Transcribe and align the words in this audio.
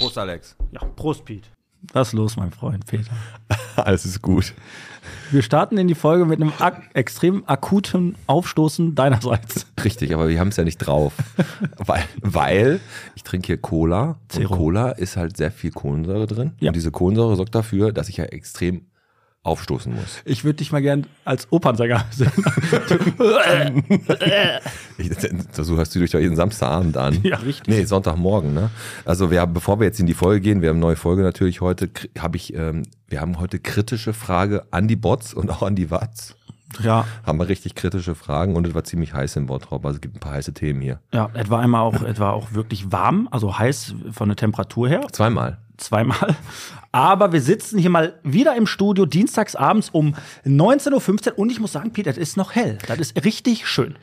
Prost, 0.00 0.16
Alex. 0.16 0.56
Ja, 0.72 0.80
Prost, 0.96 1.26
Pete. 1.26 1.50
Was 1.92 2.08
ist 2.08 2.14
los, 2.14 2.36
mein 2.38 2.52
Freund 2.52 2.86
Peter? 2.86 3.12
Alles 3.76 4.06
ist 4.06 4.22
gut. 4.22 4.54
Wir 5.30 5.42
starten 5.42 5.76
in 5.76 5.88
die 5.88 5.94
Folge 5.94 6.24
mit 6.24 6.40
einem 6.40 6.54
ak 6.58 6.88
extrem 6.94 7.46
akuten 7.46 8.16
Aufstoßen 8.26 8.94
deinerseits. 8.94 9.66
Richtig, 9.84 10.14
aber 10.14 10.30
wir 10.30 10.40
haben 10.40 10.48
es 10.48 10.56
ja 10.56 10.64
nicht 10.64 10.78
drauf. 10.78 11.12
weil, 11.76 12.02
weil 12.22 12.80
ich 13.14 13.24
trinke 13.24 13.48
hier 13.48 13.58
Cola. 13.58 14.18
Zero. 14.28 14.54
Und 14.54 14.58
Cola 14.58 14.90
ist 14.92 15.18
halt 15.18 15.36
sehr 15.36 15.50
viel 15.50 15.70
Kohlensäure 15.70 16.26
drin. 16.26 16.52
Ja. 16.60 16.70
Und 16.70 16.76
diese 16.76 16.90
Kohlensäure 16.90 17.36
sorgt 17.36 17.54
dafür, 17.54 17.92
dass 17.92 18.08
ich 18.08 18.16
ja 18.16 18.24
extrem 18.24 18.86
aufstoßen 19.42 19.94
muss. 19.94 20.20
Ich 20.26 20.44
würde 20.44 20.56
dich 20.58 20.70
mal 20.70 20.82
gern 20.82 21.06
als 21.24 21.50
Opernsänger 21.50 22.04
sehen. 22.10 22.30
Ich, 24.98 25.10
so 25.52 25.76
hörst 25.76 25.94
du 25.94 25.98
dich 26.00 26.10
doch 26.10 26.18
jeden 26.18 26.36
Samstagabend 26.36 26.96
an. 26.96 27.20
Ja, 27.22 27.36
richtig. 27.38 27.68
Nee, 27.68 27.84
Sonntagmorgen, 27.84 28.52
ne? 28.52 28.70
Also 29.04 29.30
wir 29.30 29.40
haben, 29.40 29.54
bevor 29.54 29.80
wir 29.80 29.86
jetzt 29.86 30.00
in 30.00 30.06
die 30.06 30.14
Folge 30.14 30.40
gehen, 30.40 30.60
wir 30.62 30.68
haben 30.68 30.76
eine 30.76 30.86
neue 30.86 30.96
Folge 30.96 31.22
natürlich 31.22 31.60
heute, 31.60 31.88
habe 32.18 32.36
ich, 32.36 32.54
ähm, 32.54 32.82
wir 33.08 33.20
haben 33.20 33.38
heute 33.40 33.58
kritische 33.58 34.12
Frage 34.12 34.64
an 34.70 34.88
die 34.88 34.96
Bots 34.96 35.32
und 35.32 35.50
auch 35.50 35.62
an 35.62 35.74
die 35.74 35.90
Watts. 35.90 36.36
ja, 36.82 37.06
Haben 37.24 37.38
wir 37.38 37.48
richtig 37.48 37.74
kritische 37.74 38.14
Fragen 38.14 38.56
und 38.56 38.66
es 38.66 38.74
war 38.74 38.84
ziemlich 38.84 39.14
heiß 39.14 39.36
im 39.36 39.46
Bottrop. 39.46 39.84
Also 39.86 39.96
es 39.96 40.00
gibt 40.02 40.16
ein 40.16 40.20
paar 40.20 40.32
heiße 40.32 40.52
Themen 40.52 40.80
hier. 40.82 41.00
ja, 41.14 41.30
etwa 41.34 41.60
einmal 41.60 41.80
auch, 41.80 42.02
etwa 42.02 42.30
auch 42.30 42.52
wirklich 42.52 42.92
warm, 42.92 43.26
also 43.30 43.58
heiß 43.58 43.94
von 44.12 44.28
der 44.28 44.36
Temperatur 44.36 44.88
her. 44.88 45.00
Zweimal. 45.12 45.58
Zweimal. 45.80 46.36
Aber 46.92 47.32
wir 47.32 47.40
sitzen 47.40 47.78
hier 47.78 47.90
mal 47.90 48.14
wieder 48.24 48.56
im 48.56 48.66
Studio, 48.66 49.06
dienstags 49.06 49.54
abends 49.54 49.90
um 49.90 50.14
19.15 50.44 51.28
Uhr. 51.32 51.38
Und 51.38 51.52
ich 51.52 51.60
muss 51.60 51.70
sagen, 51.72 51.92
Peter, 51.92 52.10
das 52.10 52.18
ist 52.18 52.36
noch 52.36 52.54
hell. 52.54 52.78
Das 52.88 52.98
ist 52.98 53.24
richtig 53.24 53.68
schön. 53.68 53.94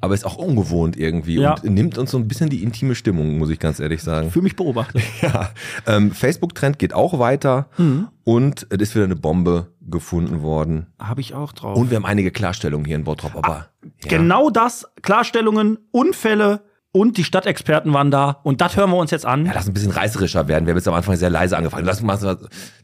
Aber 0.00 0.14
ist 0.14 0.24
auch 0.24 0.36
ungewohnt 0.36 0.96
irgendwie 0.96 1.34
Ja. 1.40 1.54
und 1.54 1.74
nimmt 1.74 1.98
uns 1.98 2.12
so 2.12 2.18
ein 2.18 2.28
bisschen 2.28 2.48
die 2.48 2.62
intime 2.62 2.94
Stimmung, 2.94 3.38
muss 3.38 3.50
ich 3.50 3.58
ganz 3.58 3.80
ehrlich 3.80 4.02
sagen. 4.02 4.30
Für 4.30 4.42
mich 4.42 4.54
beobachtet. 4.56 5.02
Ja, 5.22 5.50
ähm, 5.86 6.12
Facebook-Trend 6.12 6.78
geht 6.78 6.92
auch 6.94 7.18
weiter 7.18 7.68
Mhm. 7.78 8.08
und 8.24 8.66
es 8.70 8.78
ist 8.80 8.94
wieder 8.94 9.04
eine 9.06 9.16
Bombe 9.16 9.72
gefunden 9.80 10.42
worden. 10.42 10.86
Habe 11.00 11.20
ich 11.20 11.34
auch 11.34 11.52
drauf. 11.52 11.76
Und 11.76 11.90
wir 11.90 11.96
haben 11.96 12.06
einige 12.06 12.30
Klarstellungen 12.30 12.86
hier 12.86 12.96
in 12.96 13.04
Bottrop, 13.04 13.34
aber 13.36 13.68
ja. 14.04 14.08
Genau 14.08 14.50
das, 14.50 14.86
Klarstellungen, 15.02 15.78
Unfälle 15.90 16.62
und 16.96 17.18
die 17.18 17.24
Stadtexperten 17.24 17.92
waren 17.92 18.10
da. 18.10 18.40
Und 18.42 18.62
das 18.62 18.74
hören 18.74 18.90
wir 18.90 18.96
uns 18.96 19.10
jetzt 19.10 19.26
an. 19.26 19.44
Ja, 19.44 19.52
lass 19.54 19.66
ein 19.68 19.74
bisschen 19.74 19.90
reißerischer 19.90 20.48
werden. 20.48 20.64
Wir 20.64 20.70
haben 20.72 20.78
jetzt 20.78 20.88
am 20.88 20.94
Anfang 20.94 21.14
sehr 21.16 21.28
leise 21.28 21.54
angefangen. 21.54 21.84
Lass 21.84 22.00
mal, 22.00 22.18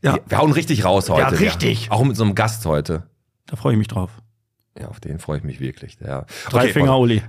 Ja. 0.03 0.19
wir, 0.27 0.39
hauen 0.39 0.53
richtig 0.53 0.85
raus 0.85 1.09
heute. 1.09 1.23
Ja, 1.23 1.29
richtig. 1.29 1.91
Auch 1.91 2.05
mit 2.05 2.15
so 2.15 2.23
einem 2.23 2.35
Gast 2.35 2.67
heute. 2.67 3.05
Da 3.47 3.57
freue 3.57 3.73
ich 3.73 3.79
mich 3.79 3.89
drauf. 3.89 4.11
Ja, 4.79 4.89
auf 4.89 5.01
den 5.01 5.19
freue 5.19 5.39
ich 5.39 5.45
mich 5.45 5.61
wirklich. 5.61 5.97
Ja. 6.05 6.27
Drei 6.51 6.65
Okay, 6.65 6.73
Finger, 6.75 6.99
Uli. 6.99 7.23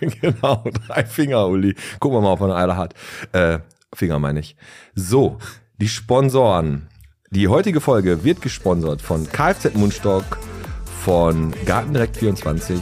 genau, 0.20 0.62
drei 0.86 1.06
Finger, 1.06 1.46
Uli. 1.48 1.74
Gucken 2.00 2.18
wir 2.18 2.20
mal, 2.22 2.32
ob 2.32 2.40
er 2.42 2.54
eine 2.54 2.76
hat. 2.76 2.94
Äh, 3.32 3.60
Finger 3.94 4.18
meine 4.18 4.40
ich. 4.40 4.56
So, 4.94 5.38
die 5.78 5.88
Sponsoren. 5.88 6.88
Die 7.30 7.48
heutige 7.48 7.80
Folge 7.80 8.24
wird 8.24 8.42
gesponsert 8.42 9.00
von 9.00 9.26
Kfz 9.26 9.74
Mundstock, 9.74 10.38
von 11.02 11.54
Gartendirekt 11.64 12.18
24, 12.18 12.78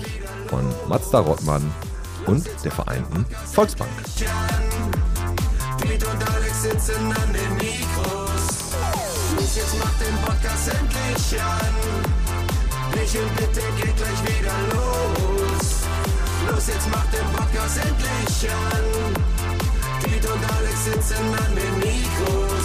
von 0.49 0.65
Mazda 0.89 1.21
Rottmann 1.21 1.63
und 2.31 2.49
der 2.65 2.71
Vereinten 2.71 3.27
Volksbank. 3.53 3.91
Piet 5.81 6.05
und 6.05 6.31
Alex 6.35 6.63
sitzen 6.63 7.05
an 7.07 7.33
den 7.33 7.55
Mikros. 7.55 8.45
Los, 9.37 9.57
jetzt 9.57 9.79
macht 9.79 10.01
den 10.01 10.17
Podcast 10.25 10.69
endlich 10.69 11.41
an. 11.41 11.75
Michel, 12.95 13.27
bitte 13.37 13.63
geht 13.79 13.97
gleich 13.97 14.23
wieder 14.25 14.57
los. 14.73 15.67
Los, 16.49 16.67
jetzt 16.69 16.89
macht 16.91 17.13
den 17.13 17.29
Podcast 17.37 17.79
endlich 17.79 18.51
an. 18.51 18.85
Piet 20.03 20.25
und 20.25 20.43
Alex 20.57 20.85
sitzen 20.85 21.27
an 21.45 21.55
den 21.57 21.75
Mikros. 21.79 22.60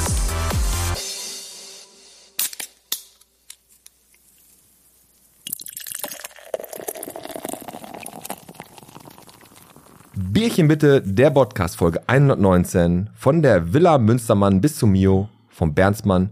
Bierchen 10.35 10.67
bitte, 10.67 11.01
der 11.01 11.29
Podcast 11.29 11.77
Folge 11.77 12.01
119 12.09 13.09
von 13.15 13.41
der 13.41 13.71
Villa 13.73 13.97
Münstermann 13.97 14.59
bis 14.59 14.75
zum 14.75 14.91
Mio, 14.91 15.29
vom 15.47 15.73
Bernsmann 15.73 16.29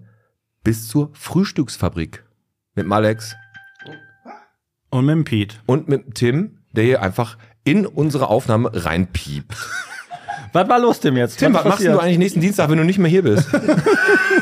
bis 0.62 0.90
zur 0.90 1.10
Frühstücksfabrik. 1.14 2.26
Mit 2.76 2.84
dem 2.84 2.92
Alex 2.92 3.34
Und 4.90 5.06
mit 5.06 5.16
dem 5.16 5.24
Pete. 5.24 5.56
und 5.68 5.88
mit 5.88 6.06
dem 6.06 6.14
Tim, 6.16 6.58
der 6.74 6.84
hier 6.84 7.02
einfach 7.02 7.38
in 7.64 7.86
unsere 7.86 8.28
Aufnahme 8.28 8.72
reinpiept. 8.74 9.56
Was 10.52 10.68
war 10.68 10.80
los, 10.80 11.00
Tim, 11.00 11.16
jetzt? 11.16 11.38
Tim, 11.40 11.54
was 11.54 11.64
machst 11.64 11.86
du 11.86 11.98
eigentlich 11.98 12.18
nächsten 12.18 12.42
Dienstag, 12.42 12.70
wenn 12.70 12.80
du 12.80 12.84
nicht 12.84 13.00
mehr 13.00 13.10
hier 13.10 13.24
bist? 13.24 13.48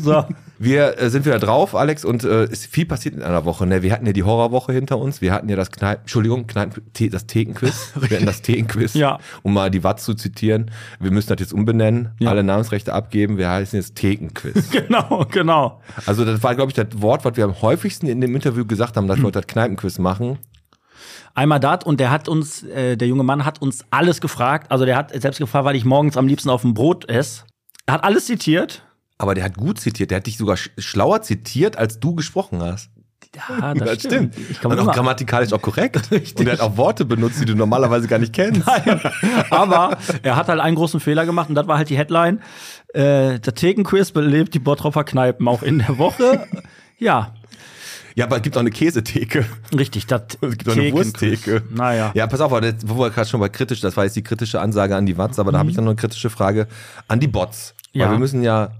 So. 0.00 0.24
Wir 0.58 0.96
äh, 1.00 1.10
sind 1.10 1.24
wieder 1.26 1.40
drauf, 1.40 1.74
Alex, 1.74 2.04
und 2.04 2.22
äh, 2.22 2.44
ist 2.44 2.66
viel 2.66 2.86
passiert 2.86 3.16
in 3.16 3.22
einer 3.22 3.44
Woche. 3.44 3.66
Ne? 3.66 3.82
Wir 3.82 3.92
hatten 3.92 4.06
ja 4.06 4.12
die 4.12 4.22
Horrorwoche 4.22 4.72
hinter 4.72 4.96
uns. 4.98 5.20
Wir 5.20 5.32
hatten 5.32 5.48
ja 5.48 5.56
das 5.56 5.72
Kneipen, 5.72 6.02
Entschuldigung, 6.02 6.46
Kneipen, 6.46 6.84
das 7.10 7.26
Thekenquiz. 7.26 7.90
Wir 8.00 8.16
hatten 8.16 8.26
das 8.26 8.42
Thekenquiz, 8.42 8.94
Ja. 8.94 9.18
um 9.42 9.54
mal 9.54 9.70
die 9.72 9.82
Watts 9.82 10.04
zu 10.04 10.14
zitieren. 10.14 10.70
Wir 11.00 11.10
müssen 11.10 11.30
das 11.30 11.40
jetzt 11.40 11.52
umbenennen, 11.52 12.10
Ja. 12.20 12.30
alle 12.30 12.44
Namensrechte 12.44 12.92
abgeben. 12.92 13.38
Wir 13.38 13.50
heißen 13.50 13.76
jetzt 13.76 13.96
Thekenquiz. 13.96 14.70
Genau, 14.82 15.26
genau. 15.30 15.80
also 16.06 16.24
das 16.24 16.42
war, 16.42 16.54
glaube 16.54 16.70
ich, 16.70 16.74
das 16.76 16.86
Wort, 17.02 17.24
was 17.24 17.36
wir 17.36 17.44
am 17.44 17.60
häufigsten 17.60 18.06
in 18.06 18.20
dem 18.20 18.34
Interview 18.34 18.64
gesagt 18.64 18.96
haben, 18.96 19.08
dass 19.08 19.18
wir 19.18 19.24
heute 19.24 19.40
das 19.40 19.46
Kneipenquiz 19.48 19.98
machen. 19.98 20.38
Einmal 21.34 21.60
dat 21.60 21.84
und 21.84 21.98
der 21.98 22.10
hat 22.10 22.28
uns, 22.28 22.62
äh, 22.62 22.96
der 22.96 23.08
junge 23.08 23.22
Mann 23.24 23.44
hat 23.44 23.60
uns 23.62 23.84
alles 23.90 24.20
gefragt. 24.20 24.70
Also 24.70 24.84
der 24.84 24.96
hat 24.96 25.10
selbst 25.20 25.38
gefragt, 25.38 25.64
weil 25.64 25.76
ich 25.76 25.84
morgens 25.84 26.16
am 26.16 26.26
liebsten 26.28 26.50
auf 26.50 26.60
dem 26.62 26.74
Brot 26.74 27.08
esse. 27.08 27.44
Er 27.86 27.94
hat 27.94 28.04
alles 28.04 28.26
zitiert. 28.26 28.84
Aber 29.18 29.34
der 29.34 29.44
hat 29.44 29.56
gut 29.56 29.80
zitiert. 29.80 30.10
Der 30.10 30.16
hat 30.16 30.26
dich 30.26 30.36
sogar 30.36 30.56
sch 30.56 30.70
schlauer 30.78 31.22
zitiert, 31.22 31.76
als 31.76 32.00
du 32.00 32.14
gesprochen 32.14 32.62
hast. 32.62 32.90
Ja, 33.34 33.72
das, 33.72 34.00
stimmt. 34.00 34.36
Ich 34.50 34.60
kann 34.60 34.72
Und 34.72 34.78
auch 34.80 34.92
grammatikalisch 34.92 35.52
auch 35.52 35.62
korrekt. 35.62 36.02
Und 36.12 36.46
er 36.46 36.52
hat 36.52 36.60
auch 36.60 36.76
Worte 36.76 37.04
benutzt, 37.06 37.40
die 37.40 37.46
du 37.46 37.54
normalerweise 37.54 38.06
gar 38.06 38.18
nicht 38.18 38.34
kennst. 38.34 38.62
Aber 39.50 39.96
er 40.22 40.36
hat 40.36 40.48
halt 40.48 40.60
einen 40.60 40.76
großen 40.76 41.00
Fehler 41.00 41.24
gemacht 41.24 41.48
und 41.48 41.54
das 41.54 41.66
war 41.66 41.78
halt 41.78 41.88
die 41.88 41.96
Headline. 41.96 42.40
Äh, 42.88 43.38
der 43.38 43.54
Thekenquiz 43.54 44.10
belebt 44.12 44.52
die 44.52 44.58
Bottropper 44.58 45.04
Kneipen 45.04 45.48
auch 45.48 45.62
in 45.62 45.78
der 45.78 45.96
Woche. 45.96 46.46
ja, 46.98 47.32
Ja, 48.14 48.26
aber 48.26 48.36
es 48.36 48.42
gibt 48.42 48.56
auch 48.56 48.60
eine 48.60 48.70
Käsetheke. 48.70 49.44
richtig. 49.76 50.06
Das 50.06 50.22
Es 50.40 50.58
gibt 50.58 50.68
auch 50.68 50.76
eine. 50.76 50.92
Wursttheke. 50.92 51.62
Naja. 51.70 52.12
Ja, 52.14 52.26
pass 52.26 52.40
auf, 52.40 52.58
das- 52.60 52.74
wo 52.86 52.98
wir 52.98 53.10
gerade 53.10 53.28
schon 53.28 53.40
bei 53.40 53.48
kritisch, 53.48 53.80
das 53.80 53.96
war 53.96 54.04
jetzt 54.04 54.16
die 54.16 54.22
kritische 54.22 54.60
Ansage 54.60 54.96
an 54.96 55.06
die 55.06 55.16
Watts, 55.18 55.38
aber 55.38 55.52
da 55.52 55.58
habe 55.58 55.70
ich 55.70 55.76
dann 55.76 55.84
noch 55.84 55.92
eine 55.92 55.96
kritische 56.00 56.30
Frage 56.30 56.66
an 57.08 57.20
die 57.20 57.28
Bots. 57.28 57.74
Ja. 57.92 58.06
Weil 58.06 58.12
wir 58.12 58.18
müssen 58.18 58.42
ja 58.42 58.72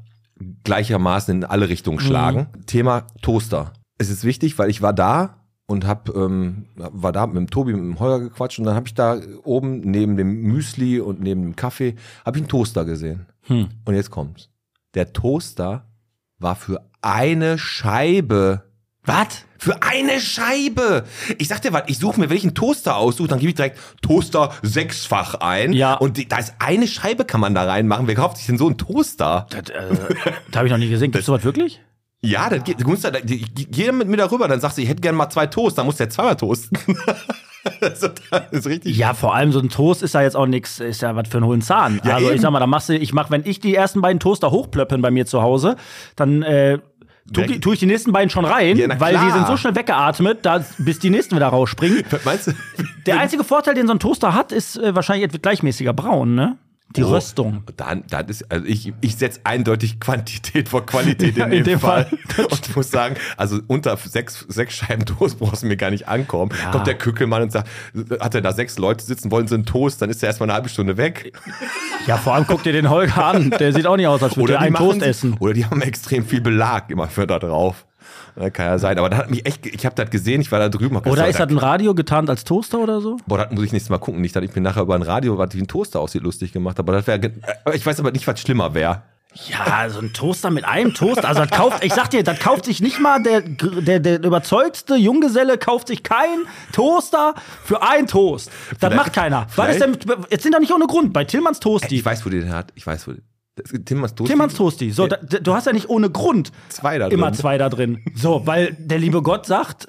gleichermaßen 0.65 1.35
in 1.37 1.45
alle 1.45 1.69
Richtungen 1.69 2.01
schlagen. 2.01 2.47
Thema 2.67 3.07
Toaster. 3.23 3.73
Es 3.99 4.11
ist 4.11 4.25
wichtig, 4.25 4.59
weil 4.59 4.71
ich 4.71 4.83
war 4.83 4.93
da 4.93 5.39
und 5.67 5.87
hab, 5.87 6.15
ähm, 6.15 6.67
war 6.77 7.13
da 7.13 7.27
mit 7.27 7.37
dem 7.37 7.49
Tobi, 7.51 7.73
mit 7.73 7.83
dem 7.83 8.01
Holger 8.01 8.21
gequatscht 8.21 8.59
und 8.59 8.65
dann 8.65 8.75
habe 8.75 8.89
ich 8.89 8.95
da 8.95 9.19
oben 9.45 9.81
neben 9.81 10.17
dem 10.17 10.43
Müsli 10.43 10.99
und 11.01 11.21
neben 11.21 11.43
dem 11.43 11.57
Kaffee, 11.57 11.95
habe 12.25 12.37
ich 12.39 12.43
einen 12.43 12.49
Toaster 12.49 12.85
gesehen. 12.85 13.27
Hm. 13.43 13.69
Und 13.85 13.95
jetzt 13.95 14.11
kommt's. 14.11 14.49
Der 14.95 15.13
Toaster 15.13 15.87
war 16.39 16.57
für 16.57 16.83
eine 17.01 17.59
Scheibe 17.59 18.63
Was? 19.05 19.45
für 19.63 19.81
eine 19.81 20.21
Scheibe. 20.21 21.05
Ich 21.39 21.47
sag 21.47 21.63
dir 21.63 21.73
was, 21.73 21.85
ich 21.87 21.99
suche 21.99 22.19
mir, 22.19 22.29
wenn 22.29 22.37
ich 22.37 22.43
einen 22.43 22.57
Toaster 22.57 22.97
aussuche, 22.97 23.29
dann 23.29 23.39
gebe 23.39 23.51
ich 23.51 23.55
direkt 23.55 23.79
Toaster 24.03 24.53
sechsfach 24.63 25.37
ein. 25.37 25.73
Ja. 25.73 25.95
Und 25.95 26.17
die, 26.17 26.27
da 26.27 26.39
ist 26.39 26.55
eine 26.59 26.89
Scheibe, 26.89 27.25
kann 27.25 27.41
man 27.41 27.55
da 27.55 27.63
reinmachen. 27.63 28.09
Wer 28.09 28.17
kauft 28.17 28.39
sich 28.39 28.47
denn 28.47 28.59
so 28.59 28.67
einen 28.67 28.77
Toaster? 28.77 29.47
Das, 29.51 29.71
äh, 29.71 29.95
das 30.49 30.57
habe 30.57 30.67
ich 30.67 30.73
noch 30.73 30.79
nie 30.79 30.89
gesehen. 30.89 31.13
Gibt's 31.13 31.27
sowas 31.29 31.45
wirklich? 31.45 31.81
Ja, 32.23 32.51
das 32.51 32.65
geht, 32.65 32.79
da, 32.81 33.11
geh 33.21 33.93
mit 33.93 34.09
mir 34.09 34.17
darüber, 34.17 34.47
dann 34.47 34.61
sagst 34.61 34.79
du, 34.79 34.83
ich 34.83 34.89
hätte 34.89 35.01
gerne 35.01 35.19
mal 35.19 35.29
zwei 35.29 35.47
Toast, 35.47 35.77
dann 35.77 35.87
muss 35.87 35.97
der 35.97 36.09
zweimal 36.09 36.37
toasten. 36.37 36.79
also, 37.81 38.09
das 38.31 38.53
ist 38.53 38.67
richtig. 38.67 38.97
Ja, 38.97 39.13
vor 39.13 39.35
allem 39.35 39.51
so 39.51 39.59
ein 39.59 39.69
Toast 39.69 40.05
ist 40.05 40.15
ja 40.15 40.23
jetzt 40.23 40.37
auch 40.37 40.47
nix, 40.47 40.79
ist 40.79 41.03
ja 41.03 41.17
was 41.17 41.29
für 41.29 41.39
einen 41.39 41.47
hohen 41.47 41.63
Zahn. 41.63 42.01
Ja, 42.05 42.15
also 42.15 42.27
eben. 42.27 42.37
ich 42.37 42.43
sag 42.43 42.53
mal, 42.53 42.61
da 42.61 42.69
machst 42.69 42.89
du, 42.89 42.97
ich 42.97 43.13
mach, 43.13 43.31
wenn 43.31 43.43
ich 43.45 43.59
die 43.59 43.75
ersten 43.75 44.01
beiden 44.01 44.21
Toaster 44.21 44.53
hochplöppen 44.53 45.03
bei 45.03 45.11
mir 45.11 45.27
zu 45.27 45.43
Hause, 45.43 45.75
dann 46.15 46.43
äh, 46.43 46.79
tu, 47.33 47.41
Weg. 47.41 47.49
die, 47.49 47.61
tu 47.61 47.73
ich 47.73 47.79
die 47.79 47.87
nächsten 47.87 48.13
beiden 48.13 48.31
schon 48.31 48.45
rein, 48.45 48.77
Ja, 48.77 49.01
weil 49.01 49.17
die 49.19 49.31
sind 49.31 49.47
so 49.47 49.57
schnell 49.57 49.75
weggeatmet, 49.75 50.39
da, 50.43 50.65
bis 50.79 50.99
die 50.99 51.11
nächsten 51.11 51.37
wieder 51.37 51.49
rausspringen. 51.49 52.05
Meinst 52.25 52.49
du? 52.49 52.53
Der 53.07 53.21
einzige 53.21 53.45
Vorteil, 53.45 53.75
den 53.75 53.87
so 53.87 53.95
ein 53.95 53.99
Toaster 53.99 54.35
hat, 54.35 54.53
ist 54.53 54.77
äh, 54.79 54.95
wahrscheinlich 54.95 55.25
etwas 55.25 55.43
gleichmäßiger 55.43 55.93
braun, 55.93 56.35
ne? 56.35 56.57
Die 56.97 57.05
Oh, 57.05 57.11
Röstung. 57.11 57.65
Dann, 57.77 58.05
dann 58.09 58.29
ist, 58.29 58.51
also 58.51 58.67
ich, 58.67 58.93
ich 59.01 59.17
setze 59.17 59.41
eindeutig 59.45 59.99
Quantität 60.01 60.69
vor 60.69 60.85
Qualität 60.87 61.37
Ja, 61.37 61.47
in, 61.47 61.53
in 61.53 61.59
dem 61.59 61.65
dem 61.65 61.81
Fall. 61.81 62.05
Fall. 62.07 62.45
Und 62.47 62.69
ich 62.69 62.77
muss 62.77 62.91
sagen, 62.91 63.17
also 63.37 63.59
unter 63.67 63.97
sechs, 63.97 64.45
sechs 64.49 64.75
Scheiben 64.77 65.05
Toast 65.07 65.39
brauchst 65.39 65.63
du 65.63 65.67
mir 65.67 65.77
gar 65.77 65.91
nicht 65.91 66.09
ankommen. 66.09 66.53
Kommt 66.71 66.87
der 66.87 66.95
Kückelmann 66.95 67.43
und 67.43 67.53
sagt, 67.53 67.69
hat 68.21 68.35
er 68.35 68.41
da 68.41 68.53
sechs 68.53 68.79
Leute 68.79 69.05
sitzen, 69.05 69.31
wollen 69.31 69.47
sie 69.49 69.55
einen 69.55 69.67
Toast, 69.67 70.03
dann 70.03 70.11
ist 70.11 70.23
er 70.23 70.29
erstmal 70.29 70.49
eine 70.49 70.55
halbe 70.55 70.69
Stunde 70.69 70.97
weg. 70.97 71.33
Ja, 72.07 72.17
vor 72.17 72.35
allem 72.35 72.47
guck 72.47 72.63
dir 72.63 72.73
den 72.73 72.91
Holger 72.91 73.25
an. 73.25 73.51
Der 73.51 73.73
sieht 73.73 73.87
auch 73.87 73.97
nicht 73.97 74.07
aus, 74.07 74.23
als 74.23 74.37
würde 74.37 74.55
er 74.55 74.61
einen 74.61 74.73
machen 74.73 74.87
Toast 74.87 75.03
essen. 75.03 75.37
Oder 75.39 75.55
die 75.55 75.65
haben 75.65 75.81
extrem 75.83 76.25
viel 76.27 76.41
Belag 76.41 76.91
immer 76.91 77.09
für 77.09 77.27
da 77.27 77.39
drauf. 77.39 77.87
Ja, 78.37 78.51
Kann 78.51 78.67
ja 78.67 78.79
sein, 78.79 78.99
aber 78.99 79.11
da 79.11 79.17
hat 79.19 79.31
mich 79.31 79.45
echt, 79.47 79.67
ich 79.67 79.85
habe 79.87 79.95
das 79.95 80.11
gesehen, 80.11 80.41
ich 80.41 80.51
war 80.53 80.59
da 80.59 80.69
drüben. 80.69 80.97
Oder 80.97 81.11
gesagt, 81.11 81.29
ist 81.31 81.41
das 81.41 81.49
ein 81.51 81.59
Radio 81.59 81.95
getarnt 81.95 82.31
als 82.31 82.45
Toaster 82.45 82.79
oder 82.79 83.01
so? 83.01 83.17
Boah, 83.27 83.39
das 83.39 83.51
muss 83.53 83.65
ich 83.65 83.73
nächstes 83.73 83.91
Mal 83.91 83.99
gucken. 83.99 84.21
Nicht, 84.21 84.35
dass 84.37 84.43
ich 84.43 84.55
mir 84.55 84.63
nachher 84.63 84.83
über 84.83 84.95
ein 84.95 85.03
Radio, 85.03 85.39
was 85.39 85.55
wie 85.55 85.61
ein 85.61 85.69
Toaster 85.69 86.01
aussieht, 86.01 86.23
lustig 86.23 86.53
gemacht 86.53 86.79
habe. 86.79 86.91
Aber 86.93 87.01
das 87.03 87.07
wäre, 87.07 87.33
ich 87.75 87.85
weiß 87.85 88.01
aber 88.01 88.11
nicht, 88.13 88.27
was 88.27 88.41
schlimmer 88.41 88.75
wäre. 88.75 89.03
Ja, 89.49 89.89
so 89.89 90.01
ein 90.01 90.13
Toaster 90.13 90.51
mit 90.51 90.67
einem 90.67 90.93
Toast. 90.93 91.25
Also 91.25 91.41
das 91.41 91.51
kauft, 91.51 91.83
ich 91.83 91.95
sag 91.95 92.11
dir, 92.11 92.23
das 92.23 92.39
kauft 92.39 92.67
sich 92.67 92.83
nicht 92.83 93.01
mal 93.01 93.23
der, 93.23 93.41
der, 93.41 93.99
der 93.99 94.23
überzeugtste 94.23 94.95
Junggeselle 94.97 95.57
kauft 95.57 95.89
sich 95.89 96.03
kein 96.03 96.41
Toaster 96.73 97.35
für 97.65 97.83
ein 97.83 98.07
Toast. 98.07 98.49
Das 98.49 98.79
Vielleicht- 98.79 98.97
macht 98.97 99.13
keiner. 99.15 99.47
Was 99.57 99.71
ist 99.77 99.81
denn, 99.81 99.97
jetzt 100.29 100.43
sind 100.43 100.55
doch 100.55 100.61
nicht 100.61 100.73
ohne 100.73 100.87
Grund. 100.87 101.15
Bei 101.15 101.25
Tillmanns 101.25 101.61
Toasty. 101.61 101.97
Ich 101.97 102.05
weiß, 102.05 102.27
wo 102.27 102.29
der 102.31 102.41
den 102.41 102.53
hat. 102.53 102.73
Ich 102.75 102.87
weiß, 102.87 103.09
wo. 103.09 103.13
Das 103.13 103.21
ist 103.57 103.87
Timmers 103.87 104.15
Toast. 104.15 104.31
Tillmanns 104.31 104.55
Toasty. 104.55 104.91
So, 104.91 105.07
da, 105.07 105.17
du 105.17 105.55
hast 105.55 105.67
ja 105.67 105.73
nicht 105.73 105.89
ohne 105.89 106.11
Grund 106.11 106.53
Zwei 106.69 106.99
da 106.99 107.09
immer 107.09 107.33
zwei 107.33 107.59
da 107.59 107.69
drin. 107.69 108.03
So, 108.15 108.47
weil 108.47 108.75
der 108.79 108.99
liebe 108.99 109.23
Gott 109.23 109.47
sagt, 109.47 109.89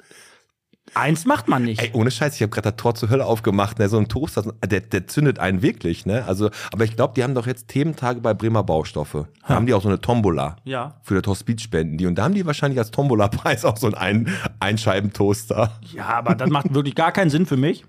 eins 0.92 1.24
macht 1.24 1.48
man 1.48 1.64
nicht. 1.64 1.80
Ey, 1.80 1.90
ohne 1.94 2.10
Scheiß, 2.10 2.36
ich 2.36 2.42
habe 2.42 2.50
gerade 2.50 2.70
das 2.70 2.76
Tor 2.76 2.94
zur 2.94 3.08
Hölle 3.08 3.24
aufgemacht. 3.24 3.78
Ne? 3.78 3.88
So 3.88 3.96
ein 3.96 4.08
Toaster, 4.08 4.52
der, 4.64 4.80
der 4.80 5.06
zündet 5.06 5.38
einen 5.38 5.62
wirklich. 5.62 6.04
Ne? 6.04 6.24
Also, 6.26 6.50
aber 6.72 6.84
ich 6.84 6.94
glaube, 6.94 7.14
die 7.14 7.22
haben 7.22 7.34
doch 7.34 7.46
jetzt 7.46 7.68
Thementage 7.68 8.20
bei 8.20 8.34
Bremer 8.34 8.62
Baustoffe. 8.62 9.26
Da 9.46 9.54
haben 9.54 9.66
die 9.66 9.72
auch 9.72 9.82
so 9.82 9.88
eine 9.88 10.00
Tombola. 10.00 10.56
Ja. 10.64 11.00
Für 11.02 11.20
das 11.20 11.26
Hospiz 11.28 11.62
spenden 11.62 11.96
die. 11.96 12.06
Und 12.06 12.16
da 12.16 12.24
haben 12.24 12.34
die 12.34 12.44
wahrscheinlich 12.44 12.78
als 12.78 12.90
Tombola-Preis 12.90 13.64
auch 13.64 13.78
so 13.78 13.86
einen 13.86 13.94
Ein 13.94 14.28
Einscheibentoaster. 14.60 15.78
Ja, 15.92 16.08
aber 16.08 16.34
das 16.34 16.50
macht 16.50 16.74
wirklich 16.74 16.94
gar 16.94 17.12
keinen 17.12 17.30
Sinn 17.30 17.46
für 17.46 17.56
mich. 17.56 17.84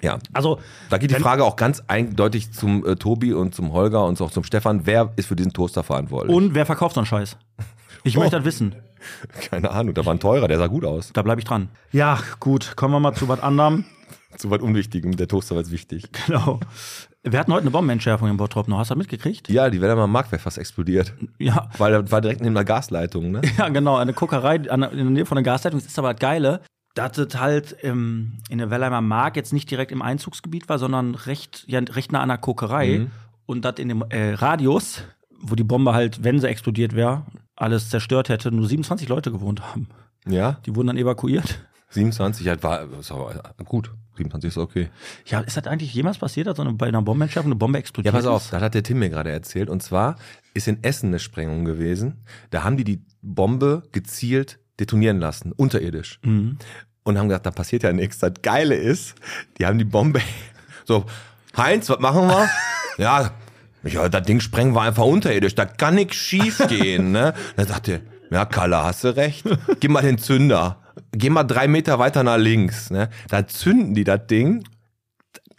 Ja. 0.00 0.18
Also, 0.32 0.58
Da 0.90 0.98
geht 0.98 1.10
die 1.10 1.16
Frage 1.16 1.44
auch 1.44 1.56
ganz 1.56 1.82
eindeutig 1.86 2.52
zum 2.52 2.86
äh, 2.86 2.96
Tobi 2.96 3.34
und 3.34 3.54
zum 3.54 3.72
Holger 3.72 4.04
und 4.06 4.20
auch 4.20 4.30
zum 4.30 4.44
Stefan. 4.44 4.86
Wer 4.86 5.12
ist 5.16 5.26
für 5.26 5.36
diesen 5.36 5.52
Toaster 5.52 5.82
verantwortlich? 5.82 6.34
und 6.34 6.54
wer 6.54 6.64
verkauft 6.66 6.94
so 6.94 7.00
einen 7.00 7.06
Scheiß? 7.06 7.36
Ich 8.04 8.16
möchte 8.16 8.36
das 8.36 8.44
wissen. 8.44 8.74
Keine 9.50 9.70
Ahnung, 9.70 9.94
da 9.94 10.04
war 10.06 10.14
ein 10.14 10.20
teurer, 10.20 10.48
der 10.48 10.58
sah 10.58 10.66
gut 10.68 10.84
aus. 10.84 11.10
Da 11.12 11.22
bleibe 11.22 11.40
ich 11.40 11.44
dran. 11.44 11.68
Ja, 11.92 12.18
gut, 12.40 12.74
kommen 12.76 12.94
wir 12.94 13.00
mal 13.00 13.14
zu 13.14 13.28
was 13.28 13.40
anderem. 13.40 13.84
Zu 14.38 14.50
was 14.50 14.62
Unwichtigem, 14.62 15.14
der 15.14 15.28
Toaster 15.28 15.54
war 15.56 15.60
jetzt 15.62 15.72
wichtig. 15.72 16.08
Genau. 16.26 16.58
Wir 17.22 17.38
hatten 17.38 17.52
heute 17.52 17.62
eine 17.62 17.70
Bombenentschärfung 17.70 18.28
im 18.30 18.36
Bottrop 18.38 18.66
noch. 18.66 18.78
Hast 18.78 18.90
du 18.90 18.94
das 18.94 18.98
mitgekriegt? 18.98 19.48
Ja, 19.48 19.70
die 19.70 19.80
Wäldermann 19.80 20.10
Mark 20.10 20.32
wäre 20.32 20.40
fast 20.40 20.58
explodiert. 20.58 21.12
Ja. 21.38 21.68
Weil 21.78 21.92
das 21.92 22.10
war 22.10 22.20
direkt 22.20 22.40
neben 22.40 22.54
der 22.56 22.64
Gasleitung, 22.64 23.30
ne? 23.30 23.42
Ja, 23.58 23.68
genau. 23.68 23.96
Eine 23.96 24.12
Kokerei 24.12 24.56
in 24.56 24.64
der 24.80 24.90
Nähe 24.92 25.24
von 25.26 25.36
der 25.36 25.44
Gasleitung. 25.44 25.78
Das 25.78 25.86
ist 25.86 25.96
aber 26.00 26.14
das 26.14 26.20
Geile, 26.20 26.62
dass 26.94 27.16
es 27.18 27.38
halt 27.38 27.76
ähm, 27.82 28.38
in 28.48 28.58
der 28.58 28.70
Wellheimer 28.70 29.00
Mark 29.00 29.36
jetzt 29.36 29.52
nicht 29.52 29.70
direkt 29.70 29.92
im 29.92 30.02
Einzugsgebiet 30.02 30.68
war, 30.68 30.78
sondern 30.78 31.14
recht, 31.14 31.64
ja, 31.66 31.80
recht 31.80 32.12
nah 32.12 32.20
an 32.20 32.28
der 32.28 32.38
Kokerei. 32.38 33.06
Und 33.46 33.64
dass 33.64 33.78
in 33.78 33.88
dem 33.88 34.04
äh, 34.10 34.34
Radius, 34.34 35.02
wo 35.40 35.54
die 35.54 35.64
Bombe 35.64 35.94
halt, 35.94 36.22
wenn 36.22 36.38
sie 36.38 36.48
explodiert 36.48 36.94
wäre, 36.94 37.24
alles 37.56 37.90
zerstört 37.90 38.28
hätte, 38.28 38.50
nur 38.52 38.66
27 38.66 39.08
Leute 39.08 39.32
gewohnt 39.32 39.60
haben. 39.62 39.88
Ja, 40.26 40.58
Die 40.66 40.74
wurden 40.76 40.88
dann 40.88 40.96
evakuiert. 40.96 41.60
27, 41.90 42.46
ja, 42.46 42.62
war 42.62 42.88
ist 42.98 43.12
aber 43.12 43.42
gut. 43.64 43.92
27 44.16 44.48
ist 44.48 44.58
okay. 44.58 44.88
Ja, 45.26 45.40
ist 45.40 45.56
das 45.56 45.66
eigentlich 45.66 45.92
jemals 45.92 46.18
passiert, 46.18 46.46
dass 46.46 46.56
so 46.56 46.62
eine, 46.62 46.72
bei 46.74 46.86
einer 46.86 47.02
Bombenentschärfung 47.02 47.50
eine 47.50 47.58
Bombe 47.58 47.78
Ja, 47.78 47.80
explodiert 47.80 48.14
pass 48.14 48.26
auf, 48.26 48.50
das 48.50 48.62
hat 48.62 48.74
der 48.74 48.82
Tim 48.82 48.98
mir 48.98 49.10
gerade 49.10 49.30
erzählt. 49.30 49.68
Und 49.68 49.82
zwar 49.82 50.16
ist 50.54 50.68
in 50.68 50.82
Essen 50.82 51.08
eine 51.08 51.18
Sprengung 51.18 51.64
gewesen. 51.64 52.24
Da 52.50 52.64
haben 52.64 52.76
die 52.76 52.84
die 52.84 53.04
Bombe 53.20 53.82
gezielt 53.92 54.58
detonieren 54.82 55.18
lassen, 55.18 55.52
unterirdisch. 55.52 56.18
Mhm. 56.22 56.58
Und 57.04 57.18
haben 57.18 57.28
gesagt, 57.28 57.46
da 57.46 57.50
passiert 57.50 57.82
ja 57.82 57.92
nichts. 57.92 58.18
Das 58.18 58.32
Geile 58.42 58.74
ist, 58.74 59.14
die 59.58 59.66
haben 59.66 59.78
die 59.78 59.84
Bombe 59.84 60.20
so, 60.84 61.04
Heinz, 61.56 61.88
was 61.88 61.98
machen 61.98 62.28
wir? 62.28 62.48
ja, 62.98 63.30
ja, 63.84 64.08
das 64.08 64.22
Ding 64.22 64.40
sprengen 64.40 64.74
wir 64.74 64.82
einfach 64.82 65.04
unterirdisch. 65.04 65.54
Da 65.54 65.64
kann 65.64 65.96
nichts 65.96 66.16
schief 66.16 66.62
gehen, 66.68 67.10
ne? 67.10 67.34
Dann 67.56 67.66
sagt 67.66 67.88
er, 67.88 68.00
ja, 68.30 68.44
Kalle, 68.44 68.82
hast 68.82 69.04
du 69.04 69.16
recht. 69.16 69.44
Gib 69.80 69.90
mal 69.90 70.02
den 70.02 70.18
Zünder. 70.18 70.78
Geh 71.10 71.30
mal 71.30 71.44
drei 71.44 71.66
Meter 71.68 71.98
weiter 71.98 72.22
nach 72.22 72.36
links, 72.36 72.90
ne? 72.90 73.08
Da 73.28 73.46
zünden 73.46 73.94
die 73.94 74.04
das 74.04 74.26
Ding 74.28 74.64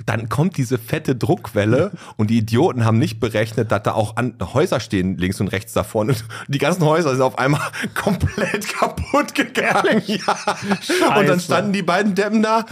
dann 0.06 0.30
kommt 0.30 0.58
diese 0.58 0.78
fette 0.78 1.16
Druckwelle 1.16 1.92
und 2.18 2.30
die 2.30 2.38
Idioten 2.38 2.86
haben 2.86 3.00
nicht 3.00 3.20
berechnet, 3.20 3.72
dass 3.72 3.84
da 3.84 3.94
auch 3.94 4.16
an 4.18 4.36
Häuser 4.54 4.80
stehen 4.80 5.18
links 5.18 5.40
und 5.40 5.50
rechts 5.50 5.74
davon 5.74 6.10
und 6.10 6.26
die 6.48 6.58
ganzen 6.58 6.84
Häuser 6.84 7.12
sind 7.12 7.22
auf 7.22 7.38
einmal 7.38 7.62
komplett 7.94 8.68
kaputt 8.68 9.36
gegangen. 9.36 10.02
Ja. 10.06 11.18
Und 11.18 11.28
dann 11.28 11.40
standen 11.40 11.74
die 11.74 11.84
beiden 11.84 12.16
Deppen 12.16 12.42
da 12.42 12.66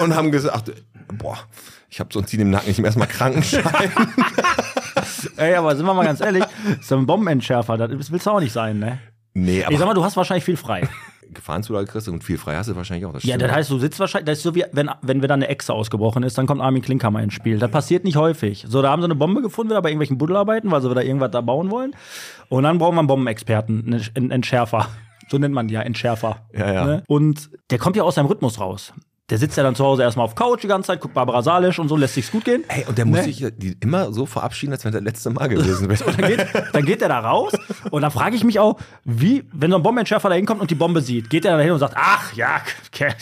und 0.00 0.14
haben 0.14 0.30
gesagt, 0.30 0.72
boah, 1.14 1.38
ich 1.90 2.00
habe 2.00 2.10
so 2.12 2.20
ein 2.20 2.26
Ziel 2.26 2.40
im 2.40 2.50
Nacken, 2.50 2.70
ich 2.70 2.76
nehme 2.76 2.88
erstmal 2.88 3.08
Krankenschein. 3.08 3.90
Ey, 5.36 5.54
aber 5.54 5.74
sind 5.74 5.86
wir 5.86 5.94
mal 5.94 6.04
ganz 6.04 6.20
ehrlich, 6.20 6.44
so 6.82 6.96
ein 6.96 7.06
Bombenentschärfer, 7.06 7.78
das 7.78 8.12
willst 8.12 8.26
du 8.26 8.30
auch 8.30 8.40
nicht 8.40 8.52
sein, 8.52 8.78
ne? 8.78 8.98
nee, 9.34 9.58
Ich 9.60 9.64
sag 9.64 9.76
aber 9.76 9.86
mal, 9.86 9.94
du 9.94 10.04
hast 10.04 10.16
wahrscheinlich 10.16 10.44
viel 10.44 10.56
frei. 10.56 10.88
Gefahrenzulage 11.32 11.86
kriegst 11.86 12.08
und 12.08 12.24
viel 12.24 12.38
frei 12.38 12.56
hast 12.56 12.68
du 12.68 12.76
wahrscheinlich 12.76 13.06
auch. 13.06 13.12
Das 13.12 13.24
Ja, 13.24 13.36
das 13.36 13.50
heißt, 13.50 13.70
du 13.70 13.78
sitzt 13.78 14.00
wahrscheinlich, 14.00 14.26
das 14.26 14.38
ist 14.38 14.44
so 14.44 14.54
wie, 14.54 14.64
wenn, 14.72 14.90
wenn 15.02 15.20
wir 15.20 15.28
dann 15.28 15.42
eine 15.42 15.48
Echse 15.48 15.72
ausgebrochen 15.72 16.22
ist, 16.22 16.38
dann 16.38 16.46
kommt 16.46 16.60
Armin 16.60 16.82
Klinkhammer 16.82 17.22
ins 17.22 17.34
Spiel. 17.34 17.58
Das 17.58 17.70
passiert 17.70 18.04
nicht 18.04 18.16
häufig. 18.16 18.64
So, 18.68 18.82
da 18.82 18.90
haben 18.90 19.02
sie 19.02 19.06
eine 19.06 19.14
Bombe 19.14 19.42
gefunden, 19.42 19.70
wieder 19.70 19.82
bei 19.82 19.90
irgendwelchen 19.90 20.18
Buddelarbeiten, 20.18 20.70
weil 20.70 20.82
sie 20.82 20.90
wieder 20.90 21.04
irgendwas 21.04 21.30
da 21.30 21.40
bauen 21.40 21.70
wollen. 21.70 21.94
Und 22.48 22.64
dann 22.64 22.78
brauchen 22.78 22.96
wir 22.96 23.00
einen 23.00 23.08
Bombenexperten, 23.08 23.84
einen 23.86 24.04
einen 24.14 24.30
Entschärfer. 24.30 24.88
So 25.30 25.36
nennt 25.36 25.54
man 25.54 25.68
die 25.68 25.74
ja, 25.74 25.82
Entschärfer. 25.82 26.46
Ja, 26.54 26.72
ja. 26.72 26.84
Ne? 26.86 27.02
Und 27.06 27.50
der 27.68 27.76
kommt 27.76 27.96
ja 27.96 28.02
aus 28.02 28.14
seinem 28.14 28.28
Rhythmus 28.28 28.58
raus. 28.60 28.94
Der 29.30 29.36
sitzt 29.36 29.58
ja 29.58 29.62
dann 29.62 29.74
zu 29.74 29.84
Hause 29.84 30.02
erstmal 30.04 30.24
auf 30.24 30.34
Couch 30.34 30.62
die 30.62 30.68
ganze 30.68 30.86
Zeit, 30.86 31.00
guckt 31.02 31.12
Barbara 31.12 31.42
Salisch 31.42 31.78
und 31.78 31.88
so, 31.88 31.96
lässt 31.98 32.14
sich's 32.14 32.30
gut 32.32 32.46
gehen. 32.46 32.64
Ey, 32.68 32.86
und 32.88 32.96
der 32.96 33.04
muss 33.04 33.18
Ne? 33.18 33.24
sich 33.24 33.46
die 33.58 33.76
immer 33.80 34.10
so 34.12 34.24
verabschieden, 34.24 34.72
als 34.72 34.86
wenn 34.86 34.92
das 34.92 35.02
letzte 35.02 35.28
Mal 35.28 35.48
gewesen 35.48 35.86
wäre. 35.90 36.02
Dann 36.16 36.26
geht, 36.30 36.46
dann 36.72 36.84
geht 36.86 37.02
er 37.02 37.08
da 37.08 37.18
raus 37.20 37.52
und 37.90 38.00
dann 38.00 38.10
frage 38.10 38.36
ich 38.36 38.44
mich 38.44 38.58
auch, 38.58 38.78
wie, 39.04 39.44
wenn 39.52 39.70
so 39.70 39.76
ein 39.76 39.82
Bombenentschärfer 39.82 40.30
da 40.30 40.34
hinkommt 40.34 40.62
und 40.62 40.70
die 40.70 40.74
Bombe 40.74 41.02
sieht, 41.02 41.28
geht 41.28 41.44
er 41.44 41.56
da 41.58 41.62
hin 41.62 41.72
und 41.72 41.78
sagt, 41.78 41.92
ach 41.96 42.32
ja, 42.32 42.62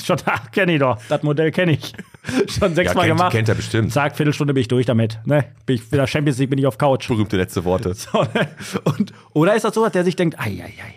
schon 0.04 0.16
kenne 0.52 0.74
ich 0.74 0.78
doch, 0.78 0.98
das 1.08 1.22
Modell 1.24 1.50
kenne 1.50 1.72
ich. 1.72 1.92
Schon 2.58 2.74
sechsmal 2.74 3.06
kennt- 3.06 3.18
gemacht. 3.18 3.32
kennt 3.32 3.48
er 3.48 3.54
bestimmt. 3.54 3.92
Zack, 3.92 4.16
Viertelstunde 4.16 4.52
bin 4.52 4.60
ich 4.60 4.68
durch 4.68 4.84
damit. 4.86 5.20
Ne? 5.26 5.44
Bin 5.64 5.76
ich 5.76 5.92
wieder 5.92 6.06
Champions 6.08 6.38
League, 6.38 6.50
bin 6.50 6.58
ich 6.58 6.66
auf 6.66 6.76
Couch. 6.76 7.06
Berühmte 7.06 7.36
letzte 7.36 7.64
Worte. 7.64 7.94
So, 7.94 8.22
ne? 8.22 8.48
und, 8.84 9.12
oder 9.32 9.54
ist 9.54 9.64
das 9.64 9.74
so, 9.74 9.82
dass 9.84 9.92
der 9.92 10.02
sich 10.04 10.16
denkt, 10.16 10.38
ei, 10.38 10.60
ei, 10.62 10.64
ei. 10.84 10.94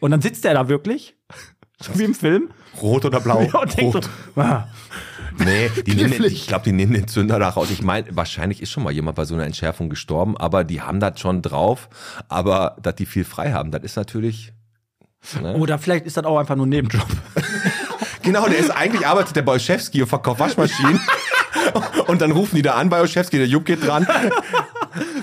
Und 0.00 0.10
dann 0.12 0.20
sitzt 0.22 0.44
er 0.46 0.54
da 0.54 0.68
wirklich, 0.68 1.14
so 1.82 1.92
wie 1.98 2.04
im 2.04 2.14
Film, 2.14 2.50
Rot 2.80 3.04
oder 3.04 3.20
blau? 3.20 3.38
und 3.60 3.76
denkt 3.76 3.94
Rot. 3.94 4.08
so, 4.34 4.40
ah, 4.40 4.68
Nee, 5.38 5.70
die 5.86 5.94
nehmen 5.94 6.10
den, 6.10 6.24
ich 6.24 6.46
glaube, 6.46 6.64
die 6.64 6.72
nehmen 6.72 6.92
den 6.92 7.08
Zünder 7.08 7.38
da 7.38 7.48
raus. 7.48 7.68
Ich 7.70 7.82
meine, 7.82 8.06
wahrscheinlich 8.10 8.60
ist 8.60 8.70
schon 8.70 8.82
mal 8.82 8.92
jemand 8.92 9.16
bei 9.16 9.24
so 9.24 9.34
einer 9.34 9.44
Entschärfung 9.44 9.88
gestorben, 9.88 10.36
aber 10.36 10.64
die 10.64 10.82
haben 10.82 11.00
das 11.00 11.20
schon 11.20 11.42
drauf. 11.42 11.88
Aber 12.28 12.76
dass 12.82 12.96
die 12.96 13.06
viel 13.06 13.24
frei 13.24 13.52
haben, 13.52 13.70
das 13.70 13.82
ist 13.82 13.96
natürlich. 13.96 14.52
Ne? 15.40 15.54
oder 15.54 15.78
vielleicht 15.78 16.04
ist 16.04 16.16
das 16.16 16.24
auch 16.24 16.36
einfach 16.36 16.56
nur 16.56 16.66
ein 16.66 16.70
Nebenjob. 16.70 17.06
Genau, 18.22 18.46
der 18.46 18.58
ist 18.58 18.70
eigentlich 18.70 19.04
arbeitet 19.04 19.34
der 19.34 19.42
bei 19.42 19.52
Olszewski 19.52 20.00
und 20.02 20.08
verkauft 20.08 20.38
Waschmaschinen. 20.38 21.00
und 22.06 22.20
dann 22.20 22.30
rufen 22.30 22.54
die 22.54 22.62
da 22.62 22.74
an 22.74 22.88
bei 22.88 23.00
Olszewski, 23.00 23.36
der 23.36 23.48
Jupp 23.48 23.64
geht 23.64 23.84
dran. 23.84 24.06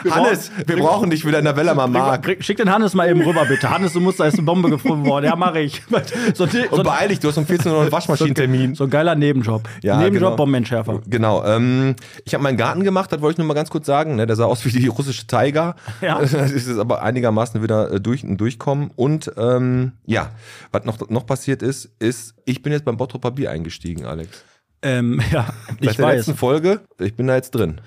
Hannes, 0.09 0.51
wir 0.65 0.77
brauchen 0.77 1.09
dich 1.09 1.25
wieder 1.25 1.39
in 1.39 1.45
der 1.45 1.55
Wellermer 1.55 1.87
Mark. 1.87 2.21
Bring- 2.23 2.41
Schick 2.41 2.57
den 2.57 2.71
Hannes 2.71 2.93
mal 2.93 3.09
eben 3.09 3.21
rüber, 3.21 3.45
bitte. 3.45 3.69
Hannes, 3.69 3.93
du 3.93 3.99
musst, 3.99 4.19
da 4.19 4.25
ist 4.25 4.35
eine 4.35 4.43
Bombe 4.43 4.69
gefunden 4.69 5.05
worden. 5.05 5.25
Ja, 5.25 5.35
mache 5.35 5.59
ich. 5.59 5.81
So, 6.33 6.45
so, 6.45 6.57
Und 6.71 6.83
beeil 6.83 7.09
dich, 7.09 7.19
du 7.19 7.27
hast 7.27 7.37
um 7.37 7.45
14 7.45 7.71
Uhr 7.71 7.81
einen 7.81 7.91
Waschmaschinentermin. 7.91 8.75
so 8.75 8.85
ein 8.85 8.89
geiler 8.89 9.15
Nebenjob. 9.15 9.67
Ja, 9.81 9.97
Nebenjob, 9.97 10.23
genau. 10.31 10.35
Bombenentschärfer. 10.35 11.01
Genau. 11.07 11.43
Ähm, 11.45 11.95
ich 12.25 12.33
habe 12.33 12.43
meinen 12.43 12.57
Garten 12.57 12.83
gemacht, 12.83 13.11
das 13.11 13.21
wollte 13.21 13.33
ich 13.33 13.37
nur 13.39 13.47
mal 13.47 13.53
ganz 13.53 13.69
kurz 13.69 13.85
sagen. 13.85 14.15
Ne? 14.15 14.25
Der 14.27 14.35
sah 14.35 14.45
aus 14.45 14.63
wie 14.65 14.69
die 14.69 14.87
russische 14.87 15.27
Tiger. 15.27 15.75
Ja. 16.01 16.19
Das 16.29 16.51
ist 16.51 16.77
aber 16.79 17.01
einigermaßen 17.03 17.61
wieder 17.63 17.91
äh, 17.93 17.99
durch, 18.01 18.23
durchkommen. 18.25 18.91
Und 18.95 19.31
ähm, 19.37 19.93
ja, 20.05 20.29
was 20.71 20.85
noch, 20.85 21.09
noch 21.09 21.25
passiert 21.25 21.61
ist, 21.61 21.89
ist, 21.99 22.33
ich 22.45 22.61
bin 22.61 22.71
jetzt 22.73 22.85
beim 22.85 22.97
Bottroper 22.97 23.31
Bier 23.31 23.51
eingestiegen, 23.51 24.05
Alex. 24.05 24.43
Ähm, 24.81 25.21
ja, 25.31 25.47
Seit 25.67 25.77
ich 25.91 25.95
der 25.97 26.05
weiß. 26.05 26.15
letzten 26.17 26.35
Folge, 26.35 26.81
ich 26.99 27.15
bin 27.15 27.27
da 27.27 27.35
jetzt 27.35 27.51
drin. 27.51 27.81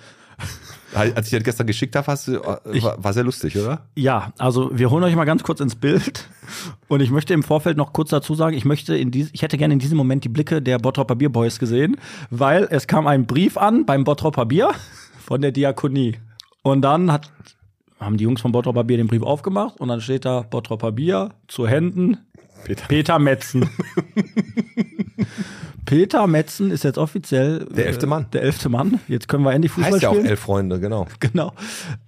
Als 0.94 1.26
ich 1.26 1.32
das 1.32 1.42
gestern 1.42 1.66
geschickt 1.66 1.96
habe, 1.96 2.06
hast 2.06 2.28
du, 2.28 2.34
äh, 2.34 2.82
war, 2.82 3.02
war 3.02 3.12
sehr 3.12 3.24
lustig, 3.24 3.56
oder? 3.56 3.86
Ja, 3.94 4.32
also 4.38 4.70
wir 4.76 4.90
holen 4.90 5.04
euch 5.04 5.16
mal 5.16 5.24
ganz 5.24 5.42
kurz 5.42 5.60
ins 5.60 5.74
Bild. 5.74 6.28
Und 6.88 7.00
ich 7.00 7.10
möchte 7.10 7.32
im 7.32 7.42
Vorfeld 7.42 7.76
noch 7.76 7.92
kurz 7.92 8.10
dazu 8.10 8.34
sagen, 8.34 8.56
ich 8.56 8.64
möchte 8.64 8.96
in 8.96 9.10
dies, 9.10 9.30
ich 9.32 9.42
hätte 9.42 9.56
gerne 9.56 9.74
in 9.74 9.80
diesem 9.80 9.96
Moment 9.96 10.24
die 10.24 10.28
Blicke 10.28 10.60
der 10.60 10.78
Bottropper 10.78 11.16
Bierboys 11.16 11.58
gesehen, 11.58 11.96
weil 12.30 12.68
es 12.70 12.86
kam 12.86 13.06
ein 13.06 13.26
Brief 13.26 13.56
an 13.56 13.86
beim 13.86 14.04
Bottropper 14.04 14.46
Bier 14.46 14.72
von 15.18 15.40
der 15.40 15.52
Diakonie. 15.52 16.18
Und 16.62 16.82
dann 16.82 17.10
hat, 17.10 17.30
haben 17.98 18.16
die 18.18 18.24
Jungs 18.24 18.40
von 18.40 18.52
Bottropper 18.52 18.84
Bier 18.84 18.98
den 18.98 19.06
Brief 19.06 19.22
aufgemacht 19.22 19.80
und 19.80 19.88
dann 19.88 20.00
steht 20.00 20.24
da 20.24 20.42
Bottropper 20.42 20.92
Bier 20.92 21.30
zu 21.48 21.66
Händen 21.66 22.18
Peter. 22.64 22.86
Peter 22.86 23.18
Metzen. 23.18 23.68
Peter 25.84 26.26
Metzen 26.26 26.70
ist 26.70 26.84
jetzt 26.84 26.96
offiziell 26.98 27.66
Der 27.70 27.86
elfte 27.86 28.06
äh, 28.06 28.08
Mann. 28.08 28.26
Der 28.32 28.42
elfte 28.42 28.68
Mann. 28.68 29.00
Jetzt 29.08 29.28
können 29.28 29.42
wir 29.44 29.52
endlich 29.52 29.72
Fußball 29.72 29.92
Heißt 29.94 30.02
ja 30.02 30.08
auch 30.10 30.14
spielen. 30.14 30.26
elf 30.28 30.40
Freunde, 30.40 30.78
genau. 30.80 31.06
Genau. 31.20 31.52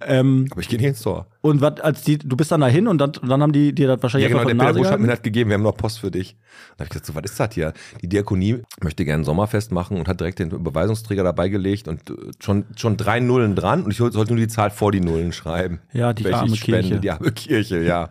Ähm, 0.05 0.47
Aber 0.51 0.61
ich 0.61 0.69
gehe 0.69 0.79
nicht 0.79 0.87
ins 0.87 1.01
Tor. 1.01 1.27
und 1.41 1.61
was, 1.61 1.79
als 1.81 2.03
die, 2.03 2.17
du 2.17 2.35
bist 2.37 2.51
dann 2.51 2.61
dahin 2.61 2.87
und 2.87 2.97
dann, 2.99 3.11
und 3.21 3.27
dann 3.29 3.41
haben 3.41 3.51
die 3.51 3.73
dir 3.73 3.87
das 3.87 4.01
wahrscheinlich 4.01 4.29
Ja, 4.29 4.37
genau, 4.37 4.47
der 4.47 4.55
Peter 4.55 4.73
Busch 4.77 4.87
hat 4.87 4.99
mir 4.99 5.07
das 5.07 5.21
gegeben, 5.21 5.49
wir 5.49 5.55
haben 5.55 5.63
noch 5.63 5.75
Post 5.77 5.99
für 5.99 6.11
dich. 6.11 6.35
Dann 6.77 6.79
habe 6.79 6.83
ich 6.85 6.89
gesagt, 6.89 7.05
so, 7.07 7.15
was 7.15 7.23
ist 7.25 7.39
das 7.39 7.53
hier? 7.53 7.73
Die 8.01 8.07
Diakonie 8.07 8.61
möchte 8.81 9.03
gerne 9.05 9.21
ein 9.23 9.25
Sommerfest 9.25 9.71
machen 9.71 9.97
und 9.97 10.07
hat 10.07 10.19
direkt 10.19 10.39
den 10.39 10.51
Überweisungsträger 10.51 11.23
dabei 11.23 11.49
gelegt 11.49 11.87
und 11.87 12.09
äh, 12.09 12.13
schon, 12.39 12.65
schon 12.77 12.97
drei 12.97 13.19
Nullen 13.19 13.55
dran 13.55 13.83
und 13.83 13.91
ich 13.91 13.97
sollte 13.97 14.25
nur 14.27 14.37
die 14.37 14.47
Zahl 14.47 14.69
vor 14.71 14.91
die 14.91 15.01
Nullen 15.01 15.33
schreiben. 15.33 15.79
Ja, 15.93 16.13
die 16.13 16.31
arme 16.33 16.55
spende, 16.55 16.81
Kirche. 16.81 16.99
Die 17.01 17.11
arme 17.11 17.31
Kirche, 17.31 17.83
ja. 17.83 18.09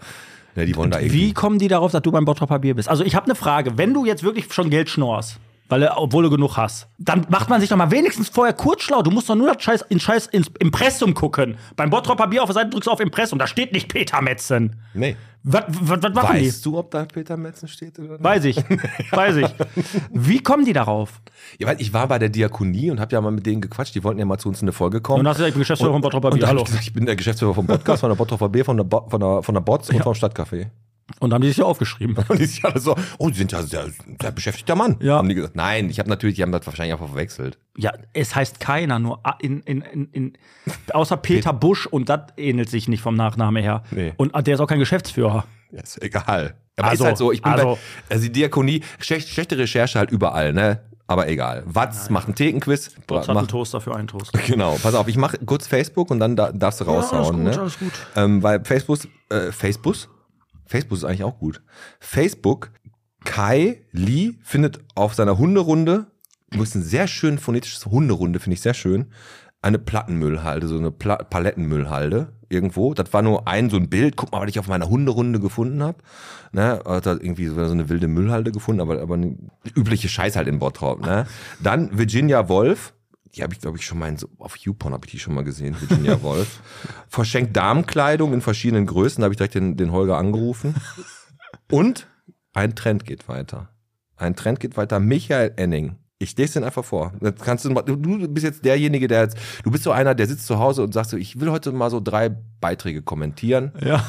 Ja, 0.57 0.65
die 0.65 0.77
wollen 0.77 0.91
da 0.93 1.01
Wie 1.01 1.05
irgendwie. 1.07 1.33
kommen 1.33 1.59
die 1.59 1.67
darauf, 1.69 1.91
dass 1.91 2.03
du 2.03 2.13
beim 2.13 2.25
Bottroper 2.25 2.61
Bier 2.61 2.75
bist? 2.77 2.89
Also 2.89 3.03
ich 3.05 3.17
habe 3.17 3.27
eine 3.27 3.35
Frage. 3.35 3.77
Wenn 3.77 3.93
du 3.93 4.05
jetzt 4.05 4.23
wirklich 4.23 4.53
schon 4.53 4.71
Geld 4.71 4.89
schnorst, 4.89 5.39
weil 5.69 5.81
du, 5.81 5.97
obwohl 5.97 6.25
du 6.25 6.31
genug 6.31 6.57
hast, 6.57 6.89
dann 6.99 7.27
macht 7.31 7.49
man 7.49 7.61
sich 7.61 7.71
doch 7.71 7.77
mal 7.77 7.91
wenigstens 7.91 8.29
vorher 8.29 8.55
kurz 8.55 8.83
schlau. 8.83 9.03
Du 9.03 9.11
musst 9.11 9.29
doch 9.31 9.35
nur 9.35 9.53
das 9.53 9.63
Scheiß, 9.63 9.83
in 9.89 9.99
Scheiß 9.99 10.27
ins 10.27 10.49
Impressum 10.59 11.15
gucken. 11.15 11.57
Beim 11.77 11.91
Bottroper 11.91 12.27
Bier 12.27 12.43
auf 12.43 12.49
der 12.49 12.55
Seite 12.55 12.71
drückst 12.71 12.87
du 12.87 12.91
auf 12.91 13.01
Impressum. 13.01 13.39
Da 13.39 13.47
steht 13.47 13.73
nicht 13.73 13.89
Peter 13.89 14.21
Metzen. 14.21 14.77
Nee. 14.93 15.17
Was, 15.47 15.65
was, 15.69 16.03
was 16.03 16.15
machen 16.15 16.39
die? 16.39 16.47
Weißt 16.47 16.65
du, 16.65 16.79
ob 16.79 16.91
da 16.91 17.05
Peter 17.05 17.37
Metzen 17.37 17.69
steht 17.69 17.99
oder 17.99 18.13
nicht? 18.13 18.25
Weiß 18.25 18.45
ich. 18.45 18.57
Weiß 19.11 19.37
ich. 19.37 19.47
Wie 20.11 20.39
kommen 20.39 20.65
die 20.65 20.73
darauf? 20.73 21.21
Ja, 21.59 21.67
weil 21.67 21.81
ich 21.81 21.93
war 21.93 22.09
bei 22.09 22.19
der 22.19 22.31
Diakonie 22.31 22.91
und 22.91 22.99
habe 22.99 23.13
ja 23.13 23.21
mal 23.21 23.31
mit 23.31 23.45
denen 23.45 23.61
gequatscht. 23.61 23.95
Die 23.95 24.03
wollten 24.05 24.19
ja 24.19 24.25
mal 24.25 24.39
zu 24.39 24.49
uns 24.49 24.63
in 24.63 24.69
eine 24.69 24.73
Folge 24.73 25.03
kommen. 25.03 25.21
Und 25.21 25.29
hast 25.29 25.39
du 25.39 25.45
gesagt, 25.45 25.49
ich 25.51 25.55
bin 25.55 25.61
Geschäftsführer 25.61 26.01
Bottroper 26.01 26.29
und 26.29 26.35
Bier. 26.35 26.41
da 26.43 26.49
hab 26.49 26.57
Hallo. 26.57 26.65
Ich, 26.67 26.87
ich 26.87 26.93
bin 26.93 27.05
der 27.05 27.17
Geschäftsführer 27.17 27.55
vom 27.55 27.67
Podcast, 27.67 28.01
von 28.01 28.09
der 28.09 28.17
Bottroper 28.17 28.49
Bier, 28.49 28.65
von 28.65 28.77
der, 28.79 28.85
Bo 28.85 29.07
von 29.09 29.21
der, 29.21 29.43
von 29.43 29.55
der 29.55 29.61
Bots 29.61 29.91
und 29.91 30.03
vom 30.03 30.15
Stadtcafé. 30.15 30.69
Und 31.21 31.31
dann 31.31 31.37
haben 31.37 31.43
die 31.43 31.49
sich 31.49 31.59
ja 31.59 31.65
aufgeschrieben. 31.65 32.17
Und 32.29 32.39
die 32.39 32.47
sind 32.47 32.65
alle 32.65 32.81
so, 32.81 32.97
oh, 33.19 33.29
die 33.29 33.35
sind 33.37 33.53
ja 33.53 33.63
sehr, 33.63 33.87
sehr 34.21 34.33
beschäftigter 34.33 34.75
Mann. 34.75 34.97
Ja. 35.01 35.17
Haben 35.19 35.29
die 35.29 35.35
gesagt. 35.35 35.55
Nein, 35.57 35.91
ich 35.91 35.99
habe 35.99 36.09
natürlich, 36.09 36.37
die 36.37 36.43
haben 36.43 36.53
das 36.53 36.67
wahrscheinlich 36.67 36.93
einfach 36.95 37.09
verwechselt. 37.09 37.59
Ja, 37.77 37.93
es 38.13 38.35
heißt 38.35 38.59
keiner, 38.61 38.99
nur 38.99 39.21
in, 39.41 39.61
in, 39.63 39.83
in, 39.83 40.09
in 40.13 40.33
außer 40.93 41.17
Peter 41.19 41.53
Busch 41.53 41.87
und 41.87 42.09
das 42.09 42.21
ähnelt 42.37 42.71
sich 42.71 42.89
nicht 42.89 43.03
vom 43.03 43.15
Nachname 43.17 43.61
her. 43.61 43.83
Nee. 43.91 44.15
Und 44.17 44.35
der 44.47 44.55
ist 44.55 44.61
auch 44.61 44.67
kein 44.67 44.79
Geschäftsführer. 44.79 45.45
Ja, 45.73 45.81
ist 45.81 46.03
egal. 46.03 46.55
Aber 46.77 46.89
Also, 46.89 47.05
ist 47.05 47.09
halt 47.09 47.19
so, 47.19 47.33
ich 47.33 47.43
bin 47.43 47.53
also- 47.53 47.79
bei, 48.09 48.15
also 48.15 48.25
die 48.25 48.33
Diakonie, 48.33 48.83
schlecht, 48.99 49.29
schlechte 49.29 49.59
Recherche 49.59 49.99
halt 49.99 50.11
überall, 50.11 50.53
ne? 50.53 50.81
Aber 51.07 51.29
egal. 51.29 51.65
Watz 51.67 52.09
macht 52.09 52.29
einen 52.29 52.35
Thekenquiz. 52.35 52.95
Trotz 53.07 53.29
hat 53.29 53.37
einen 53.37 53.47
Toaster 53.47 53.81
für 53.81 53.95
einen 53.95 54.09
Toast. 54.09 54.33
Genau, 54.47 54.79
pass 54.83 54.95
auf, 54.95 55.07
ich 55.07 55.19
mache 55.19 55.37
kurz 55.45 55.67
Facebook 55.67 56.11
und 56.11 56.19
dann 56.19 56.35
da, 56.35 56.51
darfst 56.51 56.81
du 56.81 56.85
raushauen. 56.85 57.43
ne? 57.43 57.59
alles 57.59 57.79
gut. 57.79 57.93
Ähm, 58.17 58.43
weil 58.43 58.65
Facebook, 58.65 59.01
äh, 59.29 59.53
Facebook, 59.53 59.97
Facebook 60.75 60.99
ist 60.99 61.05
eigentlich 61.05 61.23
auch 61.23 61.39
gut. 61.39 61.63
Facebook, 62.01 62.73
Kai 63.25 63.83
Lee 63.93 64.33
findet 64.43 64.81
auf 64.97 65.15
seiner 65.15 65.39
Hunderunde, 65.39 66.07
muss 66.53 66.75
ein 66.75 66.83
sehr 66.83 67.07
schön 67.07 67.39
phonetisches 67.39 67.87
Hunderunde, 67.87 68.41
finde 68.41 68.55
ich 68.55 68.61
sehr 68.61 68.75
schön, 68.75 69.07
eine 69.63 69.79
Plattenmüllhalde, 69.79 70.67
so 70.67 70.77
eine 70.77 70.91
Pla 70.91 71.17
Palettenmüllhalde 71.19 72.33
irgendwo. 72.49 72.93
Das 72.93 73.13
war 73.13 73.23
nur 73.23 73.47
ein 73.47 73.71
so 73.71 73.77
ein 73.77 73.89
Bild. 73.89 74.17
Guck 74.17 74.33
mal, 74.33 74.43
was 74.43 74.49
ich 74.49 74.59
auf 74.59 74.67
meiner 74.67 74.89
Hunderunde 74.89 75.39
gefunden 75.39 75.81
habe. 75.81 75.99
Ne, 76.51 76.81
hat 76.85 77.07
er 77.07 77.23
irgendwie 77.23 77.47
so 77.47 77.55
so 77.55 77.73
eine 77.73 77.89
wilde 77.89 78.09
Müllhalde 78.09 78.51
gefunden, 78.51 78.81
aber 78.81 79.01
aber 79.01 79.15
eine 79.15 79.37
übliche 79.77 80.09
Scheiß 80.09 80.35
halt 80.35 80.49
in 80.49 80.59
Bottrop. 80.59 81.07
Ne? 81.07 81.27
Dann 81.63 81.97
Virginia 81.97 82.49
Wolf. 82.49 82.95
Die 83.35 83.43
habe 83.43 83.53
ich, 83.55 83.61
glaube 83.61 83.79
ich, 83.79 83.85
schon 83.85 83.99
mal 83.99 84.09
in 84.09 84.17
so, 84.17 84.29
auf 84.39 84.57
YouPorn 84.57 84.93
habe 84.93 85.07
ich 85.07 85.13
die 85.13 85.19
schon 85.19 85.35
mal 85.35 85.43
gesehen, 85.45 85.77
Virginia 85.81 86.23
Wolf. 86.23 86.61
Verschenkt 87.09 87.57
Damenkleidung 87.57 88.33
in 88.33 88.41
verschiedenen 88.41 88.87
Größen, 88.87 89.21
da 89.21 89.25
habe 89.25 89.35
ich 89.35 89.39
direkt 89.39 89.55
den, 89.55 89.77
den 89.77 89.91
Holger 89.93 90.17
angerufen. 90.19 90.75
Und 91.71 92.07
ein 92.53 92.75
Trend 92.75 93.05
geht 93.05 93.29
weiter. 93.29 93.69
Ein 94.17 94.37
Trend 94.37 94.61
geht 94.61 94.77
weiter. 94.77 95.01
Michael 95.01 95.53
Enning. 95.57 95.97
Ich 96.19 96.37
lese 96.37 96.55
den 96.55 96.65
einfach 96.65 96.85
vor. 96.85 97.13
Das 97.21 97.35
kannst 97.41 97.65
du, 97.65 97.71
mal- 97.71 97.83
du 97.83 97.97
bist 98.29 98.45
jetzt 98.45 98.65
derjenige, 98.65 99.09
der 99.09 99.23
jetzt, 99.23 99.37
du 99.65 99.71
bist 99.71 99.83
so 99.83 99.91
einer, 99.91 100.15
der 100.15 100.27
sitzt 100.29 100.47
zu 100.47 100.59
Hause 100.61 100.83
und 100.85 100.95
sagt 100.95 101.11
so, 101.11 101.17
ich 101.17 101.41
will 101.41 101.51
heute 101.51 101.73
mal 101.73 101.91
so 101.91 102.01
drei 102.01 102.31
Beiträge 102.61 103.03
kommentieren 103.03 103.73
Ja. 103.85 104.05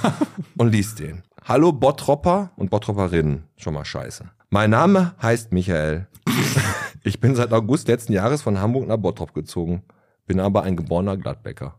und 0.58 0.72
liest 0.72 1.00
den. 1.00 1.24
Hallo 1.44 1.72
Bottropper 1.74 2.52
und 2.56 2.70
Bottropperinnen. 2.70 3.44
Schon 3.58 3.74
mal 3.74 3.86
scheiße. 3.86 4.30
Mein 4.52 4.70
Name 4.70 5.16
heißt 5.22 5.52
Michael. 5.52 6.08
Ich 7.06 7.20
bin 7.20 7.36
seit 7.36 7.54
August 7.54 7.88
letzten 7.88 8.14
Jahres 8.14 8.42
von 8.42 8.60
Hamburg 8.60 8.88
nach 8.88 8.98
Bottrop 8.98 9.36
gezogen. 9.36 9.84
Bin 10.26 10.40
aber 10.40 10.64
ein 10.64 10.76
geborener 10.76 11.16
Gladbecker. 11.16 11.76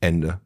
Ende. 0.00 0.40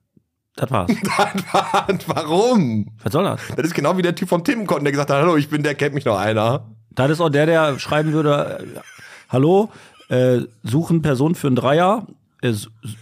Das 0.56 0.70
war's. 0.70 0.90
Warum? 2.06 2.86
Was 3.02 3.12
soll 3.12 3.24
das? 3.24 3.40
Das 3.54 3.66
ist 3.66 3.74
genau 3.74 3.98
wie 3.98 4.02
der 4.02 4.14
Typ 4.14 4.30
vom 4.30 4.44
Timcon, 4.44 4.82
der 4.82 4.92
gesagt 4.92 5.10
hat, 5.10 5.20
hallo, 5.20 5.36
ich 5.36 5.50
bin 5.50 5.62
der, 5.62 5.74
kennt 5.74 5.94
mich 5.94 6.06
noch 6.06 6.16
einer. 6.16 6.70
Das 6.90 7.10
ist 7.10 7.20
auch 7.20 7.28
der, 7.28 7.44
der 7.44 7.78
schreiben 7.78 8.14
würde: 8.14 8.60
äh, 8.60 8.80
Hallo, 9.28 9.70
äh, 10.08 10.40
suchen 10.62 11.02
Person 11.02 11.34
für 11.34 11.48
einen 11.48 11.56
Dreier, 11.56 12.06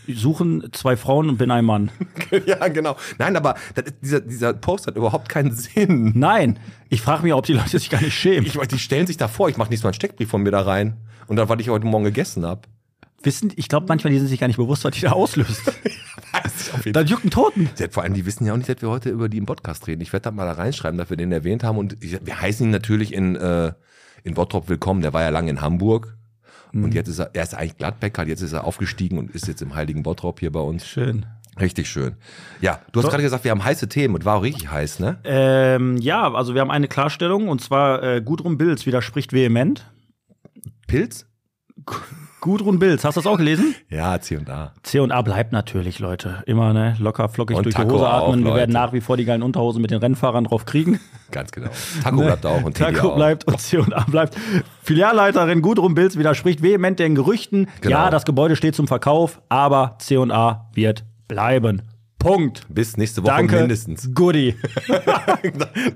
suchen 0.06 0.68
zwei 0.72 0.96
Frauen 0.96 1.28
und 1.30 1.38
bin 1.38 1.50
ein 1.50 1.64
Mann. 1.64 1.90
ja, 2.46 2.68
genau. 2.68 2.96
Nein, 3.18 3.36
aber 3.36 3.54
das 3.74 3.84
dieser, 4.02 4.20
dieser 4.20 4.52
Post 4.52 4.86
hat 4.86 4.96
überhaupt 4.96 5.28
keinen 5.28 5.52
Sinn. 5.52 6.12
Nein, 6.14 6.58
ich 6.88 7.00
frage 7.00 7.22
mich, 7.22 7.32
ob 7.32 7.46
die 7.46 7.54
Leute 7.54 7.78
sich 7.78 7.90
gar 7.90 8.02
nicht 8.02 8.14
schämen. 8.14 8.46
Ich, 8.46 8.54
die 8.54 8.78
stellen 8.78 9.06
sich 9.06 9.16
da 9.16 9.28
vor, 9.28 9.48
ich 9.48 9.56
mache 9.56 9.70
nicht 9.70 9.80
so 9.80 9.88
einen 9.88 9.94
Steckbrief 9.94 10.28
von 10.28 10.42
mir 10.42 10.50
da 10.50 10.60
rein. 10.60 10.98
Und 11.26 11.36
dann, 11.36 11.48
was 11.48 11.60
ich 11.60 11.68
heute 11.68 11.86
Morgen 11.86 12.04
gegessen 12.04 12.44
habe. 12.44 12.62
Wissen, 13.22 13.52
ich 13.56 13.68
glaube 13.68 13.86
manchmal, 13.88 14.12
die 14.12 14.18
sind 14.18 14.28
sich 14.28 14.40
gar 14.40 14.46
nicht 14.46 14.56
bewusst, 14.56 14.84
was 14.84 14.94
die 14.94 15.02
da 15.02 15.12
auslöst. 15.12 15.72
Dann 16.92 17.06
juckt 17.06 17.24
ein 17.24 17.30
Toten. 17.30 17.68
Vor 17.90 18.02
allem, 18.02 18.14
die 18.14 18.24
wissen 18.24 18.46
ja 18.46 18.52
auch 18.52 18.56
nicht, 18.56 18.68
dass 18.68 18.80
wir 18.80 18.88
heute 18.88 19.10
über 19.10 19.28
die 19.28 19.38
im 19.38 19.46
Podcast 19.46 19.86
reden. 19.86 20.00
Ich 20.00 20.12
werde 20.12 20.24
da 20.24 20.30
mal 20.30 20.46
da 20.46 20.52
reinschreiben, 20.52 20.98
dass 20.98 21.10
wir 21.10 21.16
den 21.16 21.32
erwähnt 21.32 21.64
haben. 21.64 21.78
Und 21.78 21.96
wir 22.00 22.40
heißen 22.40 22.66
ihn 22.66 22.70
natürlich 22.70 23.12
in, 23.12 23.36
äh, 23.36 23.72
in 24.22 24.34
Bottrop 24.34 24.68
willkommen. 24.68 25.02
Der 25.02 25.12
war 25.12 25.22
ja 25.22 25.28
lange 25.30 25.50
in 25.50 25.60
Hamburg. 25.60 26.16
Und 26.72 26.94
jetzt 26.94 27.08
ist 27.08 27.18
er, 27.18 27.30
er 27.34 27.42
ist 27.42 27.54
eigentlich 27.54 27.76
Gladbecker, 27.76 28.26
jetzt 28.26 28.42
ist 28.42 28.52
er 28.52 28.64
aufgestiegen 28.64 29.18
und 29.18 29.30
ist 29.30 29.48
jetzt 29.48 29.62
im 29.62 29.74
heiligen 29.74 30.02
Bottrop 30.02 30.40
hier 30.40 30.52
bei 30.52 30.60
uns. 30.60 30.86
Schön. 30.86 31.26
Richtig 31.58 31.88
schön. 31.88 32.14
Ja, 32.60 32.80
du 32.92 33.02
hast 33.02 33.10
gerade 33.10 33.22
gesagt, 33.22 33.44
wir 33.44 33.50
haben 33.50 33.64
heiße 33.64 33.88
Themen 33.88 34.14
und 34.14 34.24
war 34.24 34.36
auch 34.36 34.42
richtig 34.42 34.70
heiß, 34.70 35.00
ne? 35.00 35.18
Ähm, 35.24 35.96
ja, 35.98 36.32
also 36.32 36.54
wir 36.54 36.60
haben 36.60 36.70
eine 36.70 36.88
Klarstellung 36.88 37.48
und 37.48 37.60
zwar 37.60 38.02
äh, 38.02 38.22
Gudrun 38.22 38.56
Bills 38.56 38.86
widerspricht 38.86 39.32
vehement. 39.32 39.90
Pilz? 40.86 41.26
Gudrun 42.40 42.78
Bills, 42.78 43.04
hast 43.04 43.16
du 43.16 43.20
das 43.20 43.26
auch 43.26 43.36
gelesen? 43.36 43.74
Ja, 43.90 44.18
C 44.20 44.36
und 44.36 44.48
A. 44.48 44.72
C 44.82 44.98
und 45.00 45.12
A 45.12 45.20
bleibt 45.20 45.52
natürlich, 45.52 45.98
Leute. 45.98 46.42
Immer 46.46 46.72
ne, 46.72 46.96
locker 46.98 47.28
flockig 47.28 47.56
Und 47.56 47.64
durch 47.64 47.74
die 47.74 47.82
Taco 47.82 47.96
Hose 47.96 48.08
auch, 48.08 48.28
atmen. 48.28 48.40
Wir 48.40 48.50
Leute. 48.50 48.60
werden 48.60 48.72
nach 48.72 48.92
wie 48.92 49.00
vor 49.00 49.16
die 49.16 49.24
geilen 49.26 49.42
Unterhosen 49.42 49.82
mit 49.82 49.90
den 49.90 49.98
Rennfahrern 49.98 50.44
drauf 50.44 50.64
kriegen. 50.64 51.00
Ganz 51.30 51.52
genau. 51.52 51.68
Taco 52.02 52.16
bleibt 52.16 52.46
auch 52.46 52.62
und 52.62 52.76
Taco 52.76 53.10
auch. 53.10 53.16
bleibt 53.16 53.44
und 53.46 53.60
C 53.60 53.76
und 53.76 53.92
A 53.94 54.04
bleibt. 54.04 54.36
Filialleiterin 54.82 55.60
Gudrun 55.60 55.94
Bills 55.94 56.16
widerspricht 56.18 56.62
vehement 56.62 56.98
den 56.98 57.14
Gerüchten. 57.14 57.68
Genau. 57.82 57.96
Ja, 57.96 58.10
das 58.10 58.24
Gebäude 58.24 58.56
steht 58.56 58.74
zum 58.74 58.88
Verkauf, 58.88 59.40
aber 59.48 59.96
C 59.98 60.16
und 60.16 60.30
A 60.32 60.70
wird 60.72 61.04
bleiben. 61.28 61.82
Punkt. 62.20 62.66
Bis 62.68 62.96
nächste 62.96 63.22
Woche 63.22 63.32
Danke, 63.32 63.56
mindestens. 63.56 64.10
Goodie. 64.14 64.54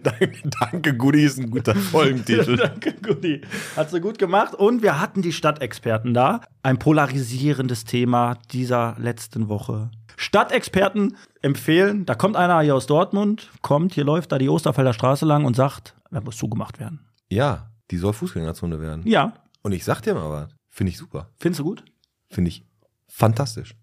danke, 0.02 0.32
danke, 0.60 0.96
Goodie 0.96 1.22
ist 1.22 1.38
ein 1.38 1.50
guter 1.50 1.74
Folgentitel. 1.74 2.56
Danke, 2.56 2.94
Goodie. 2.94 3.42
Hat 3.76 3.90
sie 3.90 4.00
gut 4.00 4.18
gemacht. 4.18 4.54
Und 4.54 4.82
wir 4.82 5.00
hatten 5.00 5.22
die 5.22 5.32
Stadtexperten 5.32 6.14
da. 6.14 6.40
Ein 6.62 6.78
polarisierendes 6.78 7.84
Thema 7.84 8.38
dieser 8.52 8.96
letzten 8.98 9.48
Woche. 9.48 9.90
Stadtexperten 10.16 11.16
empfehlen, 11.42 12.06
da 12.06 12.14
kommt 12.14 12.36
einer 12.36 12.60
hier 12.62 12.74
aus 12.74 12.86
Dortmund, 12.86 13.50
kommt, 13.62 13.92
hier 13.94 14.04
läuft 14.04 14.32
da 14.32 14.38
die 14.38 14.48
Osterfelder 14.48 14.92
Straße 14.92 15.26
lang 15.26 15.44
und 15.44 15.54
sagt, 15.56 15.94
da 16.10 16.20
muss 16.20 16.36
zugemacht 16.36 16.80
werden. 16.80 17.06
ja, 17.28 17.70
die 17.90 17.98
soll 17.98 18.14
Fußgängerzone 18.14 18.80
werden. 18.80 19.06
Ja, 19.06 19.34
Und 19.62 19.72
ich 19.72 19.84
sag 19.84 20.00
dir 20.00 20.14
mal 20.14 20.30
was. 20.30 20.48
Finde 20.70 20.90
ich 20.90 20.96
super. 20.98 21.28
findest 21.38 21.60
du 21.60 21.64
gut? 21.64 21.84
Finde 22.30 22.48
ich 22.48 22.64
fantastisch. 23.08 23.74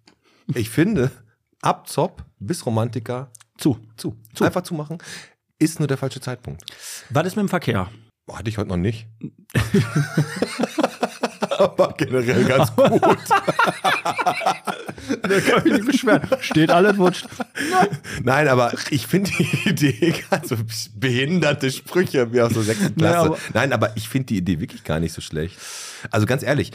Ich 0.55 0.69
finde, 0.71 1.11
ab 1.61 1.87
Zopp 1.87 2.23
bis 2.39 2.65
Romantiker 2.65 3.31
Zu. 3.57 3.77
zu. 3.97 4.15
Einfach 4.39 4.63
zumachen. 4.63 4.97
Ist 5.59 5.79
nur 5.79 5.87
der 5.87 5.97
falsche 5.97 6.19
Zeitpunkt. 6.21 6.63
Was 7.09 7.27
ist 7.27 7.35
mit 7.35 7.43
dem 7.45 7.49
Verkehr? 7.49 7.89
Boah, 8.25 8.39
hatte 8.39 8.49
ich 8.49 8.57
heute 8.57 8.69
noch 8.69 8.77
nicht. 8.77 9.07
Aber 11.57 11.93
generell 11.97 12.43
ganz 12.45 12.75
gut. 12.75 13.01
Da 15.23 15.39
kann 15.41 15.65
ich 15.65 15.73
nicht 15.73 15.85
beschweren. 15.85 16.21
Steht 16.39 16.69
alles 16.71 16.97
wurscht. 16.97 17.25
Nein, 18.23 18.47
aber 18.47 18.71
ich 18.91 19.07
finde 19.07 19.29
die 19.31 19.69
Idee 19.69 20.13
ganz 20.29 20.49
so 20.49 20.55
behinderte 20.95 21.69
Sprüche 21.71 22.31
wie 22.31 22.41
aus 22.41 22.53
der 22.53 22.63
sechsten 22.63 22.93
Naja, 22.99 23.11
Klasse. 23.25 23.27
aber- 23.27 23.37
Nein, 23.53 23.73
aber 23.73 23.97
ich 23.97 24.07
finde 24.07 24.27
die 24.27 24.37
Idee 24.37 24.59
wirklich 24.59 24.83
gar 24.83 24.99
nicht 24.99 25.13
so 25.13 25.21
schlecht. 25.21 25.57
Also 26.11 26.25
ganz 26.25 26.43
ehrlich, 26.43 26.71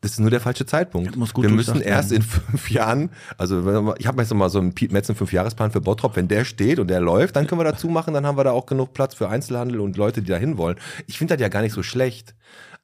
das 0.00 0.12
ist 0.12 0.20
nur 0.20 0.30
der 0.30 0.40
falsche 0.40 0.64
Zeitpunkt. 0.64 1.14
wir 1.16 1.50
müssen 1.50 1.82
erst 1.82 2.12
in 2.12 2.22
fünf 2.22 2.70
Jahren, 2.70 3.10
also 3.36 3.94
ich 3.98 4.06
habe 4.06 4.22
jetzt 4.22 4.32
mal 4.32 4.48
so 4.48 4.58
einen 4.58 4.74
Piet 4.74 4.92
Metzen 4.92 5.14
Fünfjahresplan 5.14 5.70
für 5.70 5.80
Bottrop, 5.80 6.16
wenn 6.16 6.26
der 6.26 6.44
steht 6.44 6.78
und 6.78 6.88
der 6.88 7.00
läuft, 7.00 7.36
dann 7.36 7.46
können 7.46 7.60
wir 7.60 7.64
dazu 7.64 7.88
machen, 7.88 8.14
dann 8.14 8.24
haben 8.24 8.38
wir 8.38 8.44
da 8.44 8.52
auch 8.52 8.66
genug 8.66 8.94
Platz 8.94 9.14
für 9.14 9.28
Einzelhandel 9.28 9.80
und 9.80 9.96
Leute, 9.96 10.22
die 10.22 10.30
da 10.30 10.36
hin 10.36 10.56
wollen. 10.56 10.76
Ich 11.06 11.18
finde 11.18 11.34
das 11.34 11.42
ja 11.42 11.48
gar 11.48 11.60
nicht 11.60 11.74
so 11.74 11.82
schlecht. 11.82 12.34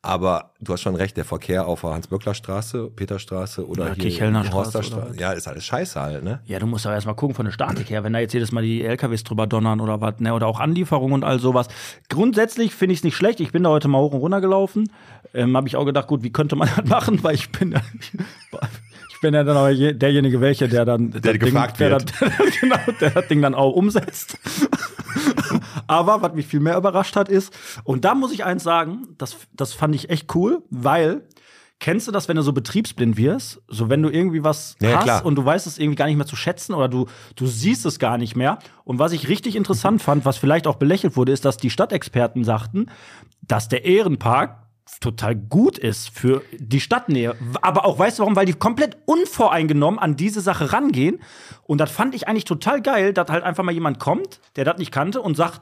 Aber 0.06 0.52
du 0.60 0.72
hast 0.72 0.82
schon 0.82 0.94
recht, 0.94 1.16
der 1.16 1.24
Verkehr 1.24 1.66
auf 1.66 1.80
der 1.80 1.90
Hans-Böckler-Straße, 1.90 2.90
Peterstraße 2.94 3.66
oder 3.66 3.88
Ja, 3.88 3.94
hier 3.94 4.02
Kirchhellner 4.04 4.44
Straße 4.44 4.56
Horsterstraße. 4.56 5.16
Ja, 5.18 5.32
ist 5.32 5.48
alles 5.48 5.64
scheiße 5.64 6.00
halt, 6.00 6.22
ne? 6.24 6.40
Ja, 6.46 6.58
du 6.58 6.66
musst 6.66 6.86
aber 6.86 6.94
erstmal 6.94 7.16
gucken 7.16 7.34
von 7.34 7.44
der 7.46 7.52
Statik 7.52 7.90
her, 7.90 8.04
wenn 8.04 8.12
da 8.12 8.18
jetzt 8.20 8.32
jedes 8.32 8.52
Mal 8.52 8.62
die 8.62 8.82
LKWs 8.84 9.24
drüber 9.24 9.46
donnern 9.46 9.80
oder 9.80 10.00
was, 10.00 10.20
ne, 10.20 10.32
oder 10.34 10.46
auch 10.46 10.60
Anlieferungen 10.60 11.14
und 11.14 11.24
all 11.24 11.38
sowas. 11.40 11.66
Grundsätzlich 12.08 12.74
finde 12.74 12.92
ich 12.94 13.00
es 13.00 13.04
nicht 13.04 13.16
schlecht. 13.16 13.40
Ich 13.40 13.52
bin 13.52 13.62
da 13.64 13.70
heute 13.70 13.88
mal 13.88 13.98
hoch 13.98 14.12
und 14.12 14.20
runter 14.20 14.40
gelaufen. 14.40 14.90
Ähm, 15.34 15.56
Habe 15.56 15.68
ich 15.68 15.76
auch 15.76 15.84
gedacht, 15.84 16.06
gut, 16.06 16.22
wie 16.22 16.30
könnte 16.30 16.56
man 16.56 16.68
das 16.76 16.86
machen, 16.86 17.22
weil 17.24 17.34
ich 17.34 17.50
bin, 17.50 17.74
ich 19.10 19.20
bin 19.20 19.34
ja 19.34 19.44
dann 19.44 19.56
auch 19.56 19.68
je- 19.68 19.92
derjenige, 19.92 20.40
welche, 20.40 20.68
der 20.68 20.84
dann 20.84 21.10
das 21.10 21.38
gefragt 21.38 21.80
der, 21.80 21.90
wird. 21.90 22.12
dann- 22.20 22.32
genau, 22.60 22.76
der 23.00 23.10
das 23.10 23.26
Ding 23.28 23.42
dann 23.42 23.54
auch 23.54 23.72
umsetzt. 23.72 24.38
Aber 25.86 26.22
was 26.22 26.34
mich 26.34 26.46
viel 26.46 26.60
mehr 26.60 26.76
überrascht 26.76 27.16
hat, 27.16 27.28
ist, 27.28 27.52
und 27.84 28.04
da 28.04 28.14
muss 28.14 28.32
ich 28.32 28.44
eins 28.44 28.62
sagen, 28.62 29.08
das, 29.18 29.36
das 29.52 29.72
fand 29.72 29.94
ich 29.94 30.10
echt 30.10 30.34
cool, 30.34 30.62
weil 30.70 31.22
Kennst 31.78 32.08
du 32.08 32.12
das, 32.12 32.26
wenn 32.26 32.36
du 32.36 32.42
so 32.42 32.54
betriebsblind 32.54 33.18
wirst? 33.18 33.60
So, 33.68 33.90
wenn 33.90 34.02
du 34.02 34.08
irgendwie 34.08 34.42
was 34.42 34.76
Ja, 34.80 34.96
hast 34.96 35.04
klar. 35.04 35.24
und 35.26 35.34
du 35.34 35.44
weißt 35.44 35.66
es 35.66 35.76
irgendwie 35.78 35.96
gar 35.96 36.06
nicht 36.06 36.16
mehr 36.16 36.26
zu 36.26 36.34
schätzen 36.34 36.72
oder 36.72 36.88
du, 36.88 37.06
du 37.34 37.46
siehst 37.46 37.84
es 37.84 37.98
gar 37.98 38.16
nicht 38.16 38.34
mehr. 38.34 38.58
Und 38.84 38.98
was 38.98 39.12
ich 39.12 39.28
richtig 39.28 39.56
interessant 39.56 40.00
fand, 40.02 40.24
was 40.24 40.38
vielleicht 40.38 40.66
auch 40.66 40.76
belächelt 40.76 41.16
wurde, 41.16 41.32
ist, 41.32 41.44
dass 41.44 41.58
die 41.58 41.68
Stadtexperten 41.68 42.44
sagten, 42.44 42.86
dass 43.42 43.68
der 43.68 43.84
Ehrenpark 43.84 44.56
total 45.00 45.34
gut 45.36 45.76
ist 45.76 46.08
für 46.08 46.40
die 46.58 46.80
Stadtnähe. 46.80 47.34
Aber 47.60 47.84
auch, 47.84 47.98
weißt 47.98 48.18
du 48.18 48.22
warum? 48.22 48.36
Weil 48.36 48.46
die 48.46 48.54
komplett 48.54 48.96
unvoreingenommen 49.04 49.98
an 50.00 50.16
diese 50.16 50.40
Sache 50.40 50.72
rangehen. 50.72 51.20
Und 51.64 51.78
das 51.78 51.90
fand 51.90 52.14
ich 52.14 52.26
eigentlich 52.26 52.44
total 52.44 52.80
geil, 52.80 53.12
dass 53.12 53.28
halt 53.28 53.44
einfach 53.44 53.64
mal 53.64 53.72
jemand 53.72 53.98
kommt, 53.98 54.40
der 54.56 54.64
das 54.64 54.78
nicht 54.78 54.92
kannte 54.92 55.20
und 55.20 55.36
sagt, 55.36 55.60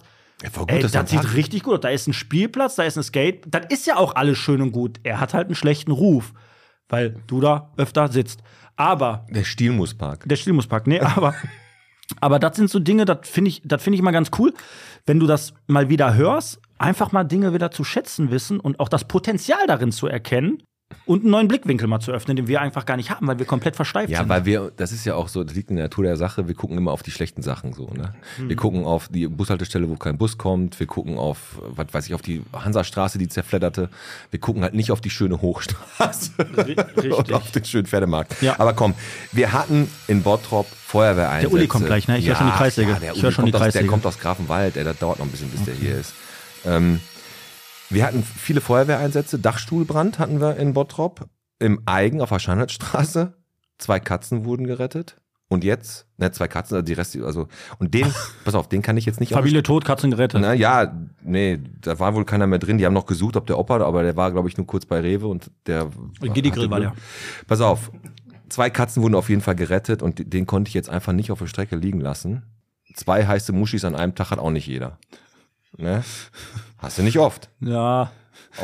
voll 0.50 0.64
gut, 0.66 0.72
Ey, 0.72 0.82
das 0.82 0.94
er 0.94 1.06
sieht 1.06 1.20
packt. 1.20 1.34
richtig 1.34 1.62
gut 1.62 1.74
aus. 1.74 1.80
Da 1.80 1.88
ist 1.90 2.06
ein 2.06 2.12
Spielplatz, 2.12 2.74
da 2.76 2.82
ist 2.84 2.96
ein 2.96 3.02
Skate. 3.02 3.44
Das 3.48 3.66
ist 3.70 3.86
ja 3.86 3.96
auch 3.96 4.14
alles 4.14 4.38
schön 4.38 4.60
und 4.62 4.72
gut. 4.72 4.98
Er 5.02 5.20
hat 5.20 5.34
halt 5.34 5.46
einen 5.46 5.54
schlechten 5.54 5.90
Ruf, 5.90 6.32
weil 6.88 7.16
du 7.26 7.40
da 7.40 7.72
öfter 7.76 8.08
sitzt. 8.08 8.42
Aber 8.76 9.26
Der 9.30 9.44
Stilmuspark. 9.44 10.28
der 10.28 10.36
Stilmuspark, 10.36 10.86
nee, 10.86 11.00
aber 11.00 11.34
aber 12.20 12.38
das 12.38 12.56
sind 12.56 12.68
so 12.70 12.78
Dinge, 12.80 13.04
das 13.04 13.18
finde 13.28 13.48
ich, 13.50 13.62
das 13.64 13.82
finde 13.82 13.96
ich 13.96 14.02
mal 14.02 14.10
ganz 14.10 14.30
cool, 14.38 14.52
wenn 15.06 15.20
du 15.20 15.26
das 15.26 15.54
mal 15.66 15.88
wieder 15.88 16.14
hörst, 16.14 16.60
einfach 16.78 17.12
mal 17.12 17.24
Dinge 17.24 17.54
wieder 17.54 17.70
zu 17.70 17.84
schätzen 17.84 18.30
wissen 18.30 18.58
und 18.60 18.80
auch 18.80 18.88
das 18.88 19.04
Potenzial 19.06 19.64
darin 19.68 19.92
zu 19.92 20.06
erkennen 20.08 20.62
und 21.06 21.22
einen 21.22 21.30
neuen 21.30 21.48
Blickwinkel 21.48 21.86
mal 21.88 22.00
zu 22.00 22.12
öffnen, 22.12 22.36
den 22.36 22.46
wir 22.48 22.60
einfach 22.60 22.86
gar 22.86 22.96
nicht 22.96 23.10
haben, 23.10 23.26
weil 23.26 23.38
wir 23.38 23.46
komplett 23.46 23.76
versteift 23.76 24.10
Ja, 24.10 24.20
sind. 24.20 24.28
weil 24.28 24.44
wir, 24.44 24.72
das 24.76 24.92
ist 24.92 25.04
ja 25.04 25.14
auch 25.14 25.28
so, 25.28 25.44
das 25.44 25.54
liegt 25.54 25.70
in 25.70 25.76
der 25.76 25.86
Natur 25.86 26.04
der 26.04 26.16
Sache, 26.16 26.48
wir 26.48 26.54
gucken 26.54 26.76
immer 26.78 26.92
auf 26.92 27.02
die 27.02 27.10
schlechten 27.10 27.42
Sachen 27.42 27.72
so, 27.72 27.90
ne? 27.90 28.14
Hm. 28.36 28.48
Wir 28.48 28.56
gucken 28.56 28.84
auf 28.84 29.08
die 29.08 29.26
Bushaltestelle, 29.28 29.88
wo 29.88 29.96
kein 29.96 30.16
Bus 30.18 30.38
kommt, 30.38 30.78
wir 30.80 30.86
gucken 30.86 31.18
auf, 31.18 31.58
was 31.60 31.86
weiß 31.92 32.06
ich, 32.06 32.14
auf 32.14 32.22
die 32.22 32.42
Hansastraße, 32.52 33.18
die 33.18 33.28
zerfledderte. 33.28 33.88
Wir 34.30 34.40
gucken 34.40 34.62
halt 34.62 34.74
nicht 34.74 34.90
auf 34.90 35.00
die 35.00 35.10
schöne 35.10 35.40
Hochstraße 35.40 36.30
richtig. 36.66 37.12
und 37.18 37.32
auf 37.32 37.50
den 37.50 37.64
schönen 37.64 37.86
Pferdemarkt. 37.86 38.40
Ja. 38.42 38.58
Aber 38.58 38.72
komm, 38.74 38.94
wir 39.32 39.52
hatten 39.52 39.90
in 40.08 40.22
Bottrop 40.22 40.66
Feuerwehreinsätze. 40.66 41.48
Der 41.50 41.54
Uli 41.58 41.66
kommt 41.66 41.86
gleich, 41.86 42.08
ne? 42.08 42.18
Ich 42.18 42.26
höre 42.28 42.36
schon 42.36 42.46
die 42.46 42.52
Kreissäge. 42.52 42.90
Ja, 42.92 42.98
der 42.98 43.12
Ich 43.14 43.22
Uli 43.22 43.32
schon 43.32 43.44
die 43.46 43.50
kommt 43.52 43.54
aus, 43.54 43.60
der 43.60 43.72
Kreissäge. 43.72 43.86
kommt 43.88 44.06
aus 44.06 44.18
Grafenwald, 44.18 44.76
ey, 44.76 44.84
das 44.84 44.98
dauert 44.98 45.18
noch 45.18 45.26
ein 45.26 45.30
bisschen, 45.30 45.48
bis 45.50 45.64
der 45.64 45.74
hier 45.74 45.96
ist. 45.96 46.14
Ähm, 46.64 47.00
wir 47.94 48.06
hatten 48.06 48.22
viele 48.22 48.60
Feuerwehreinsätze. 48.60 49.38
Dachstuhlbrand 49.38 50.18
hatten 50.18 50.40
wir 50.40 50.56
in 50.56 50.74
Bottrop. 50.74 51.28
Im 51.58 51.82
Eigen 51.86 52.20
auf 52.20 52.28
der 52.28 52.38
Scheinheitsstraße. 52.38 53.34
Zwei 53.78 54.00
Katzen 54.00 54.44
wurden 54.44 54.66
gerettet. 54.66 55.16
Und 55.48 55.62
jetzt, 55.62 56.06
ne, 56.16 56.32
zwei 56.32 56.48
Katzen, 56.48 56.74
also 56.74 56.84
die 56.84 56.94
Rest, 56.94 57.16
also, 57.16 57.48
und 57.78 57.94
den, 57.94 58.12
pass 58.44 58.54
auf, 58.54 58.68
den 58.68 58.82
kann 58.82 58.96
ich 58.96 59.04
jetzt 59.04 59.20
nicht 59.20 59.32
Familie 59.32 59.62
tot, 59.62 59.84
Katzen 59.84 60.10
gerettet. 60.10 60.40
na 60.40 60.54
ja, 60.54 60.92
nee, 61.22 61.60
da 61.80 61.98
war 61.98 62.14
wohl 62.14 62.24
keiner 62.24 62.46
mehr 62.46 62.58
drin. 62.58 62.78
Die 62.78 62.86
haben 62.86 62.94
noch 62.94 63.06
gesucht, 63.06 63.36
ob 63.36 63.46
der 63.46 63.58
Opa, 63.58 63.80
aber 63.80 64.02
der 64.02 64.16
war, 64.16 64.32
glaube 64.32 64.48
ich, 64.48 64.56
nur 64.56 64.66
kurz 64.66 64.86
bei 64.86 65.00
Rewe 65.00 65.26
und 65.26 65.50
der. 65.66 65.90
Giddy 66.20 66.50
Grill 66.50 66.64
hatte 66.64 66.70
war 66.70 66.80
der. 66.80 66.94
Pass 67.46 67.60
auf. 67.60 67.92
Zwei 68.48 68.70
Katzen 68.70 69.02
wurden 69.02 69.14
auf 69.14 69.28
jeden 69.28 69.42
Fall 69.42 69.54
gerettet 69.54 70.02
und 70.02 70.32
den 70.32 70.46
konnte 70.46 70.68
ich 70.68 70.74
jetzt 70.74 70.88
einfach 70.88 71.12
nicht 71.12 71.30
auf 71.30 71.38
der 71.38 71.46
Strecke 71.46 71.76
liegen 71.76 72.00
lassen. 72.00 72.42
Zwei 72.94 73.26
heiße 73.26 73.52
Muschis 73.52 73.84
an 73.84 73.94
einem 73.94 74.14
Tag 74.14 74.30
hat 74.30 74.38
auch 74.38 74.50
nicht 74.50 74.66
jeder. 74.66 74.98
Ne? 75.76 76.02
Hast 76.78 76.98
du 76.98 77.02
nicht 77.02 77.18
oft. 77.18 77.48
Ja. 77.60 78.10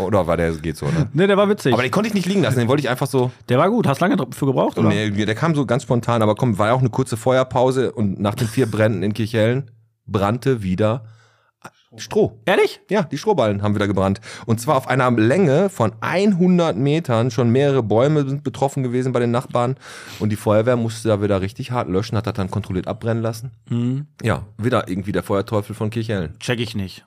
Oder 0.01 0.27
war 0.27 0.37
der, 0.37 0.53
geht 0.53 0.77
so, 0.77 0.87
ne? 0.87 1.09
Ne, 1.13 1.27
der 1.27 1.37
war 1.37 1.49
witzig. 1.49 1.73
Aber 1.73 1.83
den 1.83 1.91
konnte 1.91 2.09
ich 2.09 2.15
nicht 2.15 2.27
liegen 2.27 2.43
lassen, 2.43 2.59
den 2.59 2.69
wollte 2.69 2.83
ich 2.83 2.89
einfach 2.89 3.07
so. 3.07 3.31
der 3.49 3.59
war 3.59 3.69
gut. 3.71 3.87
Hast 3.87 4.01
lange 4.01 4.17
dafür 4.17 4.49
gebraucht, 4.49 4.79
oder? 4.79 4.89
Nee, 4.89 5.11
der 5.11 5.35
kam 5.35 5.55
so 5.55 5.67
ganz 5.67 5.83
spontan, 5.83 6.23
aber 6.23 6.35
komm, 6.35 6.59
war 6.59 6.69
ja 6.69 6.75
auch 6.75 6.81
eine 6.81 6.91
kurze 6.91 7.17
Feuerpause 7.17 7.93
und 7.93 8.21
nach 8.21 8.35
den 8.35 8.47
vier 8.47 8.71
Bränden 8.71 9.03
in 9.03 9.15
Kirchhellen 9.15 9.71
brannte 10.07 10.63
wieder 10.63 11.05
Stroh. 11.97 12.39
Ehrlich? 12.45 12.81
Ja, 12.89 13.03
die 13.03 13.19
Strohballen 13.19 13.63
haben 13.63 13.75
wieder 13.75 13.89
gebrannt. 13.89 14.21
Und 14.47 14.61
zwar 14.61 14.77
auf 14.77 14.87
einer 14.87 15.11
Länge 15.11 15.69
von 15.71 15.93
100 16.01 16.77
Metern. 16.77 17.33
Schon 17.33 17.51
mehrere 17.51 17.83
Bäume 17.83 18.29
sind 18.29 18.45
betroffen 18.45 18.85
gewesen 18.85 19.13
bei 19.13 19.19
den 19.19 19.33
Nachbarn. 19.33 19.77
Und 20.21 20.31
die 20.31 20.37
Feuerwehr 20.37 20.77
musste 20.77 21.09
da 21.09 21.21
wieder 21.21 21.41
richtig 21.41 21.73
hart 21.73 21.89
löschen, 21.89 22.17
hat 22.17 22.27
das 22.27 22.35
dann 22.35 22.51
kontrolliert 22.51 22.87
abbrennen 22.87 23.23
lassen. 23.23 23.51
Hm. 23.69 24.07
Ja, 24.23 24.47
wieder 24.57 24.89
irgendwie 24.89 25.13
der 25.13 25.25
Feuerteufel 25.25 25.75
von 25.75 25.91
Kirchhellen. 25.91 26.39
Check 26.39 26.61
ich 26.61 26.77
nicht. 26.77 27.05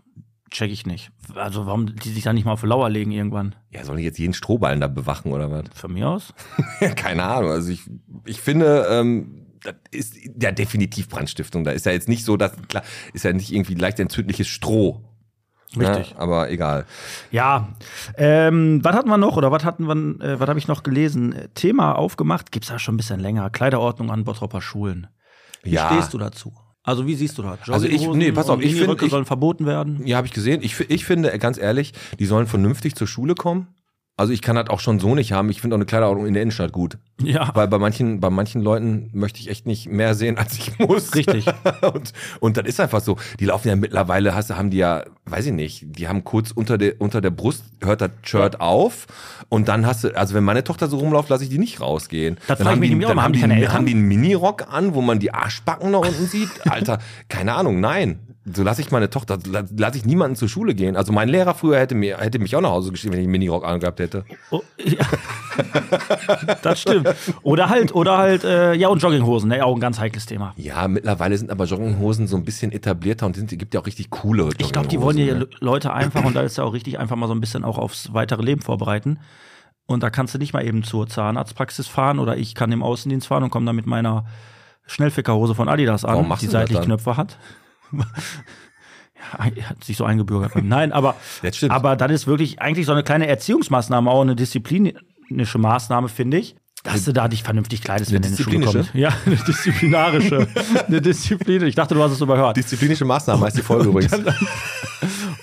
Check 0.52 0.70
ich 0.70 0.86
nicht. 0.86 1.12
Also, 1.34 1.66
warum 1.66 1.96
die 1.96 2.10
sich 2.10 2.24
da 2.26 2.34
nicht 2.34 2.46
mal 2.46 2.52
auf 2.52 2.64
Lauer 2.64 2.90
legen 2.90 3.12
irgendwann? 3.12 3.56
Ja, 3.72 3.86
sollen 3.86 3.98
die 3.98 4.04
jetzt 4.04 4.20
jeden 4.20 4.34
Strohballen 4.34 4.82
da 4.82 4.88
bewachen 4.88 5.32
oder 5.32 5.50
was? 5.50 5.64
Von 5.74 5.94
mir 5.94 6.10
aus? 6.10 6.34
Keine 6.96 7.24
Ahnung. 7.24 7.52
Also 7.52 7.72
ich, 7.72 7.90
ich 8.26 8.40
finde, 8.40 8.86
ähm, 8.90 9.48
das 9.64 9.76
ist 9.92 10.16
ja 10.42 10.52
definitiv 10.52 11.10
Brandstiftung. 11.10 11.64
Da 11.64 11.72
ist 11.72 11.86
ja 11.86 11.92
jetzt 11.92 12.10
nicht 12.10 12.26
so, 12.26 12.38
dass, 12.38 12.54
klar, 12.68 12.84
ist 13.14 13.24
ja 13.26 13.34
nicht 13.34 13.52
irgendwie 13.52 13.76
leicht 13.76 14.00
entzündliches 14.00 14.48
Stroh. 14.48 15.02
Richtig. 15.76 16.12
Ne? 16.14 16.20
Aber 16.20 16.52
egal. 16.52 16.86
Ja. 17.32 17.70
Ähm, 18.16 18.80
was 18.84 18.96
hatten 18.96 19.10
wir 19.10 19.18
noch 19.18 19.38
oder 19.38 19.52
was 19.52 19.64
hatten 19.66 19.86
wir, 19.88 20.24
äh, 20.24 20.40
was 20.40 20.48
habe 20.48 20.60
ich 20.60 20.68
noch 20.68 20.84
gelesen? 20.84 21.36
Thema 21.56 21.94
aufgemacht, 21.98 22.52
gibt's 22.52 22.70
ja 22.70 22.78
schon 22.78 22.94
ein 22.94 22.98
bisschen 22.98 23.20
länger. 23.20 23.50
Kleiderordnung 23.50 24.12
an 24.12 24.24
Bottropper 24.24 24.62
Schulen. 24.62 25.08
Wie 25.64 25.72
Ja. 25.72 25.90
stehst 25.92 26.14
du 26.14 26.18
dazu? 26.20 26.54
Also, 26.84 27.08
wie 27.08 27.16
siehst 27.16 27.38
du 27.38 27.44
das? 27.44 27.60
Also 27.70 27.88
ich- 27.88 28.06
nee, 28.10 28.32
pass 28.34 28.50
auf, 28.50 28.60
ich 28.60 28.68
find- 28.68 28.82
Miniröcke 28.82 29.06
ich- 29.06 29.12
sollen 29.12 29.26
verboten 29.26 29.66
werden. 29.66 30.06
Ja, 30.06 30.18
habe 30.18 30.28
ich 30.28 30.34
gesehen. 30.34 30.62
Ich, 30.62 30.78
ich 30.82 31.06
finde, 31.06 31.36
ganz 31.40 31.58
ehrlich, 31.58 31.94
die 32.20 32.26
sollen 32.26 32.46
vernünftig 32.46 32.96
zur 32.96 33.08
Schule 33.08 33.34
kommen. 33.36 33.68
Also 34.16 34.32
ich 34.32 34.44
kann 34.44 34.56
das 34.56 34.70
auch 34.70 34.80
schon 34.80 35.00
so 35.00 35.16
nicht 35.16 35.32
haben. 35.32 35.50
Ich 35.50 35.60
finde 35.60 35.76
auch 35.76 35.80
eine 35.80 35.86
Kleiderordnung 35.88 36.28
in 36.28 36.36
der 36.36 36.44
Innenstadt 36.44 36.72
gut. 36.72 37.00
Ja. 37.20 37.50
Weil 37.56 37.68
bei 37.68 37.80
manchen, 37.80 38.20
bei 38.20 38.30
manchen 38.30 38.62
Leuten 38.62 39.10
möchte 39.12 39.40
ich 39.40 39.50
echt 39.50 39.66
nicht 39.66 39.90
mehr 39.90 40.14
sehen, 40.14 40.38
als 40.38 40.54
ich 40.54 40.78
muss. 40.78 41.16
Richtig. 41.16 41.48
und, 41.82 42.14
und 42.40 42.58
das 42.58 42.66
ist 42.68 42.80
einfach 42.80 43.02
so. 43.02 43.18
Die 43.40 43.46
laufen 43.46 43.70
ja 43.70 43.76
mittlerweile, 43.76 44.36
hast, 44.36 44.52
du- 44.52 44.56
haben 44.56 44.70
die 44.70 44.78
ja, 44.78 45.04
weiß 45.26 45.48
ich 45.48 45.52
nicht, 45.54 45.98
die 45.98 46.08
haben 46.08 46.24
kurz 46.24 46.52
unter 46.52 46.78
der, 46.78 47.02
unter 47.02 47.22
der 47.22 47.32
Brust, 47.32 47.64
hört 47.84 48.02
das 48.02 48.12
Shirt 48.22 48.62
auf. 48.62 49.08
Und 49.50 49.68
dann 49.68 49.88
hast 49.88 50.04
du, 50.04 50.16
also 50.16 50.36
wenn 50.36 50.44
meine 50.44 50.64
Tochter 50.64 50.88
so 50.88 50.98
rumläuft, 50.98 51.30
lasse 51.30 51.44
ich 51.46 51.50
die 51.50 51.58
nicht 51.58 51.82
rausgehen. 51.82 52.38
Das 52.48 52.60
dann 52.60 52.68
haben 52.68 52.80
mich 52.82 52.92
die, 52.92 53.00
dann 53.00 53.20
haben 53.20 53.34
die, 53.34 53.42
haben 53.68 53.86
die 53.88 53.94
einen 53.94 54.08
Minirock 54.08 54.72
an, 54.72 54.94
wo 54.94 55.02
man 55.02 55.18
die 55.18 55.34
Arschbacken 55.34 55.90
noch 55.90 56.06
unten 56.08 56.28
sieht. 56.28 56.50
Alter, 56.70 57.00
keine 57.30 57.56
Ahnung, 57.56 57.80
nein. 57.80 58.20
So 58.46 58.62
lasse 58.62 58.82
ich 58.82 58.92
meine 58.92 59.10
Tochter, 59.10 59.38
la- 59.50 59.64
lasse 59.78 59.98
ich 59.98 60.06
niemanden 60.06 60.36
zur 60.36 60.50
Schule 60.50 60.76
gehen. 60.76 60.98
Also 60.98 61.14
mein 61.14 61.30
Lehrer 61.30 61.54
früher 61.54 61.80
hätte 61.80 61.96
mir, 61.96 62.18
hätte 62.18 62.40
mich 62.40 62.54
auch 62.58 62.62
nach 62.62 62.72
Hause 62.72 62.92
geschrieben, 62.92 63.14
wenn 63.14 63.22
ich 63.22 63.26
einen 63.26 63.32
Minirock 63.32 63.66
angehabt 63.66 64.02
hätte. 64.02 64.26
Oh, 64.52 64.62
ja. 64.84 65.06
das 66.62 66.82
stimmt. 66.82 67.08
Oder 67.44 67.70
halt, 67.70 67.96
oder 67.96 68.18
halt, 68.18 68.44
äh, 68.44 68.74
ja, 68.74 68.90
und 68.90 69.02
Jogginghosen, 69.02 69.50
ne? 69.50 69.66
Auch 69.66 69.74
ein 69.74 69.80
ganz 69.80 69.98
heikles 70.00 70.26
Thema. 70.26 70.54
Ja, 70.58 70.88
mittlerweile 70.90 71.38
sind 71.38 71.52
aber 71.52 71.66
Jogginghosen 71.66 72.28
so 72.28 72.36
ein 72.36 72.44
bisschen 72.44 72.72
etablierter 72.74 73.26
und 73.26 73.36
sind, 73.38 73.58
gibt 73.58 73.74
ja 73.74 73.80
auch 73.80 73.86
richtig 73.86 74.10
coole 74.10 74.44
Jogginghosen. 74.44 74.66
Ich 74.66 74.74
glaube, 74.74 74.88
die 74.90 75.00
wollen 75.00 75.18
ja 75.18 75.36
ne? 75.36 75.48
Leute 75.62 75.94
einfach, 75.94 76.26
und 76.26 76.36
da 76.36 76.42
ist 76.42 76.58
ja 76.58 76.66
auch 76.66 76.74
richtig, 76.74 77.00
einfach 77.00 77.16
mal 77.16 77.28
so 77.28 77.34
ein 77.36 77.40
bisschen 77.40 77.64
auch 77.64 77.78
aufs 77.78 78.14
weitere 78.14 78.42
Leben 78.44 78.62
vorbereiten. 78.62 79.20
Und 79.86 80.04
da 80.04 80.10
kannst 80.10 80.34
du 80.34 80.38
nicht 80.38 80.54
mal 80.54 80.66
eben 80.66 80.84
zur 80.84 81.08
Zahnarztpraxis 81.08 81.88
fahren 81.88 82.20
oder 82.20 82.36
ich 82.38 82.56
kann 82.56 82.72
im 82.72 82.84
Außendienst 82.84 83.28
fahren 83.28 83.44
und 83.44 83.52
komme 83.52 83.66
dann 83.66 83.76
mit 83.76 83.86
meiner 83.86 84.26
Schnellfickerhose 84.86 85.56
von 85.56 85.70
Adidas 85.70 86.04
an, 86.04 86.30
die 86.42 86.48
seitlich? 86.48 86.82
Knöpfe 86.82 87.16
hat. 87.16 87.38
Ja, 88.00 89.70
hat 89.70 89.84
sich 89.84 89.98
so 89.98 90.06
eingebürgert. 90.06 90.52
Nein, 90.64 90.92
aber, 90.92 91.16
aber 91.70 91.96
das 91.96 92.12
ist 92.12 92.28
wirklich 92.28 92.62
eigentlich 92.62 92.86
so 92.86 92.92
eine 92.92 93.04
kleine 93.04 93.28
Erziehungsmaßnahme, 93.28 94.10
auch 94.10 94.22
eine 94.22 94.36
disziplinische 94.36 95.58
Maßnahme, 95.58 96.10
finde 96.10 96.38
ich. 96.38 96.56
Dass 96.84 97.06
du 97.06 97.14
da 97.14 97.30
dich 97.30 97.44
vernünftig 97.44 97.82
kleidest, 97.82 98.12
wenn 98.12 98.22
du 98.22 98.28
in 98.28 98.36
die 98.36 98.44
Schule 98.44 98.60
kommst. 98.60 98.94
Ja, 98.94 99.14
eine 99.26 99.38
disziplinarische. 99.38 100.48
eine 100.88 101.02
Disziplin. 101.02 101.64
Ich 101.64 101.76
dachte, 101.76 101.96
du 101.96 102.04
hast 102.04 102.12
es 102.12 102.20
überhört. 102.20 102.58
Disziplinische 102.58 103.06
Maßnahmen 103.06 103.42
heißt 103.42 103.58
die 103.58 103.62
Folge 103.62 103.88
übrigens. 103.88 104.14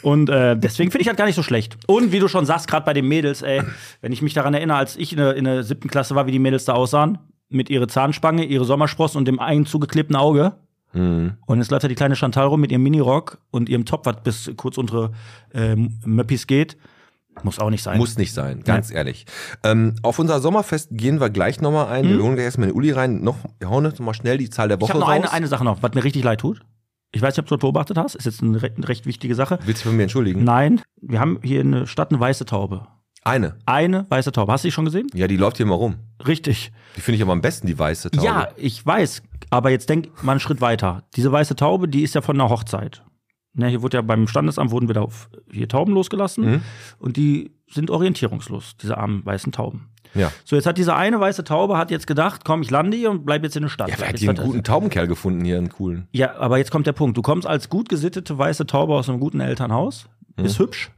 Und 0.02 0.28
äh, 0.28 0.56
deswegen 0.56 0.90
finde 0.90 1.02
ich 1.02 1.08
das 1.08 1.16
gar 1.16 1.24
nicht 1.24 1.34
so 1.34 1.42
schlecht. 1.42 1.78
Und 1.86 2.12
wie 2.12 2.18
du 2.18 2.28
schon 2.28 2.44
sagst, 2.44 2.68
gerade 2.68 2.84
bei 2.84 2.92
den 2.92 3.06
Mädels, 3.06 3.40
ey, 3.40 3.62
wenn 4.02 4.12
ich 4.12 4.20
mich 4.20 4.34
daran 4.34 4.52
erinnere, 4.52 4.76
als 4.76 4.96
ich 4.96 5.12
in 5.12 5.18
der, 5.18 5.34
in 5.34 5.44
der 5.44 5.62
siebten 5.62 5.88
Klasse 5.88 6.14
war, 6.14 6.26
wie 6.26 6.32
die 6.32 6.38
Mädels 6.38 6.66
da 6.66 6.74
aussahen, 6.74 7.18
mit 7.48 7.70
ihrer 7.70 7.88
Zahnspange, 7.88 8.44
ihre 8.44 8.64
Sommersprossen 8.64 9.18
und 9.18 9.26
dem 9.26 9.40
einen 9.40 9.66
zugeklebten 9.66 10.16
Auge. 10.16 10.54
Mhm. 10.92 11.34
Und 11.46 11.58
jetzt 11.58 11.70
läuft 11.70 11.84
da 11.84 11.88
die 11.88 11.94
kleine 11.94 12.16
Chantal 12.16 12.46
rum 12.46 12.60
mit 12.60 12.72
ihrem 12.72 12.82
Minirock 12.82 13.38
und 13.50 13.68
ihrem 13.68 13.84
Top, 13.84 14.06
was 14.06 14.22
bis 14.22 14.50
kurz 14.56 14.78
untere 14.78 15.12
ähm, 15.54 15.98
Möppis 16.04 16.46
geht. 16.46 16.76
Muss 17.42 17.58
auch 17.58 17.70
nicht 17.70 17.82
sein. 17.82 17.98
Muss 17.98 18.18
nicht 18.18 18.34
sein, 18.34 18.62
ganz 18.64 18.90
ehrlich. 18.90 19.24
Ähm, 19.62 19.94
auf 20.02 20.18
unser 20.18 20.40
Sommerfest 20.40 20.88
gehen 20.92 21.20
wir 21.20 21.30
gleich 21.30 21.60
nochmal 21.60 21.86
ein. 21.86 22.08
Wir 22.08 22.22
holen 22.22 22.34
gleich 22.34 22.46
erstmal 22.46 22.68
den 22.68 22.76
Uli 22.76 22.90
rein. 22.90 23.22
Noch, 23.22 23.36
wir 23.58 23.70
hauen 23.70 23.84
jetzt 23.84 23.98
noch 23.98 24.06
mal 24.06 24.14
schnell 24.14 24.36
die 24.36 24.50
Zahl 24.50 24.68
der 24.68 24.76
ich 24.76 24.82
Woche 24.82 24.90
habe 24.90 25.00
noch 25.00 25.08
raus. 25.08 25.14
eine, 25.14 25.32
eine 25.32 25.46
Sache 25.46 25.64
noch, 25.64 25.82
was 25.82 25.94
mir 25.94 26.04
richtig 26.04 26.24
leid 26.24 26.40
tut. 26.40 26.60
Ich 27.12 27.22
weiß 27.22 27.34
nicht, 27.34 27.40
ob 27.40 27.46
du 27.46 27.56
das 27.56 27.60
beobachtet 27.60 27.96
hast. 27.96 28.14
Ist 28.14 28.26
jetzt 28.26 28.42
eine 28.42 28.60
recht, 28.60 28.76
eine 28.76 28.88
recht 28.88 29.06
wichtige 29.06 29.34
Sache. 29.34 29.58
Willst 29.64 29.84
du 29.84 29.88
von 29.88 29.96
mir 29.96 30.04
entschuldigen? 30.04 30.44
Nein, 30.44 30.80
wir 31.00 31.20
haben 31.20 31.38
hier 31.42 31.60
in 31.60 31.72
der 31.72 31.86
Stadt 31.86 32.10
eine 32.10 32.20
weiße 32.20 32.44
Taube. 32.44 32.86
Eine. 33.22 33.56
Eine 33.66 34.06
weiße 34.08 34.32
Taube. 34.32 34.52
Hast 34.52 34.64
du 34.64 34.68
die 34.68 34.72
schon 34.72 34.84
gesehen? 34.86 35.06
Ja, 35.14 35.26
die 35.26 35.36
läuft 35.36 35.58
hier 35.58 35.66
mal 35.66 35.74
rum. 35.74 35.96
Richtig. 36.26 36.72
Die 36.96 37.00
finde 37.00 37.16
ich 37.16 37.22
aber 37.22 37.32
am 37.32 37.40
besten, 37.42 37.66
die 37.66 37.78
weiße 37.78 38.10
Taube. 38.10 38.24
Ja, 38.26 38.48
ich 38.56 38.84
weiß. 38.84 39.22
Aber 39.50 39.70
jetzt 39.70 39.88
denk 39.88 40.22
mal 40.22 40.32
einen 40.32 40.40
Schritt 40.40 40.60
weiter. 40.60 41.04
Diese 41.16 41.30
weiße 41.30 41.56
Taube, 41.56 41.88
die 41.88 42.02
ist 42.02 42.14
ja 42.14 42.22
von 42.22 42.40
einer 42.40 42.48
Hochzeit. 42.50 43.02
Ne, 43.52 43.66
hier 43.68 43.82
wurde 43.82 43.96
ja 43.96 44.02
beim 44.02 44.28
Standesamt 44.28 44.70
wurden 44.70 44.88
wieder 44.88 45.02
auf 45.02 45.28
hier 45.50 45.68
Tauben 45.68 45.92
losgelassen 45.92 46.44
Mhm. 46.50 46.62
und 46.98 47.16
die 47.16 47.50
sind 47.68 47.90
orientierungslos, 47.90 48.76
diese 48.80 48.96
armen 48.96 49.26
weißen 49.26 49.50
Tauben. 49.50 49.88
Ja. 50.14 50.30
So, 50.44 50.54
jetzt 50.54 50.66
hat 50.66 50.78
diese 50.78 50.94
eine 50.94 51.18
weiße 51.18 51.42
Taube 51.42 51.76
hat 51.76 51.90
jetzt 51.90 52.06
gedacht, 52.06 52.44
komm, 52.44 52.62
ich 52.62 52.70
lande 52.70 52.96
hier 52.96 53.10
und 53.10 53.24
bleib 53.26 53.42
jetzt 53.42 53.56
in 53.56 53.62
der 53.62 53.68
Stadt. 53.68 53.88
Ja, 53.90 53.96
wer 53.98 54.06
hat 54.06 54.12
Jetzt 54.14 54.20
hier 54.20 54.30
einen 54.30 54.38
guten 54.44 54.62
Taubenkerl 54.62 55.08
gefunden, 55.08 55.44
hier 55.44 55.58
einen 55.58 55.68
coolen. 55.68 56.06
ja, 56.12 56.36
aber 56.36 56.58
jetzt 56.58 56.70
kommt 56.70 56.86
der 56.86 56.92
Punkt. 56.92 57.16
Du 57.16 57.22
kommst 57.22 57.46
als 57.46 57.68
gut 57.68 57.88
gesittete 57.88 58.38
weiße 58.38 58.66
Taube 58.66 58.94
aus 58.94 59.08
einem 59.08 59.18
guten 59.18 59.40
Elternhaus, 59.40 60.06
bist 60.36 60.58
Mhm. 60.60 60.64
hübsch, 60.64 60.90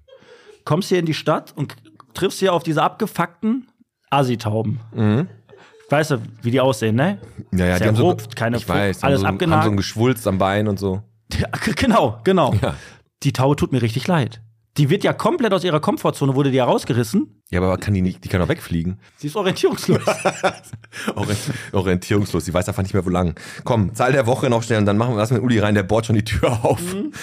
kommst 0.66 0.90
hier 0.90 0.98
in 0.98 1.06
die 1.06 1.14
Stadt 1.14 1.52
und 1.56 1.74
triffst 2.14 2.38
hier 2.38 2.52
auf 2.52 2.62
diese 2.62 2.82
abgefuckten 2.82 3.68
Asitauben. 4.10 4.80
Weißt 5.88 6.10
du, 6.12 6.22
wie 6.42 6.50
die 6.50 6.60
aussehen, 6.60 6.96
ne? 6.96 7.18
Ja, 7.52 7.66
ja, 7.66 7.76
Sehr 7.76 7.78
die 7.78 7.84
haben 7.88 7.96
so, 7.96 8.16
keine 8.34 8.56
ich 8.56 8.68
weiß, 8.68 8.98
die 9.00 9.04
alles 9.04 9.18
haben 9.18 9.22
so, 9.22 9.28
abgenagt. 9.28 9.58
haben 9.62 9.66
so 9.66 9.70
ein 9.72 9.76
Geschwulst 9.76 10.26
am 10.26 10.38
Bein 10.38 10.66
und 10.68 10.78
so. 10.78 11.02
Ja, 11.34 11.48
genau, 11.76 12.18
genau. 12.24 12.54
Ja. 12.62 12.76
Die 13.22 13.32
Taube 13.32 13.56
tut 13.56 13.72
mir 13.72 13.82
richtig 13.82 14.06
leid. 14.06 14.40
Die 14.78 14.88
wird 14.88 15.04
ja 15.04 15.12
komplett 15.12 15.52
aus 15.52 15.64
ihrer 15.64 15.80
Komfortzone, 15.80 16.34
wurde 16.34 16.50
die 16.50 16.56
ja 16.56 16.64
rausgerissen. 16.64 17.42
Ja, 17.50 17.60
aber 17.60 17.76
kann 17.76 17.92
die 17.92 18.00
nicht, 18.00 18.24
die 18.24 18.28
kann 18.30 18.40
doch 18.40 18.48
wegfliegen. 18.48 18.98
Sie 19.18 19.26
ist 19.26 19.36
orientierungslos. 19.36 20.00
Orient, 21.14 21.40
orientierungslos, 21.72 22.44
die 22.46 22.54
weiß 22.54 22.68
einfach 22.68 22.82
nicht 22.82 22.94
mehr, 22.94 23.04
wo 23.04 23.10
lang. 23.10 23.38
Komm, 23.64 23.94
Zahl 23.94 24.12
der 24.12 24.26
Woche 24.26 24.48
noch 24.48 24.62
schnell 24.62 24.78
und 24.78 24.86
dann 24.86 24.96
machen 24.96 25.12
wir 25.12 25.18
was 25.18 25.30
mit 25.30 25.42
Uli 25.42 25.58
rein, 25.58 25.74
der 25.74 25.82
bohrt 25.82 26.06
schon 26.06 26.16
die 26.16 26.24
Tür 26.24 26.64
auf. 26.64 26.80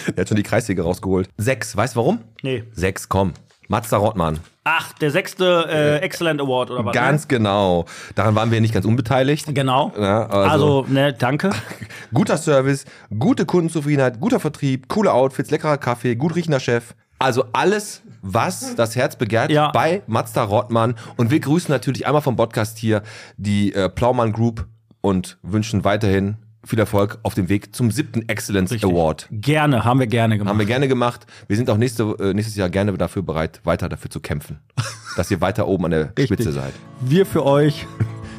Der 0.10 0.22
hat 0.22 0.28
schon 0.28 0.38
die 0.38 0.44
Kreissäge 0.44 0.84
rausgeholt. 0.84 1.28
Sechs, 1.38 1.76
weißt 1.76 1.96
du 1.96 2.00
warum? 2.02 2.20
nee. 2.44 2.64
Sechs, 2.72 3.10
komm. 3.10 3.34
Mazda 3.70 3.98
Rottmann. 3.98 4.40
Ach, 4.66 4.92
der 4.94 5.10
sechste 5.12 5.66
äh, 5.70 5.98
Excellent 6.00 6.42
Award 6.42 6.72
oder 6.72 6.86
was? 6.86 6.94
Ganz 6.94 7.28
genau. 7.28 7.86
Daran 8.16 8.36
waren 8.36 8.52
wir 8.52 8.60
nicht 8.62 8.74
ganz 8.74 8.86
unbeteiligt. 8.86 9.48
ne? 9.48 9.54
Genau. 9.54 9.94
Ja, 9.98 10.26
also- 10.28 10.84
also, 10.84 10.86
ne, 10.90 11.14
danke. 11.14 11.52
Guter 12.14 12.38
Service, 12.38 12.86
gute 13.18 13.46
Kundenzufriedenheit, 13.46 14.20
guter 14.20 14.40
Vertrieb, 14.40 14.90
coole 14.90 15.14
Outfits, 15.14 15.50
leckerer 15.52 15.78
Kaffee, 15.78 16.16
gut 16.16 16.36
riechender 16.36 16.60
Chef. 16.60 16.94
Also 17.20 17.46
alles, 17.54 18.02
was 18.22 18.76
das 18.76 18.96
Herz 18.96 19.16
begehrt 19.16 19.52
Ja. 19.52 19.72
bei 19.72 20.02
Mazda 20.08 20.44
Rottmann. 20.44 20.96
Und 21.18 21.32
wir 21.32 21.40
grüßen 21.40 21.72
natürlich 21.72 22.08
einmal 22.08 22.22
vom 22.22 22.36
Podcast 22.36 22.78
hier 22.78 23.04
die 23.38 23.74
äh, 23.74 23.88
Plaumann 23.90 24.34
Group 24.34 24.66
und 25.02 25.38
wünschen 25.44 25.84
weiterhin 25.84 26.38
viel 26.66 26.80
Erfolg 26.80 27.20
auf 27.24 27.34
dem 27.36 27.48
Weg 27.50 27.76
zum 27.76 27.90
siebten 27.92 28.28
Excellence 28.28 28.72
Richtig. 28.72 28.90
Award. 28.92 29.28
Gerne, 29.32 29.86
haben 29.86 30.00
wir 30.00 30.08
gerne 30.08 30.38
gemacht. 30.38 30.50
Haben 30.52 30.60
wir 30.60 30.66
gerne 30.66 30.88
gemacht. 30.88 31.26
Wir 31.48 31.56
sind 31.58 31.70
auch 31.70 31.78
nächste, 31.78 32.04
äh, 32.20 32.34
nächstes 32.34 32.56
Jahr 32.56 32.70
gerne 32.70 32.98
dafür 32.98 33.22
bereit, 33.22 33.62
weiter 33.64 33.88
dafür 33.90 34.10
zu 34.12 34.20
kämpfen. 34.20 34.60
dass 35.16 35.32
ihr 35.32 35.42
weiter 35.42 35.68
oben 35.68 35.86
an 35.86 35.92
der 35.92 36.06
Richtig. 36.10 36.26
Spitze 36.28 36.52
seid. 36.52 36.74
wir 37.02 37.26
für 37.26 37.46
euch. 37.46 37.86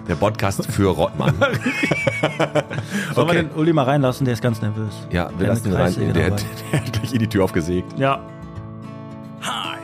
Der 0.09 0.15
Podcast 0.17 0.67
für 0.73 0.89
Rottmann. 0.89 1.35
Sollen 3.15 3.29
Okay. 3.29 3.35
wir 3.37 3.43
den 3.45 3.51
Uli 3.53 3.73
mal 3.73 3.85
reinlassen? 3.85 4.25
Der 4.25 4.35
ist 4.35 4.43
ganz 4.43 4.61
nervös. 4.61 4.93
Ja, 5.13 5.31
wir 5.31 5.39
Der 5.39 5.49
lassen 5.49 5.69
ihn 5.69 5.75
rein. 5.75 5.95
Der, 5.99 6.13
der 6.13 6.33
hat 6.33 6.93
gleich 6.93 7.13
in 7.13 7.19
die 7.21 7.29
Tür 7.29 7.45
aufgesägt. 7.45 7.97
Ja. 7.97 8.19
Hi, 9.43 9.79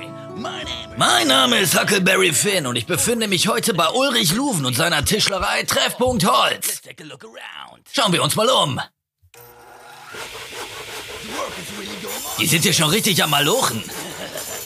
mein 0.97 1.29
Name 1.29 1.59
ist 1.59 1.79
Huckleberry 1.79 2.33
Finn 2.33 2.67
und 2.67 2.77
ich 2.77 2.87
befinde 2.87 3.29
mich 3.29 3.49
heute 3.49 3.75
bei 3.75 3.89
Ulrich 3.89 4.33
Luven 4.33 4.65
und 4.67 4.75
seiner 4.77 5.05
Tischlerei 5.05 5.63
Treffpunkt 5.65 6.27
Holz. 6.27 6.81
Schauen 7.93 8.13
wir 8.13 8.23
uns 8.23 8.37
mal 8.37 8.49
um. 8.49 8.81
Die 12.39 12.47
sind 12.47 12.63
hier 12.63 12.73
schon 12.73 12.91
richtig 12.91 13.23
am 13.23 13.31
Malochen. 13.31 13.83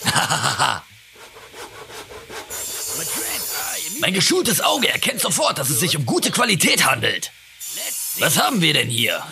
mein 4.00 4.14
geschultes 4.14 4.60
Auge 4.60 4.88
erkennt 4.88 5.20
sofort, 5.20 5.58
dass 5.58 5.70
es 5.70 5.80
sich 5.80 5.96
um 5.96 6.06
gute 6.06 6.30
Qualität 6.30 6.84
handelt. 6.84 7.32
Was 8.18 8.38
haben 8.38 8.60
wir 8.60 8.74
denn 8.74 8.88
hier? 8.88 9.22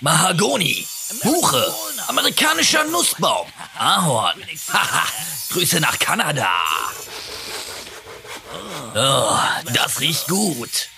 Mahagoni, 0.00 0.86
Buche, 1.22 1.74
amerikanischer 2.08 2.84
Nussbaum, 2.84 3.46
Ahorn. 3.78 4.42
Haha, 4.72 5.06
Grüße 5.50 5.80
nach 5.80 5.98
Kanada. 5.98 6.48
Oh, 8.94 9.36
das 9.72 10.00
riecht 10.00 10.28
gut. 10.28 10.88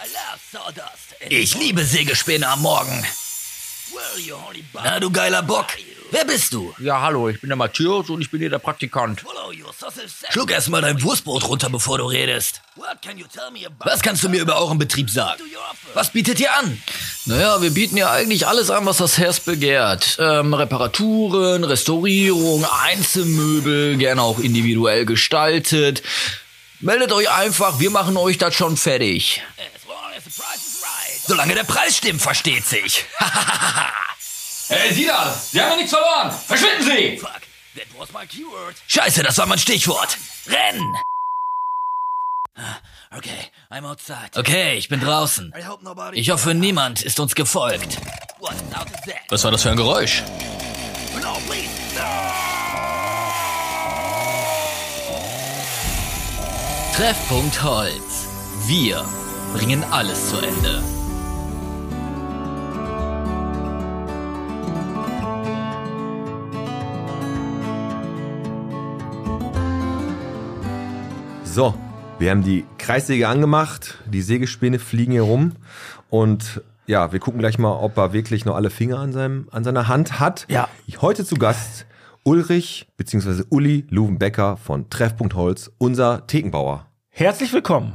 Ich 1.28 1.54
liebe 1.54 1.84
Sägespäne 1.84 2.46
am 2.48 2.60
Morgen. 2.62 3.04
Na, 4.74 5.00
du 5.00 5.10
geiler 5.10 5.42
Bock. 5.42 5.66
Wer 6.10 6.24
bist 6.24 6.52
du? 6.52 6.72
Ja, 6.78 7.00
hallo, 7.00 7.28
ich 7.28 7.40
bin 7.40 7.48
der 7.50 7.56
Matthias 7.56 8.08
und 8.08 8.20
ich 8.20 8.30
bin 8.30 8.40
hier 8.40 8.50
der 8.50 8.58
Praktikant. 8.58 9.24
Schluck 10.30 10.50
erstmal 10.50 10.82
dein 10.82 11.02
Wurstbrot 11.02 11.44
runter, 11.48 11.68
bevor 11.68 11.98
du 11.98 12.04
redest. 12.04 12.60
Was 12.76 14.02
kannst 14.02 14.22
du 14.22 14.28
mir 14.28 14.42
über 14.42 14.56
euren 14.56 14.78
Betrieb 14.78 15.10
sagen? 15.10 15.42
Was 15.94 16.10
bietet 16.10 16.38
ihr 16.38 16.54
an? 16.56 16.80
Naja, 17.28 17.60
wir 17.60 17.70
bieten 17.70 17.96
ja 17.96 18.12
eigentlich 18.12 18.46
alles 18.46 18.70
an, 18.70 18.86
was 18.86 18.98
das 18.98 19.18
Herz 19.18 19.40
begehrt. 19.40 20.16
Ähm, 20.20 20.54
Reparaturen, 20.54 21.64
Restaurierung, 21.64 22.64
Einzelmöbel, 22.64 23.96
gerne 23.96 24.22
auch 24.22 24.38
individuell 24.38 25.04
gestaltet. 25.04 26.02
Meldet 26.78 27.10
euch 27.10 27.28
einfach, 27.28 27.80
wir 27.80 27.90
machen 27.90 28.16
euch 28.16 28.38
das 28.38 28.54
schon 28.54 28.76
fertig. 28.76 29.42
Solange 31.26 31.54
der 31.54 31.64
Preis 31.64 31.96
stimmt, 31.96 32.22
versteht 32.22 32.64
sich. 32.66 33.04
Hey, 34.68 34.92
Sie 34.92 35.06
da! 35.06 35.32
Sie 35.52 35.60
haben 35.60 35.70
ja 35.70 35.76
nichts 35.76 35.92
verloren! 35.92 36.34
Verschwinden 36.44 36.82
Sie! 36.82 37.22
Scheiße, 38.88 39.22
das 39.22 39.38
war 39.38 39.46
mein 39.46 39.60
Stichwort. 39.60 40.18
Rennen! 40.48 40.92
Okay, 43.16 43.50
I'm 43.70 43.86
outside. 43.86 44.36
Okay, 44.36 44.76
ich 44.76 44.88
bin 44.88 45.00
draußen. 45.00 45.52
Ich 46.12 46.30
hoffe, 46.30 46.54
niemand 46.54 47.02
ist 47.02 47.18
uns 47.18 47.34
gefolgt. 47.34 47.98
Was 49.30 49.42
war 49.42 49.50
das 49.50 49.62
für 49.62 49.70
ein 49.70 49.76
Geräusch? 49.76 50.22
Treffpunkt 56.94 57.62
Holz. 57.62 58.26
Wir 58.66 59.04
bringen 59.54 59.82
alles 59.84 60.30
zu 60.30 60.36
Ende. 60.38 60.82
So, 71.44 71.74
wir 72.18 72.30
haben 72.30 72.42
die 72.42 72.64
Kreissäge 72.78 73.28
angemacht, 73.28 73.98
die 74.06 74.22
Sägespäne 74.22 74.78
fliegen 74.78 75.12
hier 75.12 75.22
rum 75.22 75.52
und 76.08 76.62
ja, 76.86 77.12
wir 77.12 77.18
gucken 77.18 77.40
gleich 77.40 77.58
mal, 77.58 77.72
ob 77.72 77.96
er 77.96 78.12
wirklich 78.12 78.44
noch 78.44 78.54
alle 78.54 78.70
Finger 78.70 78.98
an, 78.98 79.12
seinem, 79.12 79.48
an 79.50 79.64
seiner 79.64 79.88
Hand 79.88 80.20
hat. 80.20 80.46
Ja. 80.48 80.68
Heute 81.00 81.24
zu 81.24 81.34
Gast 81.34 81.86
Ulrich 82.22 82.86
bzw. 82.96 83.42
Uli 83.50 83.86
Luvenbecker 83.90 84.56
von 84.56 84.88
Treffpunkt 84.88 85.34
Holz, 85.34 85.70
unser 85.78 86.26
Thekenbauer. 86.26 86.86
Herzlich 87.10 87.52
willkommen, 87.52 87.94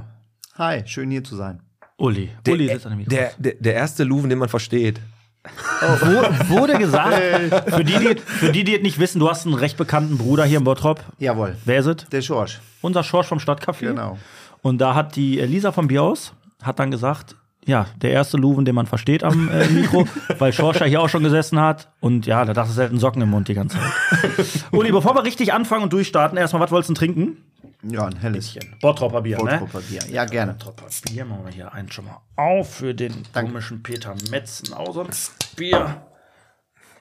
Hi, 0.56 0.84
schön 0.86 1.10
hier 1.10 1.24
zu 1.24 1.36
sein. 1.36 1.62
Uli. 1.98 2.30
Uli 2.48 2.68
sitzt 2.68 2.86
an 2.86 2.92
dem 2.92 3.00
Mikro. 3.00 3.16
Der, 3.16 3.32
der, 3.38 3.54
der 3.56 3.74
erste 3.74 4.04
Luven, 4.04 4.30
den 4.30 4.38
man 4.38 4.50
versteht. 4.50 5.00
Wo, 5.44 6.50
wurde 6.56 6.78
gesagt, 6.78 7.16
für 7.74 7.84
die, 7.84 7.98
die, 7.98 8.16
für 8.20 8.52
die, 8.52 8.64
die 8.64 8.76
es 8.76 8.82
nicht 8.82 9.00
wissen, 9.00 9.20
du 9.20 9.30
hast 9.30 9.46
einen 9.46 9.56
recht 9.56 9.78
bekannten 9.78 10.18
Bruder 10.18 10.46
hier 10.46 10.60
in 10.60 10.64
Bottrop. 10.64 11.04
Jawohl. 11.18 11.56
Wer 11.66 11.80
ist 11.80 11.86
es? 11.88 11.96
Der 12.10 12.22
Schorsch. 12.22 12.62
Unser 12.82 13.04
Schorsch 13.04 13.28
vom 13.28 13.40
Stadtcafé. 13.40 13.88
Genau. 13.88 14.18
Und 14.62 14.80
da 14.80 14.94
hat 14.94 15.16
die 15.16 15.40
Lisa 15.40 15.72
von 15.72 15.88
Biaus, 15.88 16.34
hat 16.62 16.80
dann 16.80 16.92
gesagt, 16.92 17.36
ja, 17.66 17.88
der 18.02 18.12
erste 18.12 18.38
Luven, 18.38 18.66
den 18.66 18.76
man 18.76 18.88
versteht 18.88 19.24
am 19.24 19.50
äh, 19.50 19.68
Mikro, 19.68 20.08
weil 20.40 20.54
Schorsch 20.54 20.80
ja 20.80 20.86
hier 20.86 21.02
auch 21.02 21.10
schon 21.10 21.24
gesessen 21.24 21.60
hat. 21.60 21.90
Und 22.00 22.26
ja, 22.26 22.46
da 22.46 22.54
dachte 22.54 22.70
es 22.70 22.76
selten 22.76 23.00
Socken 23.00 23.22
im 23.22 23.30
Mund 23.30 23.48
die 23.48 23.54
ganze 23.54 23.78
Zeit. 23.78 24.66
Uli, 24.72 24.92
bevor 24.92 25.16
wir 25.16 25.24
richtig 25.24 25.54
anfangen 25.54 25.84
und 25.84 25.94
durchstarten, 25.94 26.38
erstmal, 26.38 26.62
was 26.62 26.72
wolltest 26.72 26.90
du 26.90 26.94
trinken? 26.94 27.38
Ja, 27.84 28.06
ein 28.06 28.16
helles 28.18 28.58
Bottropper 28.80 29.22
Bier, 29.22 29.38
ne? 29.38 29.58
Bottroper 29.60 29.82
Bier. 29.82 30.02
Ja, 30.10 30.26
gerne. 30.26 30.54
Bottropper 30.54 30.86
Bier 31.08 31.26
machen 31.26 31.46
wir 31.46 31.52
hier 31.52 31.74
einen 31.74 31.92
schon 31.92 32.06
mal 32.06 32.22
auf 32.36 32.76
für 32.76 32.94
den 32.94 33.24
komischen 33.34 33.82
Peter 33.82 34.14
Metzen 34.30 34.74
auch 34.74 34.94
sonst 34.94 35.56
Bier. 35.56 36.06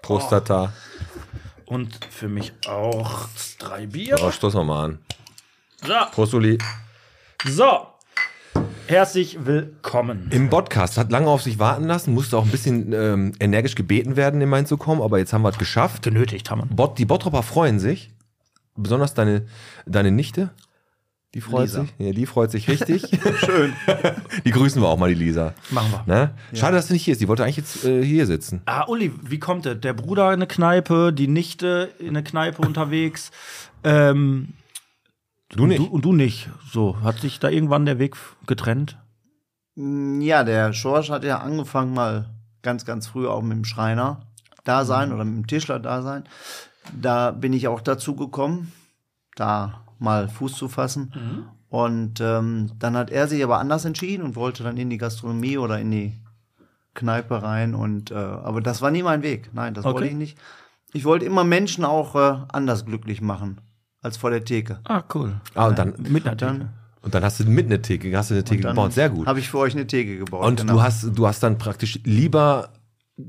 Prost, 0.01 0.31
Tata. 0.31 0.73
Und 1.67 2.03
für 2.07 2.29
mich 2.29 2.55
auch 2.67 3.29
drei 3.59 3.87
Bier. 3.87 4.17
Oh, 4.23 4.31
stoß 4.31 4.55
noch 4.55 4.65
mal 4.65 4.85
an. 4.87 4.99
So, 5.87 5.93
Prost, 6.13 6.33
Uli. 6.33 6.57
so. 7.47 7.87
Herzlich 8.87 9.45
willkommen. 9.45 10.29
Im 10.33 10.49
Podcast 10.49 10.97
hat 10.97 11.13
lange 11.13 11.29
auf 11.29 11.43
sich 11.43 11.59
warten 11.59 11.85
lassen, 11.85 12.13
musste 12.13 12.37
auch 12.39 12.45
ein 12.45 12.51
bisschen 12.51 12.93
ähm, 12.93 13.33
energisch 13.39 13.77
gebeten 13.77 14.17
werden, 14.17 14.41
in 14.41 14.49
Main 14.49 14.67
zu 14.67 14.79
kommen, 14.79 15.01
aber 15.03 15.19
jetzt 15.19 15.33
haben 15.33 15.43
wir 15.43 15.51
es 15.51 15.59
geschafft. 15.59 16.03
Genötigt 16.03 16.51
haben 16.51 16.63
wir. 16.63 16.75
Bot, 16.75 16.99
die 16.99 17.05
Bottropper 17.05 17.43
freuen 17.43 17.79
sich. 17.79 18.11
Besonders 18.77 19.15
deine, 19.15 19.47
deine 19.87 20.11
Nichte. 20.11 20.51
Die 21.35 21.41
freut 21.41 21.63
Lisa. 21.69 21.83
sich. 21.83 21.95
Ja, 21.99 22.13
die 22.13 22.27
freut 22.27 22.51
sich 22.51 22.69
richtig. 22.69 23.03
Schön. 23.39 23.73
Die 24.45 24.51
grüßen 24.51 24.83
wir 24.83 24.89
auch 24.89 24.97
mal, 24.99 25.09
die 25.09 25.15
Lisa. 25.15 25.55
Machen 25.71 25.93
wir. 25.93 26.13
Ne? 26.13 26.35
Schade, 26.55 26.75
dass 26.77 26.89
sie 26.89 26.95
nicht 26.95 27.05
hier 27.05 27.13
ist. 27.13 27.21
Die 27.21 27.29
wollte 27.29 27.45
eigentlich 27.45 27.59
jetzt 27.59 27.85
äh, 27.85 28.03
hier 28.05 28.27
sitzen. 28.27 28.63
Ah, 28.67 28.87
Uli, 28.89 29.13
wie 29.23 29.39
kommt 29.39 29.65
es? 29.67 29.79
Der 29.81 29.93
Bruder 29.93 30.29
in 30.29 30.35
eine 30.35 30.49
Kneipe, 30.49 31.13
die 31.13 31.29
Nichte 31.29 31.91
in 32.01 32.09
eine 32.09 32.25
Kneipe 32.25 32.63
unterwegs. 32.63 33.31
Ähm, 33.85 34.55
Du 35.53 35.67
nicht. 35.67 35.81
Du, 35.81 35.87
und 35.87 36.05
du 36.05 36.13
nicht. 36.13 36.49
So, 36.71 37.01
hat 37.03 37.19
sich 37.21 37.39
da 37.41 37.49
irgendwann 37.49 37.85
der 37.85 37.99
Weg 37.99 38.17
getrennt? 38.47 38.97
Mm, 39.77 40.21
Ja, 40.21 40.45
der 40.45 40.73
Schorsch 40.73 41.11
hat 41.11 41.25
ja 41.25 41.39
angefangen 41.39 41.93
mal 41.95 42.31
ganz, 42.63 42.85
ganz 42.85 43.07
früh 43.09 43.27
auch 43.27 43.43
mit 43.43 43.53
dem 43.57 43.65
Schreiner 43.65 44.21
da 44.65 44.85
sein 44.85 45.13
oder 45.13 45.25
mit 45.25 45.35
dem 45.35 45.47
Tischler 45.49 45.79
da 45.81 46.03
sein. 46.03 46.25
Da 47.01 47.31
bin 47.33 47.53
ich 47.53 47.67
auch 47.69 47.81
dazu 47.81 48.15
gekommen, 48.15 48.71
da 49.35 49.83
mal 50.01 50.29
Fuß 50.29 50.55
zu 50.55 50.69
fassen. 50.69 51.13
Und 51.69 52.21
ähm, 52.21 52.73
dann 52.81 52.97
hat 52.97 53.11
er 53.11 53.29
sich 53.29 53.45
aber 53.45 53.59
anders 53.59 53.85
entschieden 53.85 54.25
und 54.25 54.35
wollte 54.35 54.65
dann 54.65 54.77
in 54.77 54.91
die 54.91 54.99
Gastronomie 54.99 55.57
oder 55.57 55.79
in 55.79 55.91
die 55.93 56.15
Kneipe 56.95 57.43
rein. 57.43 57.75
Und 57.77 58.11
äh, 58.11 58.15
aber 58.15 58.61
das 58.61 58.83
war 58.83 58.91
nie 58.91 59.05
mein 59.05 59.23
Weg. 59.23 59.51
Nein, 59.53 59.75
das 59.75 59.85
Okay. 59.85 59.95
wollte 59.95 60.09
ich 60.09 60.15
nicht. 60.17 60.39
Ich 60.93 61.05
wollte 61.05 61.25
immer 61.25 61.45
Menschen 61.45 61.85
auch 61.85 62.17
äh, 62.17 62.37
anders 62.53 62.85
glücklich 62.85 63.21
machen 63.21 63.61
als 64.03 64.17
vor 64.17 64.31
der 64.31 64.45
Theke. 64.45 64.81
Ah, 64.85 65.05
cool. 65.15 65.41
Ah, 65.55 65.69
und 65.69 65.79
dann, 65.79 65.95
Mit 65.99 66.27
einer 66.27 66.37
Theke. 66.37 66.71
Und 67.03 67.15
dann 67.15 67.23
hast 67.23 67.41
du 67.41 67.45
mit 67.45 67.67
eine 67.67 67.81
Theke, 67.81 68.15
hast 68.17 68.31
du 68.31 68.35
eine 68.35 68.45
Theke 68.45 68.69
gebaut. 68.69 68.93
Sehr 68.93 69.09
gut. 69.09 69.27
Habe 69.27 69.39
ich 69.39 69.49
für 69.49 69.59
euch 69.59 69.75
eine 69.75 69.87
Theke 69.87 70.19
gebaut. 70.19 70.45
Und 70.45 70.61
genau. 70.61 70.75
du 70.75 70.83
hast, 70.83 71.17
du 71.17 71.27
hast 71.27 71.43
dann 71.43 71.57
praktisch 71.57 72.01
lieber 72.05 72.71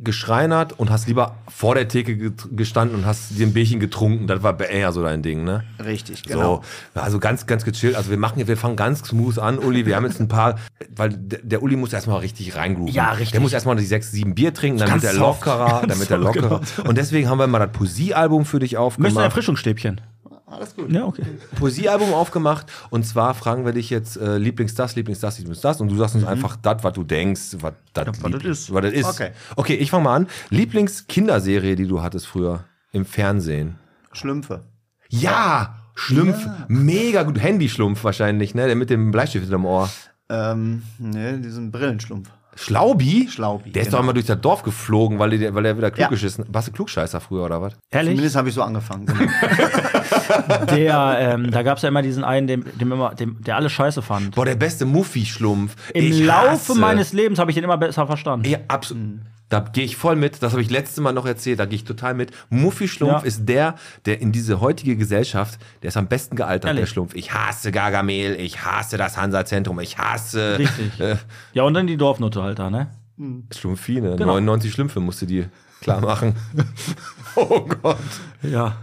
geschreinert 0.04 0.74
und 0.78 0.90
hast 0.90 1.08
lieber 1.08 1.36
vor 1.48 1.76
der 1.76 1.88
Theke 1.88 2.32
gestanden 2.52 2.98
und 2.98 3.06
hast 3.06 3.38
dir 3.38 3.46
ein 3.46 3.54
Bierchen 3.54 3.80
getrunken. 3.80 4.28
Das 4.28 4.44
war 4.44 4.60
eher 4.60 4.92
so 4.92 5.04
dein 5.04 5.22
Ding, 5.22 5.44
ne? 5.44 5.64
Richtig, 5.84 6.24
genau. 6.24 6.64
So, 6.96 7.02
also 7.02 7.20
ganz, 7.20 7.46
ganz 7.46 7.64
gechillt. 7.64 7.96
Also 7.96 8.10
wir 8.10 8.18
machen 8.18 8.40
jetzt, 8.40 8.48
wir 8.48 8.58
fangen 8.58 8.76
ganz 8.76 9.00
smooth 9.00 9.40
an, 9.40 9.60
Uli. 9.60 9.86
Wir 9.86 9.96
haben 9.96 10.06
jetzt 10.06 10.20
ein 10.20 10.28
paar, 10.28 10.56
weil 10.96 11.10
der, 11.10 11.40
der 11.44 11.64
Uli 11.64 11.76
muss 11.76 11.94
erstmal 11.94 12.20
richtig 12.20 12.56
reingrooven. 12.56 12.94
Ja, 12.94 13.12
richtig. 13.12 13.32
Der 13.32 13.42
muss 13.42 13.54
erstmal 13.54 13.76
die 13.76 13.86
sechs, 13.86 14.12
sieben 14.12 14.36
Bier 14.36 14.54
trinken, 14.54 14.80
wird 14.80 15.04
er 15.04 15.14
lockerer, 15.14 15.84
wird 15.88 16.12
er 16.12 16.18
lockerer. 16.18 16.62
Und 16.86 16.98
deswegen 16.98 17.30
haben 17.30 17.38
wir 17.38 17.48
mal 17.48 17.60
das 17.60 17.72
Poesiealbum 17.72 18.46
für 18.46 18.60
dich 18.60 18.74
Möchtest 18.74 18.74
du 18.74 18.78
ein 18.80 18.86
aufgemacht. 18.86 19.26
Erfrischungsstäbchen? 19.26 20.02
Alles 20.52 20.76
gut. 20.76 20.92
Ja, 20.92 21.06
okay. 21.06 21.24
Poesiealbum 21.58 22.14
aufgemacht 22.14 22.66
und 22.90 23.06
zwar 23.06 23.34
fragen 23.34 23.66
wir 23.66 23.72
dich 23.74 23.90
jetzt 23.90 24.18
äh, 24.18 24.38
Lieblings 24.38 24.76
das, 24.76 24.96
Lieblings 24.96 25.20
das, 25.22 25.38
Lieblings 25.40 25.62
das 25.62 25.80
und 25.82 25.90
du 25.90 25.96
sagst 25.98 26.16
uns 26.16 26.26
einfach 26.26 26.58
das, 26.58 26.84
was 26.84 26.94
du 26.94 27.04
denkst, 27.04 27.42
was 27.62 27.74
das 27.94 28.08
Mhm. 28.08 28.24
was 28.24 28.32
das 28.34 28.44
ist. 28.44 28.74
Was 28.74 28.82
das 28.84 28.94
ist. 28.94 29.06
Okay. 29.06 29.32
okay, 29.56 29.76
ich 29.76 29.90
fange 29.90 30.04
mal 30.04 30.16
an. 30.16 30.28
Lieblings-Kinderserie, 30.50 31.76
die 31.76 31.88
du 31.88 32.02
hattest 32.02 32.28
früher 32.28 32.66
im 32.92 33.06
Fernsehen. 33.06 33.76
Schlümpfe. 34.12 34.66
Ja, 35.10 35.76
Schlumpf, 35.96 36.48
mega 36.68 37.24
gut. 37.24 37.40
Handyschlumpf 37.40 38.04
wahrscheinlich, 38.04 38.56
ne? 38.56 38.66
Der 38.68 38.76
mit 38.76 38.90
dem 38.90 39.12
Bleistift 39.12 39.50
im 39.52 39.66
Ohr. 39.66 39.90
Ähm, 40.30 40.84
ne, 41.00 41.38
diesen 41.40 41.72
Brillenschlumpf. 41.72 42.30
Schlaubi? 42.56 43.30
Schlaubi, 43.30 43.72
Der 43.72 43.82
ist 43.84 43.88
genau. 43.88 43.98
doch 44.00 44.04
immer 44.04 44.14
durch 44.14 44.26
das 44.26 44.40
Dorf 44.42 44.64
geflogen, 44.64 45.20
weil 45.20 45.38
der, 45.38 45.56
weil 45.56 45.64
der 45.64 45.78
wieder 45.78 45.90
klug 45.90 46.02
Ja. 46.02 46.08
geschissen 46.10 46.44
Warst 46.50 46.68
du 46.68 46.72
Klugscheißer 46.74 47.22
früher 47.22 47.46
oder 47.46 47.62
was? 47.62 47.74
Ehrlich? 47.90 48.12
Zumindest 48.12 48.36
habe 48.36 48.50
ich 48.50 48.56
so 48.56 48.62
angefangen. 48.64 49.06
Genau. 49.06 49.20
Der, 50.72 51.18
ähm, 51.20 51.52
da 51.52 51.64
gab 51.64 51.78
es 51.78 51.84
ja 51.84 51.90
immer 51.90 52.02
diesen 52.02 52.24
einen, 52.24 52.48
dem, 52.48 52.66
dem 52.78 52.92
immer, 52.92 53.14
dem, 53.16 53.42
der 53.44 53.56
alles 53.56 53.72
scheiße 53.72 54.02
fand. 54.02 54.36
Boah, 54.36 54.46
der 54.46 54.56
beste 54.56 54.86
Muffi-Schlumpf. 54.86 55.76
Im 55.94 56.04
Ich 56.06 56.20
Laufe 56.24 56.50
hasse- 56.52 56.76
meines 56.76 57.14
Lebens 57.14 57.40
habe 57.40 57.52
ich 57.52 57.56
den 57.56 57.64
immer 57.64 57.78
besser 57.78 58.06
verstanden. 58.08 58.48
Ja, 58.50 58.60
absolut. 58.68 59.20
Da 59.50 59.60
gehe 59.60 59.84
ich 59.84 59.98
voll 59.98 60.16
mit. 60.16 60.42
Das 60.42 60.54
habe 60.54 60.62
ich 60.62 60.70
letztes 60.70 61.02
Mal 61.04 61.12
noch 61.12 61.26
erzählt. 61.26 61.60
Da 61.60 61.66
gehe 61.66 61.76
ich 61.76 61.84
total 61.84 62.14
mit. 62.14 62.32
Muffi 62.50 62.88
Schlumpf 62.88 63.22
Ja. 63.22 63.28
ist 63.28 63.50
der, 63.50 63.76
der 64.06 64.22
in 64.22 64.32
diese 64.32 64.62
heutige 64.62 64.96
Gesellschaft, 64.96 65.60
der 65.84 65.90
ist 65.90 65.98
am 65.98 66.08
besten 66.08 66.38
gealtert, 66.38 66.70
Ehrlich? 66.70 66.84
der 66.84 66.88
Schlumpf. 66.88 67.16
Ich 67.16 67.34
hasse 67.34 67.72
Gargamel, 67.74 68.40
ich 68.40 68.64
hasse 68.64 68.96
das 68.98 69.18
Hansa-Zentrum, 69.18 69.80
ich 69.82 69.98
hasse 69.98 70.58
Richtig. 70.58 71.00
Äh, 71.02 71.18
Ja, 71.54 71.64
und 71.64 71.74
dann 71.74 71.86
die 71.86 71.98
Dorfnutte 71.98 72.42
halt 72.42 72.60
da, 72.60 72.70
ne? 72.70 72.88
Schlumpfine. 73.54 74.12
Genau. 74.16 74.34
99 74.34 74.72
Schlümpfe 74.72 75.00
musste 75.02 75.26
die 75.26 75.46
klar 75.82 76.00
machen. 76.00 76.34
oh 77.36 77.68
Gott. 77.82 77.98
Ja. 78.42 78.78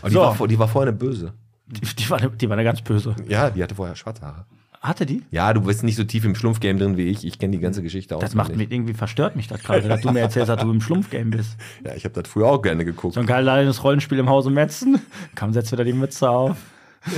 Aber 0.00 0.08
die, 0.08 0.14
So. 0.14 0.20
war, 0.20 0.34
vor- 0.34 0.48
die 0.48 0.58
war 0.58 0.68
vorher 0.68 0.88
eine 0.90 0.96
böse. 0.98 1.32
Die, 1.66 1.80
die, 1.80 2.10
war, 2.10 2.18
die 2.18 2.48
war 2.48 2.54
eine 2.56 2.64
ganz 2.64 2.80
böse. 2.82 3.14
Ja, 3.28 3.50
die 3.50 3.62
hatte 3.62 3.74
vorher 3.74 3.94
schwarze 3.96 4.22
Haare. 4.22 4.44
Hatte 4.80 5.04
die? 5.04 5.22
Ja, 5.30 5.52
du 5.52 5.60
bist 5.60 5.82
nicht 5.82 5.96
so 5.96 6.04
tief 6.04 6.24
im 6.24 6.34
Schlumpfgame 6.34 6.78
drin 6.78 6.96
wie 6.96 7.08
ich. 7.08 7.24
Ich 7.26 7.38
kenne 7.38 7.52
die 7.52 7.58
ganze 7.62 7.82
Geschichte 7.82 8.16
auch. 8.16 8.20
Das 8.20 8.34
macht 8.34 8.56
mich 8.56 8.72
irgendwie 8.72 8.94
verstört 8.94 9.36
mich 9.36 9.46
das 9.46 9.62
gerade, 9.62 9.86
dass 9.86 10.00
du 10.00 10.10
mir 10.10 10.20
erzählst, 10.20 10.48
dass 10.48 10.60
du 10.62 10.70
im 10.70 10.80
Schlumpfgame 10.80 11.26
bist. 11.26 11.56
Ja, 11.84 11.94
ich 11.94 12.04
habe 12.04 12.20
das 12.20 12.30
früher 12.32 12.46
auch 12.46 12.62
gerne 12.62 12.84
geguckt. 12.86 13.12
So 13.14 13.20
ein 13.20 13.26
geiles 13.26 13.84
Rollenspiel 13.84 14.18
im 14.18 14.30
Hause 14.30 14.48
Metzen. 14.50 14.98
Komm, 15.36 15.52
setz 15.52 15.70
wieder 15.70 15.84
die 15.84 15.92
Mütze 15.92 16.30
auf. 16.30 16.56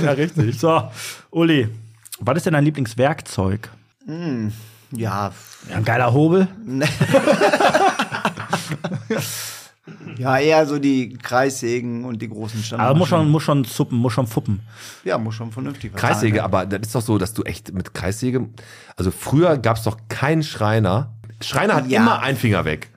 Ja, 0.03 0.11
richtig. 0.11 0.59
So, 0.59 0.89
Uli, 1.31 1.69
was 2.19 2.35
ist 2.37 2.45
denn 2.45 2.53
dein 2.53 2.65
Lieblingswerkzeug? 2.65 3.69
ja, 4.07 4.51
Ja, 4.91 5.31
ein 5.73 5.85
geiler 5.85 6.11
Hobel. 6.11 6.49
ja, 10.17 10.37
eher 10.37 10.65
so 10.65 10.79
die 10.79 11.17
Kreissägen 11.17 12.05
und 12.05 12.21
die 12.21 12.29
großen 12.29 12.63
Standard. 12.63 12.89
Aber 12.89 12.97
muss 12.99 13.09
schon, 13.09 13.29
muss 13.29 13.43
schon 13.43 13.65
zuppen, 13.65 13.97
muss 13.97 14.13
schon 14.13 14.27
fuppen. 14.27 14.61
Ja, 15.03 15.17
muss 15.17 15.35
schon 15.35 15.51
vernünftig 15.51 15.93
was 15.93 15.99
Kreissäge, 15.99 16.37
sein, 16.37 16.45
aber 16.45 16.65
das 16.65 16.81
ist 16.87 16.95
doch 16.95 17.01
so, 17.01 17.17
dass 17.17 17.33
du 17.33 17.43
echt 17.43 17.73
mit 17.73 17.93
Kreissäge, 17.93 18.47
also 18.95 19.11
früher 19.11 19.57
gab 19.57 19.77
es 19.77 19.83
doch 19.83 19.97
keinen 20.07 20.43
Schreiner. 20.43 21.11
Schreiner 21.41 21.75
hat 21.75 21.87
Ja. 21.87 22.01
immer 22.01 22.21
einen 22.21 22.37
Finger 22.37 22.63
weg. 22.63 22.89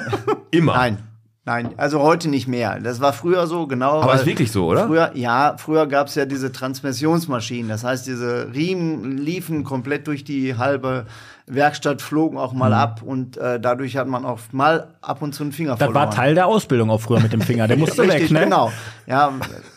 immer. 0.50 0.74
Nein, 0.74 0.98
nein, 1.46 1.70
also 1.78 2.00
heute 2.00 2.28
nicht 2.28 2.46
mehr. 2.46 2.78
Das 2.78 3.00
war 3.00 3.14
früher 3.14 3.46
so, 3.46 3.66
genau. 3.66 4.02
Aber 4.02 4.12
weil 4.12 4.20
ist 4.20 4.26
wirklich 4.26 4.52
so, 4.52 4.66
oder? 4.66 4.86
Früher, 4.86 5.12
ja, 5.14 5.56
früher 5.56 5.86
gab 5.86 6.08
es 6.08 6.14
ja 6.14 6.26
diese 6.26 6.52
Transmissionsmaschinen. 6.52 7.70
Das 7.70 7.84
heißt, 7.84 8.06
diese 8.06 8.52
Riemen 8.54 9.16
liefen 9.16 9.64
komplett 9.64 10.06
durch 10.06 10.24
die 10.24 10.56
halbe 10.56 11.06
Werkstatt, 11.46 12.00
flogen 12.00 12.38
auch 12.38 12.52
Mhm. 12.54 12.58
mal 12.58 12.72
ab 12.72 13.02
und 13.02 13.36
äh, 13.36 13.60
dadurch 13.60 13.96
hat 13.98 14.06
man 14.06 14.24
auch 14.24 14.38
mal 14.52 14.88
ab 15.02 15.20
und 15.20 15.34
zu 15.34 15.42
einen 15.42 15.52
Finger 15.52 15.72
Das 15.72 15.78
verloren. 15.80 15.94
war 15.94 16.10
Teil 16.10 16.34
der 16.34 16.46
Ausbildung 16.46 16.88
auch 16.90 17.00
früher 17.02 17.20
mit 17.20 17.32
dem 17.34 17.42
Finger. 17.42 17.68
Der 17.68 17.76
musste 17.78 18.02
Richtig, 18.02 18.22
weg, 18.22 18.30
ne? 18.30 18.40
genau. 18.44 18.72
Ja, 19.06 19.30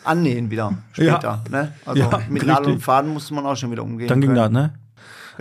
annähen 0.04 0.50
wieder 0.50 0.72
später. 0.92 1.42
Ja. 1.50 1.50
Ne? 1.50 1.72
Also 1.84 2.02
Ja, 2.02 2.20
mit 2.30 2.46
Nadel 2.46 2.74
und. 2.74 2.80
Faden 2.80 3.12
musste 3.12 3.34
man 3.34 3.44
auch 3.44 3.56
schon 3.56 3.70
wieder 3.70 3.82
umgehen. 3.82 4.08
Dann 4.08 4.20
ging 4.22 4.30
können. 4.34 4.54
das, 4.54 4.62
ne? 4.62 4.72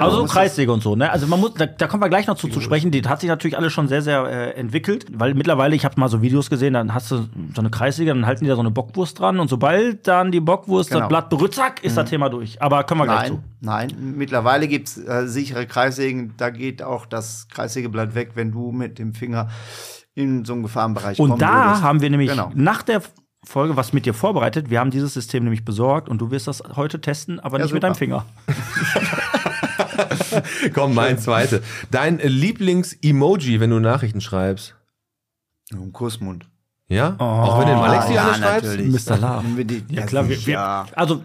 Also 0.06 0.18
so 0.18 0.22
muss 0.24 0.32
Kreissäge 0.32 0.72
und 0.72 0.82
so, 0.84 0.96
ne? 0.96 1.12
Also 1.12 1.28
man 1.28 1.40
muss, 1.40 1.54
da, 1.56 1.66
da 1.66 1.88
kommen 1.88 2.02
wir 2.04 2.10
gleich 2.10 2.28
noch 2.28 2.36
zu, 2.36 2.48
zu 2.48 2.62
sprechen. 2.62 2.92
Die 2.92 3.02
hat 3.04 3.20
sich 3.22 3.30
natürlich 3.30 3.58
alles 3.58 3.74
schon 3.74 3.88
sehr, 3.88 4.02
sehr 4.02 4.26
äh, 4.26 4.52
entwickelt, 4.60 5.06
weil 5.14 5.34
mittlerweile, 5.34 5.76
ich 5.76 5.86
habe 5.86 6.00
mal 6.00 6.08
so 6.10 6.22
Videos 6.22 6.50
gesehen, 6.50 6.74
dann 6.74 6.94
hast 6.94 7.10
du 7.12 7.18
so 7.18 7.60
eine 7.62 7.70
Kreissäge, 7.70 8.14
dann 8.14 8.26
halten 8.26 8.44
die 8.44 8.50
da 8.50 8.56
so 8.56 8.62
eine 8.62 8.72
Bockwurst 8.72 9.20
dran 9.20 9.40
und 9.40 9.48
sobald 9.50 10.08
dann 10.08 10.32
die 10.32 10.40
Bockwurst 10.40 10.92
das 10.92 10.98
Genau. 10.98 11.08
Blatt 11.08 11.30
berührt, 11.30 11.56
zack, 11.56 11.84
ist 11.84 11.98
das 11.98 12.10
Thema 12.10 12.30
durch. 12.30 12.62
Aber 12.62 12.84
kommen 12.84 13.02
wir 13.02 13.06
gleich 13.06 13.28
zu. 13.28 13.44
Nein, 13.62 13.88
nein. 13.90 14.14
Mittlerweile 14.18 14.68
gibt 14.68 14.88
es 14.90 14.98
äh, 14.98 15.28
sichere 15.28 15.66
Kreissägen. 15.66 16.34
Da 16.38 16.50
geht 16.50 16.84
auch 16.84 17.06
das 17.06 17.48
Kreissägeblatt 17.50 18.14
weg, 18.16 18.32
wenn 18.36 18.52
du 18.52 18.72
mit 18.72 19.00
dem 19.00 19.14
Finger 19.14 19.50
in 20.14 20.46
so 20.46 20.54
einen 20.54 20.64
Gefahrenbereich 20.64 21.20
Und 21.20 21.30
kommen 21.30 21.40
da 21.40 21.66
würdest. 21.68 21.84
haben 21.84 22.02
wir 22.02 22.10
nämlich 22.10 22.30
Genau. 22.30 22.52
nach 22.56 22.82
der 22.82 23.02
Folge 23.46 23.78
was 23.78 23.94
mit 23.94 24.06
dir 24.06 24.14
vorbereitet. 24.14 24.70
Wir 24.70 24.80
haben 24.80 24.92
dieses 24.92 25.14
System 25.14 25.44
nämlich 25.44 25.64
besorgt 25.64 26.10
und 26.10 26.20
du 26.20 26.32
wirst 26.32 26.48
das 26.48 26.62
heute 26.76 27.00
testen, 27.00 27.40
aber 27.40 27.60
Ja, 27.60 27.66
nicht 27.66 27.74
mit 27.74 27.82
super. 27.84 27.94
deinem 27.94 27.96
Finger. 27.98 28.26
Komm, 30.74 30.94
mein 30.94 31.18
zweite. 31.20 31.62
Dein 31.92 32.20
Lieblings-Emoji, 32.20 33.60
wenn 33.60 33.70
du 33.70 33.80
Nachrichten 33.80 34.22
schreibst. 34.22 34.76
Ein 35.74 35.92
Kussmund. 35.92 36.46
Ja? 36.88 37.16
Auch 37.20 37.60
wenn 37.60 37.68
du 37.68 37.74
dem 37.74 37.82
Alex 37.82 38.08
die 38.08 38.14
ja, 38.14 38.24
alle 38.30 38.36
schreibst? 38.38 38.78
Mr. 39.10 39.18
Love. 39.18 39.44
Wenn 39.44 39.58
wir 39.58 39.66
die- 39.66 39.84
Ja, 39.90 40.06
klar, 40.06 40.30
wir, 40.30 40.38
ja, 40.38 40.86
also 40.96 41.22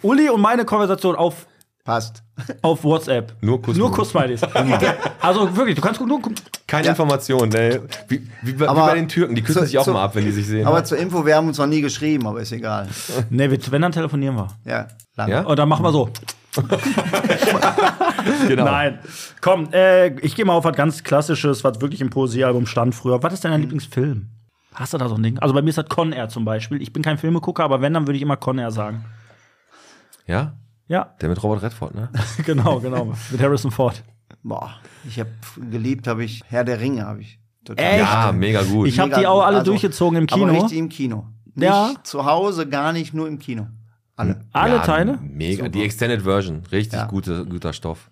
Uli 0.00 0.30
und 0.30 0.40
meine 0.40 0.64
Konversation 0.64 1.14
auf, 1.16 1.46
passt. 1.84 2.22
auf 2.62 2.82
WhatsApp. 2.82 3.34
Nur 3.42 3.60
Kuss- 3.60 3.76
Nur 3.76 3.92
Kuss-Smileys. 3.92 4.40
also 5.20 5.54
wirklich, 5.54 5.76
du 5.76 5.82
kannst 5.82 6.00
nur. 6.00 6.20
Keine 6.66 6.88
Information, 6.88 7.52
ey. 7.52 7.80
Wie, 8.08 8.26
wie, 8.40 8.58
wie 8.58 8.66
Aber 8.66 8.86
bei 8.86 8.94
den 8.94 9.08
Türken, 9.08 9.34
die 9.34 9.42
küssen 9.42 9.60
zu- 9.60 9.66
sich 9.66 9.76
auch 9.78 9.84
zu- 9.84 9.92
mal 9.92 10.04
ab, 10.04 10.14
wenn 10.14 10.24
die 10.24 10.32
sich 10.32 10.46
sehen. 10.46 10.66
Aber 10.66 10.82
zur 10.84 10.96
Info, 10.96 11.26
wir 11.26 11.36
haben 11.36 11.48
uns 11.48 11.58
noch 11.58 11.66
nie 11.66 11.82
geschrieben, 11.82 12.26
aber 12.26 12.40
ist 12.40 12.52
egal. 12.52 12.88
Nee, 13.28 13.50
wir- 13.50 13.58
wenn, 13.70 13.82
dann 13.82 13.92
telefonieren 13.92 14.36
wir. 14.36 14.48
Ja, 14.64 14.88
lange. 15.16 15.32
Ja? 15.32 15.40
Und 15.42 15.58
dann 15.58 15.68
machen 15.68 15.84
wir 15.84 15.92
so. 15.92 16.08
genau. 18.48 18.64
Nein. 18.64 18.98
Komm, 19.40 19.68
äh, 19.72 20.08
ich 20.20 20.34
gehe 20.34 20.44
mal 20.44 20.54
auf 20.54 20.64
was 20.64 20.76
ganz 20.76 21.02
Klassisches, 21.02 21.64
was 21.64 21.80
wirklich 21.80 22.00
im 22.00 22.10
Poesiealbum 22.10 22.66
stand 22.66 22.94
früher. 22.94 23.22
Was 23.22 23.32
ist 23.32 23.44
denn 23.44 23.52
dein 23.52 23.60
Lieblingsfilm? 23.60 24.28
Hast 24.74 24.94
du 24.94 24.98
da 24.98 25.08
so 25.08 25.14
ein 25.16 25.22
Ding? 25.22 25.38
Also 25.38 25.54
bei 25.54 25.62
mir 25.62 25.68
ist 25.70 25.78
das 25.78 25.88
Con 25.88 26.12
Air 26.12 26.28
zum 26.28 26.44
Beispiel. 26.44 26.80
Ich 26.80 26.92
bin 26.92 27.02
kein 27.02 27.18
Filmegucker, 27.18 27.64
aber 27.64 27.80
wenn, 27.80 27.94
dann 27.94 28.06
würde 28.06 28.16
ich 28.16 28.22
immer 28.22 28.36
Con 28.36 28.58
Air 28.58 28.70
sagen. 28.70 29.04
Ja? 30.26 30.54
Ja, 30.88 31.14
Der 31.20 31.28
mit 31.28 31.42
Robert 31.42 31.62
Redford, 31.62 31.94
ne? 31.94 32.10
genau, 32.44 32.80
genau. 32.80 33.12
Mit 33.30 33.40
Harrison 33.40 33.70
Ford. 33.70 34.02
Boah, 34.42 34.74
ich 35.08 35.20
habe 35.20 35.30
geliebt, 35.70 36.06
habe 36.06 36.24
ich 36.24 36.42
Herr 36.48 36.64
der 36.64 36.80
Ringe, 36.80 37.06
habe 37.06 37.20
ich 37.22 37.38
total. 37.64 37.84
Echt? 37.84 37.98
Ja, 38.00 38.32
mega 38.32 38.62
gut. 38.62 38.88
Ich 38.88 38.98
habe 38.98 39.14
die 39.18 39.26
auch 39.26 39.42
alle 39.42 39.58
Also, 39.58 39.70
durchgezogen 39.70 40.18
im 40.18 40.26
Kino. 40.26 40.48
Aber 40.48 40.52
richtig 40.62 40.78
im 40.78 40.88
Kino. 40.88 41.28
Nicht 41.54 41.64
Ja. 41.68 41.92
zu 42.02 42.24
Hause, 42.24 42.68
gar 42.68 42.92
nicht, 42.92 43.14
nur 43.14 43.28
im 43.28 43.38
Kino. 43.38 43.68
Alle. 44.16 44.40
Alle 44.52 44.76
ja, 44.76 44.82
Teile? 44.82 45.18
Mega. 45.22 45.68
Die 45.68 45.82
Extended 45.82 46.22
Version. 46.22 46.62
Richtig 46.70 46.98
Ja. 46.98 47.06
gute, 47.06 47.44
guter 47.46 47.72
Stoff. 47.72 48.10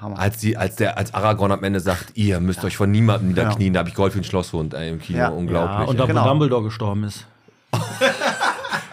Hammer. 0.00 0.18
Als, 0.18 0.38
die, 0.38 0.56
als, 0.56 0.76
der, 0.76 0.98
als 0.98 1.14
Aragorn 1.14 1.52
am 1.52 1.62
Ende 1.62 1.80
sagt, 1.80 2.16
ihr 2.16 2.40
müsst 2.40 2.64
euch 2.64 2.76
von 2.76 2.90
niemandem 2.90 3.28
niederknien, 3.28 3.72
da 3.72 3.80
habe 3.80 3.88
ich 3.88 3.94
Gold 3.94 4.12
für 4.12 4.18
den 4.20 4.24
Schlosshund 4.24 4.74
ey, 4.74 4.90
im 4.90 5.00
Kino. 5.00 5.18
Ja. 5.18 5.28
Unglaublich. 5.28 5.78
Ja, 5.78 5.84
und 5.84 5.98
da. 5.98 6.06
Genau. 6.06 6.24
wo 6.24 6.28
Dumbledore 6.28 6.64
gestorben 6.64 7.04
ist. 7.04 7.26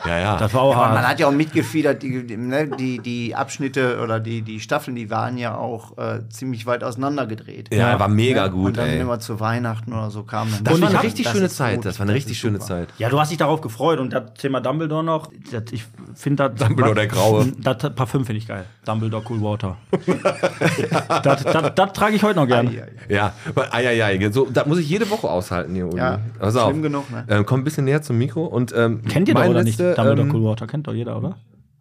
ja, 0.05 0.19
ja. 0.19 0.37
Das 0.37 0.53
war 0.53 0.61
auch 0.61 0.75
man 0.75 0.89
hart. 0.91 1.07
hat 1.07 1.19
ja 1.19 1.27
auch 1.27 1.31
mitgefiedert, 1.31 2.01
die, 2.03 2.25
die, 2.25 2.37
ne, 2.37 2.67
die, 2.67 2.99
die 2.99 3.35
Abschnitte 3.35 3.99
oder 4.01 4.19
die, 4.19 4.41
die 4.41 4.59
Staffeln, 4.59 4.95
die 4.95 5.09
waren 5.09 5.37
ja 5.37 5.55
auch 5.55 5.97
äh, 5.97 6.21
ziemlich 6.29 6.65
weit 6.65 6.83
auseinander 6.83 7.25
gedreht. 7.27 7.73
ja, 7.73 7.99
war 7.99 8.07
mega 8.07 8.47
gut, 8.47 8.67
Und 8.67 8.77
dann 8.77 8.87
ey. 8.89 8.99
immer 8.99 9.19
zu 9.19 9.39
Weihnachten 9.39 9.91
oder 9.93 10.09
so 10.11 10.23
kam 10.23 10.49
dann. 10.51 10.63
Das 10.63 10.75
Und 10.75 10.81
war 10.81 10.89
eine 10.89 11.03
richtig 11.03 11.25
das 11.25 11.33
schöne 11.33 11.49
Zeit. 11.49 11.75
gut. 11.77 11.85
Das 11.85 11.99
war 11.99 12.03
eine 12.05 12.13
Das 12.13 12.17
richtig 12.17 12.37
schöne. 12.39 12.59
Zeit. 12.59 12.89
Ja, 12.97 13.09
du 13.09 13.19
hast 13.19 13.29
dich 13.29 13.37
darauf 13.37 13.61
gefreut 13.61 13.99
und 13.99 14.13
das 14.13 14.33
Thema 14.35 14.61
Dumbledore 14.61 15.03
noch. 15.03 15.29
Das, 15.51 15.63
ich 15.71 15.85
finde 16.15 16.49
das. 16.49 16.59
Dumbledore, 16.67 16.95
der 16.95 17.07
Graue. 17.07 17.47
Das 17.59 17.77
Parfüm 17.95 18.25
finde 18.25 18.39
ich 18.39 18.47
geil. 18.47 18.65
Dumbledore 18.85 19.23
Cool 19.29 19.41
Water. 19.41 19.77
das, 21.23 21.43
das, 21.43 21.75
das 21.75 21.93
trage 21.93 22.15
ich 22.15 22.23
heute 22.23 22.39
noch 22.39 22.47
gern. 22.47 22.67
Ei, 22.67 22.71
ei, 22.71 22.83
ei. 22.83 23.13
Ja, 23.13 23.33
aber 23.47 23.73
eieiei. 23.73 24.29
So, 24.31 24.47
das 24.51 24.65
muss 24.65 24.79
ich 24.79 24.89
jede 24.89 25.09
Woche 25.09 25.29
aushalten 25.29 25.73
hier, 25.75 25.87
Uli. 25.87 25.97
Ja, 25.97 26.19
Pass 26.39 26.55
auf. 26.55 26.69
schlimm 26.69 26.81
genug, 26.81 27.09
ne? 27.11 27.25
Ähm, 27.27 27.45
komm 27.45 27.61
ein 27.61 27.63
bisschen 27.63 27.85
näher 27.85 28.01
zum 28.01 28.17
Mikro 28.17 28.45
und 28.45 28.73
ähm, 28.75 29.01
Kennt 29.07 29.27
ihr 29.27 29.33
doch 29.33 29.41
mein 29.41 29.51
oder 29.51 29.63
nicht? 29.63 29.79
Dumbledore 29.95 30.27
ähm, 30.27 30.35
Cool 30.35 30.43
Water 30.43 30.67
kennt 30.67 30.87
doch 30.87 30.93
jeder, 30.93 31.17
oder? 31.17 31.37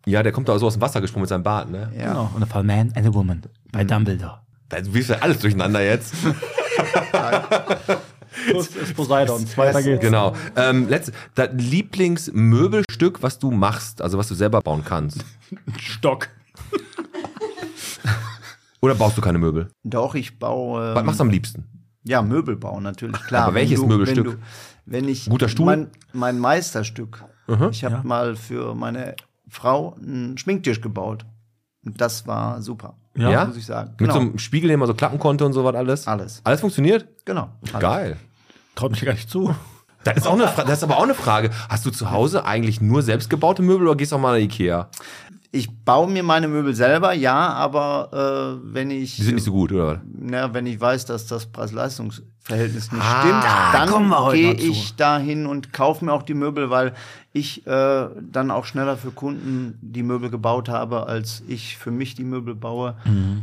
Ja, 0.06 0.22
der 0.22 0.32
kommt 0.32 0.48
da 0.48 0.58
so 0.58 0.66
aus 0.66 0.74
dem 0.74 0.82
Wasser 0.82 1.00
gesprungen 1.00 1.22
mit 1.22 1.28
seinem 1.28 1.42
Bart, 1.42 1.70
ne? 1.70 1.90
Ja. 1.96 2.08
Genau. 2.08 2.30
Und 2.34 2.54
a 2.54 2.62
man 2.62 2.92
and 2.94 3.06
a 3.06 3.12
woman. 3.12 3.42
Bei 3.72 3.84
Dumbledore. 3.84 4.40
Da 4.68 4.78
wirst 4.92 5.10
du 5.10 5.22
alles 5.22 5.38
durcheinander 5.38 5.82
jetzt. 5.82 6.14
Kuss 8.52 8.68
ist 8.68 8.94
Poseidon. 8.94 9.44
Weiter 9.56 9.82
geht's. 9.82 10.00
genau. 10.00 10.34
Ähm, 10.56 10.88
letzte, 10.88 11.12
das 11.34 11.50
Lieblingsmöbelstück, 11.54 13.22
was 13.22 13.38
du 13.38 13.50
machst, 13.50 14.00
also 14.02 14.18
was 14.18 14.28
du 14.28 14.34
selber 14.34 14.60
bauen 14.60 14.82
kannst. 14.84 15.24
Stock. 15.78 16.28
Oder 18.80 18.94
baust 18.94 19.16
du 19.18 19.20
keine 19.20 19.38
Möbel? 19.38 19.70
Doch, 19.82 20.14
ich 20.14 20.38
baue. 20.38 20.94
Was 20.94 21.04
machst 21.04 21.20
du 21.20 21.24
am 21.24 21.30
liebsten? 21.30 21.64
Ja, 22.04 22.22
Möbelbau 22.22 22.80
natürlich, 22.80 23.20
klar. 23.24 23.44
Aber 23.44 23.54
Wenn 23.54 23.62
welches 23.62 23.80
du, 23.80 23.86
Möbelstück? 23.86 24.26
Wenn, 24.26 24.32
du, 24.32 24.38
wenn 24.86 25.08
ich 25.08 25.28
Guter 25.28 25.48
Stuhl? 25.48 25.66
Mein, 25.66 25.90
mein 26.12 26.38
Meisterstück. 26.38 27.24
Ich 27.70 27.84
habe 27.84 28.06
mal 28.06 28.36
für 28.36 28.74
meine 28.74 29.14
Frau 29.48 29.94
einen 30.00 30.36
Schminktisch 30.38 30.80
gebaut. 30.80 31.24
Und 31.84 32.00
das 32.00 32.26
war 32.26 32.60
super. 32.60 32.94
Ja? 33.16 33.46
Muss 33.46 33.56
ich 33.56 33.66
sagen. 33.66 33.90
Mit 33.92 33.98
Genau. 33.98 34.12
so 34.14 34.20
einem 34.20 34.38
Spiegel, 34.38 34.68
den 34.68 34.78
man 34.78 34.86
so 34.86 34.94
klappen 34.94 35.18
konnte 35.18 35.44
und 35.46 35.52
so 35.52 35.64
was 35.64 35.74
alles? 35.74 36.06
Alles. 36.06 36.40
Alles 36.44 36.60
funktioniert? 36.60 37.06
genau. 37.24 37.48
Alles. 37.72 37.80
Geil. 37.80 38.16
Traut 38.74 38.90
mich 38.92 39.04
gar 39.04 39.12
nicht 39.14 39.28
zu. 39.30 39.54
Das 40.04 40.16
ist, 40.18 40.26
auch 40.26 40.34
eine 40.34 40.46
Fra- 40.46 40.62
das 40.64 40.78
ist 40.78 40.84
aber 40.84 40.98
auch 40.98 41.02
eine 41.02 41.14
Frage. 41.14 41.50
Hast 41.68 41.84
du 41.84 41.90
zu 41.90 42.10
Hause 42.12 42.44
eigentlich 42.44 42.80
nur 42.80 43.02
selbstgebaute 43.02 43.62
Möbel 43.62 43.86
oder 43.88 43.96
gehst 43.96 44.12
du 44.12 44.16
auch 44.16 44.20
mal 44.20 44.38
nach 44.38 44.44
Ikea? 44.44 44.88
Ich 45.50 45.70
baue 45.84 46.10
mir 46.10 46.22
meine 46.22 46.46
Möbel 46.46 46.74
selber, 46.74 47.14
ja, 47.14 47.34
aber 47.54 48.58
äh, 48.62 48.74
wenn 48.74 48.90
ich 48.90 49.16
Die 49.16 49.22
sind 49.22 49.36
nicht 49.36 49.44
so 49.44 49.52
gut, 49.52 49.72
oder? 49.72 50.02
na, 50.20 50.52
wenn 50.52 50.66
ich 50.66 50.78
weiß, 50.78 51.06
dass 51.06 51.26
das 51.26 51.46
Preis-Leistungs-Verhältnis 51.46 52.92
nicht 52.92 53.02
Ah, 53.02 53.20
stimmt, 53.22 53.44
da 53.44 53.86
kommen 53.90 54.08
wir 54.10 54.16
dann 54.26 54.34
gehe 54.34 54.52
ich 54.52 54.94
dahin 54.96 55.46
und 55.46 55.72
kaufe 55.72 56.04
mir 56.04 56.12
auch 56.12 56.22
die 56.22 56.34
Möbel, 56.34 56.68
weil 56.70 56.92
ich 57.32 57.66
äh, 57.66 58.06
dann 58.30 58.50
auch 58.50 58.64
schneller 58.66 58.96
für 58.98 59.10
Kunden 59.10 59.78
die 59.80 60.02
Möbel 60.02 60.28
gebaut 60.30 60.68
habe, 60.68 61.06
als 61.06 61.42
ich 61.48 61.78
für 61.78 61.90
mich 61.90 62.14
die 62.14 62.24
Möbel 62.24 62.54
baue. 62.54 62.94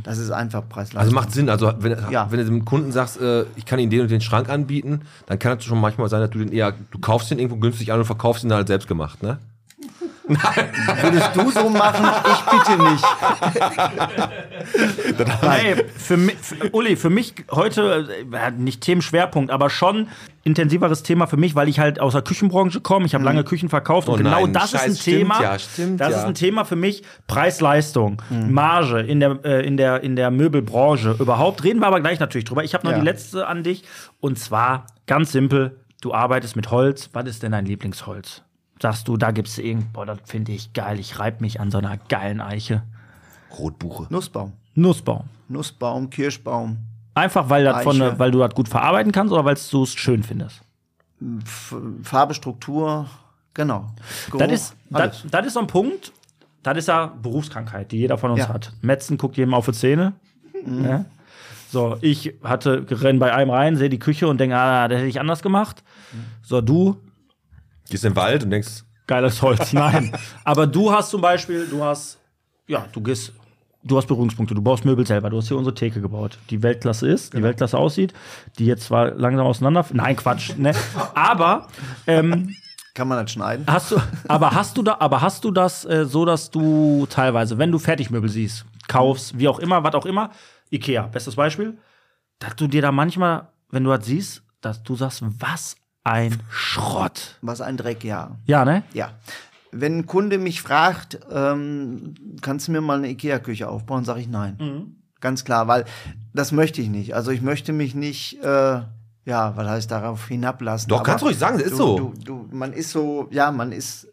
Das 0.04 0.18
ist 0.18 0.30
einfach 0.30 0.62
Preis-Leistung. 0.68 1.00
Also 1.00 1.12
macht 1.14 1.32
Sinn. 1.32 1.48
Also 1.48 1.72
wenn, 1.80 1.96
Ja. 2.10 2.30
wenn 2.30 2.38
du 2.38 2.44
dem 2.44 2.64
Kunden 2.64 2.92
sagst, 2.92 3.20
äh, 3.20 3.46
ich 3.56 3.64
kann 3.64 3.78
Ihnen 3.80 3.90
den 3.90 4.02
und 4.02 4.10
den 4.12 4.20
Schrank 4.20 4.48
anbieten, 4.48 5.00
dann 5.26 5.38
kann 5.40 5.58
es 5.58 5.64
schon 5.64 5.80
manchmal 5.80 6.08
sein, 6.08 6.20
dass 6.20 6.30
du 6.30 6.38
den 6.38 6.52
eher, 6.52 6.72
du 6.90 6.98
kaufst 7.00 7.30
den 7.32 7.38
irgendwo 7.40 7.56
günstig 7.58 7.92
an 7.92 7.98
und 7.98 8.04
verkaufst 8.04 8.44
ihn 8.44 8.48
dann 8.50 8.58
halt 8.58 8.68
selbst 8.68 8.86
gemacht, 8.86 9.22
ne? 9.24 9.38
Würdest 10.28 11.30
du 11.36 11.50
so 11.50 11.68
machen? 11.68 12.06
Ich 12.32 12.40
bitte 12.50 12.82
nicht. 12.82 13.04
Hey, 15.40 15.84
für 15.96 16.16
mich, 16.16 16.36
für, 16.38 16.70
Uli, 16.70 16.96
für 16.96 17.10
mich 17.10 17.34
heute, 17.50 18.08
äh, 18.32 18.50
nicht 18.50 18.80
Themenschwerpunkt, 18.80 19.50
aber 19.50 19.70
schon 19.70 20.08
intensiveres 20.42 21.02
Thema 21.02 21.26
für 21.26 21.36
mich, 21.36 21.54
weil 21.54 21.68
ich 21.68 21.78
halt 21.78 22.00
aus 22.00 22.12
der 22.14 22.22
Küchenbranche 22.22 22.80
komme. 22.80 23.06
Ich 23.06 23.14
habe 23.14 23.24
lange 23.24 23.44
Küchen 23.44 23.68
verkauft 23.68 24.08
Oh 24.08 24.12
und 24.12 24.18
genau 24.18 24.42
nein, 24.42 24.52
das 24.52 24.70
Scheiß, 24.72 24.86
ist 24.86 24.88
ein 24.88 24.96
stimmt 24.96 25.16
Thema. 25.18 25.42
ja, 25.42 25.58
stimmt 25.58 26.00
das 26.00 26.10
ja. 26.12 26.18
ist 26.18 26.24
ein 26.24 26.34
Thema 26.34 26.64
für 26.64 26.76
mich. 26.76 27.02
Preis-Leistung, 27.26 28.20
Marge 28.30 29.00
in 29.00 29.20
der, 29.20 29.38
äh, 29.44 29.66
in, 29.66 29.76
der, 29.76 30.02
in 30.02 30.16
der 30.16 30.30
Möbelbranche 30.30 31.14
überhaupt. 31.18 31.62
Reden 31.64 31.80
wir 31.80 31.86
aber 31.86 32.00
gleich 32.00 32.18
natürlich 32.20 32.44
drüber. 32.44 32.64
Ich 32.64 32.74
habe 32.74 32.84
noch 32.84 32.92
Ja. 32.92 32.98
die 32.98 33.04
letzte 33.04 33.46
an 33.46 33.62
dich 33.62 33.84
und 34.20 34.38
zwar 34.38 34.86
ganz 35.06 35.32
simpel. 35.32 35.78
Du 36.00 36.12
arbeitest 36.12 36.56
mit 36.56 36.70
Holz. 36.70 37.10
Was 37.12 37.26
ist 37.26 37.42
denn 37.42 37.52
dein 37.52 37.66
Lieblingsholz? 37.66 38.42
Sagst 38.80 39.08
du, 39.08 39.16
da 39.16 39.30
gibt's 39.30 39.56
irgend, 39.58 39.92
boah, 39.92 40.04
das 40.06 40.18
finde 40.24 40.52
ich 40.52 40.72
geil. 40.72 40.98
Ich 41.00 41.18
reib 41.18 41.40
mich 41.40 41.60
an 41.60 41.70
so 41.70 41.78
einer 41.78 41.96
geilen 41.96 42.40
Eiche. 42.40 42.82
Rotbuche. 43.58 44.06
Nussbaum. 44.10 44.52
Nussbaum. 44.74 45.24
Nussbaum, 45.48 46.10
Kirschbaum, 46.10 46.78
Einfach 47.14 47.48
weil, 47.48 47.64
das 47.64 47.82
von, 47.82 48.00
Eiche. 48.02 48.18
weil 48.18 48.30
du 48.30 48.40
das 48.40 48.54
gut 48.54 48.68
verarbeiten 48.68 49.12
kannst 49.12 49.32
oder 49.32 49.44
weil 49.44 49.56
du 49.70 49.82
es 49.84 49.94
schön 49.94 50.22
findest? 50.22 50.60
F 51.42 51.74
Farbe, 52.02 52.34
Struktur, 52.34 53.06
genau. 53.54 53.86
Geruch, 54.26 54.38
Das 54.40 54.52
ist, 54.52 54.76
das, 54.90 55.24
das 55.30 55.46
ist 55.46 55.52
so 55.54 55.60
ein 55.60 55.66
Punkt, 55.68 56.12
das 56.62 56.76
ist 56.76 56.88
ja 56.88 57.06
Berufskrankheit, 57.06 57.92
die 57.92 57.98
jeder 57.98 58.18
von 58.18 58.32
uns 58.32 58.40
Ja. 58.40 58.48
hat. 58.50 58.72
Metzen 58.82 59.16
guckt 59.16 59.36
jedem 59.38 59.54
auf 59.54 59.64
die 59.66 59.72
Zähne. 59.72 60.12
Ja. 60.66 61.04
So, 61.70 61.96
ich 62.02 62.34
hatte, 62.44 62.84
renn 62.90 63.18
bei 63.18 63.32
einem 63.32 63.50
rein, 63.50 63.76
sehe 63.76 63.88
die 63.88 63.98
Küche 63.98 64.28
und 64.28 64.38
denke, 64.38 64.56
ah, 64.56 64.86
das 64.88 64.98
hätte 64.98 65.08
ich 65.08 65.20
anders 65.20 65.42
gemacht. 65.42 65.82
So, 66.42 66.60
du, 66.60 66.96
Gehst 67.88 68.04
in 68.04 68.12
den 68.12 68.16
Wald 68.16 68.44
und 68.44 68.50
denkst, 68.50 68.84
geiles 69.06 69.40
Holz, 69.42 69.72
nein. 69.72 70.12
Aber 70.44 70.66
du 70.66 70.92
hast 70.92 71.10
zum 71.10 71.20
Beispiel, 71.20 71.66
du 71.66 71.82
hast, 71.82 72.18
ja, 72.66 72.86
du 72.92 73.00
gehst, 73.00 73.32
du 73.84 73.96
hast 73.96 74.06
Berührungspunkte, 74.06 74.54
du 74.54 74.62
baust 74.62 74.84
Möbel 74.84 75.06
selber, 75.06 75.30
du 75.30 75.36
hast 75.38 75.48
hier 75.48 75.56
unsere 75.56 75.74
Theke 75.74 76.00
gebaut, 76.00 76.38
die 76.50 76.62
Weltklasse 76.62 77.08
ist, 77.08 77.34
die 77.34 77.42
Weltklasse 77.42 77.78
aussieht, 77.78 78.12
die 78.58 78.66
jetzt 78.66 78.84
zwar 78.84 79.12
langsam 79.12 79.46
auseinander, 79.46 79.86
nein, 79.92 80.16
Quatsch, 80.16 80.56
ne? 80.56 80.72
Aber, 81.14 81.68
ähm, 82.06 82.54
Kann 82.94 83.08
man 83.08 83.22
das 83.22 83.30
schneiden? 83.32 83.64
Hast 83.68 83.92
du, 83.92 84.00
aber 84.26 84.50
hast 84.52 84.76
du 84.76 84.82
da, 84.82 84.96
aber 84.98 85.20
hast 85.20 85.44
du 85.44 85.50
das 85.50 85.84
äh, 85.84 86.04
so, 86.06 86.24
dass 86.24 86.50
du 86.50 87.06
teilweise, 87.08 87.58
wenn 87.58 87.70
du 87.70 87.78
Fertigmöbel 87.78 88.28
siehst, 88.28 88.64
kaufst, 88.88 89.38
wie 89.38 89.48
auch 89.48 89.58
immer, 89.58 89.84
was 89.84 89.94
auch 89.94 90.06
immer, 90.06 90.30
Ikea, 90.70 91.02
bestes 91.06 91.36
Beispiel, 91.36 91.78
dass 92.38 92.56
du 92.56 92.66
dir 92.66 92.82
da 92.82 92.90
manchmal, 92.90 93.48
wenn 93.70 93.84
du 93.84 93.90
das 93.90 94.06
siehst, 94.06 94.42
dass 94.60 94.82
du 94.82 94.96
sagst, 94.96 95.22
was 95.22 95.76
ein 96.06 96.40
Schrott. 96.50 97.36
Was 97.42 97.60
ein 97.60 97.76
Dreck, 97.76 98.04
ja. 98.04 98.36
Ja, 98.46 98.64
ne? 98.64 98.84
Ja. 98.92 99.10
Wenn 99.72 99.98
ein 99.98 100.06
Kunde 100.06 100.38
mich 100.38 100.62
fragt, 100.62 101.18
ähm, 101.30 102.14
kannst 102.40 102.68
du 102.68 102.72
mir 102.72 102.80
mal 102.80 102.98
eine 102.98 103.08
Ikea-Küche 103.08 103.68
aufbauen, 103.68 104.04
sage 104.04 104.20
ich 104.20 104.28
nein. 104.28 104.56
Mhm. 104.60 104.96
Ganz 105.20 105.44
klar, 105.44 105.66
weil 105.66 105.84
das 106.32 106.52
möchte 106.52 106.80
ich 106.80 106.88
nicht. 106.88 107.14
Also 107.16 107.32
ich 107.32 107.42
möchte 107.42 107.72
mich 107.72 107.96
nicht, 107.96 108.40
äh, 108.42 108.80
ja, 109.24 109.56
was 109.56 109.68
heißt 109.68 109.90
darauf 109.90 110.28
hinablassen. 110.28 110.88
Doch, 110.88 111.02
kannst 111.02 111.22
du 111.22 111.26
ruhig 111.26 111.38
sagen, 111.38 111.58
das 111.58 111.66
ist 111.66 111.72
du, 111.72 111.76
so. 111.76 111.98
Du, 111.98 112.14
du, 112.24 112.48
man 112.52 112.72
ist 112.72 112.90
so, 112.90 113.26
ja, 113.32 113.50
man 113.50 113.72
ist 113.72 114.06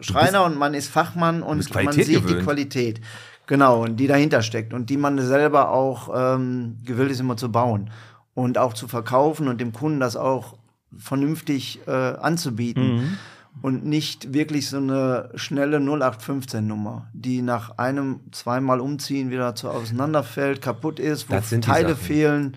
Schreiner 0.00 0.44
und 0.44 0.58
man 0.58 0.74
ist 0.74 0.88
Fachmann 0.88 1.42
und 1.42 1.72
man 1.74 1.92
sieht 1.92 2.08
die 2.08 2.14
gewöhnt. 2.14 2.42
Qualität. 2.42 3.00
Genau, 3.46 3.84
und 3.84 3.96
die 3.96 4.08
dahinter 4.08 4.42
steckt 4.42 4.74
und 4.74 4.90
die 4.90 4.96
man 4.96 5.18
selber 5.18 5.70
auch 5.70 6.10
ähm, 6.12 6.78
gewillt 6.84 7.12
ist, 7.12 7.20
immer 7.20 7.36
zu 7.36 7.52
bauen 7.52 7.90
und 8.34 8.58
auch 8.58 8.74
zu 8.74 8.88
verkaufen 8.88 9.46
und 9.46 9.60
dem 9.60 9.72
Kunden 9.72 10.00
das 10.00 10.16
auch 10.16 10.56
vernünftig 10.96 11.80
äh, 11.86 11.90
anzubieten. 11.90 12.96
Mhm. 12.96 13.18
Und 13.62 13.84
nicht 13.84 14.32
wirklich 14.32 14.68
so 14.68 14.76
eine 14.76 15.30
schnelle 15.34 15.78
0815-Nummer, 15.78 17.08
die 17.12 17.42
nach 17.42 17.78
einem, 17.78 18.20
zweimal 18.30 18.80
umziehen 18.80 19.30
wieder 19.30 19.54
zu 19.54 19.68
auseinanderfällt, 19.68 20.62
kaputt 20.62 21.00
ist, 21.00 21.28
wo 21.28 21.34
Teile 21.60 21.90
Sachen. 21.90 21.96
fehlen, 21.96 22.56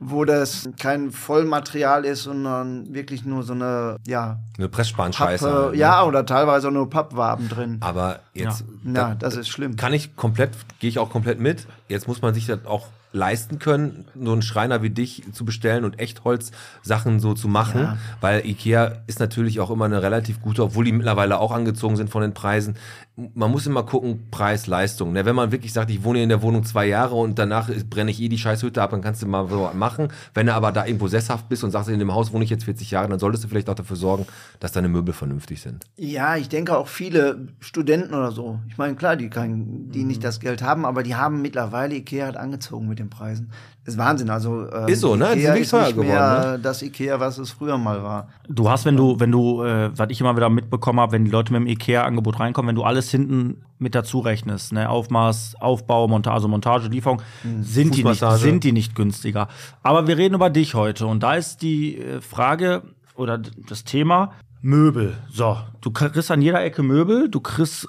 wo 0.00 0.24
das 0.24 0.68
kein 0.80 1.12
Vollmaterial 1.12 2.04
ist, 2.04 2.24
sondern 2.24 2.92
wirklich 2.92 3.24
nur 3.24 3.42
so 3.42 3.52
eine, 3.52 3.96
ja, 4.06 4.38
eine 4.58 4.68
Pressspanscheiße. 4.68 5.50
Halt, 5.50 5.72
ne? 5.72 5.78
ja, 5.78 6.02
oder 6.04 6.26
teilweise 6.26 6.70
nur 6.70 6.90
Pappwaben 6.90 7.48
drin. 7.48 7.76
Aber 7.80 8.20
jetzt 8.34 8.64
Ja, 8.84 9.14
das 9.14 9.36
ist 9.36 9.48
schlimm. 9.48 9.76
kann 9.76 9.92
ich 9.92 10.16
komplett, 10.16 10.50
gehe 10.80 10.88
ich 10.90 10.98
auch 10.98 11.10
komplett 11.10 11.40
mit. 11.40 11.66
Jetzt 11.88 12.08
muss 12.08 12.22
man 12.22 12.34
sich 12.34 12.46
das 12.46 12.64
auch 12.66 12.88
leisten 13.12 13.58
können, 13.58 14.06
so 14.18 14.32
einen 14.32 14.42
Schreiner 14.42 14.82
wie 14.82 14.90
dich 14.90 15.22
zu 15.32 15.44
bestellen 15.44 15.84
und 15.84 15.98
Echtholz-Sachen 15.98 17.20
so 17.20 17.34
zu 17.34 17.46
machen, 17.48 17.80
Ja. 17.82 17.96
weil 18.20 18.46
Ikea 18.46 19.02
ist 19.06 19.20
natürlich 19.20 19.60
auch 19.60 19.70
immer 19.70 19.84
eine 19.84 20.02
relativ 20.02 20.40
gute, 20.40 20.62
obwohl 20.64 20.84
die 20.84 20.92
mittlerweile 20.92 21.38
auch 21.38 21.52
angezogen 21.52 21.96
sind 21.96 22.10
von 22.10 22.22
den 22.22 22.32
Preisen. 22.34 22.76
Man 23.14 23.50
muss 23.50 23.66
immer 23.66 23.82
gucken, 23.82 24.28
Preis, 24.30 24.66
Leistung. 24.66 25.12
Ne? 25.12 25.26
Wenn 25.26 25.36
man 25.36 25.52
wirklich 25.52 25.74
sagt, 25.74 25.90
ich 25.90 26.02
wohne 26.02 26.18
hier 26.18 26.22
in 26.22 26.30
der 26.30 26.40
Wohnung 26.40 26.64
zwei 26.64 26.86
Jahre 26.86 27.14
und 27.14 27.38
danach 27.38 27.68
brenne 27.90 28.10
ich 28.10 28.18
eh 28.22 28.28
die 28.30 28.38
Scheißhütte 28.38 28.80
ab, 28.80 28.90
dann 28.92 29.02
kannst 29.02 29.20
du 29.22 29.26
mal 29.26 29.46
so 29.50 29.62
was 29.64 29.74
machen. 29.74 30.08
Wenn 30.32 30.46
du 30.46 30.54
aber 30.54 30.72
da 30.72 30.86
irgendwo 30.86 31.08
sesshaft 31.08 31.46
bist 31.50 31.62
und 31.62 31.72
sagst, 31.72 31.90
in 31.90 31.98
dem 31.98 32.14
Haus 32.14 32.32
wohne 32.32 32.42
ich 32.44 32.48
jetzt 32.48 32.64
40 32.64 32.90
Jahre, 32.90 33.08
dann 33.08 33.18
solltest 33.18 33.44
du 33.44 33.48
vielleicht 33.48 33.68
auch 33.68 33.74
dafür 33.74 33.96
sorgen, 33.96 34.24
dass 34.60 34.72
deine 34.72 34.88
Möbel 34.88 35.12
vernünftig 35.12 35.60
sind. 35.60 35.84
Ja, 35.98 36.36
ich 36.36 36.48
denke 36.48 36.74
auch 36.74 36.88
viele 36.88 37.48
Studenten 37.60 38.14
oder 38.14 38.32
so. 38.32 38.60
Ich 38.68 38.78
meine, 38.78 38.94
klar, 38.96 39.16
die, 39.16 39.28
kann, 39.28 39.90
die 39.90 40.00
Mhm. 40.00 40.06
nicht 40.06 40.24
das 40.24 40.40
Geld 40.40 40.62
haben, 40.62 40.86
aber 40.86 41.02
die 41.02 41.14
haben 41.14 41.42
mittlerweile 41.42 41.94
Ikea 41.96 42.26
hat 42.28 42.38
angezogen 42.38 42.88
mit 42.88 42.98
den 42.98 43.10
Preisen. 43.10 43.50
Das 43.84 43.94
ist 43.94 43.98
Wahnsinn. 43.98 44.30
Also 44.30 44.70
ähm, 44.70 44.86
Ist 44.86 45.00
so, 45.00 45.16
ne? 45.16 45.32
Ikea 45.32 45.34
ist 45.34 45.42
wirklich 45.42 45.60
nicht 45.60 45.70
teuer 45.70 45.82
mehr 45.82 45.92
geworden, 45.92 46.52
ne? 46.52 46.58
das 46.62 46.82
Ikea, 46.82 47.18
was 47.18 47.38
es 47.38 47.50
früher 47.50 47.78
mal 47.78 48.02
war. 48.04 48.28
Du 48.48 48.70
hast, 48.70 48.84
wenn 48.84 48.96
du, 48.96 49.18
wenn 49.18 49.32
du, 49.32 49.64
äh, 49.64 49.90
was 49.96 50.08
ich 50.10 50.20
immer 50.20 50.36
wieder 50.36 50.50
mitbekommen 50.50 51.00
habe, 51.00 51.12
wenn 51.12 51.24
die 51.24 51.32
Leute 51.32 51.52
mit 51.52 51.62
dem 51.62 51.66
IKEA-Angebot 51.66 52.38
reinkommen, 52.38 52.68
wenn 52.68 52.76
du 52.76 52.84
alles 52.84 53.10
hinten 53.10 53.62
mit 53.80 53.96
dazu 53.96 54.20
rechnest, 54.20 54.72
ne, 54.72 54.88
Aufmaß, 54.88 55.56
Aufbau, 55.58 56.06
Montage, 56.06 56.34
also 56.34 56.46
Montage, 56.46 56.88
Lieferung, 56.88 57.22
sind 57.60 57.96
die, 57.96 58.04
nicht, 58.04 58.24
sind 58.36 58.62
die 58.62 58.70
nicht 58.70 58.94
günstiger. 58.94 59.48
Aber 59.82 60.06
wir 60.06 60.16
reden 60.16 60.36
über 60.36 60.48
dich 60.48 60.74
heute 60.74 61.08
und 61.08 61.24
da 61.24 61.34
ist 61.34 61.60
die 61.62 61.98
äh, 61.98 62.20
Frage 62.20 62.82
oder 63.16 63.38
das 63.68 63.82
Thema 63.82 64.32
Möbel. 64.60 65.16
So, 65.32 65.56
du 65.80 65.90
kriegst 65.90 66.30
an 66.30 66.40
jeder 66.40 66.62
Ecke 66.62 66.84
Möbel, 66.84 67.28
du 67.28 67.40
kriegst 67.40 67.88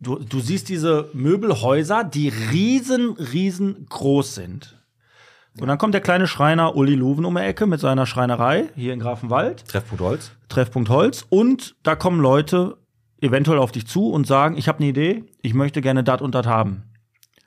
Du, 0.00 0.16
du 0.16 0.38
siehst 0.38 0.68
diese 0.68 1.08
Möbelhäuser, 1.12 2.04
die 2.04 2.28
riesen, 2.28 3.16
riesengroß 3.18 4.36
sind. 4.36 4.77
Und 5.60 5.68
dann 5.68 5.78
kommt 5.78 5.94
der 5.94 6.00
kleine 6.00 6.26
Schreiner 6.26 6.76
Uli 6.76 6.94
Luven 6.94 7.24
um 7.24 7.34
die 7.34 7.40
Ecke 7.40 7.66
mit 7.66 7.80
seiner 7.80 8.06
Schreinerei 8.06 8.68
hier 8.76 8.92
in 8.92 9.00
Grafenwald. 9.00 9.66
Treffpunkt 9.66 10.02
Holz? 10.02 10.32
Treffpunkt 10.48 10.88
Holz 10.88 11.26
und 11.28 11.76
da 11.82 11.96
kommen 11.96 12.20
Leute 12.20 12.76
eventuell 13.20 13.58
auf 13.58 13.72
dich 13.72 13.86
zu 13.86 14.10
und 14.10 14.26
sagen, 14.26 14.56
ich 14.56 14.68
habe 14.68 14.78
eine 14.78 14.88
Idee, 14.88 15.24
ich 15.42 15.54
möchte 15.54 15.80
gerne 15.80 16.04
dat 16.04 16.22
und 16.22 16.34
dat 16.34 16.46
haben. 16.46 16.84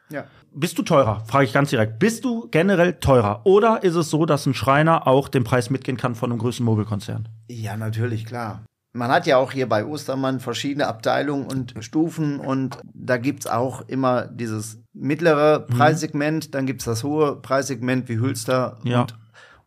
Ja. 0.10 0.26
Bist 0.54 0.78
du 0.78 0.84
teurer? 0.84 1.24
Frage 1.28 1.45
ich 1.45 1.54
ganz 1.54 1.70
direkt. 1.70 1.99
Bist 1.99 2.26
du 2.26 2.49
generell 2.52 2.99
teurer? 2.99 3.41
Oder 3.45 3.84
ist 3.84 3.95
es 3.95 4.10
so, 4.10 4.26
dass 4.26 4.45
ein 4.45 4.54
Schreiner 4.54 5.08
auch 5.08 5.30
den 5.30 5.45
Preis 5.45 5.70
mitgehen 5.70 5.95
kann 5.95 6.14
von 6.14 6.30
einem 6.30 6.39
größten 6.39 6.66
Mobilkonzern? 6.66 7.30
Ja, 7.47 7.78
natürlich, 7.78 8.26
klar. 8.26 8.64
Man 8.94 9.10
hat 9.10 9.26
ja 9.26 9.38
auch 9.38 9.52
hier 9.54 9.70
bei 9.70 9.86
Ostermann 9.86 10.39
verschiedene 10.42 10.88
Abteilungen 10.88 11.46
und 11.48 11.74
Stufen 11.80 12.39
und 12.39 12.78
da 12.94 13.18
gibt's 13.18 13.48
auch 13.48 13.82
immer 13.88 14.24
dieses 14.28 14.80
mittlere 14.94 15.66
Mhm. 15.70 15.78
Preissegment, 15.78 16.54
dann 16.54 16.66
gibt's 16.66 16.84
das 16.86 17.04
hohe 17.04 17.38
Preissegment 17.38 18.10
wie 18.10 18.20
Hülster 18.20 18.78
Ja. 18.84 19.02
und, 19.02 19.16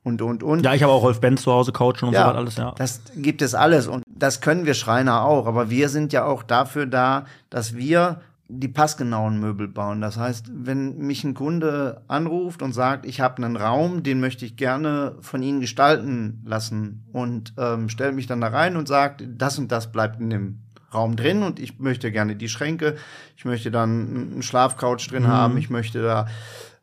und, 0.02 0.20
und, 0.20 0.42
und. 0.42 0.64
Ja, 0.64 0.74
ich 0.74 0.82
habe 0.82 0.92
auch 0.92 1.02
Rolf 1.02 1.20
Benz 1.20 1.40
zu 1.42 1.52
Hause, 1.52 1.72
Couchen 1.72 2.08
und 2.08 2.14
so 2.14 2.20
was 2.20 2.34
alles, 2.36 2.56
ja. 2.56 2.72
Das 2.76 3.00
gibt 3.16 3.40
es 3.40 3.54
alles 3.54 3.86
und 3.86 4.02
das 4.06 4.42
können 4.42 4.66
wir 4.66 4.74
Schreiner 4.74 5.24
auch, 5.24 5.46
aber 5.46 5.70
wir 5.70 5.88
sind 5.88 6.12
ja 6.12 6.24
auch 6.26 6.42
dafür 6.42 6.84
da, 6.84 7.24
dass 7.48 7.74
wir 7.74 8.20
die 8.48 8.68
passgenauen 8.68 9.40
Möbel 9.40 9.68
bauen. 9.68 10.00
Das 10.00 10.18
heißt, 10.18 10.50
wenn 10.52 10.98
mich 10.98 11.24
ein 11.24 11.34
Kunde 11.34 12.02
anruft 12.08 12.62
und 12.62 12.72
sagt, 12.72 13.06
ich 13.06 13.20
habe 13.20 13.42
einen 13.42 13.56
Raum, 13.56 14.02
den 14.02 14.20
möchte 14.20 14.44
ich 14.44 14.56
gerne 14.56 15.16
von 15.20 15.42
Ihnen 15.42 15.60
gestalten 15.60 16.42
lassen 16.44 17.04
und 17.12 17.54
ähm, 17.56 17.88
stellt 17.88 18.14
mich 18.14 18.26
dann 18.26 18.42
da 18.42 18.48
rein 18.48 18.76
und 18.76 18.86
sagt, 18.86 19.24
das 19.26 19.58
und 19.58 19.72
das 19.72 19.90
bleibt 19.90 20.20
in 20.20 20.30
dem 20.30 20.58
Raum 20.92 21.16
drin 21.16 21.42
und 21.42 21.58
ich 21.58 21.80
möchte 21.80 22.12
gerne 22.12 22.36
die 22.36 22.48
Schränke, 22.48 22.96
ich 23.36 23.44
möchte 23.44 23.70
dann 23.70 24.30
einen 24.32 24.42
Schlafcouch 24.42 25.08
drin 25.08 25.26
haben, 25.26 25.56
ich 25.58 25.70
möchte 25.70 26.02
da 26.02 26.26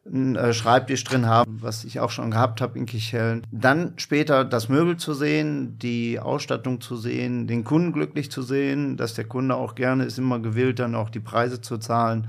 einen 0.06 0.36
äh, 0.36 0.54
Schreibtisch 0.54 1.04
drin 1.04 1.28
haben, 1.28 1.60
was 1.62 1.84
ich 1.84 2.00
auch 2.00 2.10
schon 2.10 2.32
gehabt 2.32 2.60
habe 2.62 2.78
in 2.78 2.86
Kichellen. 2.86 3.46
Dann 3.52 3.94
später 3.98 4.44
das 4.44 4.68
Möbel 4.68 4.98
zu 4.98 5.14
sehen, 5.14 5.78
die 5.78 6.20
Ausstattung 6.20 6.82
zu 6.82 6.96
sehen, 6.98 7.48
den 7.48 7.64
Kunden 7.64 7.94
glücklich 7.94 8.32
zu 8.32 8.42
sehen, 8.42 8.98
dass 8.98 9.14
der 9.14 9.26
Kunde 9.26 9.56
auch 9.56 9.76
gerne 9.76 10.06
ist 10.06 10.18
immer 10.18 10.40
gewillt, 10.40 10.80
dann 10.80 10.96
auch 10.96 11.10
die 11.10 11.20
Preise 11.20 11.62
zu 11.62 11.78
zahlen. 11.78 12.28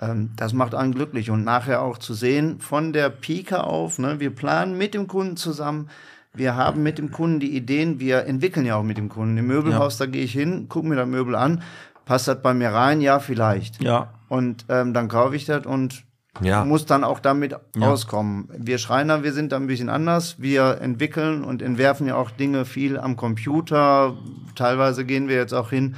Ähm, 0.00 0.30
das 0.36 0.52
macht 0.52 0.74
einen 0.74 0.94
glücklich 0.94 1.30
und 1.30 1.44
nachher 1.44 1.82
auch 1.82 1.98
zu 1.98 2.12
sehen, 2.14 2.60
von 2.60 2.92
der 2.92 3.08
Pike 3.08 3.64
auf, 3.64 3.98
ne, 3.98 4.20
wir 4.20 4.30
planen 4.34 4.76
mit 4.76 4.92
dem 4.92 5.06
Kunden 5.06 5.36
zusammen, 5.36 5.88
wir 6.34 6.56
haben 6.56 6.82
mit 6.82 6.98
dem 6.98 7.10
Kunden 7.10 7.40
die 7.40 7.56
Ideen, 7.56 8.00
wir 8.00 8.26
entwickeln 8.26 8.66
ja 8.66 8.74
auch 8.74 8.82
mit 8.82 8.98
dem 8.98 9.08
Kunden. 9.08 9.38
Im 9.38 9.46
Möbelhaus, 9.46 9.98
da 9.98 10.06
gehe 10.06 10.24
ich 10.24 10.32
hin, 10.32 10.68
gucke 10.68 10.88
mir 10.88 10.96
das 10.96 11.06
Möbel 11.06 11.36
an, 11.36 11.62
passt 12.06 12.26
das 12.26 12.42
bei 12.42 12.52
mir 12.54 12.70
rein? 12.70 13.00
Ja, 13.00 13.20
vielleicht. 13.20 13.80
Ja. 13.80 14.12
Und 14.28 14.66
ähm, 14.68 14.92
dann 14.92 15.06
kaufe 15.06 15.36
ich 15.36 15.44
das 15.44 15.64
und 15.64 16.04
Ja. 16.40 16.64
muss 16.64 16.86
dann 16.86 17.04
auch 17.04 17.20
damit 17.20 17.56
auskommen. 17.78 18.48
Wir 18.56 18.78
Schreiner, 18.78 19.22
wir 19.22 19.32
sind 19.32 19.52
da 19.52 19.56
ein 19.56 19.66
bisschen 19.66 19.88
anders. 19.88 20.40
Wir 20.40 20.80
entwickeln 20.80 21.44
und 21.44 21.62
entwerfen 21.62 22.06
ja 22.06 22.16
auch 22.16 22.30
Dinge 22.30 22.64
viel 22.64 22.98
am 22.98 23.16
Computer. 23.16 24.16
Teilweise 24.54 25.04
gehen 25.04 25.28
wir 25.28 25.36
jetzt 25.36 25.52
auch 25.52 25.70
hin, 25.70 25.96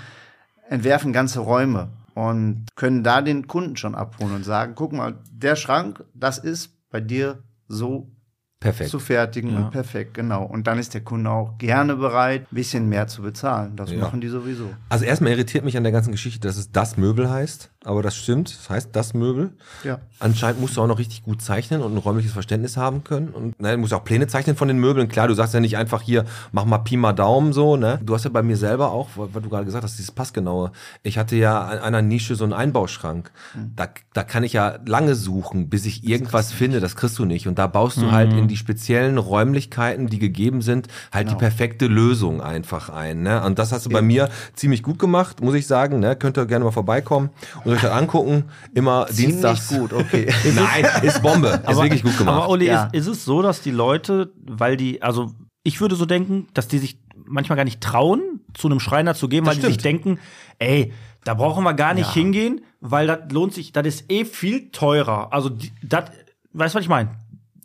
entwerfen 0.69 1.13
ganze 1.13 1.41
Räume 1.41 1.89
und 2.15 2.67
können 2.77 3.03
da 3.03 3.23
den 3.23 3.47
Kunden 3.47 3.77
schon 3.77 3.95
abholen 3.95 4.35
und 4.35 4.45
sagen, 4.45 4.73
guck 4.75 4.93
mal, 4.93 5.19
der 5.31 5.57
Schrank, 5.57 6.05
das 6.15 6.39
ist 6.39 6.71
bei 6.91 7.01
dir 7.01 7.43
so 7.69 8.11
Perfekt. 8.59 8.89
zu 8.91 8.99
fertigen 8.99 9.55
und 9.55 9.71
perfekt, 9.71 10.15
genau. 10.15 10.43
Und 10.45 10.67
dann 10.67 10.79
ist 10.79 10.95
der 10.95 11.03
Kunde 11.03 11.31
auch 11.31 11.59
gerne 11.59 11.95
bereit, 11.97 12.43
ein 12.51 12.55
bisschen 12.55 12.89
mehr 12.89 13.07
zu 13.07 13.21
bezahlen. 13.21 13.77
Das 13.77 13.91
Ja. 13.91 13.99
machen 13.99 14.23
die 14.23 14.29
sowieso. 14.29 14.71
Also 14.89 15.05
erstmal 15.05 15.33
irritiert 15.33 15.63
mich 15.65 15.77
an 15.77 15.83
der 15.83 15.93
ganzen 15.93 16.11
Geschichte, 16.11 16.41
dass 16.41 16.57
es 16.57 16.73
das 16.73 16.97
Möbel 16.97 17.29
heißt, 17.29 17.71
aber 17.85 18.03
das 18.03 18.17
stimmt, 18.17 18.49
es 18.49 18.71
heißt 18.71 18.89
das 18.93 19.13
Möbel. 19.13 19.53
Ja. 19.85 20.01
Anscheinend 20.19 20.61
musst 20.63 20.77
du 20.77 20.81
auch 20.83 20.87
noch 20.87 20.99
richtig 20.99 21.23
gut 21.23 21.43
zeichnen 21.43 21.83
und 21.83 21.93
ein 21.95 21.99
räumliches 21.99 22.33
Verständnis 22.33 22.79
haben 22.79 23.05
können. 23.05 23.29
Und 23.29 23.61
ne, 23.61 23.73
du 23.73 23.79
musst 23.79 23.93
auch 23.93 24.05
Pläne 24.05 24.27
zeichnen 24.27 24.57
von 24.57 24.69
den 24.69 24.79
Möbeln. 24.79 25.09
Klar, 25.09 25.29
du 25.29 25.35
sagst 25.35 25.53
ja 25.53 25.61
nicht 25.61 25.77
einfach 25.77 26.01
hier, 26.01 26.25
mach 26.51 26.65
mal 26.65 26.79
Pi 26.79 26.97
mal 26.97 27.13
Daumen 27.13 27.53
so, 27.53 27.77
ne? 27.77 28.01
Du 28.03 28.15
hast 28.15 28.25
ja 28.25 28.31
bei 28.31 28.43
mir 28.43 28.57
selber 28.57 28.91
auch, 28.91 29.11
weil 29.17 29.43
du 29.43 29.51
gerade 29.51 29.67
gesagt 29.67 29.85
hast, 29.85 29.99
dieses 29.99 30.13
Passgenaue. 30.13 30.73
Ich 31.03 31.19
hatte 31.19 31.37
ja 31.37 31.61
an 31.61 31.79
einer 31.81 32.01
Nische 32.03 32.35
so 32.35 32.45
einen 32.45 32.55
Einbauschrank. 32.55 33.31
Da, 33.77 33.89
da 34.15 34.25
kann 34.25 34.45
ich 34.45 34.55
ja 34.55 34.79
lange 34.87 35.15
suchen, 35.15 35.69
bis 35.69 35.85
ich 35.85 36.05
irgendwas 36.09 36.53
finde. 36.53 36.81
Das 36.81 36.97
kriegst 36.97 37.19
du 37.19 37.27
nicht. 37.27 37.47
Und 37.47 37.59
da 37.59 37.67
baust 37.67 37.99
du 37.99 38.11
halt 38.11 38.33
in 38.33 38.46
die 38.49 38.57
speziellen 38.57 39.19
Räumlichkeiten, 39.19 40.07
die 40.09 40.19
gegeben 40.19 40.63
sind, 40.63 40.89
halt 41.13 41.31
die 41.31 41.35
perfekte 41.35 41.87
Lösung 41.87 42.41
einfach 42.41 42.91
ein. 42.91 43.23
Ne? 43.23 43.43
Und 43.45 43.59
das 43.59 43.73
hast 43.73 43.87
du 43.87 43.91
bei 43.91 44.03
mir 44.03 44.29
ziemlich 44.55 44.83
gut 44.83 44.99
gemacht, 44.99 45.41
muss 45.41 45.55
ich 45.55 45.67
sagen. 45.67 46.01
Ne? 46.01 46.17
Könnt 46.17 46.37
ihr 46.39 46.47
gerne 46.47 46.65
mal 46.65 46.71
vorbeikommen 46.71 47.31
und 47.65 47.73
euch 47.73 47.81
das 47.83 47.91
angucken. 47.93 48.45
Immer 48.75 49.07
Ziemlich 49.09 49.35
dienstags. 49.37 49.69
gut, 49.69 49.93
okay. 49.93 50.33
Nein, 50.55 50.85
ist 51.03 51.23
Bombe. 51.23 51.61
ist 51.69 51.77
wirklich 51.81 52.03
gut 52.03 52.17
gemacht. 52.19 52.37
Aber 52.37 52.51
Uli, 52.51 52.67
Ja. 52.67 52.85
ist, 52.93 52.95
ist 52.95 53.07
es 53.19 53.25
so, 53.25 53.43
dass 53.43 53.61
die 53.63 53.71
Leute, 53.71 54.33
weil 54.47 54.77
die, 54.77 55.03
also 55.03 55.33
ich 55.63 55.81
würde 55.81 55.95
so 55.97 56.07
denken, 56.07 56.47
dass 56.55 56.69
die 56.69 56.79
sich 56.79 56.99
manchmal 57.25 57.57
gar 57.57 57.65
nicht 57.65 57.81
trauen, 57.81 58.41
zu 58.55 58.69
einem 58.69 58.79
Schreiner 58.81 59.15
zu 59.15 59.29
gehen, 59.29 59.45
Das 59.45 59.55
weil 59.57 59.61
die 59.61 59.67
sich 59.67 59.81
stimmt. 59.81 60.05
denken, 60.07 60.19
ey, 60.59 60.93
da 61.25 61.35
brauchen 61.35 61.65
wir 61.65 61.75
gar 61.75 61.93
nicht 61.93 62.13
hingehen, 62.13 62.61
weil 62.81 63.09
das 63.09 63.19
lohnt 63.33 63.53
sich, 63.53 63.73
das 63.73 63.85
ist 63.87 64.05
eh 64.13 64.25
viel 64.25 64.71
teurer. 64.71 65.33
Also 65.33 65.51
das, 65.83 66.05
weißt 66.53 66.75
du, 66.75 66.79
was 66.79 66.83
ich 66.85 66.89
meine? 66.89 67.11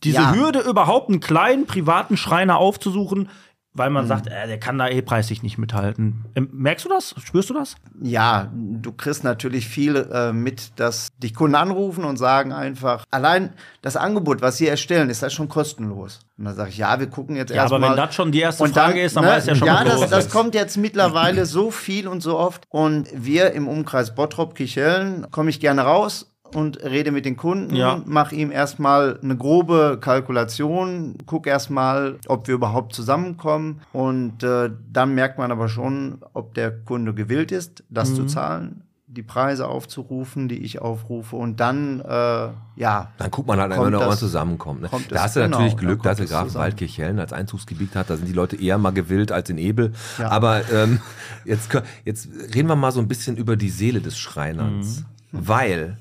Diese 0.04 0.18
Ja. 0.18 0.34
Hürde, 0.34 0.60
überhaupt 0.60 1.10
einen 1.10 1.20
kleinen 1.20 1.66
privaten 1.68 2.18
Schreiner 2.18 2.58
aufzusuchen, 2.58 3.30
weil 3.74 3.90
Mhm. 3.90 3.94
man 3.94 4.08
sagt, 4.08 4.28
äh, 4.28 4.48
der 4.48 4.60
kann 4.60 4.78
da 4.78 4.90
eh 4.90 5.02
preislich 5.02 5.44
nicht 5.44 5.58
mithalten. 5.58 6.26
Ähm, 6.36 6.50
merkst 6.52 6.84
du 6.84 6.90
das? 6.90 7.16
Spürst 7.24 7.50
du 7.50 7.54
das? 7.54 7.76
Ja, 8.02 8.52
du 8.54 8.92
kriegst 8.92 9.24
natürlich 9.24 9.66
viel 9.66 9.96
äh, 9.96 10.34
mit, 10.34 10.78
dass 10.78 11.08
dich 11.20 11.34
Kunden 11.34 11.56
anrufen 11.56 12.04
und 12.04 12.18
sagen 12.18 12.52
einfach, 12.52 13.06
allein 13.12 13.54
das 13.82 13.96
Angebot, 13.96 14.42
was 14.42 14.58
sie 14.58 14.68
erstellen, 14.68 15.10
ist 15.10 15.24
das 15.24 15.32
schon 15.32 15.48
kostenlos. 15.48 16.20
Und 16.38 16.46
dann 16.46 16.56
sage 16.56 16.72
ich, 16.72 16.78
ja, 16.80 17.00
wir 17.00 17.08
gucken 17.08 17.38
jetzt 17.38 17.52
Ja, 17.52 17.64
aber 17.64 17.76
erstmal. 17.76 17.90
wenn 17.92 17.98
das 17.98 18.16
schon 18.16 18.32
die 18.34 18.40
erste 18.42 18.68
Frage 18.68 19.02
ist, 19.02 19.16
dann 19.16 19.24
weiß 19.26 19.46
ja 19.46 19.56
schon, 19.56 19.68
Ja, 19.68 19.86
was 19.86 20.02
das, 20.02 20.10
das 20.10 20.26
ist. 20.26 20.34
kommt 20.34 20.54
jetzt 20.54 20.76
mittlerweile 20.76 21.46
so 21.46 21.72
viel 21.72 22.10
und 22.10 22.20
so 22.22 22.38
oft. 22.38 22.64
Und 22.68 23.08
wir 23.14 23.52
im 23.54 23.70
Umkreis 23.70 24.14
Bottrop-Kichellen, 24.16 25.28
komme 25.32 25.50
ich 25.50 25.60
gerne 25.62 25.84
raus 25.84 26.28
und 26.56 26.84
rede 26.84 27.12
mit 27.12 27.26
den 27.26 27.38
Kunden, 27.38 27.76
Ja. 27.76 28.02
mach 28.06 28.32
ihm 28.32 28.52
erstmal 28.52 29.20
eine 29.24 29.38
grobe 29.38 29.98
Kalkulation, 30.02 31.16
guck 31.26 31.48
erstmal, 31.48 32.18
ob 32.28 32.48
wir 32.48 32.56
überhaupt 32.56 32.94
zusammenkommen 32.96 33.82
und 33.94 34.44
äh, 34.44 34.70
dann 34.92 35.14
merkt 35.16 35.38
man 35.38 35.52
aber 35.52 35.68
schon, 35.70 36.20
ob 36.34 36.54
der 36.54 36.72
Kunde 36.72 37.14
gewillt 37.14 37.52
ist, 37.52 37.84
das 37.90 38.12
Mhm. 38.12 38.16
zu 38.16 38.26
zahlen, 38.26 38.82
die 39.08 39.24
Preise 39.24 39.68
aufzurufen, 39.68 40.48
die 40.48 40.60
ich 40.60 40.82
aufrufe 40.82 41.36
und 41.36 41.60
dann, 41.60 42.00
äh, 42.00 42.48
ja, 42.78 43.12
Dann 43.18 43.30
guckt 43.30 43.46
man 43.48 43.60
halt 43.60 43.74
einfach, 43.74 43.86
ob 43.88 43.92
man 43.92 44.00
das- 44.10 44.20
zusammenkommt. 44.20 44.82
Ne? 44.84 44.88
kommt 44.88 45.12
Da 45.12 45.18
es- 45.18 45.22
hast 45.24 45.36
du 45.36 45.42
genau, 45.42 45.58
natürlich 45.58 45.76
Glück, 45.78 46.02
dass 46.04 46.12
kommt 46.18 46.20
du 46.20 46.24
es 46.24 46.30
Grafenwald 46.30 46.54
zusammen. 46.74 46.76
Kirchhellen 46.78 47.20
als 47.20 47.34
Einzugsgebiet 47.34 47.94
hat. 47.98 48.10
Da 48.10 48.16
sind 48.16 48.28
die 48.30 48.34
Leute 48.34 48.56
eher 48.56 48.78
mal 48.78 48.92
gewillt 48.92 49.34
als 49.34 49.50
in 49.50 49.58
Ebel. 49.58 49.92
Ja. 50.18 50.30
Aber 50.30 50.62
ähm, 50.72 51.02
jetzt, 51.44 51.70
jetzt 52.06 52.30
reden 52.56 52.70
wir 52.70 52.78
mal 52.78 52.92
so 52.94 53.02
ein 53.02 53.10
bisschen 53.10 53.36
über 53.36 53.58
die 53.58 53.70
Seele 53.70 54.00
des 54.00 54.18
Schreinerns. 54.18 55.02
Mhm. 55.34 55.48
Weil 55.48 55.98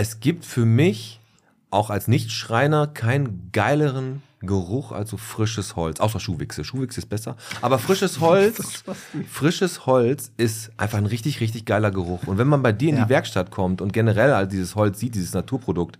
es 0.00 0.18
gibt 0.20 0.46
für 0.46 0.64
mich 0.64 1.20
auch 1.70 1.90
als 1.90 2.08
Nicht-Schreiner 2.08 2.86
keinen 2.86 3.50
geileren 3.52 4.22
Geruch 4.42 4.90
als 4.92 5.10
so 5.10 5.18
frisches 5.18 5.76
Holz. 5.76 6.00
Außer 6.00 6.18
Schuhwichse. 6.18 6.64
Schuhwichse 6.64 7.00
ist 7.00 7.10
besser. 7.10 7.36
Aber 7.60 7.78
frisches 7.78 8.20
Holz, 8.20 8.82
frisches 9.28 9.84
Holz 9.84 10.32
ist 10.38 10.72
einfach 10.78 10.96
ein 10.96 11.04
richtig, 11.04 11.40
richtig 11.42 11.66
geiler 11.66 11.90
Geruch. 11.90 12.20
Und 12.26 12.38
wenn 12.38 12.46
man 12.48 12.62
bei 12.62 12.72
dir 12.72 12.88
in 12.88 12.96
Ja. 12.96 13.04
die 13.04 13.10
Werkstatt 13.10 13.50
kommt 13.50 13.82
und 13.82 13.92
generell 13.92 14.32
halt 14.34 14.50
dieses 14.52 14.74
Holz 14.76 14.98
sieht, 14.98 15.14
dieses 15.14 15.34
Naturprodukt, 15.34 15.98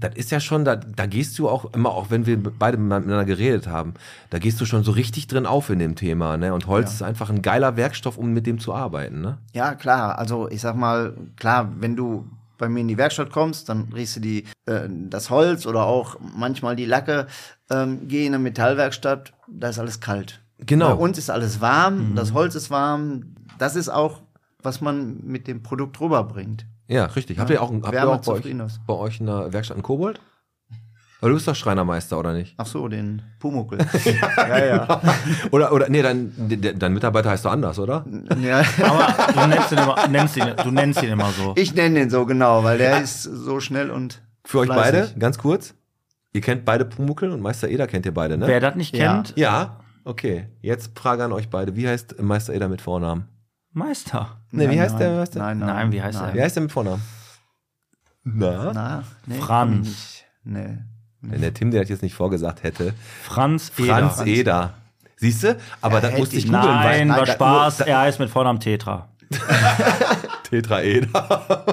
das 0.00 0.16
ist 0.16 0.32
ja 0.32 0.40
schon, 0.40 0.64
da, 0.64 0.74
da 0.74 1.06
gehst 1.06 1.38
du 1.38 1.48
auch 1.48 1.72
immer, 1.72 1.90
auch 1.90 2.10
wenn 2.10 2.26
wir 2.26 2.42
beide 2.42 2.76
miteinander 2.78 3.24
geredet 3.24 3.68
haben, 3.68 3.94
da 4.30 4.40
gehst 4.40 4.60
du 4.60 4.64
schon 4.66 4.82
so 4.82 4.90
richtig 4.90 5.28
drin 5.28 5.46
auf 5.46 5.70
in 5.70 5.78
dem 5.78 5.94
Thema. 5.94 6.36
Ne? 6.36 6.52
Und 6.52 6.66
Holz 6.66 6.92
ist 6.92 7.02
einfach 7.02 7.30
ein 7.30 7.42
geiler 7.42 7.76
Werkstoff, 7.76 8.18
um 8.18 8.32
mit 8.32 8.46
dem 8.48 8.58
zu 8.58 8.74
arbeiten. 8.74 9.20
Ne? 9.20 9.38
Ja, 9.54 9.76
klar. 9.76 10.18
Also 10.18 10.50
ich 10.50 10.60
sag 10.60 10.74
mal, 10.74 11.14
klar, 11.36 11.70
wenn 11.78 11.94
du 11.94 12.26
bei 12.58 12.68
mir 12.68 12.80
in 12.80 12.88
die 12.88 12.98
Werkstatt 12.98 13.30
kommst, 13.30 13.68
dann 13.68 13.92
riechst 13.94 14.16
du 14.16 14.20
die, 14.20 14.44
äh, 14.66 14.88
das 14.88 15.30
Holz 15.30 15.66
oder 15.66 15.84
auch 15.84 16.16
manchmal 16.20 16.76
die 16.76 16.84
Lacke. 16.84 17.26
Ähm, 17.70 18.08
geh 18.08 18.26
in 18.26 18.34
eine 18.34 18.42
Metallwerkstatt, 18.42 19.32
da 19.48 19.68
ist 19.68 19.78
alles 19.78 20.00
kalt. 20.00 20.42
Genau. 20.58 20.88
Bei 20.88 20.94
uns 20.94 21.18
ist 21.18 21.30
alles 21.30 21.60
warm, 21.60 22.14
das 22.16 22.32
Holz 22.32 22.54
ist 22.54 22.70
warm. 22.70 23.34
Das 23.58 23.76
ist 23.76 23.88
auch, 23.88 24.22
was 24.62 24.80
man 24.80 25.20
mit 25.24 25.46
dem 25.46 25.62
Produkt 25.62 26.00
rüberbringt. 26.00 26.66
Ja, 26.88 27.06
richtig. 27.06 27.38
Habt 27.38 27.50
ihr 27.50 27.62
auch, 27.62 27.70
habt 27.70 27.94
ihr 27.94 28.08
auch 28.08 28.20
bei, 28.20 28.32
euch, 28.32 28.56
bei 28.86 28.94
euch 28.94 29.20
in 29.20 29.26
der 29.26 29.52
Werkstatt 29.52 29.76
einen 29.76 29.82
Kobold? 29.82 30.20
Weil 31.20 31.30
du 31.30 31.34
bist 31.34 31.48
doch 31.48 31.54
Schreinermeister, 31.56 32.16
oder 32.18 32.32
nicht? 32.32 32.54
Ach 32.58 32.66
so, 32.66 32.86
den 32.86 33.22
Pumuckel. 33.40 33.78
ja, 34.36 34.64
ja. 34.64 35.00
Oder, 35.50 35.72
oder, 35.72 35.88
nee, 35.88 36.00
dein, 36.00 36.32
de- 36.36 36.74
dein 36.74 36.92
Mitarbeiter 36.92 37.30
heißt 37.30 37.44
doch 37.44 37.50
anders, 37.50 37.78
oder? 37.80 38.04
ja. 38.40 38.62
Aber 38.84 39.32
du 39.34 39.46
nennst 39.48 39.72
ihn 39.72 39.78
immer, 39.78 40.06
nennst 40.08 40.36
ihn, 40.36 40.46
du 40.62 40.70
nennst 40.70 41.02
ihn 41.02 41.08
immer 41.10 41.30
so. 41.32 41.54
Ich 41.56 41.74
nenne 41.74 41.96
den 41.98 42.10
so 42.10 42.24
genau, 42.24 42.62
weil 42.62 42.78
der 42.78 43.02
ist 43.02 43.24
so 43.24 43.58
schnell 43.58 43.90
und 43.90 44.22
Für 44.44 44.60
euch 44.60 44.66
fleißig. 44.68 44.92
beide, 45.08 45.18
ganz 45.18 45.38
kurz. 45.38 45.74
Ihr 46.32 46.40
kennt 46.40 46.64
beide 46.64 46.84
Pumuckel 46.84 47.30
und 47.32 47.40
Meister 47.40 47.68
Eder 47.68 47.88
kennt 47.88 48.06
ihr 48.06 48.14
beide, 48.14 48.38
ne? 48.38 48.46
Wer 48.46 48.60
das 48.60 48.76
nicht 48.76 48.94
kennt, 48.94 49.32
Ja, 49.36 49.80
okay. 50.04 50.46
Jetzt 50.60 50.96
Frage 50.96 51.24
an 51.24 51.32
euch 51.32 51.48
beide. 51.50 51.74
Wie 51.74 51.88
heißt 51.88 52.20
Meister 52.22 52.54
Eder 52.54 52.68
mit 52.68 52.80
Vornamen? 52.80 53.26
Meister. 53.72 54.40
Nee, 54.52 54.64
wie 54.70 54.76
Nein, 54.76 54.80
heißt 54.82 54.92
nein, 54.94 55.00
der? 55.00 55.14
Wie 55.16 55.20
heißt 55.20 55.34
der? 55.34 55.42
Nein, 55.42 55.58
nein, 55.58 55.68
Nein, 55.68 55.92
wie 55.92 56.02
heißt 56.02 56.20
nein. 56.20 56.34
Wie 56.34 56.42
heißt 56.42 56.54
der 56.56 56.62
mit 56.62 56.70
Vornamen? 56.72 57.02
Na? 58.22 58.72
Na, 58.72 59.02
nee, 59.26 59.38
Franz. 59.40 60.22
Nee. 60.44 60.78
Wenn 61.20 61.40
der 61.40 61.52
Tim 61.54 61.70
dir 61.70 61.80
das 61.80 61.88
jetzt 61.88 62.02
nicht 62.02 62.14
vorgesagt 62.14 62.62
hätte. 62.62 62.94
Franz 63.24 63.70
Franz 63.74 64.20
Eder. 64.20 64.26
Eder. 64.28 64.74
Siehst 65.16 65.42
du? 65.42 65.56
Aber 65.80 66.00
das 66.00 66.16
musste 66.16 66.36
ich 66.36 66.44
googeln, 66.46 66.62
Nein, 66.62 67.08
war 67.08 67.26
Spaß. 67.26 67.80
Er 67.80 68.00
heißt 68.00 68.20
mit 68.20 68.30
Vornamen 68.30 68.60
Tetra. 68.60 69.08
Tetraeder. 70.44 71.66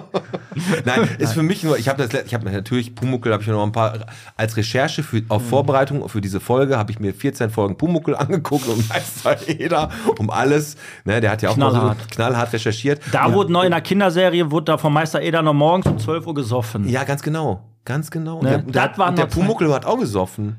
Nein, 0.86 1.08
ist 1.20 1.34
für 1.34 1.44
mich 1.44 1.64
nur, 1.64 1.78
ich 1.78 1.88
habe 1.90 2.06
das, 2.06 2.24
ich 2.26 2.34
habe 2.34 2.50
natürlich 2.50 2.96
Pumuckel, 2.96 3.32
habe 3.34 3.44
ich 3.44 3.50
noch 3.50 3.64
ein 3.64 3.72
paar 3.72 4.06
als 4.36 4.58
Recherche 4.58 5.04
für 5.04 5.22
auf 5.30 5.44
Mhm. 5.44 5.48
Vorbereitung 5.48 6.10
für 6.10 6.22
diese 6.22 6.40
Folge 6.40 6.78
habe 6.78 6.92
ich 6.92 7.00
mir 7.00 7.14
14 7.14 7.50
Folgen 7.50 7.78
Pumuckel 7.78 8.16
angeguckt 8.18 8.68
und 8.68 8.88
Meister 8.90 9.38
Eder 9.48 9.90
um 10.18 10.30
alles, 10.30 10.76
ne, 11.06 11.22
der 11.22 11.32
hat 11.32 11.42
ja 11.42 11.50
auch 11.50 11.58
mal 11.58 11.70
Knallhart. 11.70 11.98
so 12.02 12.08
knallhart 12.16 12.54
recherchiert. 12.54 13.02
Da 13.12 13.28
ja, 13.28 13.34
wurde 13.34 13.52
neu 13.54 13.66
in 13.66 13.72
der 13.72 13.82
Kinderserie, 13.82 14.50
wurde 14.52 14.66
da 14.66 14.78
vom 14.78 14.94
Meister 14.94 15.22
Eder 15.22 15.42
noch 15.42 15.54
morgens 15.54 15.86
um 15.88 15.98
12 16.00 16.28
Uhr 16.28 16.34
gesoffen. 16.34 16.88
ja, 16.90 17.04
ganz 17.04 17.22
genau, 17.22 17.64
ganz 17.86 18.12
genau. 18.12 18.42
Ne, 18.42 18.64
Und 18.66 18.76
der, 18.76 18.98
war 18.98 19.10
und 19.10 19.18
der 19.18 19.26
noch- 19.26 19.34
Pumuckel 19.34 19.74
hat 19.74 19.86
auch 19.86 20.00
gesoffen. 20.00 20.58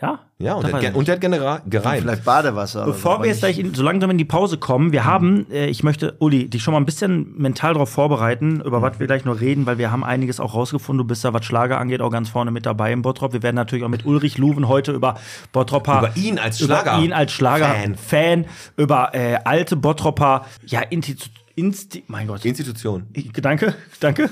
Ja? 0.00 0.20
Ja, 0.38 0.54
und 0.54 0.64
der, 0.80 0.94
und 0.94 1.08
der 1.08 1.16
hat 1.16 1.20
genera- 1.20 1.60
gereimt. 1.68 2.02
Vielleicht 2.02 2.24
Badewasser. 2.24 2.84
Bevor 2.84 3.18
wir 3.20 3.26
jetzt 3.26 3.40
gleich 3.40 3.58
in, 3.58 3.74
so 3.74 3.82
langsam 3.82 4.08
in 4.10 4.18
die 4.18 4.24
Pause 4.24 4.56
kommen, 4.56 4.92
wir 4.92 5.04
haben, 5.04 5.50
äh, 5.50 5.66
ich 5.66 5.82
möchte, 5.82 6.14
Uli, 6.20 6.48
dich 6.48 6.62
schon 6.62 6.70
mal 6.70 6.78
ein 6.78 6.84
bisschen 6.86 7.36
mental 7.36 7.72
darauf 7.72 7.90
vorbereiten, 7.90 8.60
über 8.60 8.80
was 8.80 9.00
wir 9.00 9.08
gleich 9.08 9.24
noch 9.24 9.40
reden, 9.40 9.66
weil 9.66 9.78
wir 9.78 9.90
haben 9.90 10.04
einiges 10.04 10.38
auch 10.38 10.54
rausgefunden. 10.54 10.98
Du 10.98 11.08
bist 11.08 11.24
da, 11.24 11.32
was 11.32 11.44
Schlager 11.44 11.80
angeht, 11.80 12.00
auch 12.00 12.10
ganz 12.10 12.28
vorne 12.28 12.52
mit 12.52 12.64
dabei 12.64 12.92
im 12.92 13.02
Bottrop. 13.02 13.32
Wir 13.32 13.42
werden 13.42 13.56
natürlich 13.56 13.84
auch 13.84 13.88
mit 13.88 14.06
Ulrich 14.06 14.38
Luven 14.38 14.68
heute 14.68 14.92
über 14.92 15.16
Bottropper. 15.50 15.98
Über 15.98 16.16
ihn 16.16 16.38
als 16.38 16.60
über 16.60 16.76
Schlager- 16.82 17.02
ihn 17.02 17.12
als 17.12 17.32
Schlager-Fan, 17.32 17.96
Fan. 17.96 18.44
über 18.76 19.12
äh, 19.16 19.38
alte 19.44 19.74
Bottropper, 19.74 20.44
ja, 20.64 20.78
Institu 20.82 21.28
Insti 21.56 22.04
mein 22.06 22.28
Gott. 22.28 22.44
Institution. 22.44 23.08
Ich- 23.14 23.32
Danke, 23.32 23.74
danke. 23.98 24.30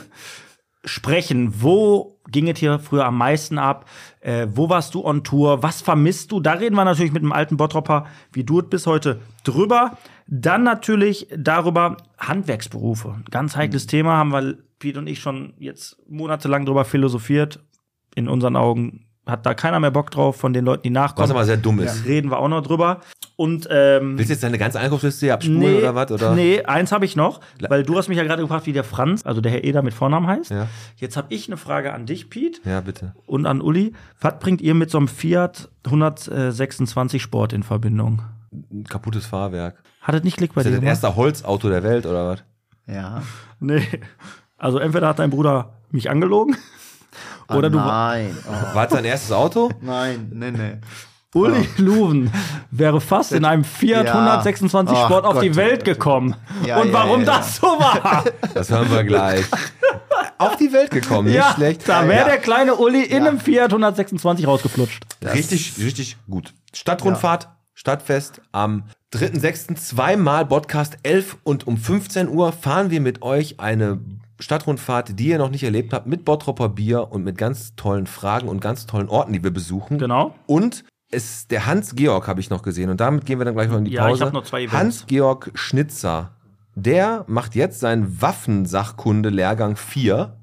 Sprechen. 0.86 1.62
Wo 1.62 2.18
ging 2.30 2.48
es 2.48 2.58
hier 2.58 2.78
früher 2.78 3.04
am 3.04 3.18
meisten 3.18 3.58
ab? 3.58 3.88
Äh, 4.20 4.46
wo 4.50 4.68
warst 4.68 4.94
du 4.94 5.04
on 5.04 5.24
Tour? 5.24 5.62
Was 5.62 5.82
vermisst 5.82 6.32
du? 6.32 6.40
Da 6.40 6.52
reden 6.52 6.76
wir 6.76 6.84
natürlich 6.84 7.12
mit 7.12 7.22
dem 7.22 7.32
alten 7.32 7.56
Bottropper, 7.56 8.06
wie 8.32 8.44
du 8.44 8.60
es 8.60 8.68
bis 8.68 8.86
heute 8.86 9.20
drüber. 9.44 9.98
Dann 10.26 10.62
natürlich 10.62 11.28
darüber 11.36 11.96
Handwerksberufe. 12.18 13.22
Ganz 13.30 13.56
heikles 13.56 13.86
Thema, 13.86 14.16
haben 14.16 14.32
wir 14.32 14.58
Piet 14.78 14.96
und 14.96 15.06
ich 15.06 15.20
schon 15.20 15.54
jetzt 15.58 15.98
monatelang 16.08 16.66
drüber 16.66 16.84
philosophiert. 16.84 17.64
In 18.14 18.28
unseren 18.28 18.56
Augen 18.56 19.05
hat 19.26 19.44
da 19.44 19.54
keiner 19.54 19.80
mehr 19.80 19.90
Bock 19.90 20.10
drauf 20.10 20.36
von 20.36 20.52
den 20.52 20.64
Leuten, 20.64 20.84
die 20.84 20.90
Was 20.90 20.94
nachkommen. 20.94 21.30
aber 21.32 21.44
sehr 21.44 21.56
dumm 21.56 21.80
ist. 21.80 22.04
Reden 22.06 22.30
wir 22.30 22.38
auch 22.38 22.48
noch 22.48 22.62
drüber. 22.62 23.00
Und 23.34 23.68
ähm, 23.70 24.16
Willst 24.16 24.30
du 24.30 24.34
jetzt 24.34 24.42
deine 24.44 24.56
ganze 24.56 24.78
Einkaufsliste 24.80 25.26
hier 25.26 25.34
abspulen 25.34 25.76
oder 25.78 25.94
was? 25.94 26.10
Oder? 26.12 26.34
Nee, 26.34 26.62
eins 26.62 26.92
habe 26.92 27.04
ich 27.04 27.16
noch, 27.16 27.40
weil 27.68 27.82
du 27.82 27.98
hast 27.98 28.08
mich 28.08 28.16
ja 28.16 28.24
gerade 28.24 28.40
gefragt, 28.42 28.66
wie 28.66 28.72
der 28.72 28.84
Franz, 28.84 29.26
also 29.26 29.40
der 29.42 29.52
Herr 29.52 29.64
Eder 29.64 29.82
mit 29.82 29.92
Vornamen 29.94 30.26
heißt. 30.26 30.50
Ja. 30.50 30.68
Jetzt 30.96 31.16
habe 31.16 31.26
ich 31.34 31.48
eine 31.48 31.56
Frage 31.58 31.92
an 31.92 32.06
dich, 32.06 32.30
Piet, 32.30 32.62
Ja, 32.64 32.80
bitte. 32.80 33.14
und 33.26 33.44
an 33.46 33.60
Uli. 33.60 33.92
Was 34.20 34.38
bringt 34.38 34.62
ihr 34.62 34.74
mit 34.74 34.90
so 34.90 34.96
einem 34.98 35.08
Fiat 35.08 35.68
126 35.84 37.20
Sport 37.22 37.52
in 37.52 37.62
Verbindung? 37.62 38.22
Ein 38.52 38.84
kaputtes 38.84 39.26
Fahrwerk. 39.26 39.82
Hat 40.00 40.14
es 40.14 40.22
nicht 40.22 40.36
Klick 40.38 40.54
bei 40.54 40.60
Ist 40.62 40.66
das 40.66 40.70
dir 40.70 40.76
das 40.76 40.80
gemacht? 40.80 40.92
erste 41.04 41.16
Holzauto 41.16 41.68
der 41.68 41.82
Welt 41.82 42.06
oder 42.06 42.28
was? 42.28 42.44
Ja. 42.86 43.22
Nee. 43.58 43.82
Also 44.58 44.78
entweder 44.78 45.08
hat 45.08 45.18
dein 45.18 45.30
Bruder 45.30 45.72
mich 45.90 46.10
angelogen 46.10 46.56
oder 47.48 47.66
ah, 47.66 47.70
du 47.70 47.78
Nein. 47.78 48.36
Oh, 48.48 48.74
War 48.74 48.84
es 48.86 48.92
dein 48.92 49.04
erstes 49.04 49.32
Auto? 49.32 49.70
nein, 49.80 50.30
nee, 50.32 50.50
nee. 50.50 50.78
Uli 51.34 51.68
Luven 51.76 52.30
wäre 52.70 52.98
fast 53.00 53.32
in 53.32 53.44
einem 53.44 53.62
Fiat 53.64 54.06
Ja. 54.06 54.12
126 54.14 54.96
Ach 54.96 55.04
Sport 55.04 55.24
auf 55.26 55.34
Gott, 55.34 55.42
die 55.42 55.50
oh 55.50 55.56
Welt 55.56 55.84
gekommen. 55.84 56.34
Ja, 56.64 56.78
und 56.78 56.88
ja, 56.88 56.92
warum 56.94 57.20
ja, 57.22 57.26
ja. 57.26 57.36
das 57.38 57.56
so 57.56 57.66
war? 57.66 58.24
Das 58.54 58.70
hören 58.70 58.90
wir 58.90 59.04
gleich. 59.04 59.44
Auf 60.38 60.56
die 60.56 60.70
Welt 60.72 60.90
gekommen, 60.90 61.28
nicht 61.28 61.36
ja, 61.36 61.52
schlecht. 61.54 61.88
da 61.88 62.06
wäre 62.08 62.20
Ja. 62.20 62.24
der 62.26 62.38
kleine 62.38 62.74
Uli 62.74 63.02
in 63.02 63.26
einem 63.26 63.40
Fiat 63.40 63.70
126 63.70 64.46
rausgeflutscht. 64.46 65.02
Richtig, 65.24 65.74
richtig 65.78 66.16
gut. 66.28 66.52
Stadtrundfahrt, 66.74 67.48
Stadtfest 67.74 68.42
am 68.52 68.84
3.6. 69.14 69.76
zweimal 69.76 70.44
Podcast 70.46 70.98
11 71.04 71.38
und 71.42 71.66
um 71.66 71.76
15 71.78 72.28
Uhr 72.28 72.52
fahren 72.52 72.90
wir 72.90 73.00
mit 73.00 73.22
euch 73.22 73.60
eine 73.60 73.98
Stadtrundfahrt, 74.38 75.18
die 75.18 75.28
ihr 75.28 75.38
noch 75.38 75.50
nicht 75.50 75.62
erlebt 75.62 75.92
habt, 75.92 76.06
mit 76.06 76.24
Bottropper 76.24 76.68
Bier 76.68 77.10
und 77.10 77.24
mit 77.24 77.38
ganz 77.38 77.74
tollen 77.76 78.06
Fragen 78.06 78.48
und 78.48 78.60
ganz 78.60 78.86
tollen 78.86 79.08
Orten, 79.08 79.32
die 79.32 79.42
wir 79.42 79.50
besuchen. 79.50 79.98
Genau. 79.98 80.34
Und 80.46 80.84
es, 81.10 81.46
der 81.46 81.66
Hans-Georg 81.66 82.26
habe 82.28 82.40
ich 82.40 82.50
noch 82.50 82.62
gesehen 82.62 82.90
und 82.90 83.00
damit 83.00 83.24
gehen 83.26 83.38
wir 83.38 83.44
dann 83.44 83.54
gleich 83.54 83.68
noch 83.68 83.78
in 83.78 83.84
die 83.84 83.92
Ja, 83.92 84.06
ich 84.06 84.12
Pause. 84.12 84.24
hab 84.26 84.32
noch 84.32 84.44
zwei 84.44 84.62
Events. 84.62 84.76
Hans-Georg 84.76 85.52
Schnitzer, 85.54 86.32
der 86.74 87.24
macht 87.28 87.54
jetzt 87.54 87.80
seinen 87.80 88.20
Waffensachkunde-Lehrgang 88.20 89.76
4. 89.76 90.36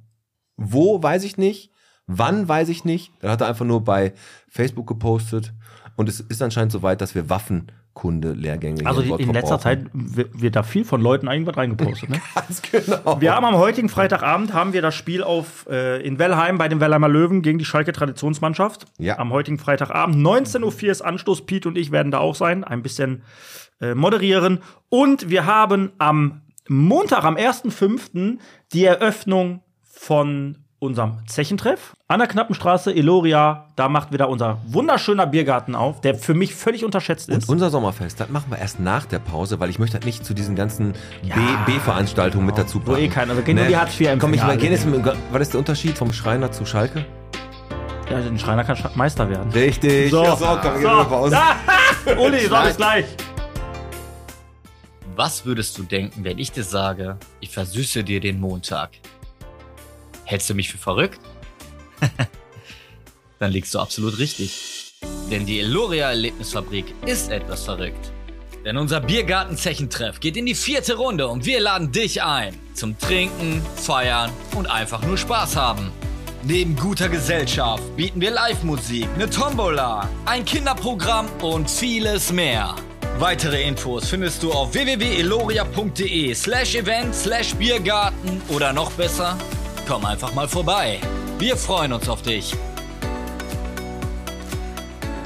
Wo, 0.57 1.01
weiß 1.01 1.23
ich 1.23 1.37
nicht. 1.37 1.71
Wann, 2.07 2.47
weiß 2.47 2.69
ich 2.69 2.85
nicht. 2.85 3.11
Dann 3.19 3.31
hat 3.31 3.41
er 3.41 3.47
einfach 3.47 3.65
nur 3.65 3.83
bei 3.83 4.13
Facebook 4.49 4.87
gepostet. 4.87 5.53
Und 5.95 6.09
es 6.09 6.19
ist 6.19 6.41
anscheinend 6.41 6.71
soweit, 6.71 7.01
dass 7.01 7.13
wir 7.15 7.29
Waffenkunde-Lehrgänge 7.29 7.82
Also 8.85 9.01
hier 9.01 9.17
die, 9.17 9.23
in 9.23 9.33
Bottrop 9.33 9.51
letzter. 9.51 9.59
Zeit 9.59 9.85
wird, 9.93 10.55
da 10.55 10.63
viel 10.63 10.83
von 10.83 11.01
Leuten 11.01 11.27
irgendwas 11.27 11.57
reingepostet. 11.57 12.09
Ne? 12.09 12.21
Ganz 12.35 12.61
genau. 12.61 13.21
Wir 13.21 13.35
haben 13.35 13.45
am 13.45 13.55
heutigen 13.55 13.89
Freitagabend 13.89 14.53
haben 14.53 14.73
wir 14.73 14.81
das 14.81 14.95
Spiel 14.95 15.23
auf 15.23 15.67
äh, 15.69 16.01
in 16.01 16.19
Wellheim 16.19 16.57
bei 16.57 16.67
den 16.67 16.79
Wellheimer 16.79 17.07
Löwen 17.07 17.41
gegen 17.41 17.59
die 17.59 17.65
Schalke 17.65 17.91
Traditionsmannschaft. 17.91 18.85
Ja. 18.97 19.19
Am 19.19 19.31
heutigen 19.31 19.59
Freitagabend 19.59 20.15
19:04 20.15 20.63
Uhr 20.63 20.91
ist 20.91 21.01
Anstoß. 21.01 21.45
Piet 21.45 21.65
und 21.65 21.77
ich 21.77 21.91
werden 21.91 22.11
da 22.11 22.19
auch 22.19 22.35
sein, 22.35 22.63
ein 22.63 22.81
bisschen 22.81 23.23
äh, 23.79 23.93
moderieren. 23.95 24.59
Und 24.89 25.29
wir 25.29 25.45
haben 25.45 25.91
am 25.97 26.41
Montag, 26.67 27.23
am 27.25 27.35
1.5. 27.35 28.37
die 28.71 28.85
Eröffnung 28.85 29.61
von 29.83 30.62
unserem 30.83 31.17
Zechentreff 31.25 31.93
an 32.07 32.19
der 32.19 32.27
Knappenstraße, 32.27 32.93
Eloria. 32.93 33.65
Da 33.75 33.89
macht 33.89 34.11
wieder 34.13 34.29
unser 34.29 34.59
wunderschöner 34.67 35.25
Biergarten 35.25 35.73
auf, 35.75 36.01
der 36.01 36.13
für 36.15 36.33
mich 36.35 36.53
völlig 36.53 36.85
unterschätzt 36.85 37.29
ist. 37.29 37.47
Und 37.47 37.53
unser 37.55 37.69
Sommerfest, 37.71 38.19
das 38.19 38.29
machen 38.29 38.45
wir 38.51 38.59
erst 38.59 38.79
nach 38.79 39.05
der 39.05 39.19
Pause, 39.19 39.59
weil 39.59 39.69
ich 39.69 39.79
möchte 39.79 39.95
halt 39.95 40.05
nicht 40.05 40.23
zu 40.25 40.33
diesen 40.33 40.55
ganzen 40.55 40.93
Ja. 41.23 41.35
B-Veranstaltungen 41.65 42.45
mit 42.45 42.57
dazu 42.57 42.81
Wo 42.85 42.95
eh 42.95 43.07
keiner- 43.07 43.35
wir 43.35 43.41
gehen 43.43 43.55
nur 43.55 43.65
die 43.65 43.75
Hartz-IV-Empfänger 43.77 44.19
Komm, 44.19 44.33
ich 44.35 44.43
mal, 44.43 44.57
gehen 44.57 44.71
jetzt 44.71 44.85
mit, 44.85 45.03
was 45.31 45.41
ist 45.41 45.53
der 45.53 45.59
Unterschied 45.59 45.97
vom 45.97 46.13
Schreiner 46.13 46.51
zu 46.51 46.65
Schalke? 46.65 47.05
ja, 48.11 48.19
den 48.19 48.37
Schreiner 48.37 48.63
kann 48.63 48.77
Meister 48.95 49.27
werden. 49.29 49.49
Richtig. 49.53 50.11
So. 50.11 50.23
Ja, 50.23 50.35
so, 50.35 50.45
komm, 50.61 50.73
gehen 50.73 50.83
wir 50.83 50.89
So. 50.97 51.03
die 51.03 51.09
Pause. 51.09 51.37
Uli, 52.19 52.45
sag 52.47 52.65
bis 52.67 52.77
gleich. 52.77 53.05
Was 55.15 55.45
würdest 55.45 55.77
du 55.77 55.83
denken, 55.83 56.23
wenn 56.23 56.37
ich 56.39 56.51
dir 56.51 56.63
sage, 56.63 57.17
ich 57.39 57.49
versüße 57.49 58.03
dir 58.03 58.19
den 58.19 58.39
Montag? 58.39 58.89
Hältst 60.25 60.49
du 60.49 60.53
mich 60.53 60.69
für 60.69 60.77
verrückt? 60.77 61.19
Dann 63.39 63.51
liegst 63.51 63.73
du 63.73 63.79
absolut 63.79 64.17
richtig. 64.19 64.93
Denn 65.29 65.45
die 65.45 65.59
Eloria 65.59 66.09
Erlebnisfabrik 66.09 66.85
ist 67.05 67.29
etwas 67.29 67.63
verrückt. 67.63 68.11
Denn 68.65 68.77
unser 68.77 69.01
Biergarten-Zechentreff 69.01 70.21
geht 70.21 70.37
in 70.37 70.45
die 70.45 70.55
vierte 70.55 70.95
Runde 70.95 71.27
und 71.27 71.45
wir 71.45 71.59
laden 71.59 71.91
dich 71.91 72.23
ein. 72.23 72.57
Zum 72.73 72.97
Trinken, 72.97 73.61
Feiern 73.75 74.31
und 74.55 74.67
einfach 74.67 75.01
nur 75.05 75.17
Spaß 75.17 75.57
haben. 75.57 75.91
Neben 76.43 76.75
guter 76.75 77.09
Gesellschaft 77.09 77.83
bieten 77.95 78.21
wir 78.21 78.31
Live-Musik, 78.31 79.07
eine 79.15 79.29
Tombola, 79.29 80.09
ein 80.25 80.45
Kinderprogramm 80.45 81.27
und 81.41 81.69
vieles 81.69 82.31
mehr. 82.31 82.75
Weitere 83.19 83.63
Infos 83.63 84.09
findest 84.09 84.43
du 84.43 84.51
auf 84.51 84.73
www.eloria.de 84.73 86.33
slash 86.33 86.75
event 86.75 87.13
slash 87.13 87.53
Biergarten 87.55 88.41
oder 88.49 88.73
noch 88.73 88.91
besser, 88.91 89.37
komm 89.87 90.05
einfach 90.05 90.33
mal 90.33 90.47
vorbei. 90.47 90.99
Wir 91.39 91.57
freuen 91.57 91.93
uns 91.93 92.07
auf 92.07 92.21
dich. 92.21 92.55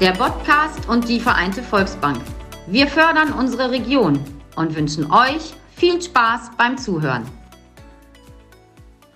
Der 0.00 0.12
Podcast 0.12 0.88
und 0.88 1.08
die 1.08 1.20
Vereinte 1.20 1.62
Volksbank. 1.62 2.20
Wir 2.66 2.86
fördern 2.86 3.32
unsere 3.32 3.70
Region 3.70 4.20
und 4.56 4.76
wünschen 4.76 5.10
euch 5.10 5.54
viel 5.74 6.00
Spaß 6.00 6.50
beim 6.56 6.76
Zuhören. 6.76 7.24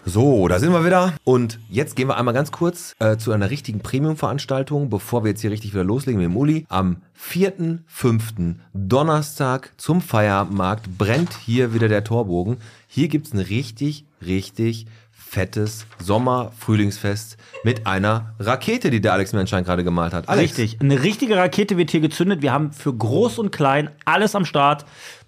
So, 0.05 0.49
da 0.49 0.59
sind 0.59 0.73
wir 0.73 0.85
wieder. 0.85 1.15
Und 1.23 1.61
jetzt 1.71 1.95
gehen 1.95 2.09
wir 2.09 2.17
einmal 2.17 2.35
ganz 2.35 2.51
kurz 2.51 2.97
äh, 2.99 3.17
zu 3.19 3.31
einer 3.31 3.51
richtigen 3.51 3.81
Premium-Veranstaltung, 3.81 4.91
bevor 4.91 5.23
wir 5.23 5.31
jetzt 5.31 5.43
hier 5.43 5.53
richtig 5.53 5.75
wieder 5.75 5.85
loslegen 5.85 6.21
mit 6.21 6.29
dem 6.29 6.37
Uli. 6.37 6.67
Am 6.69 7.03
4.5. 7.17 8.57
Donnerstag 8.75 9.73
zum 9.77 10.01
Feiermarkt 10.01 10.99
brennt 10.99 11.33
hier 11.35 11.73
wieder 11.73 11.87
der 11.87 12.03
Torbogen. 12.03 12.57
Hier 12.89 13.07
gibt's 13.07 13.33
ein 13.33 13.39
richtig, 13.39 14.05
richtig 14.21 14.87
fettes 15.33 15.87
Sommer-Frühlingsfest 15.99 17.39
mit 17.65 17.87
einer 17.87 18.35
Rakete, 18.39 18.91
die 18.91 19.01
der 19.01 19.15
Alex 19.15 19.33
mir 19.33 19.41
anscheinend 19.41 19.67
gerade 19.67 19.83
gemalt 19.83 20.13
hat. 20.13 20.29
Alex, 20.29 20.59
Richtig. 20.59 20.81
Eine 20.83 21.03
richtige 21.03 21.37
Rakete 21.37 21.79
wird 21.79 21.91
hier 21.91 22.01
gezündet. 22.01 22.43
Wir 22.43 22.53
haben 22.53 22.73
für 22.73 22.93
groß 22.95 23.39
und 23.39 23.51
klein 23.51 23.89
alles 24.05 24.35
am 24.35 24.45
Start. 24.45 24.85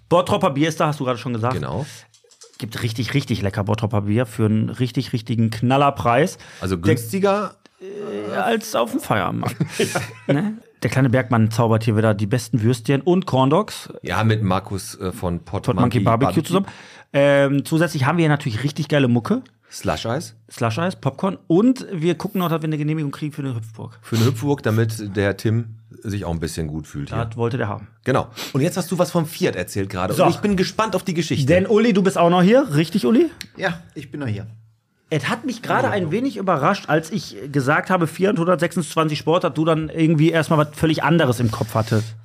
Bottropper 0.07 0.51
Bier 0.51 0.69
ist 0.69 0.79
da, 0.79 0.87
hast 0.87 0.99
du 0.99 1.05
gerade 1.05 1.17
schon 1.17 1.33
gesagt. 1.33 1.55
Genau. 1.55 1.87
Gibt 2.59 2.83
richtig, 2.83 3.15
richtig 3.15 3.41
lecker 3.41 3.63
Bottropper 3.63 4.01
Bier 4.01 4.27
für 4.27 4.45
einen 4.45 4.69
richtig, 4.69 5.11
richtigen 5.11 5.49
Knallerpreis. 5.49 6.37
Also 6.61 6.77
günstiger. 6.77 7.55
als 8.35 8.75
auf 8.75 8.91
dem 8.91 8.99
Feierabendmarkt. 8.99 9.57
ne? 10.27 10.59
Der 10.83 10.91
kleine 10.91 11.09
Bergmann 11.09 11.49
zaubert 11.49 11.83
hier 11.83 11.97
wieder 11.97 12.13
die 12.13 12.27
besten 12.27 12.61
Würstchen 12.61 13.01
und 13.01 13.25
Corndogs. 13.25 13.89
Ja, 14.03 14.23
mit 14.23 14.43
Markus 14.43 14.99
äh, 14.99 15.11
von 15.11 15.39
Pot, 15.39 15.63
Pot 15.63 15.75
Monkey 15.75 15.99
Barbecue, 15.99 16.43
zusammen. 16.43 16.67
Ähm, 17.11 17.65
zusätzlich 17.65 18.05
haben 18.05 18.17
wir 18.19 18.23
hier 18.23 18.29
natürlich 18.29 18.63
richtig 18.63 18.87
geile 18.87 19.07
Mucke. 19.07 19.41
Slush 19.75 20.05
Eis 20.05 20.35
Slush 20.49 20.79
Eis, 20.79 20.95
Popcorn. 20.95 21.37
Und 21.47 21.85
wir 21.91 22.15
gucken 22.15 22.39
noch, 22.39 22.49
dass 22.49 22.61
wir 22.61 22.67
eine 22.67 22.77
Genehmigung 22.77 23.11
kriegen 23.11 23.33
für 23.33 23.41
eine 23.41 23.53
Hüpfburg. 23.55 23.99
für 24.01 24.15
eine 24.15 24.25
Hüpfburg, 24.25 24.63
damit 24.63 25.15
der 25.17 25.35
Tim 25.35 25.75
sich 26.01 26.23
auch 26.23 26.31
ein 26.31 26.39
bisschen 26.39 26.67
gut 26.67 26.87
fühlt 26.87 27.09
hier. 27.13 27.25
Das 27.25 27.35
wollte 27.35 27.57
der 27.57 27.67
haben. 27.67 27.87
Genau. 28.05 28.27
Und 28.53 28.61
jetzt 28.61 28.77
hast 28.77 28.89
du 28.91 28.97
was 28.97 29.11
vom 29.11 29.25
Fiat 29.25 29.55
erzählt 29.55 29.89
gerade. 29.89 30.13
So. 30.13 30.23
Und 30.23 30.29
ich 30.29 30.37
bin 30.37 30.55
gespannt 30.55 30.95
auf 30.95 31.03
die 31.03 31.13
Geschichte. 31.13 31.45
Denn 31.47 31.67
Uli, 31.67 31.91
du 31.93 32.01
bist 32.03 32.17
auch 32.17 32.29
noch 32.29 32.41
hier. 32.41 32.73
Richtig, 32.73 33.05
Uli? 33.05 33.29
Ja, 33.57 33.79
ich 33.95 34.11
bin 34.11 34.19
noch 34.21 34.27
hier. 34.27 34.47
Es 35.09 35.29
hat 35.29 35.45
mich 35.45 35.61
gerade 35.61 35.89
ein 35.89 36.09
wenig 36.11 36.37
überrascht, 36.37 36.85
als 36.89 37.11
ich 37.11 37.35
gesagt 37.51 37.89
habe, 37.89 38.07
426 38.07 39.19
Sport, 39.19 39.43
dass 39.43 39.53
du 39.53 39.65
dann 39.65 39.89
irgendwie 39.89 40.29
erstmal 40.31 40.59
was 40.59 40.69
völlig 40.75 41.03
anderes 41.03 41.39
im 41.39 41.51
Kopf 41.51 41.75
hattest. 41.75 42.15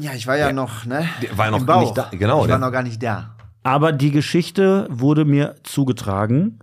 Ja, 0.00 0.12
ich 0.12 0.26
war 0.26 0.36
ja, 0.36 0.52
noch, 0.52 0.84
ne? 0.84 1.08
war 1.34 1.46
ja 1.46 1.50
noch 1.50 1.60
im 1.60 1.66
Bauch. 1.66 1.80
nicht 1.80 1.96
da. 1.96 2.08
Genau, 2.12 2.40
Ich 2.42 2.46
der- 2.46 2.60
war 2.60 2.66
noch 2.66 2.72
gar 2.72 2.82
nicht 2.82 3.02
da. 3.02 3.36
Aber 3.62 3.92
die 3.92 4.10
Geschichte 4.10 4.86
wurde 4.90 5.24
mir 5.24 5.56
zugetragen. 5.64 6.58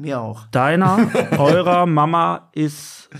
Mir 0.00 0.20
auch. 0.20 0.46
Deiner, 0.50 1.08
eurer 1.38 1.86
Mama 1.86 2.48
ist 2.52 3.10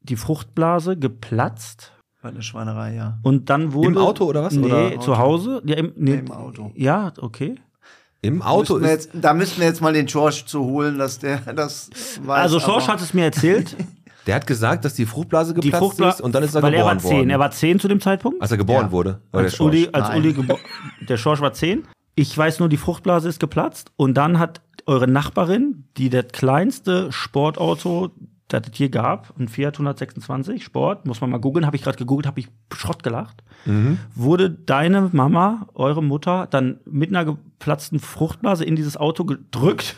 die 0.00 0.16
Fruchtblase 0.16 0.96
geplatzt 0.96 1.92
War 2.22 2.30
eine 2.30 2.42
Schweinerei, 2.42 2.94
ja. 2.94 3.18
und 3.22 3.50
dann 3.50 3.72
wurde. 3.72 3.88
Im 3.88 3.98
Auto 3.98 4.24
oder 4.24 4.42
was? 4.44 4.54
Nee, 4.54 4.66
Oder 4.66 5.00
zu 5.00 5.18
Hause. 5.18 5.62
Ja, 5.64 5.76
im, 5.76 5.92
nee, 5.96 6.14
Im 6.14 6.30
Auto. 6.30 6.72
Ja, 6.74 7.12
okay. 7.20 7.56
Im 8.20 8.40
Auto 8.42 8.76
ist. 8.78 8.86
jetzt, 8.88 9.10
da 9.12 9.34
müssten 9.34 9.60
wir 9.60 9.66
jetzt 9.66 9.82
mal 9.82 9.92
den 9.92 10.06
George 10.06 10.44
zu 10.46 10.64
holen, 10.64 10.98
dass 10.98 11.18
der 11.18 11.38
das 11.54 11.90
weiß. 12.22 12.42
Also 12.42 12.60
Schorsch 12.60 12.84
aber- 12.84 12.94
hat 12.94 13.00
es 13.02 13.12
mir 13.14 13.24
erzählt. 13.24 13.76
Der 14.26 14.36
hat 14.36 14.46
gesagt, 14.46 14.86
dass 14.86 14.94
die 14.94 15.04
Fruchtblase 15.04 15.52
die 15.52 15.60
geplatzt 15.60 15.80
Fruchtblase. 15.84 16.16
ist 16.16 16.20
und 16.22 16.34
dann 16.34 16.42
ist 16.42 16.54
er 16.54 16.62
weil 16.62 16.72
er 16.72 16.78
geboren 16.78 16.96
war 16.96 17.02
zehn. 17.10 17.16
worden. 17.18 17.28
Er 17.30 17.38
war 17.38 17.50
zehn 17.50 17.78
zu 17.78 17.88
dem 17.88 18.00
Zeitpunkt. 18.00 18.40
als 18.40 18.50
er 18.52 18.56
geboren 18.56 18.86
Ja. 18.86 18.90
wurde. 18.90 19.20
Oder 19.34 19.42
der 19.42 19.50
als 19.50 19.60
Uli, 19.60 19.88
als. 19.92 20.16
Uli 20.16 20.34
der 21.06 21.16
Schorsch 21.18 21.42
war 21.42 21.52
10. 21.52 21.84
Ich 22.14 22.38
weiß 22.38 22.58
nur, 22.58 22.70
die 22.70 22.78
Fruchtblase 22.78 23.28
ist 23.28 23.38
geplatzt. 23.38 23.92
Und 23.96 24.14
dann 24.14 24.38
hat 24.38 24.62
eure 24.86 25.06
Nachbarin, 25.08 25.84
die 25.96 26.10
das 26.10 26.26
kleinste 26.32 27.10
Sportauto, 27.12 28.10
das 28.48 28.62
es 28.70 28.76
hier 28.76 28.90
gab, 28.90 29.32
ein 29.38 29.48
Fiat 29.48 29.74
126 29.76 30.62
Sport, 30.62 31.06
muss 31.06 31.20
man 31.20 31.30
mal 31.30 31.38
googeln, 31.38 31.64
habe 31.66 31.76
ich 31.76 31.82
gerade 31.82 31.96
gegoogelt, 31.96 32.26
habe 32.26 32.40
ich 32.40 32.48
Schrott 32.72 33.02
gelacht, 33.02 33.42
Mhm. 33.64 33.98
wurde 34.14 34.50
deine 34.50 35.08
Mama, 35.12 35.68
eure 35.74 36.02
Mutter, 36.02 36.46
dann 36.50 36.80
mit 36.84 37.08
einer 37.10 37.24
geplatzten 37.24 37.98
Fruchtblase 37.98 38.64
in 38.64 38.76
dieses 38.76 38.96
Auto 38.98 39.24
gedrückt 39.24 39.96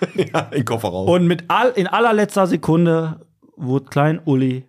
ja, 0.14 0.40
in 0.40 0.50
den 0.60 0.64
Kofferraum. 0.64 1.08
und 1.08 1.26
mit 1.26 1.44
all, 1.48 1.70
in 1.70 1.86
allerletzter 1.86 2.46
Sekunde 2.46 3.20
wurde 3.56 3.84
klein 3.86 4.20
Uli 4.24 4.64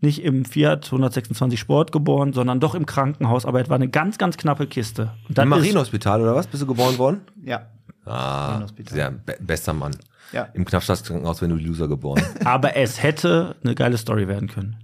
nicht 0.00 0.22
im 0.22 0.44
Fiat 0.44 0.86
126 0.86 1.58
Sport 1.58 1.92
geboren, 1.92 2.32
sondern 2.34 2.60
doch 2.60 2.74
im 2.74 2.84
Krankenhaus. 2.84 3.46
Aber 3.46 3.62
es 3.62 3.70
war 3.70 3.76
eine 3.76 3.88
ganz, 3.88 4.18
ganz 4.18 4.36
knappe 4.36 4.66
Kiste. 4.66 5.12
Und 5.28 5.38
dann 5.38 5.44
Im 5.44 5.48
Marienhospital 5.50 6.20
oder 6.20 6.34
was? 6.34 6.46
Bist 6.46 6.62
du 6.62 6.66
geboren 6.66 6.98
worden? 6.98 7.22
Ja. 7.42 7.70
Ah, 8.06 8.66
sehr 8.90 9.10
be 9.10 9.36
bester 9.40 9.72
Mann. 9.72 9.96
Ja. 10.32 10.48
Im 10.54 10.64
Knappschaftskrankenhaus, 10.64 11.42
wenn 11.42 11.50
du 11.50 11.56
Loser 11.56 11.88
geboren. 11.88 12.22
aber 12.44 12.76
es 12.76 13.02
hätte 13.02 13.56
eine 13.62 13.74
geile 13.74 13.96
Story 13.98 14.26
werden 14.28 14.48
können. 14.48 14.76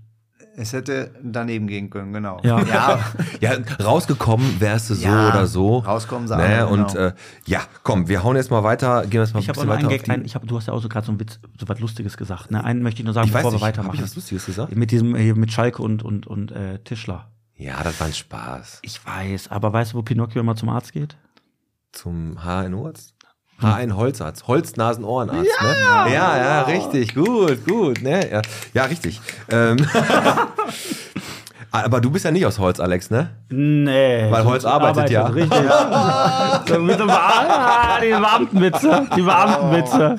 Es 0.56 0.72
hätte 0.72 1.12
daneben 1.22 1.68
gehen 1.68 1.88
können, 1.90 2.12
genau. 2.12 2.40
Ja. 2.42 2.60
ja 2.64 3.00
ja, 3.40 3.52
rausgekommen 3.82 4.60
wärst 4.60 4.90
du 4.90 4.94
so 4.94 5.06
Ja, 5.06 5.28
oder 5.30 5.46
so. 5.46 5.78
rauskommen 5.78 6.28
sie 6.28 6.36
ne? 6.36 6.42
alle, 6.42 6.56
genau. 6.70 6.72
Und 6.72 6.94
äh, 6.96 7.12
ja, 7.46 7.60
komm, 7.82 8.08
wir 8.08 8.22
hauen 8.22 8.36
jetzt 8.36 8.50
mal 8.50 8.62
weiter. 8.62 9.02
Gehen 9.02 9.12
wir 9.12 9.20
jetzt 9.22 9.32
mal 9.32 9.40
Ich 9.40 9.48
ein 9.48 9.56
habe 9.56 9.60
auch 9.60 9.64
bisschen 9.64 9.84
noch 9.86 9.90
weiter 9.90 10.04
Gag, 10.04 10.10
ein, 10.10 10.24
ich 10.24 10.34
hab, 10.34 10.46
du 10.46 10.56
hast 10.56 10.66
ja 10.66 10.74
auch 10.74 10.82
so 10.82 10.88
gerade 10.88 11.06
so 11.06 11.12
ein 11.12 11.20
Witz, 11.20 11.38
so 11.58 11.68
was 11.68 11.78
Lustiges 11.80 12.16
gesagt. 12.16 12.50
Ne? 12.50 12.62
Einen 12.62 12.82
möchte 12.82 13.00
ich 13.00 13.04
nur 13.04 13.14
sagen, 13.14 13.28
Ich 13.28 13.32
bevor 13.32 13.52
nicht, 13.52 13.60
wir 13.60 13.66
hab 13.66 13.74
weitermachen. 13.74 13.94
ich 13.96 14.02
was 14.02 14.16
Lustiges 14.16 14.44
gesagt? 14.44 14.74
Mit 14.76 14.90
diesem, 14.90 15.16
hier 15.16 15.34
mit 15.36 15.50
Schalke 15.52 15.82
und, 15.82 16.02
und, 16.02 16.26
und 16.26 16.52
äh, 16.52 16.78
Tischler. 16.80 17.30
Ja, 17.56 17.82
das 17.82 17.98
war 18.00 18.08
ein 18.08 18.12
Spaß. 18.12 18.80
Ich 18.82 19.00
weiß, 19.06 19.50
aber 19.50 19.72
weißt 19.72 19.92
du, 19.92 19.98
wo 19.98 20.02
Pinocchio 20.02 20.40
immer 20.40 20.56
zum 20.56 20.68
Arzt 20.68 20.92
geht? 20.92 21.16
Zum 21.92 22.38
HNO-Arzt? 22.42 23.14
H1-Holzarzt, 23.60 24.46
Holznasen-Ohrenarzt, 24.48 25.50
ja. 25.60 26.04
ne? 26.04 26.14
Ja, 26.14 26.36
ja, 26.36 26.62
richtig, 26.62 27.14
gut, 27.14 27.66
gut, 27.66 28.02
ne? 28.02 28.30
Ja, 28.30 28.42
ja 28.72 28.84
richtig. 28.84 29.20
Ähm, 29.50 29.76
aber 31.70 32.00
du 32.00 32.10
bist 32.10 32.24
ja 32.24 32.30
nicht 32.30 32.46
aus 32.46 32.58
Holz, 32.58 32.80
Alex, 32.80 33.10
ne? 33.10 33.30
Nee. 33.50 34.30
Weil 34.30 34.44
Holz 34.44 34.64
arbeitet, 34.64 35.10
ja. 35.10 35.26
Richtig. 35.26 35.62
so, 36.68 36.78
mit 36.78 36.98
so, 36.98 37.04
ah, 37.08 38.00
die 38.00 38.08
Beamtenwitze. 38.08 39.06
Die 39.14 39.22
Beamtenwitze. 39.22 40.16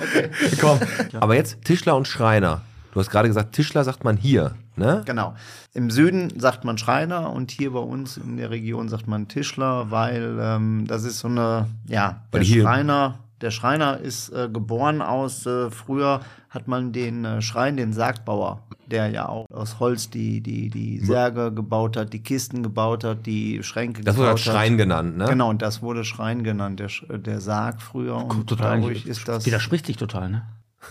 Komm. 0.60 0.80
Aber 1.20 1.36
jetzt 1.36 1.64
Tischler 1.64 1.96
und 1.96 2.08
Schreiner. 2.08 2.62
Du 2.94 3.00
hast 3.00 3.10
gerade 3.10 3.28
gesagt, 3.28 3.54
Tischler 3.54 3.84
sagt 3.84 4.04
man 4.04 4.18
hier, 4.18 4.52
ne? 4.82 5.04
Genau. 5.06 5.36
Im 5.74 5.90
Süden 5.90 6.40
sagt 6.40 6.66
man 6.66 6.78
Schreiner 6.78 7.32
und 7.32 7.52
hier 7.52 7.72
bei 7.72 7.80
uns 7.80 8.18
in 8.18 8.38
der 8.38 8.50
Region 8.50 8.90
sagt 8.90 9.08
man 9.08 9.28
Tischler, 9.28 9.92
weil 9.92 10.38
ähm, 10.42 10.86
das 10.88 11.04
ist 11.04 11.20
so 11.20 11.28
eine, 11.28 11.68
ja, 11.88 12.24
der 12.34 12.44
Schreiner, 12.44 13.20
der 13.40 13.52
Schreiner 13.52 13.98
ist 14.00 14.30
äh, 14.30 14.50
geboren 14.52 15.02
aus, 15.02 15.46
äh, 15.46 15.72
früher 15.72 16.22
hat 16.50 16.68
man 16.68 16.92
den 16.92 17.24
äh, 17.24 17.42
Schrein, 17.42 17.78
den 17.78 17.94
Sargbauer, 17.94 18.62
der 18.88 19.08
ja 19.08 19.30
auch 19.30 19.46
aus 19.50 19.80
Holz 19.80 20.10
die, 20.10 20.42
die, 20.42 20.70
die 20.70 21.00
Särge 21.00 21.54
gebaut 21.54 21.96
hat, 21.96 22.12
die 22.12 22.22
Kisten 22.22 22.62
gebaut 22.62 23.06
hat, 23.06 23.26
die 23.26 23.64
Schränke 23.64 24.04
Das 24.04 24.18
wurde 24.18 24.28
gebaut 24.28 24.40
als 24.40 24.42
Schrein 24.42 24.74
hat. 24.74 24.78
genannt, 24.78 25.18
ne? 25.18 25.26
Genau, 25.26 25.50
und 25.50 25.62
das 25.62 25.82
wurde 25.82 26.04
Schrein 26.04 26.44
genannt, 26.44 26.82
der, 26.82 26.90
der 27.18 27.40
Sarg 27.40 27.82
früher. 27.82 28.18
Und 28.18 28.48
Total. 28.48 28.82
dadurch 28.82 29.06
ist 29.06 29.26
das, 29.28 29.46
Widerspricht 29.46 29.86
sich 29.86 29.96
total, 29.96 30.30
ne? 30.30 30.42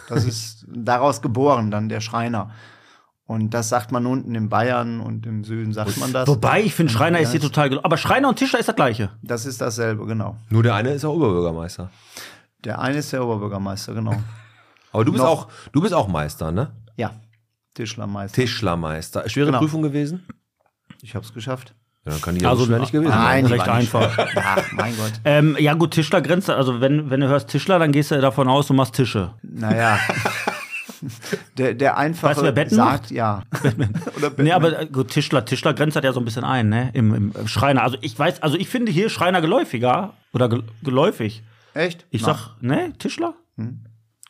das 0.08 0.24
ist 0.24 0.66
daraus 0.68 1.20
geboren, 1.20 1.70
dann 1.70 1.88
der 1.88 2.00
Schreiner. 2.00 2.50
Und 3.30 3.50
das 3.54 3.68
sagt 3.68 3.92
man 3.92 4.06
unten 4.06 4.34
in 4.34 4.48
Bayern 4.48 5.00
und 5.00 5.24
im 5.24 5.44
Süden 5.44 5.72
sagt 5.72 5.96
man 5.98 6.12
das. 6.12 6.26
Wobei, 6.26 6.62
ich 6.62 6.74
finde, 6.74 6.92
Schreiner 6.92 7.20
ist 7.20 7.30
hier 7.30 7.40
total. 7.40 7.78
Aber 7.84 7.96
Schreiner 7.96 8.28
und 8.28 8.34
Tischler 8.40 8.58
ist 8.58 8.68
das 8.68 8.74
Gleiche. 8.74 9.10
Das 9.22 9.46
ist 9.46 9.60
dasselbe, 9.60 10.04
genau. 10.04 10.36
Nur 10.48 10.64
der 10.64 10.74
eine 10.74 10.90
ist 10.90 11.04
auch 11.04 11.14
Oberbürgermeister. 11.14 11.92
Der 12.64 12.80
eine 12.80 12.98
ist 12.98 13.12
der 13.12 13.24
Oberbürgermeister, 13.24 13.94
genau. 13.94 14.16
Aber 14.92 15.04
du 15.04 15.12
bist 15.12 15.22
Noch. 15.22 15.30
auch, 15.30 15.48
du 15.70 15.80
bist 15.80 15.94
auch 15.94 16.08
Meister, 16.08 16.50
ne? 16.50 16.72
Ja, 16.96 17.12
Tischlermeister. 17.74 18.34
Tischlermeister. 18.34 19.28
Schwere 19.28 19.46
Genau. 19.46 19.58
Prüfung 19.58 19.82
gewesen? 19.82 20.26
Ich 21.00 21.14
habe 21.14 21.24
es 21.24 21.32
geschafft. 21.32 21.72
Ja, 22.04 22.10
dann 22.10 22.20
kann 22.22 22.34
die 22.34 22.44
Also 22.44 22.66
nicht 22.66 22.90
gewesen 22.90 23.12
sein. 23.12 23.44
Nein, 23.44 23.46
recht 23.46 23.68
einfach. 23.68 24.18
Ja, 24.34 24.56
mein 24.72 24.96
Gott. 24.96 25.12
Ähm, 25.24 25.56
ja, 25.60 25.74
gut, 25.74 25.92
Tischler 25.92 26.20
grenzt. 26.20 26.50
Also, 26.50 26.80
wenn, 26.80 27.10
wenn 27.10 27.20
du 27.20 27.28
hörst 27.28 27.46
Tischler, 27.46 27.78
dann 27.78 27.92
gehst 27.92 28.10
du 28.10 28.20
davon 28.20 28.48
aus, 28.48 28.66
du 28.66 28.74
machst 28.74 28.94
Tische. 28.94 29.34
Naja. 29.44 30.00
Der, 31.58 31.74
der 31.74 31.96
einfache 31.96 32.30
Weißt 32.36 32.42
du, 32.42 32.56
wer 32.56 32.68
sagt 32.70 33.10
ja. 33.10 33.42
Oder 34.16 34.30
Nee, 34.36 34.52
aber 34.52 34.84
gut, 34.86 35.08
Tischler, 35.08 35.44
Tischler 35.44 35.74
grenzt 35.74 35.96
das 35.96 36.04
ja 36.04 36.12
so 36.12 36.20
ein 36.20 36.24
bisschen 36.24 36.44
ein, 36.44 36.68
ne? 36.68 36.90
Im, 36.92 37.32
im 37.34 37.48
Schreiner. 37.48 37.82
Also, 37.82 37.96
ich 38.00 38.18
weiß, 38.18 38.42
also 38.42 38.56
ich 38.56 38.68
finde 38.68 38.92
hier 38.92 39.08
Schreiner 39.08 39.40
geläufiger 39.40 40.12
oder 40.32 40.48
gel- 40.48 40.64
geläufig. 40.82 41.42
Echt? 41.74 42.06
Ich 42.10 42.22
Na, 42.22 42.34
sag, 42.34 42.50
ne, 42.60 42.92
Tischler? 42.98 43.34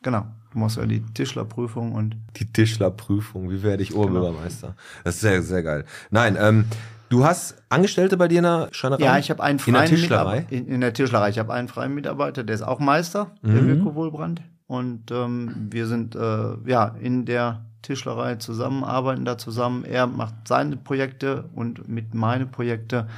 Genau. 0.03 0.27
Du 0.53 0.59
machst 0.59 0.77
ja 0.79 0.87
die 0.87 1.01
Tischlerprüfung 1.15 1.93
und 1.93 2.17
Die 2.37 2.53
Tischlerprüfung, 2.53 3.51
wie 3.51 3.63
werde 3.63 3.83
ich 3.83 3.95
Oberbürgermeister? 3.95 4.75
Das 5.05 5.15
ist 5.17 5.21
sehr, 5.21 5.43
sehr 5.43 5.63
geil. 5.63 5.85
Nein, 6.11 6.37
ähm, 6.41 6.65
du 7.09 7.25
hast 7.25 7.63
Angestellte 7.69 8.17
bei 8.17 8.27
dir 8.27 8.39
in 8.39 8.45
der 8.45 8.69
Schreinerei? 8.73 9.05
Ja, 9.05 9.19
ich 9.19 9.31
habe 9.31 9.43
einen 9.43 9.61
In 9.65 9.73
der 9.73 9.83
freien 9.83 9.91
Tischlerei? 9.91 10.37
Mitarbeiter. 10.41 10.53
In, 10.53 10.67
in 10.75 10.81
der 10.81 10.93
Tischlerei. 10.93 11.29
Ich 11.31 11.39
habe 11.39 11.53
einen 11.53 11.69
freien 11.69 11.95
Mitarbeiter, 11.95 12.43
der 12.43 12.55
ist 12.55 12.63
auch 12.63 12.81
Meister, 12.81 13.31
Mhm. 13.43 13.55
der 13.55 13.67
Wilko 13.67 13.95
Wohlbrand. 13.95 14.43
Und 14.71 15.11
ähm, 15.11 15.67
wir 15.73 15.89
sind 15.89 16.15
äh, 16.15 16.55
ja 16.65 16.95
in 17.01 17.25
der 17.25 17.65
Tischlerei 17.83 18.37
zusammen, 18.37 18.85
arbeiten 18.85 19.25
da 19.25 19.37
zusammen. 19.37 19.85
Er 19.85 20.07
macht 20.07 20.47
seine 20.47 20.77
Projekte 20.77 21.51
und 21.57 21.89
mit 21.89 22.15
meine 22.15 22.47
Projekte. 22.47 23.09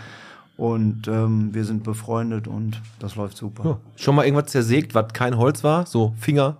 Und 0.56 1.08
ähm, 1.08 1.52
wir 1.52 1.66
sind 1.66 1.84
befreundet 1.84 2.48
und 2.48 2.80
das 3.00 3.16
läuft 3.16 3.36
super. 3.36 3.64
Ja. 3.68 3.78
Schon 3.96 4.14
mal 4.14 4.24
irgendwas 4.24 4.50
zersägt, 4.50 4.94
was 4.94 5.12
kein 5.12 5.36
Holz 5.36 5.62
war? 5.62 5.84
So 5.84 6.14
Finger, 6.18 6.56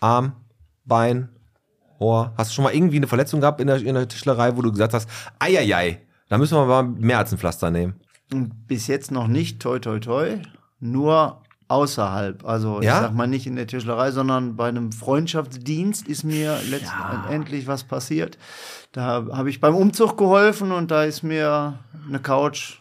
Arm, 0.00 0.32
Bein, 0.84 1.30
Ohr. 1.98 2.34
Hast 2.36 2.50
du 2.50 2.56
schon 2.56 2.64
mal 2.64 2.74
irgendwie 2.74 2.96
eine 2.96 3.06
Verletzung 3.06 3.40
gehabt 3.40 3.62
in 3.62 3.68
der, 3.68 3.76
in 3.76 3.94
der 3.94 4.08
Tischlerei, 4.08 4.54
wo 4.58 4.60
du 4.60 4.70
gesagt 4.72 4.92
hast, 4.92 5.08
eieiei, 5.38 6.02
da 6.28 6.36
müssen 6.36 6.58
wir 6.58 6.66
mal 6.66 6.82
mehr 6.82 7.16
als 7.16 7.32
ein 7.32 7.38
Pflaster 7.38 7.70
nehmen? 7.70 7.94
Bis 8.68 8.88
jetzt 8.88 9.10
noch 9.10 9.26
nicht, 9.26 9.62
toi 9.62 9.78
toi 9.78 10.00
toi, 10.00 10.36
nur 10.80 11.40
außerhalb. 11.68 12.44
Also 12.44 12.80
ich 12.80 12.86
Ja? 12.86 13.00
sag 13.00 13.14
mal 13.14 13.26
nicht 13.26 13.46
in 13.46 13.56
der 13.56 13.66
Tischlerei, 13.66 14.10
sondern 14.10 14.56
bei 14.56 14.68
einem 14.68 14.92
Freundschaftsdienst 14.92 16.06
ist 16.08 16.24
mir 16.24 16.58
letztendlich 16.70 17.66
was 17.66 17.84
passiert. 17.84 18.38
Da 18.92 19.24
habe 19.32 19.50
ich 19.50 19.60
beim 19.60 19.74
Umzug 19.74 20.16
geholfen 20.16 20.70
und 20.72 20.90
da 20.90 21.04
ist 21.04 21.22
mir 21.22 21.78
eine 22.08 22.18
Couch 22.20 22.78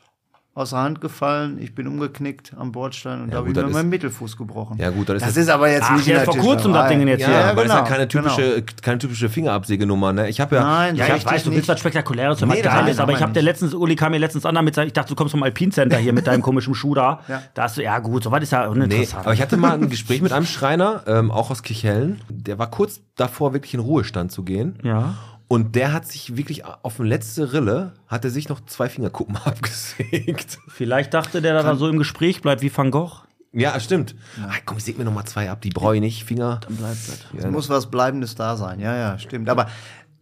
aus 0.56 0.70
der 0.70 0.80
Hand 0.80 1.02
gefallen. 1.02 1.58
Ich 1.60 1.74
bin 1.74 1.88
umgeknickt 1.88 2.54
am 2.56 2.72
Bordstein 2.72 3.22
und 3.22 3.28
Ja, 3.30 3.32
da 3.32 3.38
habe 3.40 3.48
ich 3.50 3.56
das 3.56 3.66
mir 3.66 3.72
meinen 3.72 3.90
Mittelfuß 3.90 4.38
gebrochen. 4.38 4.78
Ja, 4.78 4.92
gut, 4.92 5.10
das 5.10 5.16
ist 5.16 5.22
das 5.24 5.36
jetzt- 5.36 5.44
ist 5.46 5.50
aber 5.50 5.72
jetzt 5.72 5.86
Ach, 5.90 5.96
nicht 5.96 6.06
ja, 6.06 6.20
vor 6.20 6.36
kurzem 6.38 6.74
das 6.74 6.84
Tischlerei. 6.84 6.90
Ding 6.96 7.08
jetzt 7.08 7.22
Ja, 7.22 7.28
hier. 7.28 7.38
aber 7.46 7.56
das 7.56 7.64
ist 7.66 7.70
ja 7.72 7.76
genau, 7.80 7.90
keine 7.90 8.08
typische, 8.08 8.42
genau. 8.62 8.66
keine 8.84 8.98
typische 9.00 9.30
Fingerabsägenummer, 9.30 10.14
ne? 10.14 10.30
Ich 10.30 10.40
habe 10.40 10.56
ja, 10.58 10.62
Nein, 10.64 10.96
Ja, 10.96 11.06
ich 11.08 11.14
richtig 11.14 11.32
weiß, 11.32 11.44
du 11.46 11.52
willst 11.52 11.68
was 11.70 11.80
Spektakuläres, 11.80 12.40
was 12.40 12.48
Nee, 12.48 12.62
das 12.62 12.72
Geiles, 12.72 12.98
nein, 12.98 13.04
aber 13.04 13.14
ich 13.14 13.22
habe 13.24 13.34
der 13.34 13.42
letztens, 13.42 13.74
Uli 13.74 13.96
kam 13.96 14.12
mir 14.12 14.20
letztens 14.20 14.46
an 14.46 14.54
damit, 14.54 14.78
ich 14.78 14.94
dachte, 14.94 15.10
du 15.10 15.16
kommst 15.16 15.32
vom 15.32 15.42
Alpincenter 15.42 15.98
hier 15.98 16.14
mit 16.14 16.28
deinem 16.28 16.44
komischen 16.44 16.76
Schuh 16.76 16.94
da. 16.94 17.22
Ja. 17.28 17.42
Da 17.56 17.64
hast 17.64 17.78
du, 17.78 17.82
ja 17.84 17.98
gut, 17.98 18.24
so 18.24 18.32
was 18.32 18.44
ist 18.44 18.52
ja 18.52 18.62
Nee, 18.66 18.68
uninteressant. 18.70 19.26
aber 19.26 19.34
ich 19.34 19.42
hatte 19.42 19.58
mal 19.58 19.72
ein 19.74 19.90
Gespräch 19.90 20.22
mit 20.22 20.32
einem 20.34 20.46
Schreiner, 20.46 21.02
ähm, 21.08 21.32
auch 21.32 21.50
aus 21.50 21.64
Kirchhellen. 21.64 22.22
Der 22.30 22.60
war 22.60 22.70
kurz 22.70 23.02
davor, 23.16 23.54
wirklich 23.54 23.74
in 23.74 23.80
Ruhestand 23.80 24.32
zu 24.32 24.44
gehen. 24.44 24.78
ja. 24.84 25.16
Und 25.48 25.76
der 25.76 25.94
hat 25.94 26.08
sich 26.08 26.36
wirklich 26.38 26.66
auf 26.66 26.98
den 26.98 27.06
letzte 27.06 27.54
Rille, 27.54 27.94
hat 28.08 28.26
er 28.26 28.32
sich 28.32 28.50
noch 28.50 28.66
zwei 28.66 28.90
Fingerkuppen 28.90 29.38
abgesägt. 29.44 30.58
Vielleicht 30.68 31.14
dachte 31.14 31.42
der, 31.42 31.54
dass 31.54 31.66
er 31.66 31.76
so 31.76 31.88
im 31.88 31.98
Gespräch 31.98 32.42
bleibt 32.42 32.62
wie 32.62 32.76
Van 32.76 32.92
Gogh. 32.92 33.24
Ja, 33.52 33.80
stimmt. 33.80 34.16
Ah, 34.42 34.56
komm, 34.66 34.78
ich 34.78 34.84
säg 34.84 34.98
mir 34.98 35.04
noch 35.04 35.14
mal 35.14 35.26
zwei 35.26 35.52
ab, 35.52 35.62
die 35.62 35.70
brauche 35.70 35.96
ich 35.96 36.02
nicht. 36.02 36.24
Finger. 36.24 36.60
Dann 36.62 36.76
bleibt 36.76 37.08
das. 37.08 37.20
Es 37.38 37.52
muss 37.52 37.70
was 37.70 37.92
Bleibendes 37.92 38.34
da 38.34 38.58
sein. 38.58 38.80
Ja, 38.80 38.96
ja, 38.96 39.20
stimmt. 39.20 39.48
Aber 39.48 39.70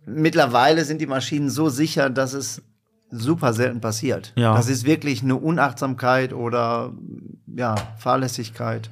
mittlerweile 0.06 0.84
sind 0.84 1.00
die 1.00 1.08
Maschinen 1.08 1.50
so 1.50 1.70
sicher, 1.70 2.10
dass 2.10 2.34
es 2.34 2.62
super 3.12 3.54
selten 3.54 3.82
passiert. 3.82 4.34
Ja. 4.36 4.54
Das 4.56 4.70
ist 4.70 4.86
wirklich 4.86 5.22
eine 5.24 5.36
Unachtsamkeit 5.36 6.34
oder 6.34 6.92
ja, 7.56 7.76
Fahrlässigkeit. 7.98 8.90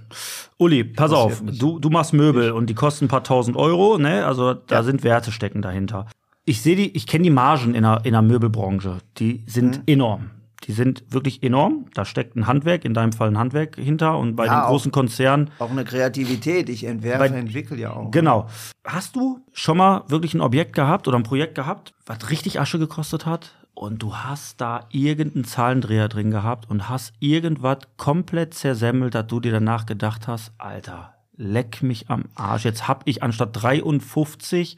Uli, 0.58 0.84
pass 0.84 1.12
auf, 1.12 1.42
nicht. 1.42 1.62
du, 1.62 1.80
du 1.80 1.90
machst 1.90 2.14
Möbel 2.14 2.52
und 2.52 2.70
die 2.70 2.76
kosten 2.76 3.06
ein 3.06 3.08
paar 3.10 3.24
tausend 3.24 3.56
Euro, 3.58 3.98
ne? 3.98 4.26
Also 4.26 4.54
da 4.54 4.76
Ja. 4.76 4.84
sind 4.84 5.04
Werte 5.04 5.32
stecken 5.32 5.62
dahinter. 5.62 6.06
Ich 6.46 6.62
sehe 6.62 6.76
die, 6.76 6.96
ich 6.96 7.06
kenne 7.08 7.24
die 7.24 7.30
Margen 7.30 7.76
in 7.76 7.84
der, 7.84 8.02
in 8.04 8.14
der 8.14 8.22
Möbelbranche. 8.22 8.98
Die 9.18 9.44
sind 9.48 9.78
Mhm. 9.80 9.84
enorm. 9.88 10.30
die 10.68 10.74
sind 10.74 11.06
wirklich 11.10 11.42
enorm. 11.42 11.86
Da 11.94 12.04
steckt 12.04 12.36
ein 12.36 12.46
Handwerk, 12.46 12.84
in 12.84 12.94
deinem 12.94 13.14
Fall 13.14 13.30
ein 13.30 13.38
Handwerk 13.38 13.78
hinter. 13.78 14.18
Und 14.18 14.36
bei 14.36 14.46
Ja, 14.46 14.60
den 14.62 14.68
großen 14.68 14.92
Konzernen 14.92 15.50
Auch 15.58 15.72
eine 15.72 15.86
Kreativität. 15.86 16.68
Ich 16.68 16.84
entwerfe, 16.84 17.30
Bei- 17.30 17.38
entwickle 17.40 17.78
ja 17.78 17.94
auch. 17.94 18.12
Genau. 18.12 18.48
Hast 18.86 19.16
du 19.16 19.40
schon 19.54 19.78
mal 19.78 20.04
wirklich 20.10 20.34
ein 20.34 20.42
Objekt 20.42 20.74
gehabt 20.76 21.08
oder 21.08 21.18
ein 21.18 21.24
Projekt 21.24 21.56
gehabt, 21.56 21.94
was 22.06 22.30
richtig 22.30 22.60
Asche 22.60 22.78
gekostet 22.78 23.26
hat? 23.26 23.56
Und 23.80 24.04
du 24.04 24.14
hast 24.14 24.60
da 24.60 24.88
irgendeinen 24.92 25.46
Zahlendreher 25.46 26.10
drin 26.10 26.32
gehabt 26.32 26.70
und 26.70 26.90
hast 26.90 27.14
irgendwas 27.22 27.78
komplett 27.96 28.54
zersemmelt, 28.54 29.16
dass 29.16 29.28
du 29.28 29.40
dir 29.40 29.54
danach 29.54 29.86
gedacht 29.86 30.28
hast, 30.28 30.52
Alter, 30.58 31.14
leck 31.38 31.82
mich 31.82 32.10
am 32.10 32.26
Arsch. 32.36 32.66
Jetzt 32.66 32.90
hab 32.90 33.08
ich 33.08 33.24
anstatt 33.24 33.52
53 33.54 34.76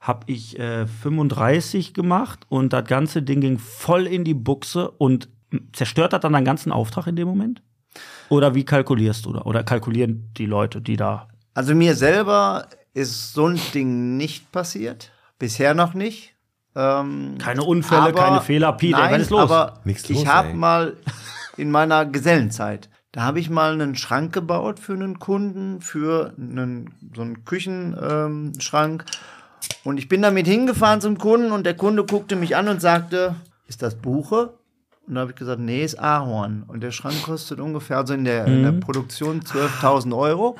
hab 0.00 0.28
ich 0.28 0.56
äh, 0.56 0.86
35 0.86 1.94
gemacht 1.94 2.46
und 2.48 2.72
das 2.72 2.84
ganze 2.84 3.24
Ding 3.24 3.40
ging 3.40 3.58
voll 3.58 4.06
in 4.06 4.22
die 4.22 4.34
Buchse 4.34 4.88
und 4.88 5.28
zerstört 5.72 6.12
das 6.12 6.20
dann 6.20 6.34
deinen 6.34 6.44
ganzen 6.44 6.70
Auftrag 6.70 7.08
in 7.08 7.16
dem 7.16 7.26
Moment? 7.26 7.60
Oder 8.28 8.54
wie 8.54 8.64
kalkulierst 8.64 9.26
du 9.26 9.32
da? 9.32 9.40
Oder 9.40 9.64
kalkulieren 9.64 10.30
die 10.36 10.46
Leute, 10.46 10.80
die 10.80 10.96
da 10.96 11.26
Also 11.54 11.74
mir 11.74 11.96
selber 11.96 12.68
ist 12.92 13.32
so 13.32 13.48
ein 13.48 13.58
Ding 13.74 14.16
nicht 14.16 14.52
passiert. 14.52 15.10
Bisher 15.40 15.74
noch 15.74 15.94
nicht. 15.94 16.33
Ähm, 16.76 17.36
Keine 17.38 17.62
Unfälle, 17.62 18.12
keine 18.12 18.40
Fehler. 18.40 18.72
Pete, 18.72 18.98
nein, 18.98 19.14
was 19.14 19.22
ist 19.22 19.30
los? 19.30 19.42
Aber 19.42 19.80
Nichts 19.84 20.10
ich 20.10 20.26
habe 20.26 20.54
mal 20.54 20.96
in 21.56 21.70
meiner 21.70 22.04
Gesellenzeit, 22.04 22.88
da 23.12 23.22
habe 23.22 23.38
ich 23.38 23.48
mal 23.48 23.72
einen 23.72 23.94
Schrank 23.94 24.32
gebaut 24.32 24.80
für 24.80 24.94
einen 24.94 25.20
Kunden, 25.20 25.80
für 25.80 26.32
einen, 26.36 26.90
so 27.14 27.22
einen 27.22 27.44
Küchenschrank. 27.44 29.04
Ähm, 29.08 29.74
und 29.84 29.98
ich 29.98 30.08
bin 30.08 30.20
damit 30.22 30.48
hingefahren 30.48 31.00
zum 31.00 31.16
Kunden 31.16 31.52
und 31.52 31.64
der 31.64 31.74
Kunde 31.76 32.04
guckte 32.04 32.34
mich 32.34 32.56
an 32.56 32.66
und 32.68 32.80
sagte, 32.80 33.36
ist 33.68 33.82
das 33.82 33.94
Buche? 33.94 34.54
Und 35.06 35.14
da 35.14 35.20
habe 35.20 35.30
ich 35.30 35.36
gesagt, 35.36 35.60
nee, 35.60 35.84
ist 35.84 35.98
Ahorn. 35.98 36.64
Und 36.66 36.80
der 36.82 36.90
Schrank 36.90 37.22
kostet 37.22 37.60
ungefähr, 37.60 37.98
also 37.98 38.14
in 38.14 38.24
der, 38.24 38.46
in 38.46 38.62
der 38.62 38.72
Produktion 38.72 39.42
12.000 39.42 40.16
Euro. 40.16 40.56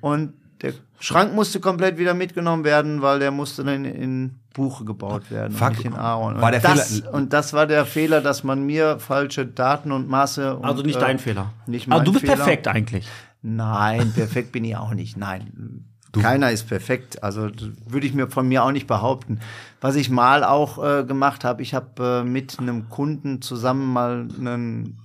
Und 0.00 0.34
der 0.62 0.74
Schrank 0.98 1.34
musste 1.34 1.60
komplett 1.60 1.98
wieder 1.98 2.14
mitgenommen 2.14 2.64
werden, 2.64 3.02
weil 3.02 3.18
der 3.18 3.30
musste 3.30 3.64
dann 3.64 3.84
in 3.84 4.34
Buche 4.52 4.84
gebaut 4.84 5.30
werden 5.30 5.56
Fuck. 5.56 5.68
und 5.68 5.76
nicht 5.76 5.86
in 5.86 5.94
Ahorn. 5.94 6.36
Und, 6.36 6.42
War 6.42 6.50
der 6.50 6.60
das, 6.60 6.98
Fehler- 6.98 7.14
und 7.14 7.32
das 7.32 7.52
war 7.52 7.66
der 7.66 7.86
Fehler, 7.86 8.20
dass 8.20 8.44
man 8.44 8.64
mir 8.66 8.98
falsche 8.98 9.46
Daten 9.46 9.92
und 9.92 10.08
Maße. 10.08 10.56
Und, 10.56 10.64
Also 10.64 10.82
nicht 10.82 10.96
äh, 10.96 11.00
dein 11.00 11.18
Fehler. 11.18 11.52
Nicht 11.66 11.86
mein 11.86 12.00
also 12.00 12.12
du 12.12 12.12
bist 12.12 12.24
Fehler. 12.24 12.36
perfekt 12.36 12.68
eigentlich. 12.68 13.08
Nein, 13.42 14.12
perfekt 14.12 14.52
bin 14.52 14.64
ich 14.64 14.76
auch 14.76 14.92
nicht. 14.92 15.16
Nein. 15.16 15.84
Keiner 16.12 16.50
ist 16.50 16.68
perfekt. 16.68 17.22
Also 17.22 17.48
würde 17.86 18.06
ich 18.06 18.12
mir 18.14 18.28
von 18.28 18.48
mir 18.48 18.64
auch 18.64 18.72
nicht 18.72 18.86
behaupten. 18.86 19.38
Was 19.80 19.94
ich 19.94 20.10
mal 20.10 20.42
auch 20.44 20.82
äh, 20.84 21.04
gemacht 21.04 21.44
habe, 21.44 21.62
ich 21.62 21.72
habe 21.72 22.22
äh, 22.22 22.28
mit 22.28 22.58
einem 22.58 22.88
Kunden 22.88 23.40
zusammen 23.42 23.92
mal 23.92 24.26
einen 24.38 24.98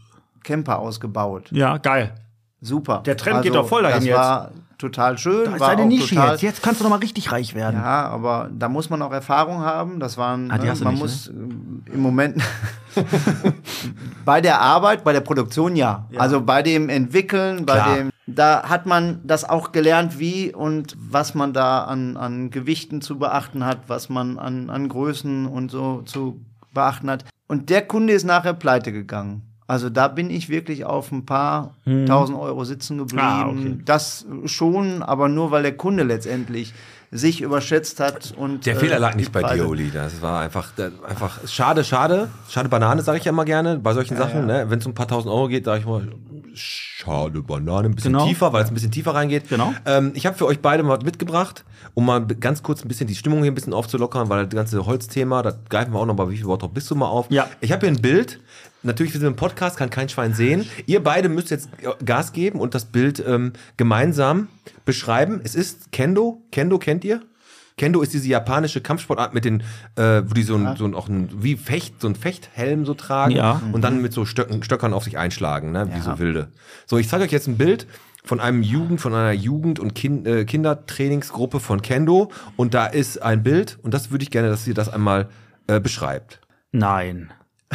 Camper 0.43 0.79
ausgebaut. 0.79 1.51
Ja, 1.51 1.77
geil. 1.77 2.15
Super. 2.65 3.01
Der 3.05 3.15
Trend 3.17 3.41
geht 3.43 3.55
doch 3.55 3.67
voll 3.67 3.83
dahin 3.83 3.97
das 3.99 4.05
jetzt. 4.05 4.17
war 4.17 4.51
total 4.77 5.17
schön. 5.17 5.45
Da 5.45 5.53
ist 5.53 5.59
war 5.61 5.69
deine 5.69 5.83
auch 5.83 5.87
Nische 5.87 6.15
total, 6.15 6.31
jetzt. 6.31 6.41
Jetzt 6.41 6.63
kannst 6.63 6.81
du 6.81 6.83
noch 6.83 6.91
mal 6.91 6.97
richtig 6.99 7.31
reich 7.31 7.55
werden. 7.55 7.79
Ja, 7.79 8.07
aber 8.07 8.49
da 8.51 8.67
muss 8.67 8.89
man 8.89 9.01
auch 9.01 9.11
Erfahrung 9.13 9.59
haben. 9.61 9.99
Das 9.99 10.17
waren, 10.17 10.51
Ah, 10.51 10.57
die 10.57 10.65
ne, 10.65 10.71
hast 10.71 10.83
man 10.83 10.93
nicht, 10.95 11.01
muss 11.01 11.27
äh, 11.27 11.31
im 11.31 12.01
Moment 12.01 12.41
bei 14.25 14.41
der 14.41 14.61
Arbeit, 14.61 15.03
bei 15.03 15.13
der 15.13 15.21
Produktion 15.21 15.75
ja. 15.75 16.07
Also 16.17 16.41
bei 16.41 16.61
dem 16.61 16.89
Entwickeln, 16.89 17.65
bei 17.65 17.73
Klar. 17.75 17.95
dem, 17.95 18.09
da 18.27 18.63
hat 18.67 18.85
man 18.85 19.19
das 19.23 19.47
auch 19.47 19.71
gelernt, 19.71 20.19
wie 20.19 20.53
und 20.53 20.95
was 20.99 21.35
man 21.35 21.53
da 21.53 21.83
an, 21.83 22.17
an 22.17 22.49
Gewichten 22.49 23.01
zu 23.01 23.17
beachten 23.19 23.65
hat, 23.65 23.79
was 23.87 24.09
man 24.09 24.39
an, 24.39 24.69
an 24.69 24.89
Größen 24.89 25.45
und 25.45 25.71
so 25.71 26.01
zu 26.01 26.41
beachten 26.73 27.09
hat. 27.09 27.25
Und 27.47 27.69
der 27.69 27.83
Kunde 27.85 28.13
ist 28.13 28.23
nachher 28.25 28.53
pleite 28.53 28.91
gegangen. 28.91 29.43
Also 29.67 29.89
da 29.89 30.07
bin 30.07 30.29
ich 30.29 30.49
wirklich 30.49 30.85
auf 30.85 31.11
ein 31.11 31.25
paar 31.25 31.73
tausend 32.05 32.37
Euro 32.37 32.63
sitzen 32.65 32.99
geblieben. 32.99 33.21
Ah, 33.23 33.47
okay. 33.49 33.77
Das 33.85 34.25
schon, 34.45 35.01
aber 35.01 35.27
nur 35.27 35.49
weil 35.51 35.63
der 35.63 35.75
Kunde 35.75 36.03
letztendlich 36.03 36.73
sich 37.11 37.41
überschätzt 37.41 37.99
hat 37.99 38.33
und 38.37 38.65
Der 38.65 38.75
äh, 38.75 38.79
Fehler 38.79 38.99
lag 38.99 39.11
die 39.11 39.17
nicht 39.19 39.31
bei 39.31 39.41
dir, 39.41 39.67
Uli. 39.67 39.89
Das 39.91 40.21
war 40.21 40.41
einfach, 40.41 40.71
das- 40.75 40.91
einfach 41.07 41.39
schade, 41.47 41.83
schade. 41.83 42.29
Schade 42.49 42.67
Banane, 42.69 43.01
sage 43.01 43.17
ich 43.19 43.25
ja 43.25 43.31
immer 43.31 43.45
gerne 43.45 43.77
bei 43.79 43.93
solchen 43.93 44.17
Sachen. 44.17 44.45
Ne? 44.45 44.65
Wenn 44.69 44.79
es 44.79 44.85
um 44.85 44.91
ein 44.91 44.95
paar 44.95 45.07
tausend 45.07 45.31
Euro 45.33 45.47
geht, 45.47 45.65
sage 45.65 45.79
ich 45.79 45.85
mal, 45.85 46.07
schade 46.55 47.41
Banane, 47.41 47.89
ein 47.89 47.95
bisschen 47.95 48.13
Genau. 48.13 48.25
tiefer, 48.27 48.53
weil 48.53 48.63
es 48.63 48.69
ein 48.69 48.73
bisschen 48.73 48.91
tiefer 48.91 49.13
reingeht. 49.13 49.49
Genau. 49.49 49.73
Ähm, 49.85 50.11
ich 50.15 50.25
habe 50.25 50.37
für 50.37 50.45
euch 50.45 50.59
beide 50.59 50.83
mal 50.83 50.97
was 50.97 51.03
mitgebracht, 51.05 51.63
um 51.93 52.05
mal 52.05 52.25
ganz 52.25 52.63
kurz 52.63 52.83
ein 52.83 52.87
bisschen 52.87 53.07
die 53.07 53.15
Stimmung 53.15 53.41
hier 53.43 53.51
ein 53.51 53.55
bisschen 53.55 53.73
aufzulockern, 53.73 54.29
weil 54.29 54.45
das 54.45 54.55
ganze 54.55 54.85
Holzthema, 54.85 55.41
das 55.41 55.55
greifen 55.69 55.93
wir 55.93 55.99
auch 55.99 56.05
noch 56.05 56.15
bei 56.15 56.29
wie 56.29 56.37
viel 56.37 56.45
Wort 56.45 56.73
bist 56.73 56.89
du 56.89 56.95
mal 56.95 57.07
auf. 57.07 57.27
Ja. 57.29 57.47
Ich 57.61 57.71
habe 57.71 57.85
hier 57.85 57.95
ein 57.95 58.01
Bild. 58.01 58.39
Natürlich, 58.83 59.13
wir 59.13 59.19
sind 59.19 59.29
im 59.29 59.35
Podcast, 59.35 59.77
kann 59.77 59.89
kein 59.89 60.09
Schwein 60.09 60.33
sehen. 60.35 60.69
Ihr 60.85 61.03
beide 61.03 61.27
müsst 61.27 61.49
jetzt 61.49 61.69
Gas 62.05 62.33
geben 62.33 62.59
und 62.59 62.75
das 62.75 62.85
Bild 62.85 63.23
ähm, 63.25 63.53
gemeinsam 63.77 64.47
beschreiben. 64.85 65.41
Es 65.43 65.55
ist 65.55 65.91
Kendo. 65.91 66.41
Kendo 66.51 66.77
kennt 66.77 67.03
ihr? 67.03 67.21
Kendo 67.77 68.01
ist 68.01 68.13
diese 68.13 68.27
japanische 68.27 68.79
Kampfsportart 68.81 69.33
mit 69.33 69.43
den, 69.43 69.61
äh, 69.95 70.21
wo 70.25 70.33
die 70.33 70.43
so 70.43 70.55
ein, 70.55 70.75
so 70.77 70.85
ein, 70.85 70.95
auch 70.95 71.09
ein, 71.09 71.29
wie 71.43 71.55
Fecht, 71.57 72.01
so 72.01 72.07
ein 72.07 72.15
Fechthelm 72.15 72.85
so 72.85 72.93
tragen 72.93 73.35
Ja. 73.35 73.61
und 73.73 73.81
dann 73.81 74.01
mit 74.01 74.13
so 74.13 74.25
Stöcken, 74.25 74.63
Stöckern 74.63 74.93
auf 74.93 75.03
sich 75.03 75.17
einschlagen, 75.17 75.71
ne? 75.71 75.89
wie 75.93 75.99
so 75.99 76.17
wilde. 76.17 76.47
So, 76.85 76.97
ich 76.97 77.09
zeige 77.09 77.23
euch 77.25 77.31
jetzt 77.31 77.47
ein 77.47 77.57
Bild 77.57 77.85
von 78.23 78.39
einem 78.39 78.63
Jugend, 78.63 79.01
von 79.01 79.13
einer 79.13 79.33
Jugend- 79.33 79.79
und 79.79 79.93
kind, 79.93 80.25
äh, 80.25 80.45
Kindertrainingsgruppe 80.45 81.59
von 81.59 81.81
Kendo 81.81 82.31
und 82.55 82.73
da 82.73 82.85
ist 82.85 83.21
ein 83.21 83.43
Bild 83.43 83.77
und 83.83 83.93
das 83.93 84.09
würde 84.09 84.23
ich 84.23 84.31
gerne, 84.31 84.47
dass 84.49 84.65
ihr 84.67 84.73
das 84.73 84.87
einmal 84.89 85.27
äh, 85.67 85.79
beschreibt. 85.81 86.39
Nein. 86.71 87.31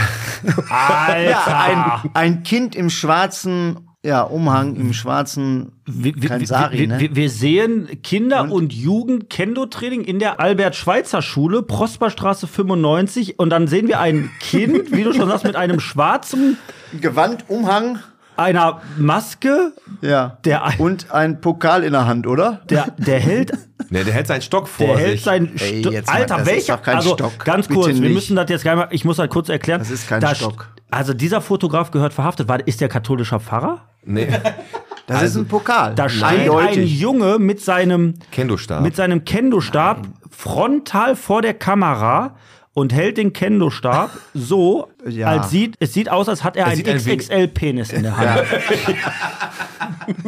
Ja, 0.70 1.42
Alter. 1.44 1.58
ein, 2.04 2.10
ein 2.14 2.42
Kind 2.42 2.74
im 2.74 2.88
schwarzen 2.88 3.89
ja, 4.02 4.22
Umhang, 4.22 4.76
im 4.76 4.92
schwarzen 4.94 5.72
Wir, 5.84 6.14
wir, 6.16 6.46
Sari, 6.46 6.86
ne? 6.86 6.98
wir, 7.00 7.14
wir 7.16 7.28
sehen 7.30 8.00
Kinder- 8.02 8.50
und, 8.50 8.72
Jugend-Kendo-Training 8.72 10.02
in 10.04 10.18
der 10.18 10.40
Albert-Schweitzer-Schule, 10.40 11.62
Prosperstraße 11.62 12.46
95. 12.46 13.38
Und 13.38 13.50
dann 13.50 13.66
sehen 13.68 13.88
wir 13.88 14.00
ein 14.00 14.30
Kind, 14.40 14.92
wie 14.92 15.04
du 15.04 15.12
schon 15.12 15.28
sagst, 15.28 15.44
mit 15.44 15.56
einem 15.56 15.80
schwarzen, 15.80 16.56
Gewand, 17.00 17.44
Umhang, 17.48 17.98
einer 18.38 18.80
Maske. 18.96 19.72
ja. 20.00 20.38
Der 20.46 20.64
ein- 20.64 20.78
und 20.78 21.10
ein 21.10 21.40
Pokal 21.42 21.84
in 21.84 21.92
der 21.92 22.06
Hand, 22.06 22.26
oder? 22.26 22.62
Der, 22.70 22.94
der 22.96 23.20
hält, 23.20 23.52
Ne, 23.90 24.04
der 24.04 24.14
hält 24.14 24.28
seinen 24.28 24.40
Stock 24.42 24.66
vor 24.68 24.86
der 24.86 24.96
sich. 24.96 25.06
hält 25.06 25.20
seinen 25.20 25.56
Ey, 25.58 25.80
Sto- 25.82 25.90
jetzt 25.90 26.06
mal, 26.06 26.14
Alter, 26.14 26.36
das 26.38 26.46
ist 26.46 26.52
welcher? 26.54 26.76
doch 26.76 26.82
kein 26.82 26.96
also 26.96 27.14
Stock. 27.14 27.44
ganz 27.44 27.66
Bitte 27.68 27.80
kurz, 27.80 27.94
wir 27.94 28.00
nicht. 28.00 28.14
müssen 28.14 28.36
das 28.36 28.48
jetzt 28.48 28.64
gar 28.64 28.76
nicht, 28.76 28.88
ich 28.92 29.04
muss 29.04 29.18
halt 29.18 29.30
kurz 29.30 29.48
erklären. 29.50 29.80
Das 29.80 29.90
ist 29.90 30.08
kein 30.08 30.20
Da 30.22 30.34
Stock. 30.34 30.68
st- 30.74 30.82
Also 30.90 31.12
dieser 31.12 31.40
Fotograf 31.40 31.90
gehört 31.90 32.14
verhaftet. 32.14 32.48
War, 32.48 32.66
ist 32.66 32.80
der 32.80 32.88
katholischer 32.88 33.40
Pfarrer? 33.40 33.82
Nee, 34.04 34.28
Das 35.06 35.22
ist 35.22 35.36
ein 35.36 35.46
Pokal. 35.48 35.94
Da 35.96 36.08
steht 36.08 36.48
ein. 36.50 36.86
Junge 36.86 37.38
mit 37.40 37.60
seinem 37.60 38.14
Kendo-Stab. 38.30 38.80
mit 38.82 38.94
seinem 38.94 39.24
Kendo-Stab 39.24 40.06
frontal 40.30 41.16
vor 41.16 41.42
der 41.42 41.54
Kamera 41.54 42.36
und 42.74 42.92
hält 42.92 43.16
den 43.18 43.32
Kendo-Stab 43.32 44.10
so, 44.34 44.88
Ja. 45.04 45.26
als 45.26 45.50
sieht, 45.50 45.74
es 45.80 45.92
sieht 45.92 46.08
aus, 46.10 46.28
als 46.28 46.44
hat 46.44 46.56
er 46.56 46.66
einen 46.66 46.76
sieht 46.76 46.88
ein 46.88 47.04
wenig- 47.04 47.18
XXL-Penis 47.28 47.92
in 47.92 48.04
der 48.04 48.16
Hand. 48.16 48.42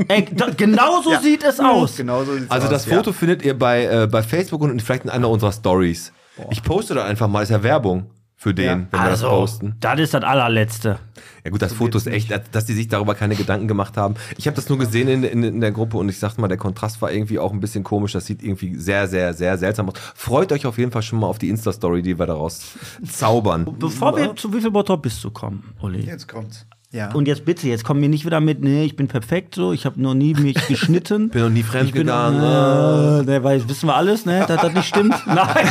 Ey, 0.09 0.27
da, 0.33 0.49
genau 0.57 1.01
so 1.03 1.15
sieht 1.21 1.45
es 1.45 1.61
aus. 1.61 1.97
Genau 1.97 2.25
so 2.25 2.33
Also 2.49 2.67
aus, 2.67 2.73
das 2.73 2.85
Foto 2.87 3.13
findet 3.13 3.43
ihr 3.45 3.57
bei, 3.59 3.85
äh, 3.85 4.07
bei 4.11 4.23
Facebook 4.23 4.63
und 4.63 4.81
vielleicht 4.83 5.05
in 5.05 5.11
einer 5.11 5.29
unserer 5.31 5.53
Stories. 5.53 6.13
Ich 6.51 6.63
poste 6.63 6.95
da 6.95 7.05
einfach 7.05 7.29
mal, 7.29 7.43
ist 7.43 7.51
ja 7.51 7.63
Werbung 7.63 8.07
für 8.43 8.53
den, 8.55 8.65
Ja. 8.65 8.73
wenn 8.73 8.87
wir 8.91 9.01
Also, 9.01 9.27
das 9.29 9.35
posten. 9.37 9.77
das 9.79 10.01
ist 10.01 10.15
das 10.15 10.25
allerletzte. 10.25 10.99
Ja 11.45 11.51
gut, 11.53 11.63
das 11.63 11.73
Foto 11.73 11.97
ist 11.97 12.09
echt, 12.09 12.31
dass- 12.33 12.51
dass 12.51 12.65
die 12.65 12.73
sich 12.73 12.89
darüber 12.89 13.15
keine 13.15 13.37
Gedanken 13.37 13.69
gemacht 13.69 13.97
haben. 13.97 14.17
Ich 14.37 14.49
habe 14.49 14.57
das 14.57 14.69
nur 14.69 14.79
gesehen 14.79 15.07
in, 15.07 15.23
in, 15.23 15.45
in 15.45 15.61
der 15.61 15.71
Gruppe 15.71 15.97
und 15.97 16.09
ich 16.09 16.19
sag 16.19 16.39
mal, 16.39 16.49
der 16.49 16.57
Kontrast 16.59 17.01
war 17.03 17.13
irgendwie 17.13 17.39
auch 17.39 17.53
ein 17.53 17.61
bisschen 17.61 17.85
komisch. 17.85 18.13
Das 18.13 18.27
sieht 18.27 18.43
irgendwie 18.43 18.75
sehr, 18.75 19.07
sehr, 19.07 19.33
sehr 19.35 19.57
seltsam 19.59 19.89
aus. 19.91 19.95
Freut 20.17 20.51
euch 20.51 20.67
auf 20.67 20.77
jeden 20.77 20.91
Fall 20.91 21.03
schon 21.03 21.21
mal 21.21 21.29
auf 21.29 21.39
die 21.39 21.51
Insta-Story, 21.51 22.03
die 22.03 22.19
wir 22.19 22.27
daraus 22.27 22.73
zaubern. 23.09 23.65
Bevor 23.79 24.17
wir 24.17 24.35
zu 24.35 24.53
wie 24.53 24.61
viel 24.61 24.73
Bottrop 24.73 25.03
bist 25.03 25.23
du 25.23 25.31
kommen, 25.31 25.63
Uli. 25.81 26.01
Jetzt 26.01 26.27
kommt's. 26.27 26.67
Ja. 26.91 27.11
Und 27.13 27.27
jetzt 27.27 27.45
bitte, 27.47 27.69
jetzt 27.69 27.85
komm 27.85 28.01
mir 28.01 28.09
nicht 28.11 28.27
wieder 28.27 28.41
mit, 28.41 28.61
nee, 28.61 28.85
ich 28.85 28.97
bin 28.97 29.09
perfekt 29.09 29.55
so, 29.55 29.73
ich 29.73 29.87
habe 29.87 29.99
noch 30.03 30.13
nie 30.13 30.35
mich 30.35 30.57
geschnitten. 30.69 31.31
Bin 31.31 31.43
noch 31.43 31.49
nie 31.49 31.61
Ich 31.61 31.65
bin, 31.67 31.73
fremdgegangen. 31.81 32.41
äh, 32.43 33.23
ne, 33.23 33.41
weil 33.45 33.67
wissen 33.69 33.87
wir 33.87 33.95
alles, 33.97 34.27
ne, 34.27 34.45
dass 34.47 34.61
das 34.61 34.75
nicht 34.75 34.89
stimmt. 34.89 35.15
Nein. 35.27 35.69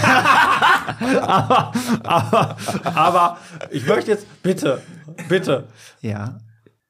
Aber, 1.22 1.74
aber, 2.04 2.58
aber 2.84 3.38
ich 3.70 3.86
möchte 3.86 4.12
jetzt, 4.12 4.26
bitte, 4.44 4.82
bitte. 5.28 5.68
ja. 6.02 6.38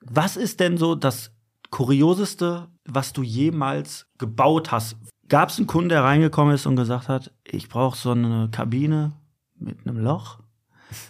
Was 0.02 0.36
ist 0.36 0.60
denn 0.60 0.78
so 0.78 0.96
das 0.96 1.32
Kurioseste, 1.70 2.68
was 2.86 3.14
du 3.14 3.24
jemals 3.24 4.08
gebaut 4.18 4.72
hast? 4.72 4.98
Gab 5.30 5.50
es 5.50 5.58
einen 5.58 5.68
Kunden, 5.68 5.90
der 5.90 6.04
reingekommen 6.04 6.54
ist 6.54 6.66
und 6.66 6.76
gesagt 6.76 7.08
hat, 7.08 7.32
ich 7.46 7.70
brauche 7.70 7.98
so 7.98 8.12
eine 8.12 8.50
Kabine 8.52 9.14
mit 9.58 9.88
einem 9.88 9.98
Loch? 10.00 10.41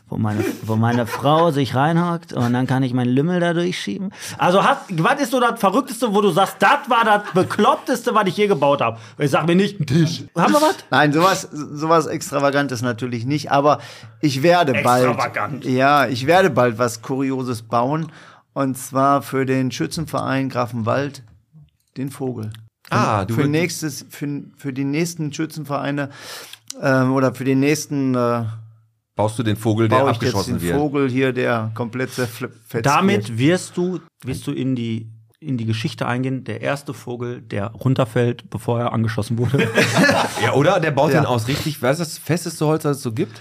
Wo 0.09 0.17
meine, 0.17 0.43
wo 0.63 0.75
meine 0.75 1.07
Frau 1.07 1.51
sich 1.51 1.75
reinhockt 1.75 2.33
und 2.33 2.53
dann 2.53 2.67
kann 2.67 2.83
ich 2.83 2.93
meinen 2.93 3.13
Lümmel 3.13 3.39
da 3.39 3.53
durchschieben. 3.53 4.11
Also, 4.37 4.63
hast, 4.63 4.81
was 4.89 5.21
ist 5.21 5.31
so 5.31 5.39
das 5.39 5.59
Verrückteste, 5.59 6.13
wo 6.13 6.21
du 6.21 6.31
sagst, 6.31 6.57
das 6.59 6.89
war 6.89 7.03
das 7.05 7.23
Bekloppteste, 7.33 8.13
was 8.13 8.27
ich 8.27 8.37
je 8.37 8.47
gebaut 8.47 8.81
habe? 8.81 8.97
Ich 9.17 9.31
sag 9.31 9.47
mir 9.47 9.55
nicht, 9.55 9.79
ein 9.79 9.85
Tisch. 9.85 10.23
Haben 10.35 10.53
wir 10.53 10.61
was? 10.61 10.75
Nein, 10.89 11.13
sowas, 11.13 11.47
sowas 11.51 12.07
Extravagantes 12.07 12.81
natürlich 12.81 13.25
nicht, 13.25 13.51
aber 13.51 13.79
ich 14.19 14.43
werde 14.43 14.73
Extravagant. 14.73 15.61
bald. 15.61 15.65
Ja, 15.65 16.07
ich 16.07 16.27
werde 16.27 16.49
bald 16.49 16.77
was 16.77 17.01
Kurioses 17.01 17.61
bauen. 17.61 18.11
Und 18.53 18.77
zwar 18.77 19.21
für 19.21 19.45
den 19.45 19.71
Schützenverein 19.71 20.49
Grafenwald 20.49 21.23
den 21.97 22.09
Vogel. 22.09 22.51
Ah, 22.89 23.23
du 23.23 23.33
für 23.33 23.47
nächstes, 23.47 24.05
für, 24.09 24.43
für 24.57 24.73
die 24.73 24.83
nächsten 24.83 25.31
Schützenvereine 25.31 26.09
ähm, 26.81 27.13
oder 27.13 27.33
für 27.33 27.45
den 27.45 27.61
nächsten 27.61 28.15
äh, 28.15 28.43
Baust 29.15 29.37
du 29.37 29.43
den 29.43 29.57
Vogel, 29.57 29.87
der 29.89 29.97
baue 29.99 30.11
ich 30.11 30.17
jetzt 30.17 30.27
abgeschossen 30.29 30.53
den 30.59 30.61
wird? 30.61 30.77
Vogel 30.77 31.09
hier, 31.09 31.33
der 31.33 31.71
komplett 31.75 32.11
zerfetzt 32.13 32.73
wird. 32.73 32.85
Damit 32.85 33.37
wirst 33.37 33.75
du, 33.77 33.99
wirst 34.23 34.47
du 34.47 34.51
in 34.51 34.75
die, 34.75 35.09
in 35.39 35.57
die 35.57 35.65
Geschichte 35.65 36.07
eingehen, 36.07 36.43
der 36.45 36.61
erste 36.61 36.93
Vogel, 36.93 37.41
der 37.41 37.67
runterfällt, 37.71 38.49
bevor 38.49 38.79
er 38.79 38.93
angeschossen 38.93 39.37
wurde. 39.37 39.67
Ja, 40.43 40.53
oder? 40.53 40.79
Der 40.79 40.91
baut 40.91 41.11
Ja. 41.13 41.21
den 41.21 41.25
aus 41.25 41.47
richtig, 41.47 41.81
was 41.81 41.99
ist 41.99 42.11
das 42.13 42.17
festeste 42.19 42.65
Holz, 42.65 42.83
das 42.83 42.97
es 42.97 43.03
so 43.03 43.11
gibt? 43.11 43.39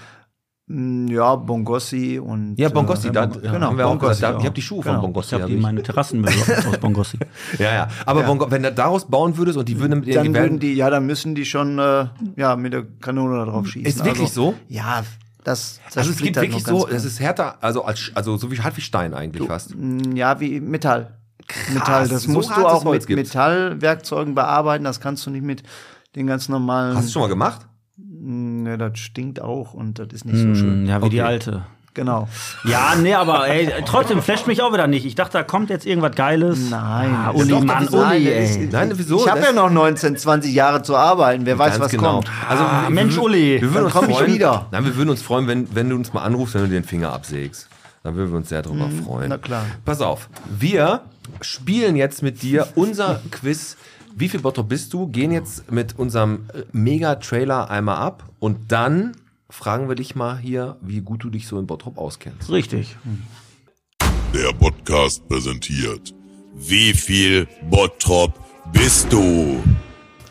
Mm, 0.67 1.07
Ja, 1.07 1.35
Bongossi 1.35 2.19
und. 2.19 2.55
Ja, 2.59 2.69
Bongossi, 2.69 3.07
äh, 3.07 3.11
da 3.11 3.29
ja, 3.41 3.51
haben 3.61 3.77
wir 3.77 3.87
auch 3.87 3.97
gesagt. 3.97 4.21
Da, 4.21 4.37
ich 4.39 4.45
habe 4.45 4.53
die 4.53 4.61
Schuhe 4.61 4.83
von 4.83 4.91
Genau. 4.91 5.01
Bongossi. 5.03 5.27
Ich 5.29 5.33
habe 5.33 5.43
hab 5.43 5.49
die 5.49 5.55
ich. 5.55 5.61
meine 5.61 5.81
Terrassenmöbel 5.83 6.33
aus 6.69 6.77
Bongossi. 6.81 7.17
Ja, 7.57 7.73
ja. 7.73 7.87
Aber 8.05 8.23
Bongo, 8.23 8.51
wenn 8.51 8.61
du 8.63 8.71
daraus 8.73 9.05
bauen 9.07 9.37
würdest 9.37 9.57
und 9.57 9.67
die 9.69 9.79
würden 9.79 10.01
mit 10.01 10.13
Dann 10.15 10.33
würden 10.35 10.59
die, 10.59 10.73
ja, 10.73 10.89
dann 10.89 11.05
müssen 11.05 11.33
die 11.33 11.45
schon 11.45 11.79
äh, 11.79 12.05
ja, 12.35 12.55
mit 12.57 12.73
der 12.73 12.85
Kanone 12.99 13.37
da 13.37 13.45
drauf 13.45 13.67
schießen. 13.67 13.87
Ist 13.87 14.03
wirklich 14.05 14.29
so? 14.31 14.53
Ja, 14.67 15.03
das, 15.43 15.79
das 15.87 15.97
also 15.97 16.11
es 16.11 16.17
gibt 16.21 16.35
wirklich 16.35 16.63
so, 16.65 16.87
es 16.87 17.05
ist 17.05 17.19
härter, 17.19 17.57
also 17.63 17.83
als, 17.83 18.11
also 18.15 18.37
so 18.37 18.51
wie 18.51 18.59
hart 18.59 18.75
wie 18.77 18.81
Stein 18.81 19.13
eigentlich 19.13 19.47
fast. 19.47 19.75
Mm, 19.75 20.15
Ja, 20.15 20.39
wie 20.39 20.59
Metall. 20.59 21.17
Metall, 21.73 22.07
das 22.07 22.23
so 22.23 22.31
musst 22.31 22.49
du 22.55 22.65
auch 22.65 22.83
mit 22.83 23.05
gibt's. 23.07 23.33
Metallwerkzeugen 23.33 24.35
bearbeiten. 24.35 24.83
Das 24.83 24.99
kannst 24.99 25.25
du 25.25 25.31
nicht 25.31 25.43
mit 25.43 25.63
den 26.15 26.27
ganz 26.27 26.47
normalen. 26.49 26.95
Hast 26.95 27.07
du 27.07 27.11
schon 27.13 27.21
mal 27.23 27.27
gemacht? 27.27 27.67
Mm, 27.97 28.65
Ja, 28.67 28.77
das 28.77 28.99
stinkt 28.99 29.41
auch 29.41 29.73
und 29.73 29.99
das 29.99 30.07
ist 30.11 30.25
nicht 30.25 30.41
so 30.41 30.53
schön. 30.55 30.85
Ja, 30.85 31.01
wie 31.01 31.09
die 31.09 31.19
Okay. 31.21 31.27
alte. 31.27 31.65
Genau. 31.93 32.29
Ja, 32.63 32.95
nee, 32.95 33.13
aber 33.13 33.47
ey, 33.49 33.69
trotzdem 33.85 34.21
flasht 34.21 34.47
mich 34.47 34.61
auch 34.61 34.71
wieder 34.71 34.87
nicht. 34.87 35.05
Ich 35.05 35.15
dachte, 35.15 35.33
da 35.33 35.43
kommt 35.43 35.69
jetzt 35.69 35.85
irgendwas 35.85 36.15
Geiles. 36.15 36.69
Nein. 36.69 37.13
Ah, 37.13 37.31
Uli, 37.31 37.49
doch- 37.49 37.63
Mann, 37.63 37.87
Uli, 37.89 38.29
ey. 38.29 38.69
Nein, 38.71 38.91
wieso? 38.95 39.17
Ich 39.19 39.29
habe 39.29 39.41
ja 39.41 39.51
noch 39.51 39.69
19, 39.69 40.15
20 40.15 40.53
Jahre 40.53 40.81
zu 40.83 40.95
arbeiten. 40.95 41.45
Wer 41.45 41.59
weiß, 41.59 41.79
was 41.81 41.91
genau. 41.91 42.13
kommt. 42.15 42.31
Also, 42.47 42.63
Ah, 42.63 42.89
Mensch, 42.89 43.15
wir- 43.15 43.23
Uli, 43.23 43.61
wir 43.61 43.61
würden 43.61 43.73
dann 43.73 43.83
uns 43.85 43.93
komm 43.93 44.09
ich 44.09 44.15
freuen, 44.17 44.33
wieder. 44.33 44.67
Nein, 44.71 44.85
wir 44.85 44.95
würden 44.95 45.09
uns 45.09 45.21
freuen, 45.21 45.47
wenn, 45.47 45.75
wenn 45.75 45.89
du 45.89 45.95
uns 45.97 46.13
mal 46.13 46.21
anrufst, 46.23 46.53
wenn 46.55 46.61
du 46.61 46.67
dir 46.69 46.79
den 46.79 46.85
Finger 46.85 47.11
absägst. 47.11 47.67
Dann 48.03 48.15
würden 48.15 48.31
wir 48.31 48.37
uns 48.37 48.47
sehr 48.49 48.61
darüber 48.61 48.89
freuen. 49.03 49.23
Mhm, 49.25 49.29
na 49.29 49.37
klar. 49.37 49.65
Pass 49.83 49.99
auf, 50.01 50.29
wir 50.49 51.01
spielen 51.41 51.95
jetzt 51.97 52.23
mit 52.23 52.41
dir 52.41 52.67
unser 52.75 53.19
Quiz. 53.31 53.75
Wie 54.15 54.27
viel 54.29 54.39
Bottrop 54.39 54.67
bist 54.69 54.93
du? 54.93 55.07
Gehen 55.07 55.31
jetzt 55.31 55.71
mit 55.71 55.99
unserem 55.99 56.45
äh, 56.53 56.63
Mega-Trailer 56.71 57.69
einmal 57.69 57.97
ab 57.97 58.23
und 58.39 58.71
dann 58.71 59.11
fragen 59.51 59.89
wir 59.89 59.95
dich 59.95 60.15
mal 60.15 60.37
hier, 60.37 60.77
wie 60.81 61.01
gut 61.01 61.23
du 61.23 61.29
dich 61.29 61.45
so 61.45 61.59
in 61.59 61.67
Bottrop 61.67 61.97
auskennst. 61.97 62.49
Richtig. 62.49 62.95
Der 64.33 64.53
Podcast 64.53 65.27
präsentiert. 65.27 66.13
Wie 66.55 66.93
viel 66.93 67.47
Bottrop 67.69 68.33
bist 68.71 69.11
du? 69.11 69.61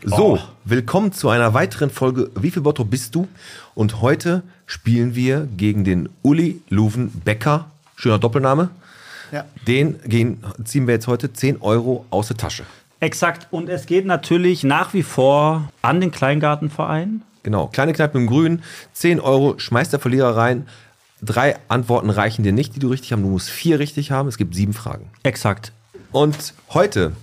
So, 0.03 0.39
willkommen 0.65 1.13
zu 1.13 1.29
einer 1.29 1.53
weiteren 1.53 1.91
Folge 1.91 2.31
Wie 2.35 2.49
viel 2.49 2.63
Bottrop 2.63 2.89
bist 2.89 3.13
du? 3.13 3.27
Und 3.75 4.01
heute 4.01 4.41
spielen 4.65 5.13
wir 5.13 5.47
gegen 5.55 5.83
den 5.83 6.09
Uli 6.23 6.61
Luven 6.69 7.11
Becker. 7.23 7.69
Schöner 7.95 8.17
Doppelname. 8.17 8.71
Ja. 9.31 9.45
Den 9.67 9.99
gehen, 10.03 10.43
ziehen 10.65 10.87
wir 10.87 10.95
jetzt 10.95 11.07
heute 11.07 11.31
10 11.31 11.61
Euro 11.61 12.05
aus 12.09 12.27
der 12.27 12.37
Tasche. 12.37 12.63
Exakt. 12.99 13.47
Und 13.51 13.69
es 13.69 13.85
geht 13.85 14.05
natürlich 14.05 14.63
nach 14.63 14.93
wie 14.93 15.03
vor 15.03 15.69
an 15.83 16.01
den 16.01 16.11
Kleingartenverein. 16.11 17.21
Genau, 17.43 17.67
kleine 17.67 17.93
Kneipe 17.93 18.17
im 18.17 18.27
Grün, 18.27 18.61
10 18.93 19.19
Euro, 19.19 19.57
schmeißt 19.57 19.93
der 19.93 19.99
Verlierer 19.99 20.35
rein. 20.35 20.67
Drei 21.21 21.57
Antworten 21.67 22.09
reichen 22.09 22.43
dir 22.43 22.51
nicht, 22.51 22.75
die 22.75 22.79
du 22.79 22.89
richtig 22.89 23.11
haben. 23.11 23.21
Du 23.21 23.29
musst 23.29 23.49
vier 23.49 23.79
richtig 23.79 24.11
haben. 24.11 24.27
Es 24.27 24.37
gibt 24.37 24.55
sieben 24.55 24.73
Fragen. 24.73 25.09
Exakt. 25.23 25.71
Und 26.11 26.53
heute 26.71 27.13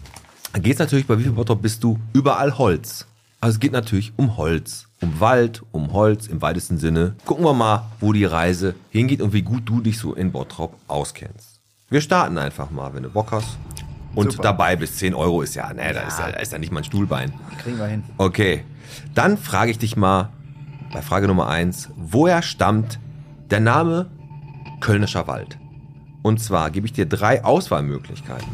geht 0.55 0.75
es 0.75 0.79
natürlich 0.79 1.07
bei 1.07 1.19
Wie 1.19 1.25
viel 1.25 1.33
Bottrop 1.33 1.61
bist 1.63 1.83
du 1.83 1.99
überall 2.13 2.59
Holz. 2.59 3.07
Also 3.41 3.57
es 3.57 3.61
geht 3.61 3.73
natürlich 3.73 4.13
um 4.17 4.37
Holz, 4.37 4.87
um 5.01 5.21
Wald, 5.21 5.63
um 5.73 5.93
Holz 5.93 6.27
im 6.27 6.43
weitesten 6.43 6.79
Sinne. 6.79 7.15
Gucken 7.25 7.45
wir 7.45 7.55
mal, 7.55 7.87
wo 8.01 8.13
die 8.13 8.25
Reise 8.25 8.75
hingeht 8.91 9.21
und 9.21 9.33
wie 9.33 9.43
gut 9.43 9.63
du 9.67 9.81
dich 9.81 9.99
so 9.99 10.15
in 10.15 10.33
Bottrop 10.33 10.75
auskennst. 10.89 11.61
Wir 11.91 12.01
starten 12.01 12.39
einfach 12.39 12.71
mal, 12.71 12.93
wenn 12.95 13.05
du 13.05 13.11
Bock 13.11 13.33
hast. 13.33 13.59
Und 14.15 14.33
Super. 14.33 14.43
dabei 14.43 14.75
bis 14.75 14.97
10 14.97 15.15
Euro 15.15 15.43
ist 15.43 15.55
ja, 15.55 15.73
ne, 15.73 15.93
da 15.93 16.01
ist 16.01 16.19
ja, 16.19 16.33
da 16.33 16.39
ist 16.39 16.51
ja 16.53 16.59
nicht 16.59 16.73
mal 16.73 16.81
ein 16.81 16.85
Stuhlbein. 16.85 17.33
Kriegen 17.63 17.79
wir 17.79 17.87
hin. 17.87 18.03
Okay, 18.17 18.65
dann 19.15 19.37
frage 19.39 19.71
ich 19.71 19.79
dich 19.79 19.97
mal 19.97 20.31
bei 20.93 21.03
Frage 21.03 21.27
Nummer 21.27 21.49
eins: 21.49 21.91
woher 21.97 22.43
stammt 22.43 22.99
der 23.51 23.61
Name 23.61 24.11
Kölnischer 24.81 25.27
Wald? 25.27 25.59
Und 26.23 26.41
zwar 26.41 26.71
gebe 26.71 26.87
ich 26.87 26.93
dir 26.93 27.07
drei 27.07 27.45
Auswahlmöglichkeiten. 27.45 28.49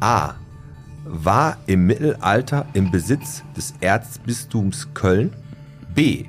A. 0.00 0.34
War 1.04 1.56
im 1.66 1.86
Mittelalter 1.86 2.66
im 2.74 2.90
Besitz 2.90 3.42
des 3.56 3.74
Erzbistums 3.80 4.88
Köln. 4.94 5.32
B. 5.94 6.26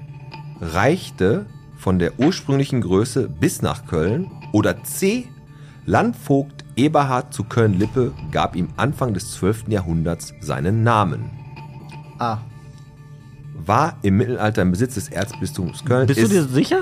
Reichte 0.62 1.46
von 1.78 2.00
der 2.00 2.20
ursprünglichen 2.20 2.82
Größe 2.82 3.28
bis 3.28 3.62
nach 3.62 3.86
Köln. 3.86 4.32
Oder 4.52 4.84
C. 4.84 5.28
Landvogt 5.86 6.66
Eberhard 6.76 7.34
zu 7.34 7.44
Köln-Lippe 7.44 8.14
gab 8.32 8.56
ihm 8.56 8.70
Anfang 8.78 9.14
des 9.14 9.32
12. 9.34 9.70
Jahrhunderts 9.70 10.34
seinen 10.40 10.84
Namen 10.84 11.40
Ah, 12.20 12.40
war 13.66 13.98
im 14.02 14.18
Mittelalter 14.18 14.62
im 14.62 14.72
Besitz 14.72 14.96
des 14.96 15.10
Erzbistums 15.10 15.84
Köln. 15.86 16.08
Bist 16.08 16.20
du 16.20 16.24
ist, 16.24 16.32
dir 16.32 16.44
sicher? 16.44 16.80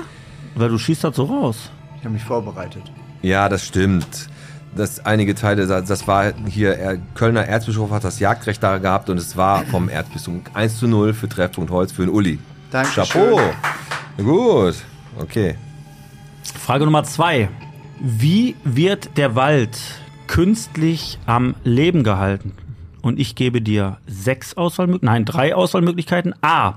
Weil 0.54 0.68
du 0.68 0.78
schießt 0.78 1.04
das 1.04 1.16
so 1.16 1.24
raus. 1.24 1.70
ich 1.96 2.04
habe 2.04 2.14
mich 2.14 2.24
vorbereitet. 2.24 2.82
Ja, 3.22 3.48
das 3.48 3.64
stimmt. 3.64 4.28
Das 4.76 5.04
einige 5.04 5.34
Teile, 5.34 5.66
das 5.66 6.06
war 6.06 6.32
hier, 6.46 6.76
er, 6.76 6.98
Kölner 7.14 7.44
Erzbischof 7.46 7.90
hat 7.90 8.04
das 8.04 8.20
Jagdrecht 8.20 8.62
da 8.62 8.78
gehabt 8.78 9.08
und 9.10 9.16
es 9.18 9.36
war 9.36 9.64
vom 9.66 9.88
Erzbistum 9.88 10.42
1 10.54 10.78
zu 10.78 10.86
0 10.86 11.14
für 11.14 11.28
Treffpunkt 11.28 11.70
Holz 11.70 11.90
für 11.92 12.02
den 12.02 12.10
Uli. 12.10 12.38
Dankeschön. 12.70 13.04
Chapeau. 13.04 13.40
Gut. 14.18 14.74
Okay. 15.18 15.56
Frage 16.42 16.84
Nummer 16.84 17.04
zwei. 17.04 17.48
Wie 18.00 18.54
wird 18.62 19.16
der 19.16 19.34
Wald 19.34 19.78
künstlich 20.26 21.18
am 21.26 21.54
Leben 21.64 22.04
gehalten? 22.04 22.52
Und 23.02 23.18
ich 23.18 23.34
gebe 23.34 23.60
dir 23.62 23.98
sechs 24.06 24.56
Auswahlmöglichkeiten, 24.56 25.14
nein, 25.14 25.24
drei 25.24 25.54
Auswahlmöglichkeiten. 25.54 26.34
A. 26.42 26.74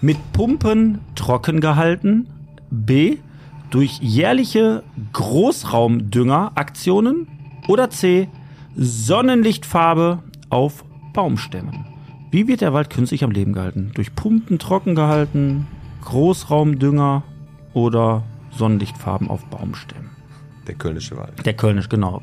Mit 0.00 0.16
Pumpen 0.32 1.00
trocken 1.14 1.60
gehalten. 1.60 2.26
B. 2.70 3.18
Durch 3.70 3.98
jährliche 4.00 4.82
Großraumdüngeraktionen. 5.12 7.28
Oder 7.68 7.90
C. 7.90 8.28
Sonnenlichtfarbe 8.76 10.22
auf 10.50 10.84
Baumstämmen. 11.12 11.86
Wie 12.30 12.46
wird 12.46 12.60
der 12.60 12.72
Wald 12.72 12.90
künstlich 12.90 13.24
am 13.24 13.30
Leben 13.30 13.54
gehalten? 13.54 13.92
Durch 13.94 14.14
Pumpen 14.14 14.58
trocken 14.58 14.94
gehalten, 14.94 15.66
Großraumdünger 16.04 17.22
oder 17.72 18.24
Sonnenlichtfarben 18.50 19.30
auf 19.30 19.44
Baumstämmen? 19.46 20.10
Der 20.66 20.74
Kölnische 20.74 21.16
Wald. 21.16 21.46
Der 21.46 21.54
Kölnisch, 21.54 21.88
genau. 21.88 22.20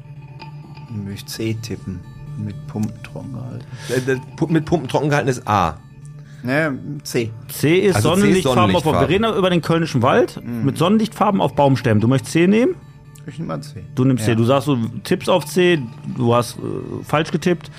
Ich 0.90 0.96
möchte 0.96 1.26
C 1.26 1.56
tippen. 1.56 2.00
Mit 2.38 2.68
Pumpen 2.68 2.94
trocken 3.04 3.34
gehalten. 3.34 3.66
Äh, 3.90 4.52
Mit 4.54 4.66
Pumpen 4.66 4.88
trocken 4.88 5.10
gehalten 5.10 5.30
ist 5.30 5.48
A. 5.48 5.76
Ne, 6.44 6.78
C. 7.04 7.32
C 7.48 7.80
ist 7.80 7.96
Also 7.96 8.10
C 8.16 8.16
ist 8.16 8.44
Sonnenlichtfarben 8.44 8.76
auf 8.76 8.84
Sonnenlichtfarben. 8.84 9.02
Wir 9.02 9.10
reden 9.10 9.38
über 9.38 9.50
den 9.50 9.62
Kölnischen 9.62 10.02
Wald 10.02 10.42
mit 10.44 10.78
Sonnenlichtfarben 10.78 11.40
auf 11.40 11.56
Baumstämmen. 11.56 12.02
Du 12.02 12.08
möchtest 12.08 12.34
C 12.34 12.48
nehmen? 12.48 12.76
Ich 13.26 13.38
nehme 13.40 13.48
mal 13.56 13.62
C. 13.62 13.84
Du 13.96 14.04
nimmst 14.04 14.28
Ja. 14.28 14.34
C. 14.34 14.36
Du 14.36 14.44
sagst, 14.44 14.68
du 14.68 14.76
tippst 15.06 15.30
auf 15.30 15.46
C, 15.46 15.80
du 16.18 16.36
hast 16.36 16.58
äh, 16.58 16.62
falsch 17.06 17.32
getippt. 17.32 17.72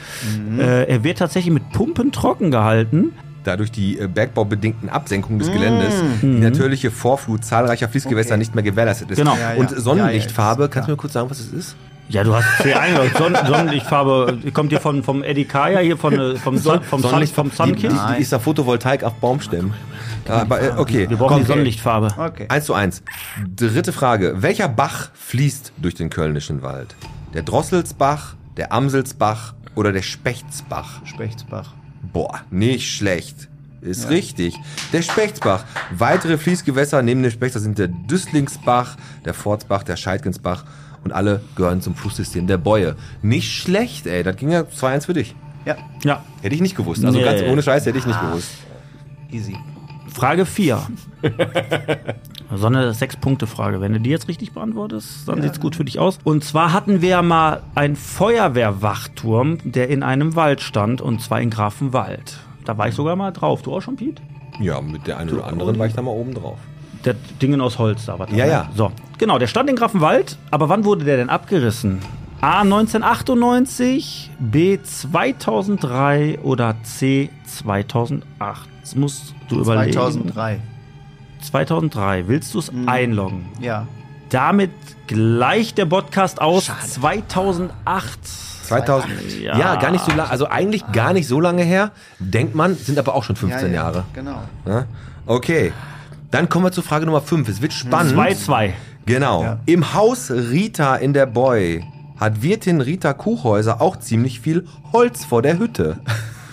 Äh, 0.59 0.85
er 0.89 1.05
wird 1.05 1.19
tatsächlich 1.19 1.53
mit 1.53 1.71
Pumpen 1.73 2.11
trocken 2.13 2.51
gehalten. 2.51 3.13
Dadurch 3.43 3.71
die 3.71 3.99
äh, 3.99 4.09
bergbaubedingten 4.09 4.89
Absenkungen 4.89 5.39
des 5.41 5.53
Geländes, 5.53 5.93
die 6.23 6.27
natürliche 6.29 6.91
Vorflut 6.91 7.45
zahlreicher 7.45 7.89
Fließgewässer 7.91 8.31
Okay. 8.31 8.39
nicht 8.39 8.55
mehr 8.55 8.65
gewährleistet 8.65 9.11
ist. 9.11 9.19
Genau. 9.19 9.35
Ja, 9.37 9.53
ja. 9.53 9.61
Und 9.61 9.69
Sonnenlichtfarbe, 9.69 10.63
ja, 10.63 10.67
ist 10.69 10.73
kannst 10.73 10.89
du 10.89 10.93
mir 10.93 10.97
kurz 10.97 11.13
sagen, 11.13 11.29
was 11.29 11.41
es 11.41 11.53
ist? 11.53 11.77
Ja, 12.09 12.23
du 12.23 12.35
hast 12.35 12.47
C 12.63 12.75
eingeloggt. 12.75 13.17
Son 13.17 13.35
Sonnenlichtfarbe 13.35 14.39
kommt 14.53 14.71
hier 14.71 14.81
von, 14.81 15.03
vom 15.03 15.23
Eddie 15.23 15.45
Kaya, 15.47 15.81
hier 15.81 15.97
von, 15.97 16.13
äh, 16.13 16.37
vom, 16.37 16.59
Sun, 16.59 16.83
vom, 16.83 17.01
Sun, 17.01 17.27
vom 17.27 17.51
die, 17.51 17.57
Sunkiss. 17.57 17.93
die, 17.93 18.15
die 18.17 18.23
ist 18.23 18.33
da 18.33 18.39
Photovoltaik 18.39 19.05
auf 19.05 19.15
Baumstämmen. 19.15 19.73
Aber, 20.29 20.61
äh, 20.61 20.73
okay, 20.77 21.09
Wir 21.09 21.17
brauchen 21.17 21.29
Komm, 21.33 21.41
die 21.41 21.47
Sonnenlichtfarbe. 21.47 22.09
Okay. 22.17 22.47
Eins 22.49 22.67
zu 22.67 22.75
eins. 22.75 23.03
Dritte 23.57 23.93
Frage. 23.93 24.37
Welcher 24.43 24.69
Bach 24.69 25.11
fließt 25.15 25.73
durch 25.79 25.95
den 25.95 26.11
Kölnischen 26.11 26.63
Wald? 26.63 26.95
Der 27.33 27.43
Drosselsbach, 27.43 28.35
der 28.57 28.73
Amselsbach 28.73 29.55
oder 29.75 29.93
der 29.93 30.03
Spechtsbach? 30.03 31.01
Spechtsbach. 31.05 31.73
Boah, 32.13 32.41
nicht 32.51 32.91
schlecht. 32.91 33.49
ist 33.81 34.09
richtig. 34.09 34.55
Der 34.93 35.03
Spechtsbach. 35.03 35.65
Weitere 35.91 36.39
Fließgewässer 36.39 37.03
neben 37.03 37.23
dem 37.23 37.33
Spechtsbach 37.33 37.63
sind 37.63 37.79
der 37.79 37.89
Düsslingsbach, 37.89 38.97
der 39.25 39.35
Fortsbach, 39.35 39.83
der 39.83 39.97
Scheidgensbach 39.97 40.65
und 41.05 41.13
alle 41.13 41.41
gehören 41.57 41.81
zum 41.81 41.95
Flusssystem 41.95 42.47
der 42.47 42.59
Bäue. 42.59 42.97
Nicht 43.23 43.53
schlecht, 43.53 44.07
ey. 44.07 44.23
Das 44.23 44.37
ging 44.37 44.51
ja 44.51 44.63
2-1 44.63 45.07
für 45.07 45.15
dich. 45.15 45.35
Ja, 45.67 45.77
Ja. 46.05 46.23
Hätte 46.43 46.55
ich 46.55 46.61
nicht 46.61 46.77
gewusst. 46.77 47.05
Also 47.05 47.19
Nee. 47.19 47.25
ganz 47.25 47.43
ohne 47.43 47.63
Scheiß 47.63 47.87
hätte 47.87 47.99
ich 47.99 48.07
nicht 48.07 48.21
gewusst. 48.21 48.51
easy. 49.31 49.57
Frage 50.13 50.47
4. 50.47 50.81
so 52.55 52.67
eine 52.67 52.93
Sechs-Punkte-Frage. 52.95 53.81
Wenn 53.81 53.93
du 53.95 54.01
die 54.01 54.11
jetzt 54.11 54.29
richtig 54.29 54.53
beantwortest, 54.53 55.27
dann 55.29 55.43
sieht's 55.43 55.59
gut 55.59 55.75
für 55.75 55.85
dich 55.85 55.99
aus. 55.99 56.19
Und 56.23 56.45
zwar 56.45 56.73
hatten 56.73 57.01
wir 57.03 57.09
ja 57.09 57.23
mal 57.23 57.63
einen 57.75 57.97
Feuerwehrwachturm, 57.97 59.59
der 59.65 59.89
in 59.89 60.03
einem 60.03 60.37
Wald 60.37 60.61
stand, 60.61 61.01
und 61.01 61.21
zwar 61.21 61.41
in 61.41 61.51
Grafenwald. 61.51 62.39
Da 62.65 62.79
war 62.79 62.89
ich 62.89 62.95
sogar 62.95 63.17
mal 63.17 63.33
drauf. 63.33 63.63
Du 63.63 63.75
auch 63.75 63.81
schon, 63.83 63.97
Piet? 63.97 64.23
Ja, 64.61 64.81
mit 64.81 65.07
der 65.07 65.19
einen 65.19 65.31
oder 65.31 65.47
anderen 65.47 65.79
war 65.79 65.87
ich 65.87 65.95
da 65.95 66.03
mal 66.03 66.13
oben 66.13 66.33
drauf. 66.35 66.59
Der 67.05 67.15
Dingen 67.43 67.61
aus 67.61 67.79
Holz 67.79 68.07
da 68.07 68.19
war 68.19 68.29
Ja, 68.31 68.45
ne? 68.47 68.51
ja. 68.51 68.69
So, 68.75 68.91
genau, 69.19 69.39
der 69.39 69.47
stand 69.47 69.69
in 69.71 69.77
Grafenwald, 69.77 70.39
aber 70.51 70.69
wann 70.69 70.85
wurde 70.85 71.05
der 71.05 71.17
denn 71.19 71.29
abgerissen? 71.29 72.01
A 72.41 72.61
1998, 72.61 74.31
B 74.39 74.79
2003 74.83 76.39
oder 76.43 76.77
C 76.83 77.31
2008? 77.47 78.69
Das 78.83 78.95
musst 78.97 79.35
du 79.49 79.61
überlegen. 79.61 79.93
2003. 79.93 80.61
2003. 81.43 82.29
Willst 82.29 82.55
du 82.55 82.59
es 82.59 82.71
einloggen? 82.87 83.47
Ja. 83.61 83.87
Damit 84.31 84.73
gleicht 85.07 85.79
der 85.79 85.87
Podcast 85.87 86.41
aus 86.41 86.71
2008. 86.87 88.19
2000. 88.65 89.41
Ja, 89.43 89.59
Ja. 89.59 89.77
gar 89.77 89.91
nicht 89.91 90.05
so 90.05 90.11
lange, 90.11 90.31
also 90.31 90.49
eigentlich 90.49 90.85
gar 90.93 91.13
nicht 91.13 91.29
so 91.29 91.41
lange 91.41 91.63
her. 91.63 91.93
Denkt 92.19 92.55
man, 92.55 92.75
sind 92.75 92.99
aber 92.99 93.15
auch 93.15 93.25
schon 93.25 93.37
15 93.37 93.61
ja, 93.61 93.67
ja, 93.69 93.75
Jahre. 93.75 94.05
Genau. 94.15 94.43
Ja? 94.67 94.87
Okay. 95.27 95.73
Dann 96.35 96.49
kommen 96.49 96.65
wir 96.65 96.73
zur 96.73 96.83
Frage 96.83 97.07
Nummer 97.07 97.21
5. 97.21 97.49
Es 97.49 97.63
wird 97.63 97.73
spannend. 97.73 98.19
2-2. 98.19 98.73
Genau. 99.07 99.43
Ja. 99.45 99.61
Im 99.67 99.95
Haus 99.95 100.33
Rita 100.33 100.97
in 100.97 101.13
der 101.13 101.27
Boy 101.27 101.85
hat 102.19 102.43
Wirtin 102.43 102.81
Rita 102.81 103.13
Kuchhäuser 103.13 103.81
auch 103.81 104.01
ziemlich 104.01 104.41
viel 104.41 104.67
Holz 104.93 105.25
vor 105.25 105.43
der 105.43 105.61
Hütte. 105.61 106.01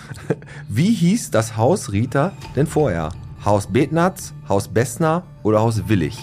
Wie 0.68 0.92
hieß 0.92 1.32
das 1.32 1.56
Haus 1.56 1.90
Rita 1.90 2.30
denn 2.54 2.68
vorher? 2.68 3.08
Haus 3.44 3.66
Betnatz, 3.66 4.32
Haus 4.48 4.68
Bessner 4.68 5.24
oder 5.42 5.58
Haus 5.58 5.88
Willig? 5.88 6.16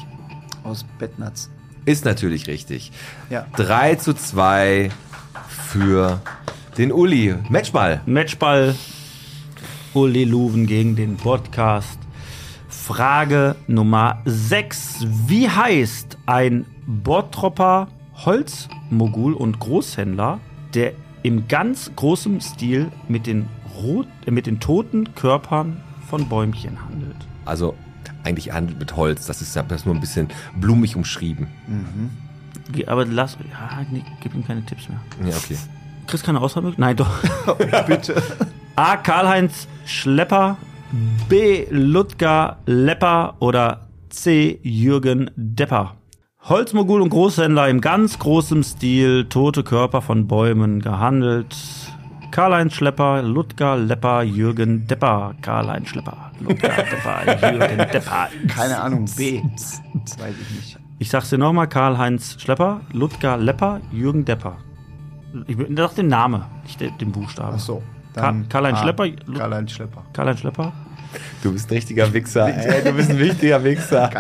Aus 0.64 0.86
Bettnatz. 0.98 1.50
Ist 1.84 2.06
natürlich 2.06 2.48
richtig. 2.48 2.94
Ja. 3.30 3.46
3 3.58 3.96
zu 3.96 4.14
2 4.14 4.90
für 5.50 6.22
den 6.78 6.94
Uli. 6.94 7.36
Matchball. 7.50 8.00
Matchball. 8.06 8.74
Uli 9.94 10.24
Luven 10.24 10.66
gegen 10.66 10.96
den 10.96 11.18
Podcast. 11.18 12.00
Frage 12.94 13.56
Nummer 13.68 14.18
6. 14.26 15.06
Wie 15.28 15.48
heißt 15.48 16.18
ein 16.26 16.66
Bottropper 16.88 17.88
Holzmogul 18.26 19.36
und 19.36 19.60
Großhändler, 19.60 20.40
der 20.74 20.94
im 21.22 21.48
ganz 21.48 21.92
großen 21.96 22.42
Stil 22.42 22.92
mit 23.08 23.28
den, 23.28 23.46
rot, 23.76 24.08
äh, 24.26 24.32
mit 24.32 24.48
den 24.48 24.60
toten 24.60 25.14
Körpern 25.14 25.78
von 26.10 26.28
Bäumchen 26.30 26.84
handelt? 26.84 27.16
Also 27.46 27.76
eigentlich 28.24 28.52
handelt 28.54 28.80
mit 28.80 28.96
Holz. 28.96 29.28
Das 29.28 29.40
ist 29.44 29.56
ja 29.56 29.62
das 29.62 29.82
ist 29.82 29.86
nur 29.86 29.94
ein 29.94 30.02
bisschen 30.02 30.30
blumig 30.56 30.96
umschrieben. 30.96 31.46
Ge- 32.72 32.88
Aber 32.88 33.06
lass, 33.06 33.38
ja, 33.52 33.86
nee, 33.92 34.02
gib 34.20 34.34
ihm 34.34 34.44
keine 34.44 34.66
Tipps 34.66 34.90
mehr. 34.90 35.00
Ja, 35.30 35.38
okay. 35.38 35.60
Chris 36.08 36.24
keine 36.24 36.42
Auswahlmöglichkeit? 36.42 36.80
Nein, 36.80 36.96
doch. 36.96 37.86
Bitte. 37.86 38.20
A. 38.76 38.98
Karl-Heinz 38.98 39.68
Schlepper. 39.86 40.58
B. 41.28 41.66
Ludger 41.70 42.58
Lepper. 42.66 43.36
Oder 43.40 43.88
C. 44.10 44.60
Jürgen 44.64 45.30
Depper. 45.36 45.96
Holzmogul 46.44 47.02
und 47.02 47.10
Großhändler 47.10 47.68
im 47.70 47.82
ganz 47.82 48.18
großen 48.18 48.64
Stil. 48.64 49.26
Tote 49.26 49.64
Körper 49.64 50.02
von 50.02 50.28
Bäumen 50.28 50.82
gehandelt. 50.82 51.56
Karl-Heinz 52.32 52.76
Schlepper, 52.76 53.24
Ludger 53.24 53.76
Lepper, 53.76 54.22
Jürgen 54.24 54.88
Depper. 54.88 55.34
Karl-Heinz 55.42 55.90
Schlepper, 55.90 56.32
Ludger 56.40 56.56
Depper, 56.70 57.52
Jürgen 57.52 57.78
Depper. 57.92 58.30
Keine 58.48 58.80
Ahnung, 58.80 59.06
B. 59.18 59.42
Das 60.06 60.20
weiß 60.20 60.36
ich 60.40 60.56
nicht. 60.56 60.80
Ich 61.00 61.10
sag's 61.10 61.30
dir 61.32 61.38
nochmal, 61.40 61.68
Karl-Heinz 61.68 62.38
Schlepper, 62.40 62.82
Ludger 62.94 63.38
Lepper, 63.38 63.82
Jürgen 63.92 64.26
Depper. 64.26 64.58
Ich 65.48 65.58
bin 65.58 65.74
nach 65.74 65.94
dem 65.94 66.08
Name, 66.08 66.46
nicht 66.64 66.80
de- 66.80 66.92
dem 67.00 67.12
Buchstaben. 67.12 67.54
Ach 67.56 67.60
so. 67.60 67.82
Ka- 68.20 68.36
Karl-Heinz. 68.50 68.80
Schlepper? 68.80 69.08
Karl-Heinz 69.38 69.72
Schlepper. 69.72 70.04
Karl-Heinz 70.14 70.40
Schlepper. 70.40 70.72
Du 71.42 71.52
bist 71.54 71.72
ein 71.72 71.74
richtiger 71.74 72.14
Wichser. 72.14 72.48
Ey, 72.56 72.84
du 72.84 72.92
bist 72.92 73.10
ein 73.10 73.18
wichtiger 73.18 73.64
Wichser. 73.64 74.12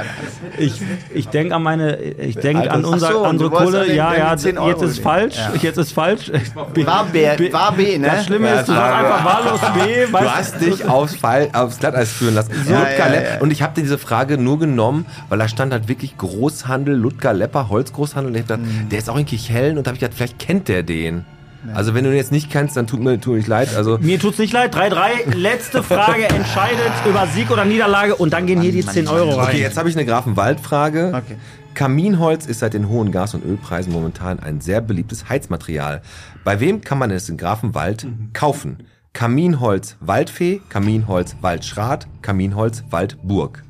Ich, 0.57 0.81
ich 1.13 1.27
denke 1.27 1.53
an 1.53 1.61
meine, 1.61 1.97
ich 1.97 2.35
denke 2.35 2.63
an 2.71 2.77
Alter, 2.83 2.87
unser, 2.89 3.07
ach 3.09 3.11
so, 3.11 3.27
unsere 3.27 3.49
Kohle. 3.51 3.85
den- 3.85 3.95
Ja, 3.95 4.15
ja, 4.15 4.35
die 4.35 4.41
10 4.41 4.57
Euro 4.57 4.69
jetzt 4.69 4.81
ist 4.81 4.99
falsch. 4.99 5.37
Ja. 5.37 5.51
Jetzt 5.61 5.77
ist 5.77 5.91
falsch. 5.93 6.31
War 6.55 7.05
B, 7.05 7.53
war 7.53 7.73
B, 7.73 7.97
ne? 7.99 8.07
Das 8.07 8.25
Schlimme 8.25 8.47
Ja, 8.47 8.59
ist, 8.61 8.69
du 8.69 8.73
sagst 8.73 9.05
einfach 9.05 9.23
wahllos 9.25 9.59
B. 9.85 10.05
Du 10.07 10.17
hast 10.31 10.61
dich 10.61 10.89
aufs, 10.89 11.15
Fall, 11.15 11.49
aufs 11.53 11.77
Glatteis 11.77 12.11
führen 12.11 12.33
lassen. 12.33 12.53
Ja, 12.67 12.79
Ludger 12.79 12.97
ja, 12.97 13.05
Lepp- 13.07 13.33
ja. 13.35 13.41
Und 13.41 13.51
ich 13.51 13.61
habe 13.61 13.75
dir 13.75 13.81
diese 13.83 13.99
Frage 13.99 14.39
nur 14.39 14.57
genommen, 14.57 15.05
weil 15.27 15.37
da 15.37 15.47
stand 15.47 15.71
halt 15.73 15.89
wirklich 15.89 16.17
Großhandel, 16.17 16.95
Ludger 16.95 17.33
Lepper, 17.33 17.69
Holzgroßhandel. 17.69 18.31
Und 18.31 18.35
ich 18.35 18.41
hab 18.49 18.57
gedacht, 18.57 18.61
Mhm. 18.65 18.89
der 18.89 18.97
ist 18.97 19.09
auch 19.11 19.17
in 19.17 19.27
Kirchhellen 19.27 19.77
und 19.77 19.85
da 19.85 19.89
habe 19.89 19.95
ich 19.97 19.99
gedacht, 19.99 20.15
vielleicht 20.17 20.39
kennt 20.39 20.67
der 20.69 20.81
den. 20.81 21.25
Also 21.73 21.93
wenn 21.93 22.03
du 22.03 22.09
den 22.09 22.17
jetzt 22.17 22.31
nicht 22.31 22.49
kennst, 22.49 22.77
dann 22.77 22.87
tut 22.87 23.01
mir, 23.01 23.19
tut 23.19 23.35
mir 23.35 23.45
leid. 23.45 23.75
Also 23.75 23.97
Mir 23.99 24.19
tut's 24.19 24.37
nicht 24.37 24.53
leid. 24.53 24.75
3-3. 24.75 25.35
Letzte 25.35 25.83
Frage 25.83 26.23
entscheidet 26.29 26.91
über 27.07 27.27
Sieg 27.27 27.51
oder 27.51 27.65
Niederlage. 27.65 28.15
Und 28.15 28.31
dann 28.33 28.45
gehen 28.45 28.61
hier 28.61 28.71
die 28.71 28.85
10 28.85 29.07
Euro 29.07 29.31
rein. 29.35 29.47
Okay, 29.49 29.61
jetzt 29.61 29.77
habe 29.77 29.89
ich 29.89 29.95
eine 29.95 30.05
Grafenwald-Frage. 30.05 31.13
Okay. 31.15 31.35
Kaminholz 31.73 32.45
ist 32.45 32.59
seit 32.59 32.73
den 32.73 32.89
hohen 32.89 33.11
Gas- 33.11 33.33
und 33.33 33.45
Ölpreisen 33.45 33.93
momentan 33.93 34.39
ein 34.39 34.59
sehr 34.61 34.81
beliebtes 34.81 35.29
Heizmaterial. 35.29 36.01
Bei 36.43 36.59
wem 36.59 36.81
kann 36.81 36.97
man 36.97 37.11
es 37.11 37.29
in 37.29 37.37
Grafenwald 37.37 38.07
kaufen? 38.33 38.83
Kaminholz 39.13 39.97
Waldfee, 39.99 40.61
Kaminholz 40.69 41.35
Waldschrat, 41.41 42.07
Kaminholz 42.21 42.83
Waldburg. 42.89 43.63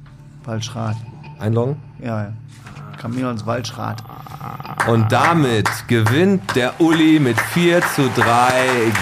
Waldschrat. 0.44 0.96
Einloggen? 1.40 1.78
Ja, 2.02 2.24
ja. 2.24 2.34
Kamilons 3.00 3.46
Waldschrat. 3.46 4.04
Und 4.88 5.12
damit 5.12 5.68
gewinnt 5.88 6.56
der 6.56 6.80
Uli 6.80 7.20
mit 7.20 7.40
4 7.40 7.82
zu 7.96 8.10
3 8.10 8.52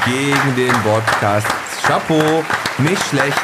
gegen 0.05 0.55
den 0.55 0.73
Podcast. 0.83 1.47
Chapeau, 1.85 2.43
nicht 2.77 3.01
schlecht. 3.09 3.41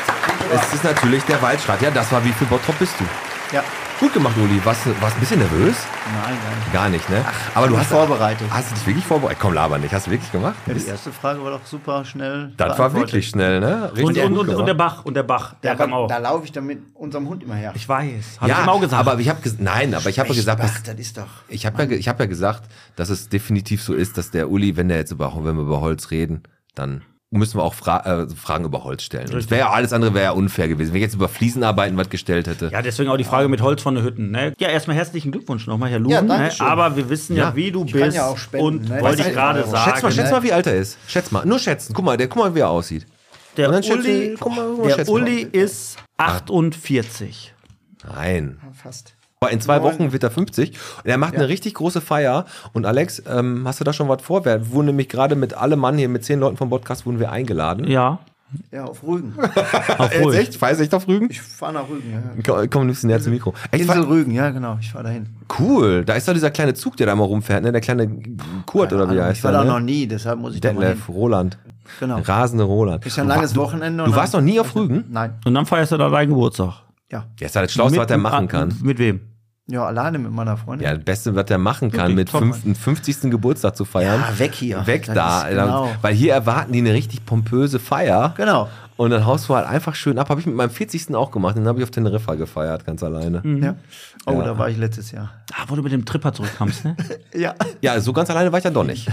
Es 0.53 0.73
ist 0.73 0.83
natürlich 0.83 1.23
der 1.23 1.41
Waldschrat. 1.41 1.81
Ja, 1.81 1.91
das 1.91 2.11
war 2.11 2.23
wie 2.23 2.31
viel 2.31 2.47
Bottrop 2.47 2.77
bist 2.77 2.93
du? 2.99 3.55
Ja. 3.55 3.63
Gut 4.03 4.13
gemacht, 4.15 4.35
Uli. 4.37 4.59
Warst, 4.65 4.85
du- 4.85 5.01
warst 5.01 5.15
ein 5.15 5.21
bisschen 5.21 5.39
nervös? 5.39 5.77
Nein, 6.07 6.33
nein. 6.35 6.73
Gar 6.73 6.89
nicht, 6.89 7.09
ne? 7.09 7.23
Aber 7.55 7.69
du 7.69 7.77
hast 7.77 7.87
vorbereitet. 7.87 8.45
Hast 8.49 8.71
du 8.71 8.75
dich 8.75 8.85
wirklich 8.85 9.05
vorbereitet? 9.05 9.39
Komm, 9.39 9.53
laber 9.53 9.77
nicht. 9.77 9.93
Hast 9.93 10.07
du 10.07 10.11
wirklich 10.11 10.29
gemacht? 10.29 10.55
Ja, 10.65 10.73
die 10.73 10.85
erste 10.85 11.13
Frage 11.13 11.41
war 11.41 11.51
doch 11.51 11.65
super 11.65 12.03
schnell. 12.03 12.51
Das 12.57 12.77
war 12.77 12.93
wirklich 12.93 13.29
schnell, 13.29 13.61
ne? 13.61 13.93
Richtig 13.95 14.25
Und, 14.25 14.37
und, 14.39 14.49
und, 14.49 14.55
und 14.55 14.65
der 14.65 14.73
Bach. 14.73 15.05
Und 15.05 15.13
der 15.13 15.23
Bach. 15.23 15.55
Der 15.63 15.71
Ja, 15.71 15.77
kam 15.77 15.93
auch. 15.93 16.09
da, 16.09 16.17
laufe 16.17 16.43
ich 16.43 16.51
dann 16.51 16.65
mit 16.65 16.81
unserem 16.95 17.29
Hund 17.29 17.43
immer 17.43 17.55
her. 17.55 17.71
Ich 17.75 17.87
weiß. 17.87 18.39
Hab 18.41 18.49
ja, 18.49 18.57
ich 18.59 18.65
ihm 18.65 18.69
auch 18.69 18.81
gesagt. 18.81 18.99
aber 19.07 19.17
ich 19.21 19.29
habe 19.29 19.39
nein, 19.59 19.93
aber 19.93 20.09
ich 20.09 20.19
habe 20.19 20.33
gesagt, 20.33 20.59
Ach, 20.61 20.67
dass, 20.67 20.83
das 20.83 20.95
ist 20.99 21.17
doch. 21.17 21.23
ich 21.47 21.65
habe 21.65 21.81
ja, 21.85 21.91
ich 21.91 22.09
habe 22.09 22.23
ja 22.23 22.27
gesagt, 22.27 22.63
dass 22.97 23.07
es 23.09 23.29
definitiv 23.29 23.81
so 23.81 23.93
ist, 23.93 24.17
dass 24.17 24.31
der 24.31 24.49
Uli, 24.51 24.75
wenn 24.75 24.89
der 24.89 24.97
jetzt 24.97 25.11
über, 25.11 25.31
wenn 25.45 25.55
wir 25.55 25.61
über 25.63 25.79
Holz 25.79 26.11
reden, 26.11 26.43
dann 26.75 27.03
müssen 27.37 27.57
wir 27.57 27.63
auch 27.63 27.73
Fra 27.73 28.23
äh, 28.23 28.27
Fragen 28.29 28.65
über 28.65 28.83
Holz 28.83 29.03
stellen. 29.03 29.35
Es 29.35 29.49
wäre 29.49 29.61
ja 29.61 29.69
alles 29.71 29.93
andere 29.93 30.13
wäre 30.13 30.25
ja 30.25 30.31
unfair 30.31 30.67
gewesen, 30.67 30.91
wenn 30.91 30.97
ich 30.97 31.03
jetzt 31.03 31.15
über 31.15 31.29
Fliesenarbeiten 31.29 31.97
was 31.97 32.09
gestellt 32.09 32.47
hätte. 32.47 32.69
Ja, 32.71 32.81
deswegen 32.81 33.09
auch 33.09 33.17
die 33.17 33.23
Frage 33.23 33.49
mit 33.49 33.61
Holz 33.61 33.81
von 33.81 33.95
den 33.95 34.03
Hütten. 34.03 34.31
Ne? 34.31 34.53
Ja, 34.59 34.69
erstmal 34.69 34.95
herzlichen 34.95 35.31
Glückwunsch 35.31 35.67
nochmal, 35.67 35.89
Herr 35.89 35.99
Luhn. 35.99 36.11
Ja, 36.11 36.21
ne? 36.21 36.27
danke 36.27 36.51
schön. 36.55 36.67
Aber 36.67 36.95
wir 36.95 37.09
wissen 37.09 37.35
ja, 37.35 37.49
Ja, 37.49 37.55
wie 37.55 37.71
du 37.71 37.85
ich 37.85 37.91
kann 37.91 38.01
bist. 38.01 38.17
ja 38.17 38.27
auch 38.27 38.37
spenden, 38.37 38.65
und 38.65 38.89
ne? 38.89 39.01
wollte 39.01 39.21
ich 39.23 39.33
gerade 39.33 39.63
sagen. 39.67 39.91
schätz 39.91 40.03
mal, 40.03 40.11
schätz 40.11 40.25
ne? 40.25 40.31
mal, 40.31 40.43
wie 40.43 40.53
alt 40.53 40.67
er 40.67 40.75
ist. 40.75 40.97
Schätz 41.07 41.31
mal, 41.31 41.45
nur 41.45 41.59
schätzen. 41.59 41.93
Guck 41.93 42.05
mal, 42.05 42.17
der, 42.17 42.27
guck 42.27 42.43
mal, 42.43 42.55
wie 42.55 42.59
er 42.59 42.69
aussieht. 42.69 43.05
Der 43.57 43.69
Uli, 43.69 44.35
guck 44.39 44.55
mal, 44.55 44.95
der. 44.95 45.09
Uli 45.09 45.41
ist 45.51 45.97
48. 46.17 47.53
Nein. 48.07 48.59
Fast. 48.73 49.15
Aber 49.43 49.51
in 49.51 49.61
zwei 49.61 49.79
Neun. 49.79 49.93
Wochen 49.93 50.11
wird 50.13 50.23
er 50.23 50.31
50 50.31 50.71
und 51.03 51.09
er 51.09 51.17
macht 51.17 51.35
eine 51.35 51.47
richtig 51.47 51.73
große 51.75 52.01
Feier. 52.01 52.45
Und 52.73 52.85
Alex, 52.85 53.21
ähm, 53.27 53.63
hast 53.67 53.79
du 53.79 53.83
da 53.83 53.93
schon 53.93 54.07
was 54.09 54.21
vor? 54.21 54.45
Wir 54.45 54.71
wurden 54.71 54.87
nämlich 54.87 55.09
gerade 55.09 55.35
mit 55.35 55.53
allem 55.53 55.79
Mann 55.79 55.97
hier, 55.97 56.09
mit 56.09 56.23
zehn 56.25 56.39
Leuten 56.39 56.57
vom 56.57 56.69
Podcast, 56.69 57.05
wurden 57.05 57.19
wir 57.19 57.31
eingeladen. 57.31 57.87
Ja, 57.87 58.19
Ja, 58.71 58.85
auf 58.85 59.01
Rügen. 59.03 59.33
auf 59.97 60.13
Jetzt 60.13 60.23
ruhig. 60.25 60.39
echt? 60.39 60.55
Fahrst 60.57 60.79
du 60.79 60.83
echt 60.83 60.93
auf 60.93 61.07
Rügen? 61.07 61.27
Ich 61.31 61.41
fahre 61.41 61.73
nach 61.73 61.89
Rügen, 61.89 62.11
ja. 62.11 62.21
Komm, 62.45 62.69
komm 62.69 62.81
ein 62.83 62.87
bisschen 62.89 63.09
näher 63.09 63.19
zum 63.19 63.33
Mikro. 63.33 63.53
Echt, 63.71 63.83
Insel 63.83 64.03
Rügen, 64.03 64.31
ja, 64.31 64.51
genau. 64.51 64.77
Ich 64.79 64.91
fahre 64.91 65.05
dahin. 65.05 65.27
cool. 65.59 66.03
Da 66.05 66.13
ist 66.13 66.27
doch 66.27 66.33
dieser 66.33 66.51
kleine 66.51 66.73
Zug, 66.75 66.95
der 66.97 67.07
da 67.07 67.15
mal 67.15 67.23
rumfährt, 67.23 67.63
ne? 67.63 67.71
Der 67.71 67.81
kleine 67.81 68.07
Kurt 68.67 68.93
oder 68.93 69.09
wie 69.09 69.17
er 69.17 69.25
heißt. 69.25 69.39
Ich 69.39 69.43
war 69.43 69.51
der, 69.51 69.61
da 69.61 69.65
ne? 69.65 69.71
noch 69.71 69.79
nie, 69.79 70.05
deshalb 70.07 70.39
muss 70.39 70.53
ich 70.53 70.61
da 70.61 70.71
mal 70.71 70.81
hin. 70.81 70.89
Detlef, 70.97 71.09
Roland. 71.09 71.57
Genau. 71.99 72.19
Rasende 72.19 72.63
Roland. 72.63 73.05
Ist 73.05 73.17
ja 73.17 73.23
ein 73.23 73.29
Du 73.29 73.35
langes 73.35 73.55
Wochenende. 73.55 74.03
Du 74.03 74.09
und 74.11 74.15
warst 74.15 74.33
noch 74.33 74.41
nie 74.41 74.59
auf 74.59 74.75
Rügen? 74.75 75.05
Nein. 75.09 75.33
Und 75.45 75.53
dann 75.55 75.65
feierst 75.65 75.91
du 75.91 75.97
da 75.97 76.09
deinen 76.09 76.29
Geburtstag. 76.29 76.83
Ja. 77.11 77.25
Ja, 77.39 77.45
ist 77.47 77.55
halt 77.55 77.65
das 77.65 77.73
Schlauste, 77.73 77.97
was 77.97 78.09
er 78.09 78.17
machen 78.17 78.47
kann. 78.47 78.75
Mit 78.81 78.97
wem? 78.99 79.19
Ja, 79.67 79.85
alleine 79.85 80.19
mit 80.19 80.31
meiner 80.31 80.57
Freundin. 80.57 80.85
Ja, 80.85 80.93
das 80.93 81.05
Beste, 81.05 81.35
was 81.35 81.49
er 81.49 81.57
machen 81.57 81.89
kann, 81.89 82.15
mit 82.15 82.29
fünf, 82.29 82.65
einen 82.65 82.75
50. 82.75 83.31
Geburtstag 83.31 83.77
zu 83.77 83.85
feiern. 83.85 84.19
Ja, 84.19 84.39
weg 84.39 84.53
hier. 84.53 84.85
Weg 84.85 85.05
Das 85.05 85.15
da. 85.15 85.41
ist 85.43 85.49
genau. 85.51 85.89
Weil 86.01 86.13
hier 86.13 86.33
erwarten 86.33 86.73
die 86.73 86.79
eine 86.79 86.93
richtig 86.93 87.25
pompöse 87.25 87.79
Feier. 87.79 88.33
Genau. 88.35 88.67
Und 89.03 89.09
dann 89.09 89.25
haust 89.25 89.49
du 89.49 89.55
halt 89.55 89.67
einfach 89.67 89.95
schön 89.95 90.17
ab. 90.17 90.29
Habe 90.29 90.39
ich 90.39 90.45
mit 90.45 90.55
meinem 90.55 90.69
40. 90.69 91.13
auch 91.13 91.29
gemacht. 91.31 91.57
Den 91.57 91.67
habe 91.67 91.77
ich 91.79 91.83
auf 91.83 91.91
Teneriffa 91.91 92.35
gefeiert, 92.35 92.85
ganz 92.85 93.03
alleine. 93.03 93.41
Ja. 93.61 93.75
Oh, 94.25 94.39
Ja. 94.39 94.45
da 94.45 94.57
war 94.57 94.69
ich 94.69 94.77
letztes 94.77 95.11
Jahr. 95.11 95.33
Ah, 95.51 95.65
wo 95.67 95.75
du 95.75 95.83
mit 95.83 95.91
dem 95.91 96.05
Tripper 96.05 96.31
zurückkamst, 96.31 96.85
ne? 96.85 96.95
Ja. 97.35 97.53
Ja, 97.81 97.99
so 97.99 98.13
ganz 98.13 98.29
alleine 98.29 98.49
war 98.53 98.59
ich 98.59 98.63
ja 98.63 98.71
doch 98.71 98.85
nicht. 98.85 99.07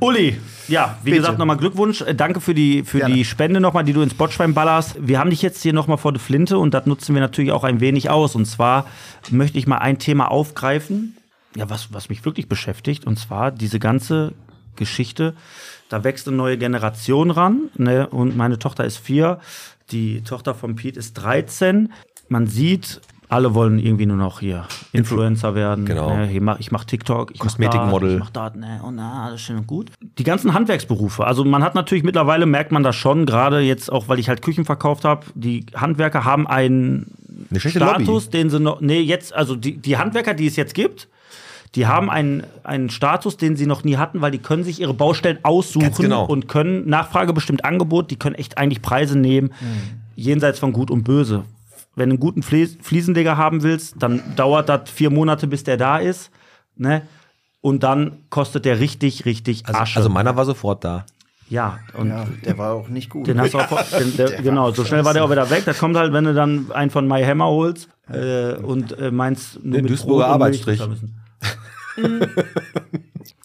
Uli, 0.00 0.38
ja, 0.68 0.98
wie 1.02 1.10
Bitte. 1.10 1.22
gesagt, 1.22 1.38
nochmal 1.38 1.56
Glückwunsch. 1.56 2.02
Äh, 2.02 2.14
Danke 2.14 2.42
für 2.42 2.52
die, 2.52 2.82
für 2.84 2.98
Gerne. 2.98 3.14
die 3.14 3.24
Spende 3.24 3.58
nochmal, 3.60 3.84
die 3.84 3.94
du 3.94 4.02
ins 4.02 4.12
Botschwein 4.12 4.52
ballerst. 4.52 4.96
Wir 5.00 5.18
haben 5.18 5.30
dich 5.30 5.40
jetzt 5.40 5.62
hier 5.62 5.72
nochmal 5.72 5.96
vor 5.96 6.12
der 6.12 6.20
Flinte 6.20 6.58
und 6.58 6.74
das 6.74 6.84
nutzen 6.84 7.14
wir 7.14 7.22
natürlich 7.22 7.52
auch 7.52 7.64
ein 7.64 7.80
wenig 7.80 8.10
aus. 8.10 8.34
Und 8.34 8.44
zwar 8.44 8.84
möchte 9.30 9.56
ich 9.58 9.66
mal 9.66 9.78
ein 9.78 9.98
Thema 9.98 10.30
aufgreifen, 10.30 11.16
ja, 11.56 11.70
was, 11.70 11.90
was 11.92 12.10
mich 12.10 12.22
wirklich 12.26 12.50
beschäftigt, 12.50 13.06
und 13.06 13.18
zwar 13.18 13.50
diese 13.50 13.78
ganze 13.78 14.32
Geschichte. 14.76 15.32
Da 15.88 16.04
wächst 16.04 16.26
eine 16.26 16.36
neue 16.36 16.58
Generation 16.58 17.30
ran, 17.30 17.70
ne? 17.76 18.08
Und 18.08 18.36
meine 18.36 18.58
Tochter 18.58 18.84
ist 18.84 18.96
vier, 18.98 19.38
die 19.90 20.22
Tochter 20.22 20.54
von 20.54 20.74
Pete 20.74 20.98
ist 20.98 21.14
13. 21.14 21.92
Man 22.28 22.46
sieht, 22.48 23.00
alle 23.28 23.54
wollen 23.54 23.78
irgendwie 23.78 24.06
nur 24.06 24.16
noch 24.16 24.40
hier 24.40 24.66
Influencer 24.92 25.54
werden. 25.54 25.84
Genau. 25.84 26.16
Ne? 26.16 26.32
Ich 26.32 26.40
mach, 26.40 26.58
ich 26.58 26.70
mach 26.70 26.84
TikTok, 26.84 27.32
ich 27.32 27.38
mach 27.38 27.46
Kosmetikmodel. 27.46 28.08
da, 28.08 28.14
Ich 28.14 28.20
mach 28.20 28.30
da, 28.30 28.50
ne, 28.50 28.80
und 28.84 28.96
na, 28.96 29.24
alles 29.26 29.40
schön 29.40 29.56
und 29.56 29.66
gut. 29.66 29.90
Die 30.18 30.24
ganzen 30.24 30.54
Handwerksberufe. 30.54 31.24
Also 31.24 31.44
man 31.44 31.62
hat 31.62 31.74
natürlich 31.74 32.04
mittlerweile, 32.04 32.46
merkt 32.46 32.72
man 32.72 32.82
das 32.82 32.96
schon, 32.96 33.26
gerade 33.26 33.60
jetzt 33.60 33.90
auch, 33.90 34.08
weil 34.08 34.18
ich 34.18 34.28
halt 34.28 34.42
Küchen 34.42 34.64
verkauft 34.64 35.04
habe, 35.04 35.26
die 35.34 35.66
Handwerker 35.74 36.24
haben 36.24 36.46
einen 36.46 37.12
Status, 37.56 38.26
Lobby. 38.26 38.30
den 38.30 38.50
sie 38.50 38.60
noch, 38.60 38.80
nee, 38.80 39.00
jetzt, 39.00 39.34
also 39.34 39.56
die, 39.56 39.76
die 39.76 39.96
Handwerker, 39.96 40.34
die 40.34 40.46
es 40.46 40.56
jetzt 40.56 40.74
gibt, 40.74 41.08
die 41.76 41.86
haben 41.86 42.10
einen, 42.10 42.44
einen 42.64 42.88
Status, 42.88 43.36
den 43.36 43.54
sie 43.54 43.66
noch 43.66 43.84
nie 43.84 43.98
hatten, 43.98 44.22
weil 44.22 44.30
die 44.30 44.38
können 44.38 44.64
sich 44.64 44.80
ihre 44.80 44.94
Baustellen 44.94 45.38
aussuchen 45.42 45.92
genau. 45.94 46.24
und 46.24 46.48
können 46.48 46.88
Nachfrage 46.88 47.34
bestimmt 47.34 47.66
Angebot, 47.66 48.10
die 48.10 48.16
können 48.16 48.34
echt 48.34 48.56
eigentlich 48.56 48.80
Preise 48.80 49.18
nehmen, 49.18 49.52
jenseits 50.14 50.58
von 50.58 50.72
Gut 50.72 50.90
und 50.90 51.04
Böse. 51.04 51.44
Wenn 51.94 52.08
du 52.08 52.14
einen 52.14 52.20
guten 52.20 52.42
Flies 52.42 52.78
Fliesenleger 52.80 53.36
haben 53.36 53.62
willst, 53.62 53.96
dann 53.98 54.22
dauert 54.36 54.68
das 54.70 54.90
vier 54.90 55.10
Monate, 55.10 55.46
bis 55.46 55.64
der 55.64 55.76
da 55.76 55.98
ist, 55.98 56.30
ne? 56.76 57.02
Und 57.60 57.82
dann 57.82 58.18
kostet 58.30 58.64
der 58.64 58.80
richtig, 58.80 59.24
richtig 59.24 59.66
Also, 59.66 59.80
Asche. 59.80 59.96
also 59.98 60.08
meiner 60.08 60.36
war 60.36 60.44
sofort 60.44 60.84
da. 60.84 61.04
ja, 61.48 61.78
und 61.94 62.08
Ja, 62.08 62.26
der 62.44 62.56
war 62.58 62.74
auch 62.74 62.88
nicht 62.88 63.10
gut. 63.10 63.26
den 63.26 63.40
hast 63.40 63.54
du 63.54 63.58
auch, 63.58 63.82
den, 63.98 64.16
der, 64.16 64.40
genau, 64.40 64.70
so 64.70 64.84
schnell 64.84 65.04
war 65.04 65.12
der 65.14 65.24
auch 65.24 65.30
wieder 65.30 65.50
weg. 65.50 65.64
Das 65.66 65.78
kommt 65.78 65.96
halt, 65.96 66.12
wenn 66.12 66.24
du 66.24 66.32
dann 66.32 66.70
einen 66.72 66.90
von 66.90 67.06
My 67.08 67.22
Hammer 67.24 67.46
holst 67.46 67.88
äh, 68.10 68.54
und 68.54 68.96
äh, 68.98 69.10
meinst, 69.10 69.62
nur 69.64 69.74
Den 69.74 69.82
mit 69.82 69.90
Duisburger 69.90 70.24
Brot 70.24 70.34
Arbeitsstrich. 70.34 70.78
zu 70.78 70.90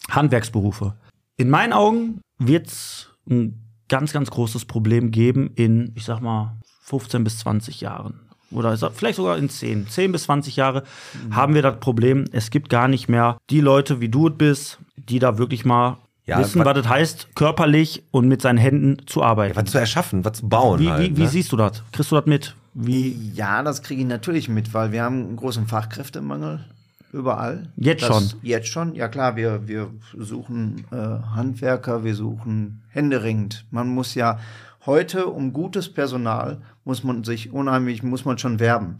Handwerksberufe. 0.09 0.93
In 1.37 1.49
meinen 1.49 1.73
Augen 1.73 2.21
wird 2.37 2.67
es 2.67 3.09
ein 3.29 3.61
ganz, 3.89 4.13
ganz 4.13 4.29
großes 4.31 4.65
Problem 4.65 5.11
geben 5.11 5.51
in, 5.55 5.91
ich 5.95 6.05
sag 6.05 6.21
mal, 6.21 6.57
15 6.83 7.23
bis 7.23 7.39
20 7.39 7.81
Jahren. 7.81 8.19
Oder 8.51 8.77
vielleicht 8.91 9.15
sogar 9.15 9.37
in 9.37 9.49
10. 9.49 9.87
10 9.87 10.11
bis 10.11 10.23
20 10.23 10.57
Jahre 10.57 10.83
haben 11.31 11.53
wir 11.53 11.61
das 11.61 11.79
Problem, 11.79 12.25
es 12.33 12.49
gibt 12.51 12.69
gar 12.69 12.89
nicht 12.89 13.07
mehr 13.07 13.37
die 13.49 13.61
Leute, 13.61 14.01
wie 14.01 14.09
du 14.09 14.27
es 14.27 14.37
bist, 14.37 14.79
die 14.97 15.19
da 15.19 15.37
wirklich 15.37 15.63
mal 15.63 15.97
Ja, 16.25 16.39
wissen, 16.39 16.59
was- 16.59 16.65
was 16.67 16.73
das 16.83 16.89
heißt, 16.89 17.35
körperlich 17.35 18.03
und 18.11 18.27
mit 18.27 18.41
seinen 18.41 18.57
Händen 18.57 18.97
zu 19.07 19.23
arbeiten. 19.23 19.55
Was 19.55 19.71
zu 19.71 19.77
erschaffen, 19.77 20.25
was 20.25 20.39
zu 20.39 20.49
bauen. 20.49 20.79
Wie, 20.81 20.89
halt, 20.89 21.11
wie, 21.11 21.17
wie 21.17 21.21
ne? 21.23 21.27
siehst 21.29 21.51
du 21.53 21.57
das? 21.57 21.81
Kriegst 21.93 22.11
du 22.11 22.15
das 22.17 22.25
mit? 22.25 22.55
Wie? 22.73 23.31
Ja, 23.33 23.63
das 23.63 23.83
kriege 23.83 24.01
ich 24.01 24.07
natürlich 24.07 24.49
mit, 24.49 24.73
weil 24.73 24.91
wir 24.91 25.03
haben 25.03 25.27
einen 25.27 25.35
großen 25.37 25.67
Fachkräftemangel 25.67 26.65
überall. 27.13 27.71
Jetzt 27.75 28.03
das, 28.03 28.09
schon? 28.09 28.39
Jetzt 28.41 28.67
schon, 28.67 28.95
ja 28.95 29.07
klar, 29.07 29.35
wir, 29.35 29.67
wir 29.67 29.89
suchen 30.17 30.85
äh, 30.91 30.95
Handwerker, 31.35 32.03
wir 32.03 32.15
suchen 32.15 32.81
händeringend. 32.89 33.65
Man 33.71 33.87
muss 33.89 34.15
ja 34.15 34.39
heute 34.85 35.27
um 35.27 35.53
gutes 35.53 35.91
Personal 35.93 36.61
muss 36.83 37.03
man 37.03 37.23
sich 37.23 37.51
unheimlich, 37.53 38.01
muss 38.01 38.25
man 38.25 38.37
schon 38.37 38.59
werben. 38.59 38.97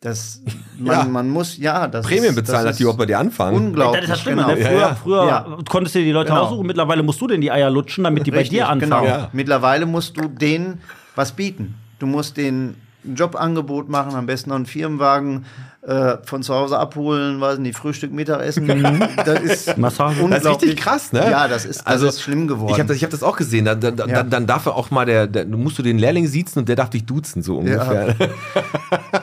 Das, 0.00 0.42
man, 0.78 0.86
Ja. 0.96 1.04
man 1.04 1.28
muss, 1.28 1.58
ja, 1.58 1.86
das 1.86 2.06
Prämien 2.06 2.34
bezahlen, 2.34 2.64
das 2.64 2.72
dass 2.72 2.78
die 2.78 2.86
auch 2.86 2.96
bei 2.96 3.04
dir 3.06 3.18
anfangen. 3.18 3.56
Unglaublich. 3.56 4.00
das 4.00 4.04
ist 4.04 4.10
das 4.12 4.20
Schlimme. 4.20 4.42
genau. 4.44 4.54
Ne? 4.56 4.64
Früher, 4.64 4.80
ja. 4.80 4.94
früher 4.94 5.26
Ja. 5.26 5.58
konntest 5.68 5.94
du 5.94 5.98
dir 5.98 6.06
die 6.06 6.12
Leute 6.12 6.30
Genau. 6.30 6.44
aussuchen. 6.44 6.66
Mittlerweile 6.66 7.02
musst 7.02 7.20
du 7.20 7.26
denn 7.26 7.40
die 7.42 7.50
Eier 7.52 7.68
lutschen, 7.70 8.04
damit 8.04 8.26
die 8.26 8.30
bei 8.30 8.38
Richtig, 8.38 8.58
dir 8.58 8.68
anfangen. 8.70 9.04
Genau. 9.04 9.04
Ja. 9.04 9.28
Mittlerweile 9.32 9.84
musst 9.86 10.16
du 10.16 10.28
denen 10.28 10.80
was 11.16 11.32
bieten. 11.32 11.74
Du 11.98 12.06
musst 12.06 12.38
denen 12.38 12.76
ein 13.04 13.14
Jobangebot 13.14 13.88
machen, 13.88 14.14
am 14.14 14.26
besten 14.26 14.50
noch 14.50 14.56
einen 14.56 14.66
Firmenwagen 14.66 15.46
äh, 15.82 16.18
von 16.24 16.42
zu 16.42 16.54
Hause 16.54 16.78
abholen, 16.78 17.40
weiß 17.40 17.58
nicht, 17.58 17.76
Frühstück, 17.76 18.12
Mittagessen. 18.12 18.66
das 19.24 19.40
ist 19.40 19.78
Massage. 19.78 20.28
Das 20.28 20.44
ist 20.44 20.50
richtig 20.50 20.76
krass, 20.76 21.12
ne? 21.12 21.30
Ja, 21.30 21.48
das 21.48 21.64
ist, 21.64 21.82
das 21.86 22.02
ist 22.02 22.22
schlimm 22.22 22.46
geworden. 22.48 22.72
Ich 22.72 22.78
habe 22.78 22.88
das, 22.88 22.96
ich 22.96 23.04
hab 23.04 23.10
das 23.10 23.22
auch 23.22 23.36
gesehen. 23.36 23.64
Da, 23.64 23.74
da, 23.74 23.90
da, 23.90 24.06
Ja. 24.06 24.22
Dann 24.22 24.46
darf 24.46 24.66
er 24.66 24.76
auch 24.76 24.90
mal 24.90 25.06
der, 25.06 25.26
der, 25.26 25.44
du 25.44 25.56
musst 25.56 25.78
du 25.78 25.82
den 25.82 25.98
Lehrling 25.98 26.26
siezen 26.26 26.60
und 26.60 26.68
der 26.68 26.76
darf 26.76 26.90
dich 26.90 27.06
duzen, 27.06 27.42
so 27.42 27.58
ungefähr. 27.58 28.14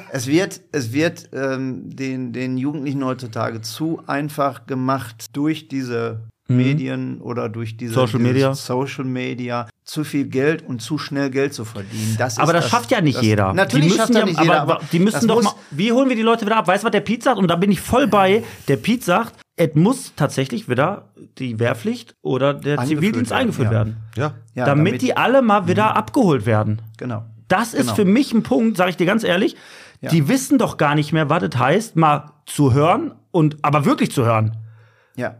Es 0.10 0.26
wird, 0.26 0.62
es 0.72 0.94
wird 0.94 1.30
ähm, 1.34 1.96
den, 1.96 2.34
den 2.34 2.58
Jugendlichen 2.58 3.06
heutzutage 3.06 3.62
zu 3.62 4.02
einfach 4.08 4.66
gemacht 4.66 5.36
durch 5.36 5.68
diese 5.68 6.22
Medien 6.48 7.22
oder 7.22 7.50
durch 7.50 7.78
diese. 7.78 7.94
Social 7.94 8.20
dieses 8.20 8.34
Media. 8.34 8.54
Social 8.54 9.06
Media 9.06 9.68
zu 9.84 10.04
viel 10.04 10.26
Geld 10.26 10.64
und 10.68 10.82
zu 10.82 10.98
schnell 10.98 11.30
Geld 11.30 11.54
zu 11.54 11.66
verdienen. 11.66 12.16
Das 12.18 12.38
Aber 12.38 12.54
ist 12.56 12.64
das, 12.64 12.70
schafft 12.70 12.92
ja 12.92 13.02
nicht 13.02 13.18
das, 13.18 13.24
jeder. 13.24 13.54
Natürlich 13.54 13.96
schafft 13.96 14.10
das 14.10 14.18
ja, 14.20 14.26
nicht 14.26 14.42
jeder, 14.42 14.62
aber, 14.62 14.80
die 14.92 15.00
müssen 15.00 15.16
das 15.16 15.28
doch 15.28 15.36
muss, 15.36 15.46
mal. 15.46 15.56
Wie 15.72 15.92
holen 15.92 16.10
wir 16.10 16.16
die 16.16 16.22
Leute 16.22 16.46
wieder 16.46 16.58
ab? 16.58 16.68
Weißt 16.68 16.84
du, 16.84 16.86
was 16.86 16.92
der 16.92 17.02
Pete 17.02 17.24
sagt? 17.24 17.38
Und 17.38 17.48
da 17.48 17.56
bin 17.56 17.72
ich 17.72 17.80
voll 17.80 18.08
bei. 18.08 18.44
Der 18.68 18.78
Pete 18.78 19.04
sagt, 19.04 19.36
es 19.56 19.74
muss 19.76 20.14
tatsächlich 20.16 20.70
wieder 20.70 21.10
die 21.38 21.60
Wehrpflicht 21.60 22.16
oder 22.22 22.54
der 22.54 22.80
Eingeführt 22.80 23.00
Zivildienst 23.00 23.32
werden, 23.32 23.42
eingeführt 23.42 23.66
ja. 23.68 23.72
werden. 23.72 23.98
Ja. 24.16 24.34
Ja, 24.54 24.66
damit, 24.66 25.02
die 25.02 25.16
alle 25.18 25.42
mal 25.42 25.68
wieder 25.68 25.86
Mhm. 25.86 25.98
abgeholt 25.98 26.46
werden. 26.46 26.82
Genau. 26.98 27.24
Das 27.48 27.74
ist 27.74 27.82
Genau. 27.82 27.96
für 27.96 28.06
mich 28.06 28.34
ein 28.34 28.44
Punkt, 28.44 28.78
sage 28.78 28.92
ich 28.92 28.98
dir 28.98 29.06
ganz 29.06 29.24
ehrlich. 29.24 29.56
Ja. 30.02 30.10
Die 30.10 30.28
wissen 30.28 30.58
doch 30.60 30.78
gar 30.78 30.96
nicht 30.96 31.12
mehr, 31.14 31.30
was 31.30 31.44
es 31.44 31.58
heißt, 31.58 31.96
mal 31.96 32.32
zu 32.46 32.74
hören 32.74 33.14
und 33.32 33.58
aber 33.64 33.86
wirklich 33.86 34.12
zu 34.12 34.26
hören. 34.26 34.58
Ja. 35.16 35.36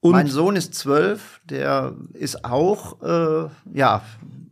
Und 0.00 0.12
mein 0.12 0.28
Sohn 0.28 0.56
ist 0.56 0.74
zwölf, 0.74 1.40
der 1.44 1.94
ist 2.14 2.44
auch, 2.44 3.02
äh, 3.02 3.48
ja, 3.74 4.02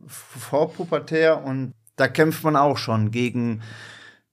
vorpubertär 0.07 1.43
und 1.43 1.73
da 1.95 2.07
kämpft 2.07 2.43
man 2.43 2.55
auch 2.55 2.77
schon 2.77 3.11
gegen, 3.11 3.61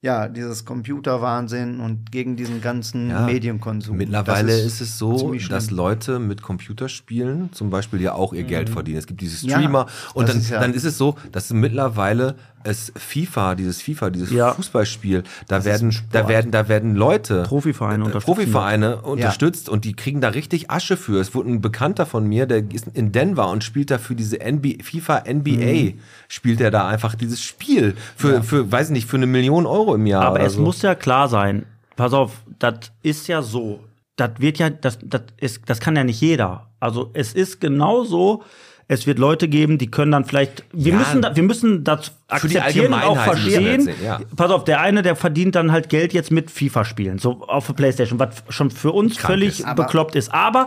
ja, 0.03 0.29
dieses 0.29 0.65
Computerwahnsinn 0.65 1.81
und 1.81 2.13
gegen 2.13 2.37
diesen 2.37 2.61
ganzen 2.61 3.11
Ja. 3.11 3.23
Medienkonsum. 3.27 3.97
Mittlerweile 3.97 4.49
Das 4.53 4.61
ist, 4.61 4.81
es 4.81 4.99
so, 4.99 5.35
dass 5.49 5.71
Leute 5.71 6.19
mit 6.19 6.43
Computerspielen 6.43 7.53
zum 7.53 7.71
Beispiel 7.71 8.01
ja 8.03 8.13
auch 8.13 8.33
ihr 8.33 8.45
Geld 8.45 8.69
verdienen. 8.71 8.99
Es 8.99 9.07
gibt 9.07 9.21
diese 9.21 9.45
Ja, 9.47 9.57
Streamer 9.59 9.87
und 10.15 10.29
das 10.29 10.35
dann, 10.35 10.43
ist 10.43 10.51
ja- 10.51 10.61
dann 10.61 10.75
ist 10.75 10.85
es 10.85 10.97
so, 10.99 11.17
dass 11.33 11.51
mittlerweile 11.51 12.37
es 12.67 12.93
FIFA, 12.97 13.55
dieses 13.55 13.81
FIFA, 13.81 14.11
dieses 14.11 14.31
Ja. 14.31 14.53
Fußballspiel, 14.53 15.23
da 15.49 15.65
werden, 15.65 15.95
da 16.13 16.29
werden, 16.29 16.51
da 16.51 16.69
werden 16.69 16.95
Leute, 16.97 17.45
Profivereine 17.45 18.03
äh, 18.03 18.07
unterstützen 18.07 18.35
Profivereine 18.35 19.03
unterstützt 19.03 19.69
und 19.69 19.85
die 19.85 19.95
kriegen 19.95 20.21
da 20.21 20.29
richtig 20.29 20.71
Asche 20.71 20.97
für. 20.97 21.21
Es 21.21 21.35
wurde 21.35 21.51
ein 21.51 21.61
Bekannter 21.61 22.07
von 22.07 22.27
mir, 22.27 22.47
der 22.47 22.65
ist 22.73 22.89
in 22.95 23.13
Denver 23.13 23.49
und 23.49 23.65
spielt 23.65 23.91
da 23.91 23.99
für 23.99 24.15
diese 24.15 24.39
NBA, 24.39 24.83
FIFA 24.83 25.25
NBA, 25.27 25.93
Mhm. 25.95 26.01
spielt 26.29 26.61
er 26.61 26.71
da 26.71 26.87
einfach 26.89 27.15
dieses 27.15 27.43
Spiel 27.43 27.95
für, 28.17 28.43
für, 28.43 28.71
weiß 28.71 28.89
ich 28.89 28.93
nicht, 28.93 29.09
für 29.09 29.17
eine 29.17 29.27
Million 29.27 29.67
Euro 29.67 29.95
im 29.95 30.07
Jahr. 30.07 30.25
Aber 30.25 30.41
es 30.41 30.55
so. 30.55 30.63
muss 30.63 30.83
ja 30.83 30.95
klar 30.95 31.29
sein, 31.29 31.65
pass 31.97 32.13
auf, 32.13 32.33
das 32.59 32.93
ist 33.03 33.29
ja 33.29 33.43
so. 33.43 33.81
Das 34.17 34.31
wird 34.39 34.59
ja, 34.59 34.71
das, 34.71 34.99
das, 35.03 35.23
ist, 35.37 35.61
das 35.67 35.79
kann 35.79 35.95
ja 35.95 36.03
nicht 36.03 36.21
jeder. 36.21 36.71
Also 36.81 37.11
es 37.13 37.35
ist 37.35 37.61
genau 37.61 38.05
so, 38.05 38.43
es 38.89 39.07
wird 39.07 39.19
Leute 39.19 39.49
geben, 39.49 39.79
die 39.79 39.91
können 39.91 40.13
dann 40.13 40.25
vielleicht, 40.25 40.65
wir 40.73 40.93
Ja. 40.93 40.99
müssen, 40.99 41.23
da, 41.23 41.35
wir 41.35 41.43
müssen 41.43 41.83
das 41.83 42.13
Für 42.33 42.47
die 42.49 42.61
akzeptieren 42.61 42.93
und 42.95 43.03
auch 43.03 43.17
wir 43.17 43.23
verstehen. 43.23 43.89
erzählen, 43.89 43.97
ja. 44.05 44.21
Pass 44.37 44.51
auf, 44.51 44.65
der 44.65 44.81
eine, 44.81 45.03
der 45.03 45.17
verdient 45.17 45.55
dann 45.57 45.73
halt 45.73 45.89
Geld 45.89 46.13
jetzt 46.13 46.31
mit 46.31 46.51
FIFA-Spielen, 46.51 47.19
so 47.19 47.43
auf 47.49 47.67
der 47.67 47.73
Playstation, 47.75 48.19
was 48.21 48.45
schon 48.49 48.71
für 48.71 48.93
uns 48.93 49.17
Krank 49.17 49.27
völlig 49.33 49.61
ist. 49.61 49.75
Bekloppt 49.75 50.15
ist. 50.15 50.33
Aber 50.33 50.67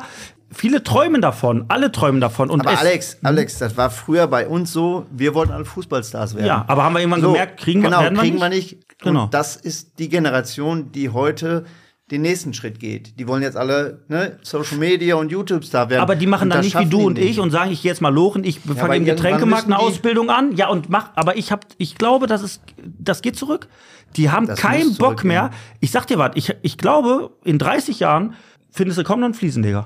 viele 0.51 0.83
träumen 0.83 1.21
davon, 1.21 1.63
alle 1.69 1.91
träumen 1.93 2.19
davon. 2.19 2.49
Und 2.49 2.59
Aber 2.67 2.77
Alex, 2.77 3.17
Alex, 3.23 3.57
das 3.59 3.77
war 3.77 3.89
früher 3.89 4.27
bei 4.27 4.47
uns 4.47 4.73
so, 4.73 5.05
wir 5.11 5.33
wollten 5.33 5.53
alle 5.53 5.63
Fußballstars 5.65 6.35
werden. 6.35 6.47
Ja, 6.47 6.65
aber 6.67 6.83
haben 6.83 6.93
wir 6.93 6.99
irgendwann 6.99 7.21
gemerkt, 7.21 7.59
kriegen 7.61 7.81
wir- 7.83 7.89
genau, 7.89 8.01
wir 8.01 8.11
kriegen 8.13 8.33
nicht? 8.35 8.41
wir 8.41 8.49
nicht. 8.49 8.77
Genau. 9.01 9.23
Und 9.25 9.33
das 9.33 9.55
ist 9.55 9.97
die 9.97 10.09
Generation, 10.09 10.91
die 10.91 11.07
heute 11.09 11.63
den 12.11 12.21
nächsten 12.21 12.53
Schritt 12.53 12.79
geht. 12.79 13.19
Die 13.19 13.27
wollen 13.27 13.43
jetzt 13.43 13.55
alle 13.55 14.01
ne, 14.07 14.37
Social 14.41 14.77
Media 14.77 15.15
und 15.15 15.31
YouTube-Star 15.31 15.89
werden. 15.89 16.01
Aber 16.01 16.15
die 16.15 16.27
machen 16.27 16.49
dann 16.49 16.61
nicht 16.61 16.77
wie 16.79 16.85
du 16.85 17.01
und 17.01 17.19
ich 17.19 17.39
und 17.39 17.51
sagen, 17.51 17.71
ich 17.71 17.81
gehe 17.81 17.91
jetzt 17.91 18.01
mal 18.01 18.13
lochen, 18.13 18.43
ich 18.43 18.59
fange 18.59 18.81
aber 18.81 18.95
im 18.95 19.05
Getränkemarkt 19.05 19.65
eine 19.65 19.79
Ausbildung 19.79 20.29
an. 20.29 20.55
Ja, 20.55 20.69
und 20.69 20.89
mach, 20.89 21.11
aber 21.15 21.37
ich 21.37 21.51
hab, 21.51 21.65
ich 21.77 21.95
glaube, 21.95 22.27
das 22.27 22.41
ist, 22.41 22.61
das 22.83 23.21
geht 23.21 23.35
zurück. 23.35 23.67
Die 24.15 24.31
haben 24.31 24.47
Das 24.47 24.59
keinen 24.59 24.95
Bock 24.95 25.23
mehr. 25.23 25.51
Ich 25.79 25.91
sag 25.91 26.07
dir 26.07 26.17
was, 26.17 26.31
ich, 26.35 26.55
ich 26.63 26.77
glaube, 26.77 27.31
in 27.43 27.59
30 27.59 27.99
Jahren 27.99 28.33
findest 28.71 28.97
du 28.97 29.03
kaum 29.03 29.19
noch 29.19 29.25
einen 29.25 29.33
Fliesenleger. 29.35 29.85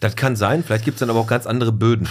Das 0.00 0.16
kann 0.16 0.36
sein, 0.36 0.62
vielleicht 0.64 0.84
gibt 0.84 0.96
es 0.96 1.00
dann 1.00 1.10
aber 1.10 1.20
auch 1.20 1.26
ganz 1.26 1.46
andere 1.46 1.72
Böden. 1.72 2.08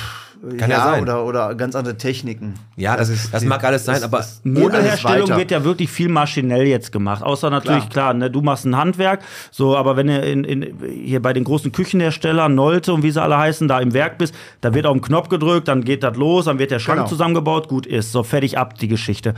Kann 0.58 0.72
ja, 0.72 0.78
ja, 0.78 0.84
sein. 0.86 1.04
Oder, 1.04 1.24
oder 1.24 1.54
ganz 1.54 1.76
andere 1.76 1.98
Techniken. 1.98 2.56
ja, 2.76 2.98
das, 2.98 3.30
das 3.30 3.42
die- 3.42 3.48
mag 3.48 3.64
alles 3.64 3.86
sein, 3.86 3.96
das- 3.98 4.04
aber 4.06 4.18
das 4.18 4.42
Möbelherstellung 4.44 5.30
weiter. 5.30 5.38
wird 5.38 5.52
ja 5.52 5.64
wirklich 5.64 5.92
viel 5.92 6.10
maschinell 6.10 6.66
jetzt 6.66 6.92
gemacht. 6.92 7.22
Außer 7.22 7.52
natürlich, 7.52 7.88
klar, 7.90 8.16
ne, 8.16 8.32
du 8.32 8.42
machst 8.42 8.66
ein 8.66 8.76
Handwerk, 8.76 9.22
so, 9.52 9.78
aber 9.78 9.98
wenn 9.98 10.08
du 10.08 10.18
in, 10.20 10.44
in, 10.44 10.78
hier 11.06 11.22
bei 11.22 11.34
den 11.34 11.44
großen 11.44 11.72
Küchenherstellern, 11.72 12.56
Nolte 12.56 12.92
und 12.92 13.04
wie 13.04 13.12
sie 13.12 13.22
alle 13.22 13.38
heißen, 13.38 13.68
da 13.68 13.80
im 13.80 13.94
Werk 13.94 14.18
bist, 14.18 14.34
da 14.62 14.74
wird 14.74 14.88
auf 14.88 14.94
den 14.94 15.02
Knopf 15.04 15.30
gedrückt, 15.30 15.68
dann 15.68 15.84
geht 15.84 16.02
das 16.02 16.18
los, 16.18 16.46
dann 16.46 16.58
wird 16.58 16.72
der 16.72 16.80
Schrank 16.80 16.98
Genau. 17.02 17.10
zusammengebaut, 17.10 17.68
gut 17.68 17.86
ist, 17.86 18.12
so 18.12 18.24
fertig 18.24 18.58
ab 18.58 18.80
die 18.80 18.88
Geschichte. 18.88 19.36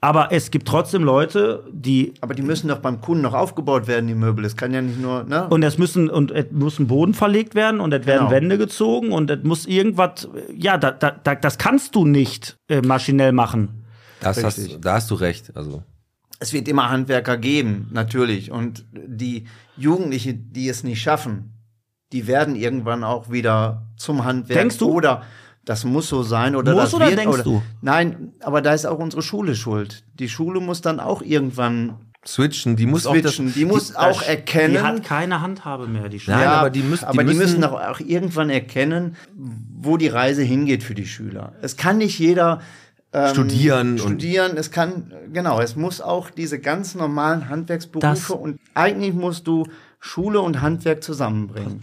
Aber 0.00 0.30
es 0.30 0.52
gibt 0.52 0.68
trotzdem 0.68 1.02
Leute, 1.02 1.64
die 1.72 2.14
Aber 2.20 2.34
die 2.34 2.42
müssen 2.42 2.68
doch 2.68 2.78
beim 2.78 3.00
Kunden 3.00 3.22
noch 3.22 3.34
aufgebaut 3.34 3.88
werden, 3.88 4.06
die 4.06 4.14
Möbel. 4.14 4.44
Es 4.44 4.56
kann 4.56 4.72
ja 4.72 4.80
nicht 4.80 5.00
nur, 5.00 5.24
ne? 5.24 5.48
und 5.48 5.62
es 5.64 5.76
müssen 5.76 6.08
und 6.08 6.30
es 6.30 6.46
muss 6.52 6.78
ein 6.78 6.86
Boden 6.86 7.14
verlegt 7.14 7.56
werden 7.56 7.80
und 7.80 7.92
es 7.92 8.06
werden 8.06 8.28
Genau. 8.28 8.30
Wände 8.30 8.58
gezogen 8.58 9.10
und 9.10 9.28
es 9.30 9.42
muss 9.42 9.66
irgendwas, 9.66 10.28
ja, 10.56 10.78
da, 10.78 10.92
da, 10.92 11.10
da, 11.10 11.34
das 11.34 11.58
kannst 11.58 11.96
du 11.96 12.04
nicht 12.04 12.56
äh, 12.68 12.80
maschinell 12.80 13.32
machen. 13.32 13.84
das 14.20 14.42
hast, 14.44 14.78
da 14.84 14.94
hast 14.94 15.10
du 15.10 15.16
recht. 15.16 15.56
Also 15.56 15.82
es 16.38 16.52
wird 16.52 16.68
immer 16.68 16.90
Handwerker 16.90 17.36
geben, 17.36 17.88
natürlich. 17.92 18.52
Und 18.52 18.84
die 18.92 19.46
Jugendlichen, 19.76 20.52
die 20.52 20.68
es 20.68 20.84
nicht 20.84 21.02
schaffen, 21.02 21.54
die 22.12 22.26
werden 22.26 22.54
irgendwann 22.54 23.02
auch 23.02 23.30
wieder 23.30 23.88
zum 23.96 24.24
Handwerk. 24.24 24.60
Denkst 24.60 24.78
du? 24.78 24.90
Oder 24.92 25.22
das 25.64 25.84
muss 25.84 26.08
so 26.08 26.22
sein. 26.22 26.56
Oder 26.56 26.72
Muss 26.72 26.82
das 26.84 26.94
oder 26.94 27.08
wird, 27.08 27.18
denkst 27.18 27.42
du? 27.42 27.62
Nein, 27.82 28.32
aber 28.40 28.62
da 28.62 28.72
ist 28.72 28.86
auch 28.86 28.98
unsere 28.98 29.22
Schule 29.22 29.54
schuld. 29.54 30.04
Die 30.18 30.28
Schule 30.28 30.60
muss 30.60 30.80
dann 30.80 30.98
auch 31.00 31.20
irgendwann 31.22 31.96
switchen, 32.26 32.76
die 32.76 32.86
muss 32.86 33.04
switchen. 33.04 33.48
auch 33.50 33.54
die 33.54 33.64
muss 33.64 33.94
auch 33.96 34.22
erkennen. 34.22 34.74
Die 34.74 34.80
hat 34.80 35.04
keine 35.04 35.40
Handhabe 35.40 35.86
mehr, 35.86 36.08
die 36.08 36.20
Schule. 36.20 36.36
Nein, 36.38 36.46
aber 36.48 36.70
die 36.70 36.82
müssen- 36.82 37.04
aber 37.04 37.22
die 37.24 37.30
die 37.30 37.36
müssen 37.36 37.60
müssen- 37.60 37.64
auch, 37.64 37.80
auch 37.80 38.00
irgendwann 38.00 38.50
erkennen, 38.50 39.16
wo 39.80 39.96
die 39.96 40.08
Reise 40.08 40.42
hingeht 40.42 40.82
für 40.82 40.94
die 40.94 41.06
Schüler. 41.06 41.52
Es 41.62 41.76
kann 41.76 41.98
nicht 41.98 42.18
jeder 42.18 42.60
ähm, 43.12 43.28
Studieren 43.32 43.92
und- 43.92 44.00
studieren. 44.00 44.56
Es 44.58 44.70
kann 44.70 45.12
genau. 45.32 45.60
Es 45.60 45.76
muss 45.76 46.00
auch 46.02 46.28
diese 46.28 46.58
ganz 46.58 46.94
normalen 46.94 47.48
Handwerksberufe 47.48 48.06
Das- 48.06 48.30
und 48.30 48.58
eigentlich 48.74 49.14
musst 49.14 49.46
du 49.46 49.64
Schule 50.00 50.40
und 50.42 50.60
Handwerk 50.60 51.02
zusammenbringen. 51.02 51.80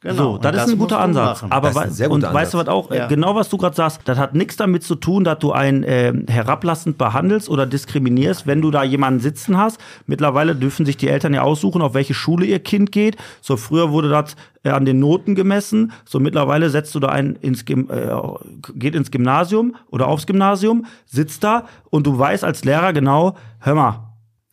Genau. 0.00 0.14
So, 0.14 0.30
und 0.34 0.44
das, 0.44 0.66
ist 0.68 0.72
ein 0.74 0.78
guter 0.78 1.00
Ansatz. 1.00 1.42
machen. 1.42 1.50
Aber 1.52 1.70
Das 1.70 1.76
ist 1.76 1.82
ein 1.82 1.88
wei- 1.88 1.92
sehr 1.92 2.10
und 2.12 2.20
guter 2.20 2.32
weißt 2.34 2.54
du 2.54 2.58
was 2.58 2.68
auch? 2.68 2.90
Ja. 2.92 3.06
Äh, 3.06 3.08
Genau 3.08 3.34
was 3.34 3.48
du 3.48 3.56
gerade 3.56 3.74
sagst, 3.74 4.00
das 4.04 4.16
hat 4.16 4.32
nichts 4.34 4.56
damit 4.56 4.84
zu 4.84 4.94
tun, 4.94 5.24
dass 5.24 5.40
du 5.40 5.50
einen 5.50 5.82
äh, 5.82 6.12
herablassend 6.28 6.98
behandelst 6.98 7.48
oder 7.48 7.66
diskriminierst, 7.66 8.46
wenn 8.46 8.62
du 8.62 8.70
da 8.70 8.84
jemanden 8.84 9.18
sitzen 9.18 9.58
hast. 9.58 9.78
Mittlerweile 10.06 10.54
dürfen 10.54 10.86
sich 10.86 10.96
die 10.96 11.08
Eltern 11.08 11.34
ja 11.34 11.42
aussuchen, 11.42 11.82
auf 11.82 11.94
welche 11.94 12.14
Schule 12.14 12.46
ihr 12.46 12.60
Kind 12.60 12.92
geht. 12.92 13.16
So 13.40 13.56
früher 13.56 13.90
wurde 13.90 14.08
das 14.08 14.36
äh, 14.62 14.70
an 14.70 14.84
den 14.84 15.00
Noten 15.00 15.34
gemessen. 15.34 15.90
So 16.04 16.20
mittlerweile 16.20 16.70
setzt 16.70 16.94
du 16.94 17.00
da 17.00 17.08
einen 17.08 17.34
ins 17.34 17.64
Gym, 17.64 17.90
äh, 17.90 18.08
geht 18.74 18.94
ins 18.94 19.10
Gymnasium 19.10 19.74
oder 19.90 20.06
aufs 20.06 20.26
Gymnasium, 20.26 20.86
sitzt 21.06 21.42
da 21.42 21.64
und 21.90 22.06
du 22.06 22.16
weißt 22.16 22.44
als 22.44 22.64
Lehrer 22.64 22.92
genau, 22.92 23.34
hör 23.58 23.74
mal, 23.74 24.04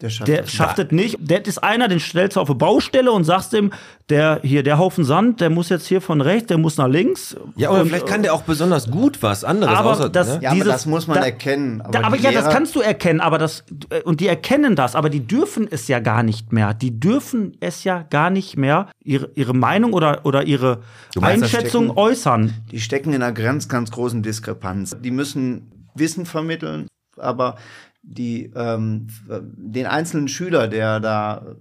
der 0.01 0.09
schafft 0.09 0.27
der 0.27 0.41
das. 0.41 0.51
schafft 0.51 0.79
es 0.79 0.91
nicht. 0.91 1.15
Der 1.19 1.45
ist 1.45 1.63
einer, 1.63 1.87
den 1.87 2.01
stellst 2.01 2.35
du 2.35 2.41
auf 2.41 2.49
eine 2.49 2.57
Baustelle 2.57 3.11
und 3.13 3.23
sagst 3.23 3.53
ihm, 3.53 3.71
der 4.09 4.41
hier, 4.43 4.61
der 4.61 4.77
Haufen 4.77 5.05
Sand, 5.05 5.39
der 5.39 5.49
muss 5.49 5.69
jetzt 5.69 5.87
hier 5.87 6.01
von 6.01 6.19
rechts, 6.19 6.47
der 6.47 6.57
muss 6.57 6.75
nach 6.77 6.89
links. 6.89 7.35
Ja, 7.55 7.69
aber 7.69 7.79
Und, 7.81 7.87
vielleicht 7.87 8.05
kann 8.05 8.21
der 8.21 8.33
auch 8.33 8.41
besonders 8.41 8.91
gut 8.91 9.23
was 9.23 9.45
anderes. 9.45 9.73
aber 9.73 9.91
außer, 9.91 10.09
das, 10.09 10.27
ne? 10.27 10.39
Ja, 10.41 10.49
aber 10.49 10.55
dieses, 10.59 10.71
das 10.73 10.85
muss 10.85 11.07
man 11.07 11.17
erkennen. 11.19 11.79
Aber, 11.81 11.87
Aber 11.89 11.99
da, 11.99 12.07
aber 12.07 12.15
ja, 12.17 12.31
das 12.31 12.43
Lehrer- 12.43 12.51
kannst 12.53 12.75
du 12.75 12.81
erkennen, 12.81 13.21
aber 13.21 13.37
das, 13.37 13.63
und 14.03 14.19
die 14.19 14.27
erkennen 14.27 14.75
das, 14.75 14.95
aber 14.95 15.09
die 15.09 15.25
dürfen 15.25 15.67
es 15.71 15.87
ja 15.87 15.99
gar 15.99 16.23
nicht 16.23 16.51
mehr. 16.51 16.73
Die 16.73 16.99
dürfen 16.99 17.55
es 17.61 17.85
ja 17.85 18.03
gar 18.03 18.29
nicht 18.29 18.57
mehr, 18.57 18.89
ihre, 19.01 19.31
ihre 19.35 19.53
Meinung 19.53 19.93
oder, 19.93 20.25
oder 20.25 20.43
ihre 20.43 20.81
meinst, 21.15 21.45
das 21.45 21.53
Einschätzung 21.55 21.85
Stecken- 21.85 21.97
äußern. 21.99 22.53
die 22.71 22.81
stecken 22.81 23.13
in 23.13 23.23
einer 23.23 23.31
ganz, 23.31 23.69
ganz 23.69 23.91
großen 23.91 24.21
Diskrepanz. 24.21 24.95
Die 25.01 25.11
müssen 25.11 25.71
Wissen 25.95 26.25
vermitteln, 26.25 26.87
aber 27.17 27.55
die 28.07 28.51
ähm, 28.55 29.07
den 29.27 29.87
einzelnen 29.87 30.27
Schüler, 30.27 30.67
der 30.67 30.99
da 30.99 31.55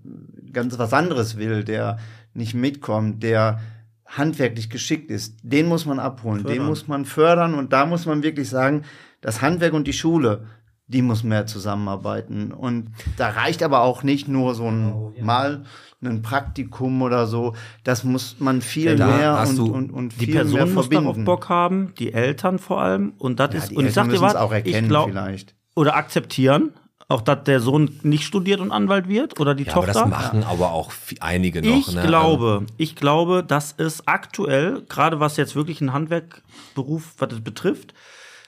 ganz 0.52 0.78
was 0.78 0.92
anderes 0.92 1.36
will, 1.36 1.64
der 1.64 1.98
nicht 2.34 2.54
mitkommt, 2.54 3.22
der 3.22 3.60
handwerklich 4.06 4.70
geschickt 4.70 5.10
ist, 5.10 5.36
den 5.42 5.66
muss 5.66 5.86
man 5.86 5.98
abholen, 5.98 6.44
den 6.44 6.64
muss 6.64 6.86
man 6.86 7.04
fördern 7.04 7.54
und 7.54 7.72
da 7.72 7.86
muss 7.86 8.06
man 8.06 8.22
wirklich 8.22 8.48
sagen, 8.48 8.82
das 9.20 9.40
Handwerk 9.42 9.72
und 9.72 9.86
die 9.86 9.92
Schule, 9.92 10.44
die 10.86 11.00
muss 11.02 11.24
mehr 11.24 11.46
zusammenarbeiten 11.46 12.52
und 12.52 12.90
da 13.16 13.30
reicht 13.30 13.62
aber 13.62 13.80
auch 13.80 14.02
nicht 14.02 14.28
nur 14.28 14.54
so 14.54 14.70
ein 14.70 15.14
mal 15.22 15.64
ein 16.02 16.20
Praktikum 16.20 17.00
oder 17.00 17.26
so, 17.26 17.54
das 17.82 18.04
muss 18.04 18.36
man 18.38 18.60
viel 18.60 18.96
Da 18.96 19.06
mehr 19.06 19.46
und, 19.48 19.58
und, 19.58 19.90
und 19.90 20.12
Die 20.20 20.26
viel 20.26 20.34
mehr 20.34 20.42
Person 20.44 20.74
muss 20.74 20.86
verbinden. 20.86 21.04
darauf 21.04 21.24
Bock 21.24 21.48
haben, 21.48 21.94
die 21.98 22.12
Eltern 22.12 22.58
vor 22.58 22.82
allem. 22.82 23.14
Und 23.18 23.40
das 23.40 23.54
Ja, 23.54 23.58
ist, 23.60 23.70
die 23.70 23.76
und 23.76 23.86
ich 23.86 23.94
sag 23.94 24.02
Eltern 24.02 24.08
dir 24.08 24.20
müssen 24.20 24.22
was, 24.24 24.34
es 24.34 24.38
auch 24.38 24.52
ich 24.52 24.66
erkennen 24.66 24.88
glaub, 24.88 25.08
vielleicht. 25.08 25.54
Oder 25.74 25.96
akzeptieren, 25.96 26.72
auch 27.08 27.20
dass 27.20 27.44
der 27.44 27.60
Sohn 27.60 27.98
nicht 28.02 28.24
studiert 28.24 28.60
und 28.60 28.70
Anwalt 28.72 29.08
wird 29.08 29.38
oder 29.40 29.54
die 29.54 29.64
ja, 29.64 29.72
aber 29.74 29.86
Tochter. 29.86 30.00
das 30.02 30.10
machen 30.10 30.42
aber 30.44 30.72
auch 30.72 30.92
einige 31.20 31.60
noch. 31.62 31.76
Ich 31.88 31.92
ne? 31.94 32.06
glaube, 32.06 32.66
ich 32.78 32.96
glaube, 32.96 33.44
dass 33.44 33.74
es 33.76 34.06
aktuell, 34.08 34.82
gerade 34.88 35.20
was 35.20 35.36
jetzt 35.36 35.54
wirklich 35.54 35.80
einen 35.80 35.92
Handwerkberuf, 35.92 37.14
was 37.18 37.32
es 37.32 37.40
betrifft, 37.42 37.94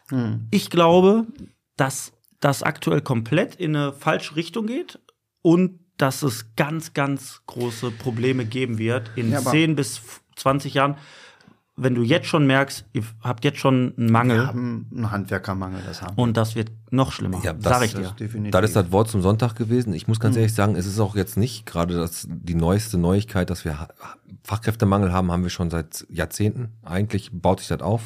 Hm. 0.09 0.47
ich 0.53 0.70
glaube, 0.70 1.27
dass 1.77 2.12
das 2.40 2.62
aktuell 2.62 3.01
komplett 3.01 3.57
in 3.57 3.74
eine 3.74 3.93
falsche 3.93 4.36
Richtung 4.36 4.66
geht 4.66 5.01
und 5.43 5.81
dass 5.97 6.23
es 6.23 6.55
ganz, 6.55 6.93
ganz 6.94 7.43
große 7.47 7.90
Probleme 7.90 8.44
geben 8.44 8.78
wird 8.78 9.11
in 9.16 9.32
Ja, 9.32 9.39
aber- 9.39 9.51
10 9.51 9.74
bis 9.74 10.01
20 10.36 10.74
Jahren. 10.74 10.97
Wenn 11.78 11.94
du 11.94 12.03
jetzt 12.03 12.27
schon 12.27 12.47
merkst, 12.47 12.86
ihr 12.94 13.03
habt 13.20 13.44
jetzt 13.44 13.59
schon 13.59 13.93
einen 13.98 14.11
Mangel 14.11 14.39
Wir 14.39 14.47
haben 14.47 14.86
einen 14.94 15.11
Handwerkermangel, 15.11 15.82
das 15.86 16.01
haben 16.01 16.16
wir. 16.16 16.23
und 16.23 16.35
das 16.36 16.55
wird 16.55 16.70
noch 16.90 17.12
schlimmer, 17.12 17.40
Ja, 17.44 17.53
das- 17.53 17.65
sag 17.65 17.85
ich 17.85 17.94
dir. 17.94 18.01
Das 18.03 18.16
definitiv. 18.16 18.53
Das 18.53 18.65
ist 18.65 18.77
das 18.77 18.90
Wort 18.93 19.11
zum 19.11 19.20
Sonntag 19.20 19.57
gewesen. 19.57 19.93
Ich 19.93 20.09
muss 20.09 20.19
ganz 20.19 20.36
ehrlich 20.36 20.55
sagen, 20.55 20.74
es 20.74 20.86
ist 20.86 20.98
auch 20.98 21.16
jetzt 21.16 21.36
nicht 21.36 21.66
gerade 21.66 21.94
das, 21.94 22.27
die 22.31 22.55
neueste 22.55 22.97
Neuigkeit, 22.97 23.51
dass 23.51 23.66
wir 23.66 23.89
Fachkräftemangel 24.43 25.12
haben, 25.12 25.31
haben 25.31 25.43
wir 25.43 25.51
schon 25.51 25.69
seit 25.70 26.07
Jahrzehnten. 26.09 26.70
Eigentlich 26.82 27.31
baut 27.32 27.59
sich 27.61 27.69
das 27.69 27.81
auf. 27.82 28.03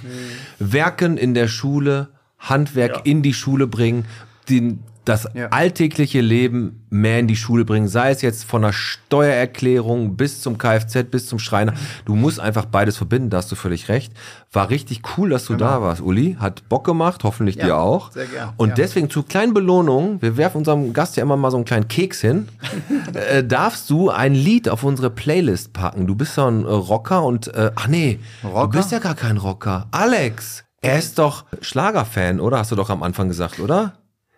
Werken 0.58 1.16
in 1.16 1.34
der 1.34 1.46
Schule, 1.46 2.08
Handwerk 2.38 3.06
in 3.06 3.22
die 3.22 3.34
Schule 3.34 3.66
bringen, 3.68 4.04
den, 4.48 4.82
das 5.04 5.26
Ja. 5.34 5.48
alltägliche 5.48 6.20
Leben 6.20 6.86
mehr 6.90 7.18
in 7.20 7.26
die 7.28 7.36
Schule 7.36 7.64
bringen, 7.64 7.88
sei 7.88 8.10
es 8.10 8.22
jetzt 8.22 8.44
von 8.44 8.62
der 8.62 8.72
Steuererklärung 8.72 10.16
bis 10.16 10.40
zum 10.40 10.58
Kfz, 10.58 11.04
bis 11.10 11.26
zum 11.26 11.38
Schreiner. 11.38 11.72
Du 12.04 12.14
musst 12.16 12.40
einfach 12.40 12.64
beides 12.66 12.96
verbinden, 12.96 13.30
da 13.30 13.38
hast 13.38 13.50
du 13.52 13.56
völlig 13.56 13.88
recht. 13.88 14.12
War 14.52 14.70
richtig 14.70 15.02
cool, 15.16 15.30
dass 15.30 15.44
du 15.46 15.54
da 15.54 15.80
warst, 15.82 16.00
Uli. 16.00 16.36
Hat 16.40 16.68
Bock 16.68 16.84
gemacht, 16.84 17.22
hoffentlich 17.24 17.56
Ja, 17.56 17.64
dir 17.66 17.76
auch. 17.78 18.10
sehr 18.12 18.26
gern, 18.26 18.52
Und 18.56 18.70
ja. 18.70 18.74
deswegen 18.76 19.08
zu 19.08 19.22
kleinen 19.22 19.54
Belohnungen, 19.54 20.20
wir 20.20 20.36
werfen 20.36 20.58
unserem 20.58 20.92
Gast 20.92 21.16
ja 21.16 21.22
immer 21.22 21.36
mal 21.36 21.50
so 21.50 21.56
einen 21.56 21.64
kleinen 21.64 21.88
Keks 21.88 22.20
hin, 22.20 22.48
äh, 23.14 23.44
darfst 23.44 23.88
du 23.90 24.10
ein 24.10 24.34
Lied 24.34 24.68
auf 24.68 24.82
unsere 24.82 25.10
Playlist 25.10 25.72
packen. 25.72 26.06
Du 26.06 26.14
bist 26.14 26.36
ja 26.36 26.48
ein 26.48 26.64
äh, 26.64 26.68
Rocker 26.68 27.22
und, 27.24 27.48
äh, 27.54 27.70
ach 27.76 27.88
nee, 27.88 28.18
du 28.42 28.48
Rocker? 28.48 28.78
bist 28.78 28.90
ja 28.92 28.98
gar 28.98 29.14
kein 29.14 29.36
Rocker. 29.36 29.86
Alex, 29.92 30.64
er 30.82 30.98
ist 30.98 31.18
doch 31.18 31.44
Schlagerfan, 31.60 32.40
oder? 32.40 32.58
Hast 32.58 32.72
du 32.72 32.76
doch 32.76 32.90
am 32.90 33.02
Anfang 33.02 33.28
gesagt, 33.28 33.60
oder? 33.60 33.92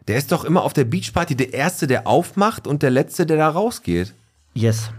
Der 0.09 0.17
ist 0.17 0.33
doch 0.33 0.45
immer 0.45 0.63
auf 0.63 0.73
der 0.73 0.85
Beachparty 0.85 1.37
der 1.37 1.53
Erste, 1.55 1.87
der 1.87 2.07
aufmacht 2.07 2.67
und 2.67 2.83
der 2.83 2.91
Letzte, 2.91 3.25
der 3.27 3.37
da 3.37 3.49
rausgeht. 3.49 4.15
Yes. 4.55 4.91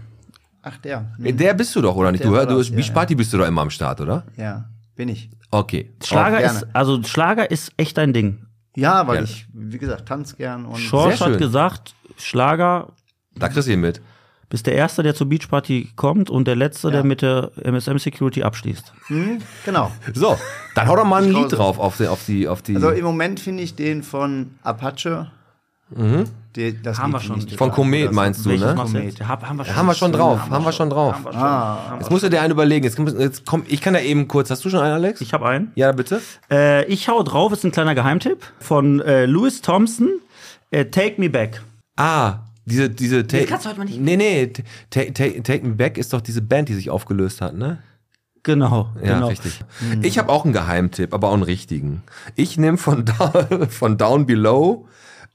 Ach, 0.62 0.78
der. 0.78 1.12
Äh, 1.22 1.32
Der 1.34 1.52
bist 1.54 1.76
du 1.76 1.82
doch, 1.82 1.94
oder 1.94 2.10
nicht? 2.10 2.24
Der 2.24 2.30
Du, 2.30 2.54
du 2.54 2.60
ja, 2.62 2.74
Beachparty 2.74 3.14
bist 3.14 3.32
du 3.32 3.38
doch 3.38 3.46
immer 3.46 3.60
am 3.62 3.70
Start, 3.70 4.00
oder? 4.00 4.24
Ja, 4.36 4.64
bin 4.96 5.08
ich. 5.10 5.28
Okay. 5.50 5.90
Schlager 6.02 6.38
gerne. 6.38 6.58
ist, 6.60 6.66
also 6.72 7.02
Schlager 7.02 7.50
ist 7.50 7.72
echt 7.76 7.98
ein 7.98 8.12
Ding. 8.12 8.46
Ja, 8.76 9.06
weil 9.06 9.18
Ja. 9.18 9.22
ich, 9.24 9.46
wie 9.52 9.78
gesagt, 9.78 10.06
tanz 10.08 10.36
gern 10.36 10.64
und 10.64 10.78
Schorsch 10.78 11.20
hat 11.20 11.38
gesagt, 11.38 11.94
Schlager 12.16 12.88
Da 13.36 13.48
kriegst 13.48 13.68
du 13.68 13.72
ihn 13.72 13.80
mit. 13.80 14.00
Bist 14.48 14.66
der 14.66 14.74
Erste, 14.74 15.02
der 15.02 15.14
zur 15.14 15.28
Beachparty 15.28 15.90
kommt 15.96 16.30
und 16.30 16.46
der 16.46 16.56
Letzte, 16.56 16.90
der 16.90 17.04
mit 17.04 17.22
der 17.22 17.50
MSM 17.62 17.98
Security 17.98 18.42
abschließt. 18.42 18.92
Hm, 19.06 19.38
genau. 19.64 19.90
So, 20.14 20.38
dann 20.74 20.88
hau 20.88 20.96
doch 20.96 21.04
mal 21.04 21.22
ein 21.22 21.32
Lied 21.32 21.52
drauf 21.52 21.78
auf 21.78 21.96
die, 21.96 22.06
auf 22.06 22.24
die, 22.26 22.48
auf 22.48 22.62
die. 22.62 22.76
Also 22.76 22.90
im 22.90 23.04
Moment 23.04 23.40
finde 23.40 23.62
ich 23.62 23.74
den 23.74 24.02
von 24.02 24.52
Apache. 24.62 25.30
Die, 26.56 26.82
das 26.82 26.98
Haben 26.98 27.12
Lied 27.12 27.22
wir 27.22 27.26
schon. 27.26 27.48
Von 27.58 27.70
Komet 27.70 28.10
meinst 28.12 28.44
du, 28.44 28.50
ne? 28.50 28.74
jetzt? 29.04 29.20
Hab, 29.26 29.46
haben 29.48 29.58
wir 29.58 29.64
schon. 29.64 29.76
Haben 29.76 29.86
wir 29.86 29.94
schon 29.94 30.12
drauf, 30.12 30.50
haben 30.50 30.64
wir 30.64 30.72
schon 30.72 30.90
drauf. 30.90 31.16
Schon. 31.22 31.34
Ah, 31.36 31.96
Jetzt 31.98 32.10
musst 32.10 32.24
du 32.24 32.30
dir 32.30 32.40
einen 32.40 32.52
überlegen. 32.52 32.84
Jetzt, 32.84 32.98
jetzt 33.18 33.46
komm, 33.46 33.64
ich 33.68 33.80
kann 33.80 33.94
da 33.94 34.00
eben 34.00 34.26
kurz. 34.26 34.50
Hast 34.50 34.64
du 34.64 34.70
schon 34.70 34.80
einen, 34.80 34.94
Alex? 34.94 35.20
Ich 35.20 35.32
habe 35.32 35.46
einen. 35.46 35.72
ja, 35.74 35.92
bitte. 35.92 36.20
Äh, 36.50 36.84
ich 36.86 37.08
hau 37.08 37.22
drauf, 37.22 37.52
ist 37.52 37.64
ein 37.64 37.72
kleiner 37.72 37.94
Geheimtipp 37.94 38.38
von 38.60 39.00
äh, 39.00 39.26
Louis 39.26 39.60
Thompson. 39.60 40.08
Äh, 40.70 40.86
Take 40.86 41.20
Me 41.20 41.28
Back. 41.28 41.60
Ah, 41.96 42.38
diese, 42.66 42.90
diese. 42.90 43.26
Take, 43.26 43.46
kannst 43.46 43.64
du 43.66 43.70
heute 43.70 43.78
mal 43.78 43.84
nicht- 43.84 44.00
Nee, 44.00 44.16
nee. 44.16 44.52
Take, 44.90 45.12
take, 45.12 45.42
take 45.42 45.66
Me 45.66 45.74
Back 45.74 45.98
ist 45.98 46.12
doch 46.12 46.20
diese 46.20 46.42
Band, 46.42 46.68
die 46.68 46.74
sich 46.74 46.90
aufgelöst 46.90 47.40
hat, 47.40 47.54
ne? 47.56 47.78
Genau, 48.42 48.90
Ja, 49.02 49.14
genau. 49.14 49.28
richtig. 49.28 49.60
Ich 50.02 50.18
habe 50.18 50.30
auch 50.30 50.44
einen 50.44 50.52
Geheimtipp, 50.52 51.14
aber 51.14 51.28
auch 51.28 51.34
einen 51.34 51.42
richtigen. 51.44 52.02
Ich 52.36 52.58
nehme 52.58 52.76
von, 52.76 53.04
da, 53.06 53.32
von 53.70 53.96
Down 53.96 54.26
Below 54.26 54.86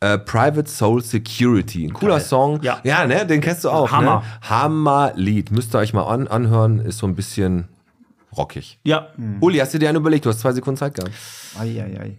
Äh, 0.02 0.18
Private 0.18 0.70
Soul 0.70 1.04
Security. 1.04 1.86
Ein 1.86 1.92
cooler 1.94 2.20
Song. 2.22 2.62
Ja. 2.62 2.80
ja, 2.86 3.06
ne, 3.06 3.26
den 3.26 3.42
kennst 3.42 3.66
du 3.66 3.70
auch. 3.70 3.92
Hammer. 3.92 4.18
Ne? 4.22 4.50
Hammer-Lied. 4.50 5.52
Müsst 5.52 5.76
ihr 5.76 5.80
euch 5.80 5.92
mal 5.94 6.04
an 6.04 6.28
anhören. 6.28 6.80
Ist 6.80 7.00
so 7.00 7.08
ein 7.08 7.16
bisschen 7.16 7.68
rockig. 8.38 8.80
Ja, 8.86 9.10
Uli, 9.42 9.58
hast 9.58 9.74
du 9.74 9.78
dir 9.80 9.90
einen 9.90 9.98
überlegt? 9.98 10.24
Du 10.26 10.30
hast 10.30 10.40
zwei 10.40 10.54
Sekunden 10.54 10.78
Zeit 10.78 10.94
gehabt. 10.94 11.12
Ei, 11.60 11.82
ei, 11.82 12.00
ei. 12.00 12.18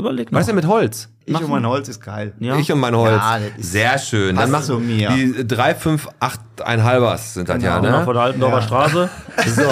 Überleg 0.00 0.30
mal. 0.32 0.38
Was 0.38 0.42
ist 0.42 0.48
denn 0.48 0.56
mit 0.56 0.66
Holz? 0.66 1.08
Ich 1.26 1.36
und 1.40 1.48
mein 1.50 1.66
Holz 1.66 1.88
ist 1.88 2.00
geil. 2.00 2.34
Ja. 2.40 2.56
Ich 2.58 2.72
und 2.72 2.80
mein 2.80 2.96
Holz. 2.96 3.22
Ja, 3.22 3.38
Sehr 3.58 3.98
schön. 3.98 4.34
Dann 4.36 4.50
machen 4.50 4.64
zu 4.64 4.78
mir. 4.80 5.10
die 5.10 5.46
3, 5.46 5.74
5, 5.76 6.08
8, 6.18 6.40
ein 6.64 6.82
halbers 6.82 7.34
sind 7.34 7.48
das 7.48 7.62
ja, 7.62 7.78
Genau, 7.78 7.98
ne? 7.98 8.04
vor 8.04 8.14
der 8.14 8.22
Altendorfer 8.24 8.56
Ja. 8.56 8.62
Straße. 8.62 9.10
So. 9.46 9.62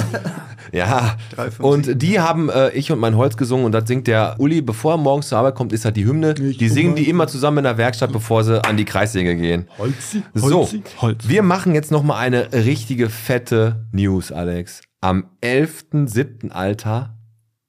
Ja, 0.70 1.16
und 1.60 2.02
die 2.02 2.20
haben 2.20 2.50
äh, 2.50 2.68
Ich 2.72 2.92
und 2.92 2.98
mein 2.98 3.16
Holz 3.16 3.38
gesungen 3.38 3.64
und 3.64 3.72
das 3.72 3.88
singt 3.88 4.06
der 4.06 4.34
Uli, 4.38 4.60
bevor 4.60 4.92
er 4.94 4.98
morgens 4.98 5.28
zur 5.30 5.38
Arbeit 5.38 5.54
kommt, 5.54 5.72
ist 5.72 5.86
halt 5.86 5.96
die 5.96 6.04
Hymne. 6.04 6.34
die 6.34 6.68
singen 6.68 6.94
die 6.94 7.08
immer 7.08 7.26
zusammen 7.26 7.58
in 7.58 7.64
der 7.64 7.78
Werkstatt, 7.78 8.12
bevor 8.12 8.44
sie 8.44 8.62
an 8.62 8.76
die 8.76 8.84
Kreissäge 8.84 9.34
gehen. 9.34 9.66
Holzi, 9.78 10.22
So, 10.34 10.58
Holzi, 10.60 10.82
Holz. 11.00 11.26
wir 11.26 11.42
machen 11.42 11.74
jetzt 11.74 11.90
noch 11.90 12.02
mal 12.02 12.18
eine 12.18 12.52
richtige 12.52 13.08
fette 13.08 13.86
News, 13.92 14.30
Alex. 14.30 14.82
Am 15.00 15.24
11.07. 15.42 16.50
Alter, 16.50 17.14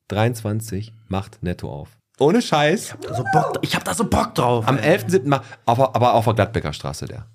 23, 0.10 0.94
macht 1.08 1.42
Netto 1.42 1.72
auf. 1.72 1.90
Ohne 2.20 2.42
Scheiß. 2.42 2.96
So 3.16 3.24
Bock, 3.34 3.58
ich 3.62 3.76
hab 3.76 3.84
da 3.86 3.94
so 3.94 4.04
Bock 4.06 4.36
drauf. 4.36 4.68
Am 4.68 4.78
11.07. 4.78 5.28
macht, 5.28 5.44
auf, 5.66 5.78
der- 5.78 5.96
aber 5.96 6.14
auf 6.14 6.26
der 6.26 6.34
Gladbecker 6.34 6.74
Straße 6.74 7.06
der. 7.06 7.26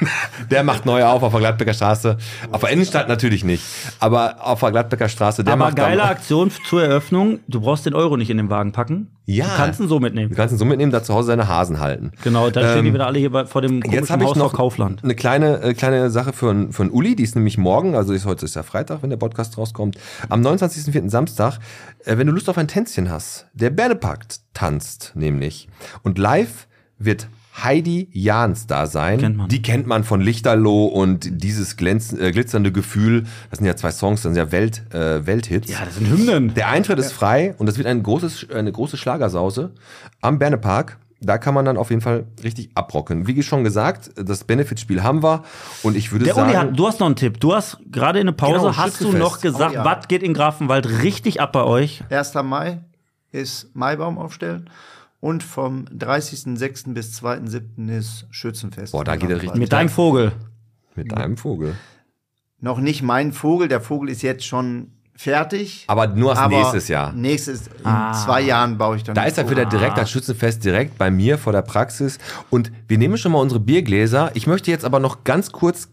der 0.50 0.62
macht 0.62 0.86
neu 0.86 1.04
auf 1.04 1.22
auf 1.22 1.32
der 1.32 1.40
Gladbecker 1.40 1.74
Straße. 1.74 2.16
Auf 2.52 2.60
der 2.60 2.70
Innenstadt 2.70 3.08
natürlich 3.08 3.44
nicht. 3.44 3.64
Aber 3.98 4.36
auf 4.46 4.60
der 4.60 4.70
Gladbecker 4.70 5.08
Straße, 5.08 5.42
der 5.44 5.54
Aber 5.54 5.72
geile 5.72 6.04
Aktion 6.04 6.50
zur 6.68 6.82
Eröffnung. 6.84 7.40
Du 7.48 7.60
brauchst 7.60 7.86
den 7.86 7.94
Euro 7.94 8.16
nicht 8.16 8.30
in 8.30 8.36
den 8.36 8.50
Wagen 8.50 8.72
packen. 8.72 9.08
Ja. 9.26 9.46
Du 9.46 9.50
kannst 9.56 9.80
ihn 9.80 9.88
so 9.88 9.98
Du 9.98 10.04
mitnehmen. 10.04 10.34
kannst 10.34 10.54
ihn 10.54 10.58
so 10.58 10.64
mitnehmen, 10.64 10.90
da 10.92 11.02
zu 11.02 11.12
Hause 11.14 11.28
seine 11.28 11.48
Hasen 11.48 11.80
halten. 11.80 12.12
Genau, 12.22 12.50
dann 12.50 12.70
stehen 12.70 12.84
die 12.84 12.94
wieder 12.94 13.06
alle 13.06 13.18
hier 13.18 13.30
bei, 13.30 13.46
vor 13.46 13.62
dem 13.62 13.82
Jetzt 13.82 14.10
habe 14.10 14.22
ich 14.22 14.28
Haus 14.30 14.36
noch 14.36 14.46
auf 14.46 14.52
Kaufland. 14.52 15.02
eine 15.04 15.14
kleine, 15.14 15.60
äh, 15.62 15.74
kleine 15.74 16.10
Sache 16.10 16.32
für, 16.32 16.50
einen- 16.50 16.72
für 16.72 16.82
einen 16.82 16.90
Uli, 16.92 17.14
die 17.16 17.22
ist 17.22 17.34
nämlich 17.36 17.58
morgen, 17.58 17.94
also 17.94 18.12
ist 18.12 18.26
heute 18.26 18.44
ist 18.44 18.56
ja 18.56 18.62
Freitag, 18.62 19.02
wenn 19.02 19.10
der 19.10 19.16
Podcast 19.18 19.56
rauskommt. 19.58 19.96
Am 20.28 20.40
29.04. 20.40 21.10
Samstag, 21.10 21.58
äh, 22.04 22.16
wenn 22.18 22.26
du 22.26 22.32
Lust 22.32 22.48
auf 22.48 22.58
ein 22.58 22.68
Tänzchen 22.68 23.10
hast, 23.10 23.46
der 23.54 23.70
Bernepakt 23.70 24.40
tanzt 24.54 25.12
nämlich. 25.14 25.68
Und 26.02 26.18
live 26.18 26.66
wird 26.98 27.28
Heidi 27.64 28.08
Jahns 28.12 28.66
da 28.66 28.86
sein. 28.86 29.18
Kennt 29.20 29.36
man. 29.36 29.48
Die 29.48 29.62
kennt 29.62 29.86
man 29.86 30.04
von 30.04 30.20
Lichterloh 30.20 30.86
und 30.86 31.42
dieses 31.42 31.76
glänz, 31.76 32.12
äh, 32.12 32.32
glitzernde 32.32 32.72
Gefühl. 32.72 33.24
Das 33.50 33.58
sind 33.58 33.66
ja 33.66 33.76
zwei 33.76 33.90
Songs, 33.90 34.22
das 34.22 34.32
sind 34.34 34.36
ja 34.36 34.52
Welt, 34.52 34.82
äh, 34.94 35.26
Welthits. 35.26 35.70
Ja, 35.70 35.84
das 35.84 35.96
sind 35.96 36.08
Hymnen. 36.08 36.54
Der 36.54 36.68
Eintritt 36.68 36.98
ist 36.98 37.12
frei 37.12 37.54
und 37.58 37.66
das 37.66 37.78
wird 37.78 37.86
ein 37.86 38.02
großes, 38.02 38.48
eine 38.54 38.72
große 38.72 38.96
Schlagersause 38.96 39.72
am 40.20 40.38
Bernepark. 40.38 40.98
Da 41.22 41.36
kann 41.36 41.52
man 41.52 41.66
dann 41.66 41.76
auf 41.76 41.90
jeden 41.90 42.00
Fall 42.00 42.24
richtig 42.42 42.70
abrocken. 42.74 43.26
Wie 43.26 43.42
schon 43.42 43.62
gesagt, 43.62 44.10
das 44.16 44.44
Benefitspiel 44.44 45.02
haben 45.02 45.22
wir 45.22 45.42
und 45.82 45.94
ich 45.94 46.12
würde 46.12 46.24
Der 46.24 46.34
sagen, 46.34 46.48
Uli 46.48 46.56
hat, 46.56 46.78
du 46.78 46.86
hast 46.86 46.98
noch 46.98 47.06
einen 47.08 47.16
Tipp. 47.16 47.38
Du 47.40 47.54
hast 47.54 47.76
gerade 47.90 48.20
in 48.20 48.26
der 48.26 48.32
Pause, 48.32 48.60
Genau, 48.60 48.76
hast 48.76 49.00
du 49.02 49.12
noch 49.12 49.40
gesagt, 49.42 49.72
Oh 49.72 49.74
ja. 49.74 49.84
was 49.84 50.08
geht 50.08 50.22
in 50.22 50.32
Grafenwald 50.32 51.02
richtig 51.02 51.40
ab 51.42 51.52
bei 51.52 51.62
euch? 51.64 52.02
1. 52.08 52.32
Mai 52.42 52.78
ist 53.32 53.68
Maibaum 53.76 54.16
aufstellen 54.18 54.70
und 55.20 55.42
vom 55.42 55.84
30.06. 55.86 56.92
bis 56.94 57.20
2.07. 57.22 57.96
ist 57.96 58.26
Schützenfest. 58.30 58.92
Boah, 58.92 59.04
da 59.04 59.16
geht 59.16 59.30
er 59.30 59.36
richtig 59.42 59.58
Mit 59.60 59.72
deinem 59.72 59.88
Vogel. 59.88 60.32
mit 60.94 61.12
einem 61.14 61.36
Vogel. 61.36 61.74
Noch 62.60 62.78
nicht 62.78 63.02
mein 63.02 63.32
Vogel, 63.32 63.68
der 63.68 63.80
Vogel 63.80 64.10
ist 64.10 64.22
jetzt 64.22 64.44
schon 64.44 64.88
fertig. 65.14 65.84
Aber 65.86 66.06
nur 66.08 66.34
erst 66.34 66.48
nächstes 66.48 66.88
Jahr. 66.88 67.12
Nächstes, 67.12 67.66
in 67.68 68.14
zwei 68.24 68.40
Jahren 68.40 68.78
baue 68.78 68.96
ich 68.96 69.02
dann 69.04 69.14
Da 69.14 69.24
ist 69.24 69.36
er 69.38 69.44
Vogel. 69.44 69.58
wieder 69.58 69.68
direkt 69.68 69.98
das 69.98 70.10
Schützenfest, 70.10 70.64
direkt 70.64 70.96
bei 70.98 71.10
mir 71.10 71.36
vor 71.38 71.52
der 71.52 71.62
Praxis. 71.62 72.18
Und 72.48 72.72
wir 72.88 72.96
nehmen 72.98 73.16
schon 73.18 73.32
mal 73.32 73.38
unsere 73.38 73.60
Biergläser. 73.60 74.30
Ich 74.34 74.46
möchte 74.46 74.70
jetzt 74.70 74.84
aber 74.84 74.98
noch 75.00 75.24
ganz 75.24 75.52
kurz 75.52 75.88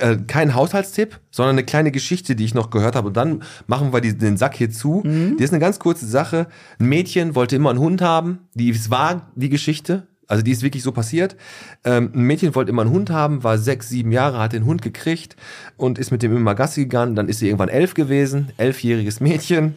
äh, 0.00 0.16
keinen 0.26 0.54
Haushaltstipp, 0.54 1.20
sondern 1.30 1.56
eine 1.56 1.64
kleine 1.64 1.90
Geschichte, 1.90 2.36
die 2.36 2.44
ich 2.44 2.54
noch 2.54 2.70
gehört 2.70 2.96
habe. 2.96 3.08
Und 3.08 3.16
dann 3.16 3.42
machen 3.66 3.92
wir 3.92 4.00
die, 4.00 4.16
den 4.16 4.36
Sack 4.36 4.56
hier 4.56 4.70
zu. 4.70 5.02
Die 5.38 5.42
ist 5.42 5.52
eine 5.52 5.60
ganz 5.60 5.78
kurze 5.78 6.06
Sache. 6.06 6.46
Ein 6.78 6.88
Mädchen 6.88 7.34
wollte 7.34 7.56
immer 7.56 7.70
einen 7.70 7.78
Hund 7.78 8.02
haben. 8.02 8.40
Die, 8.54 8.70
es 8.70 8.90
war 8.90 9.30
die 9.34 9.48
Geschichte. 9.48 10.06
Also 10.26 10.42
die 10.42 10.50
ist 10.50 10.62
wirklich 10.62 10.82
so 10.82 10.92
passiert. 10.92 11.36
Ähm, 11.84 12.10
ein 12.14 12.22
Mädchen 12.22 12.54
wollte 12.54 12.70
immer 12.70 12.82
einen 12.82 12.90
Hund 12.90 13.10
haben, 13.10 13.42
war 13.44 13.56
sechs, 13.56 13.88
sieben 13.88 14.12
Jahre, 14.12 14.38
hat 14.38 14.52
den 14.52 14.66
Hund 14.66 14.82
gekriegt 14.82 15.36
und 15.78 15.98
ist 15.98 16.10
mit 16.10 16.22
dem 16.22 16.36
immer 16.36 16.54
Gassi 16.54 16.82
gegangen. 16.82 17.16
Dann 17.16 17.28
ist 17.28 17.38
sie 17.38 17.46
irgendwann 17.46 17.70
elf 17.70 17.94
gewesen, 17.94 18.50
elfjähriges 18.58 19.20
Mädchen 19.20 19.74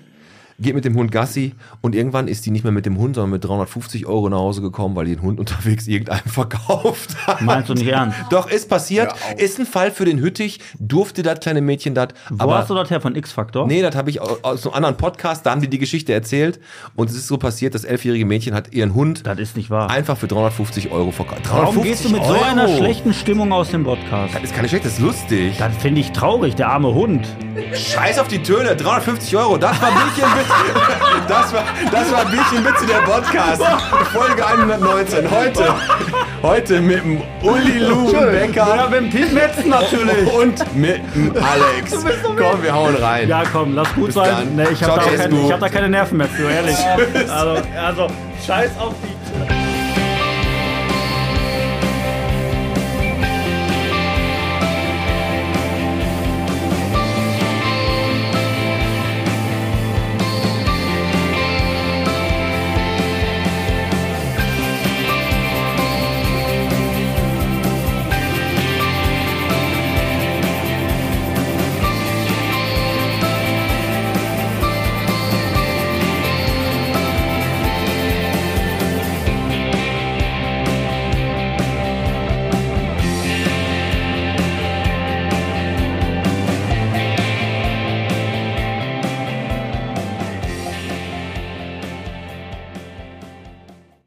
geht 0.62 0.76
mit 0.76 0.86
dem 0.86 0.96
Hund 0.96 1.12
Gassi 1.12 1.54
und 1.82 1.96
irgendwann 1.96 2.28
ist 2.28 2.46
die 2.46 2.52
nicht 2.52 2.64
mehr 2.64 2.72
mit 2.72 2.86
dem 2.86 2.98
Hund, 2.98 3.16
sondern 3.16 3.32
mit 3.32 3.44
350 3.44 4.06
Euro 4.06 4.30
nach 4.30 4.38
Hause 4.38 4.62
gekommen, 4.62 4.96
weil 4.96 5.06
die 5.06 5.16
den 5.16 5.22
Hund 5.22 5.40
unterwegs 5.42 5.88
irgendeinem 5.88 6.22
verkauft 6.26 7.16
hat. 7.28 7.42
Meinst 7.42 7.70
du 7.70 7.74
nicht 7.74 7.88
ernst? 7.88 8.18
Doch, 8.30 8.50
ist 8.50 8.70
passiert. 8.70 9.14
Ist 9.38 9.60
ein 9.60 9.66
Fall 9.66 9.92
für 9.92 10.06
den 10.06 10.20
Hüttich. 10.20 10.60
Durfte 10.80 11.24
das 11.24 11.40
kleine 11.40 11.62
Mädchen 11.62 11.96
das. 11.96 12.10
Wo 12.30 12.44
Aber 12.44 12.58
hast 12.58 12.70
du 12.70 12.76
das 12.76 12.90
her? 12.90 13.02
Von 13.02 13.16
X-Factor? 13.16 13.68
nee, 13.68 13.82
das 13.82 13.96
habe 13.96 14.10
ich 14.10 14.22
au- 14.22 14.38
aus 14.44 14.66
einem 14.66 14.76
anderen 14.76 14.98
Podcast. 14.98 15.46
Da 15.46 15.52
haben 15.52 15.62
die 15.62 15.70
die 15.70 15.80
Geschichte 15.80 16.14
erzählt. 16.14 16.60
Und 16.96 17.10
es 17.10 17.16
ist 17.16 17.28
so 17.28 17.38
passiert, 17.38 17.74
das 17.76 17.84
elfjährige 17.84 18.26
Mädchen 18.26 18.54
hat 18.54 18.74
ihren 18.74 18.94
Hund 18.94 19.26
Das 19.26 19.40
ist 19.40 19.58
nicht 19.58 19.70
wahr. 19.70 19.90
einfach 19.90 20.18
für 20.18 20.28
350 20.28 20.92
Euro 20.92 21.12
verkauft. 21.12 21.42
Warum 21.52 21.82
gehst 21.82 22.06
du 22.06 22.10
mit 22.10 22.24
so 22.24 22.34
einer 22.34 22.68
Euro? 22.68 22.78
schlechten 22.78 23.14
Stimmung 23.14 23.52
aus 23.52 23.70
dem 23.72 23.84
Podcast? 23.84 24.36
Das 24.36 24.44
ist 24.44 24.54
keine 24.56 24.68
schlechte, 24.70 24.88
das 24.88 24.98
ist 24.98 25.04
lustig. 25.04 25.56
Das 25.58 25.76
finde 25.78 26.02
ich 26.02 26.12
traurig, 26.12 26.56
der 26.56 26.70
arme 26.70 26.94
Hund. 26.94 27.28
Scheiß 27.74 28.20
auf 28.20 28.28
die 28.28 28.40
Töne, 28.44 28.76
350 28.76 29.36
Euro, 29.38 29.58
das 29.58 29.82
war 29.82 29.90
Bierchen 29.92 30.24
Das 31.28 31.54
war, 31.54 31.64
das 31.92 32.12
war 32.12 32.26
Bierchen 32.26 32.66
Witze 32.66 32.86
der 32.86 33.00
Podcast. 33.00 33.62
Folge 34.12 34.46
119. 34.46 35.32
Heute, 35.32 35.74
heute 36.44 36.82
mit 36.82 37.04
dem 37.04 37.22
Uli 37.42 37.80
Lou 37.80 38.12
Becker 38.12 38.90
mit 38.90 39.00
dem 39.00 39.10
Pete 39.10 39.34
Metzen 39.34 39.70
natürlich. 39.70 40.34
und 40.34 40.76
mit 40.76 41.02
dem 41.16 41.34
Alex. 41.36 42.06
Komm, 42.24 42.64
wir 42.64 42.74
hauen 42.74 42.96
rein. 42.96 43.30
Ja, 43.30 43.44
komm, 43.52 43.76
lass 43.76 43.94
gut 43.94 44.08
Bis 44.08 44.16
sein. 44.16 44.56
Nee, 44.56 44.68
ich 44.72 44.80
Ciao, 44.80 44.98
habe 44.98 45.18
da, 45.18 45.54
hab 45.54 45.60
da 45.60 45.70
keine 45.70 45.90
Nerven 45.90 46.18
mehr 46.18 46.28
für, 46.28 46.50
ehrlich. 46.50 46.78
Also, 47.30 47.62
also, 47.78 48.08
scheiß 48.46 48.72
auf 48.80 48.94
die 49.04 49.21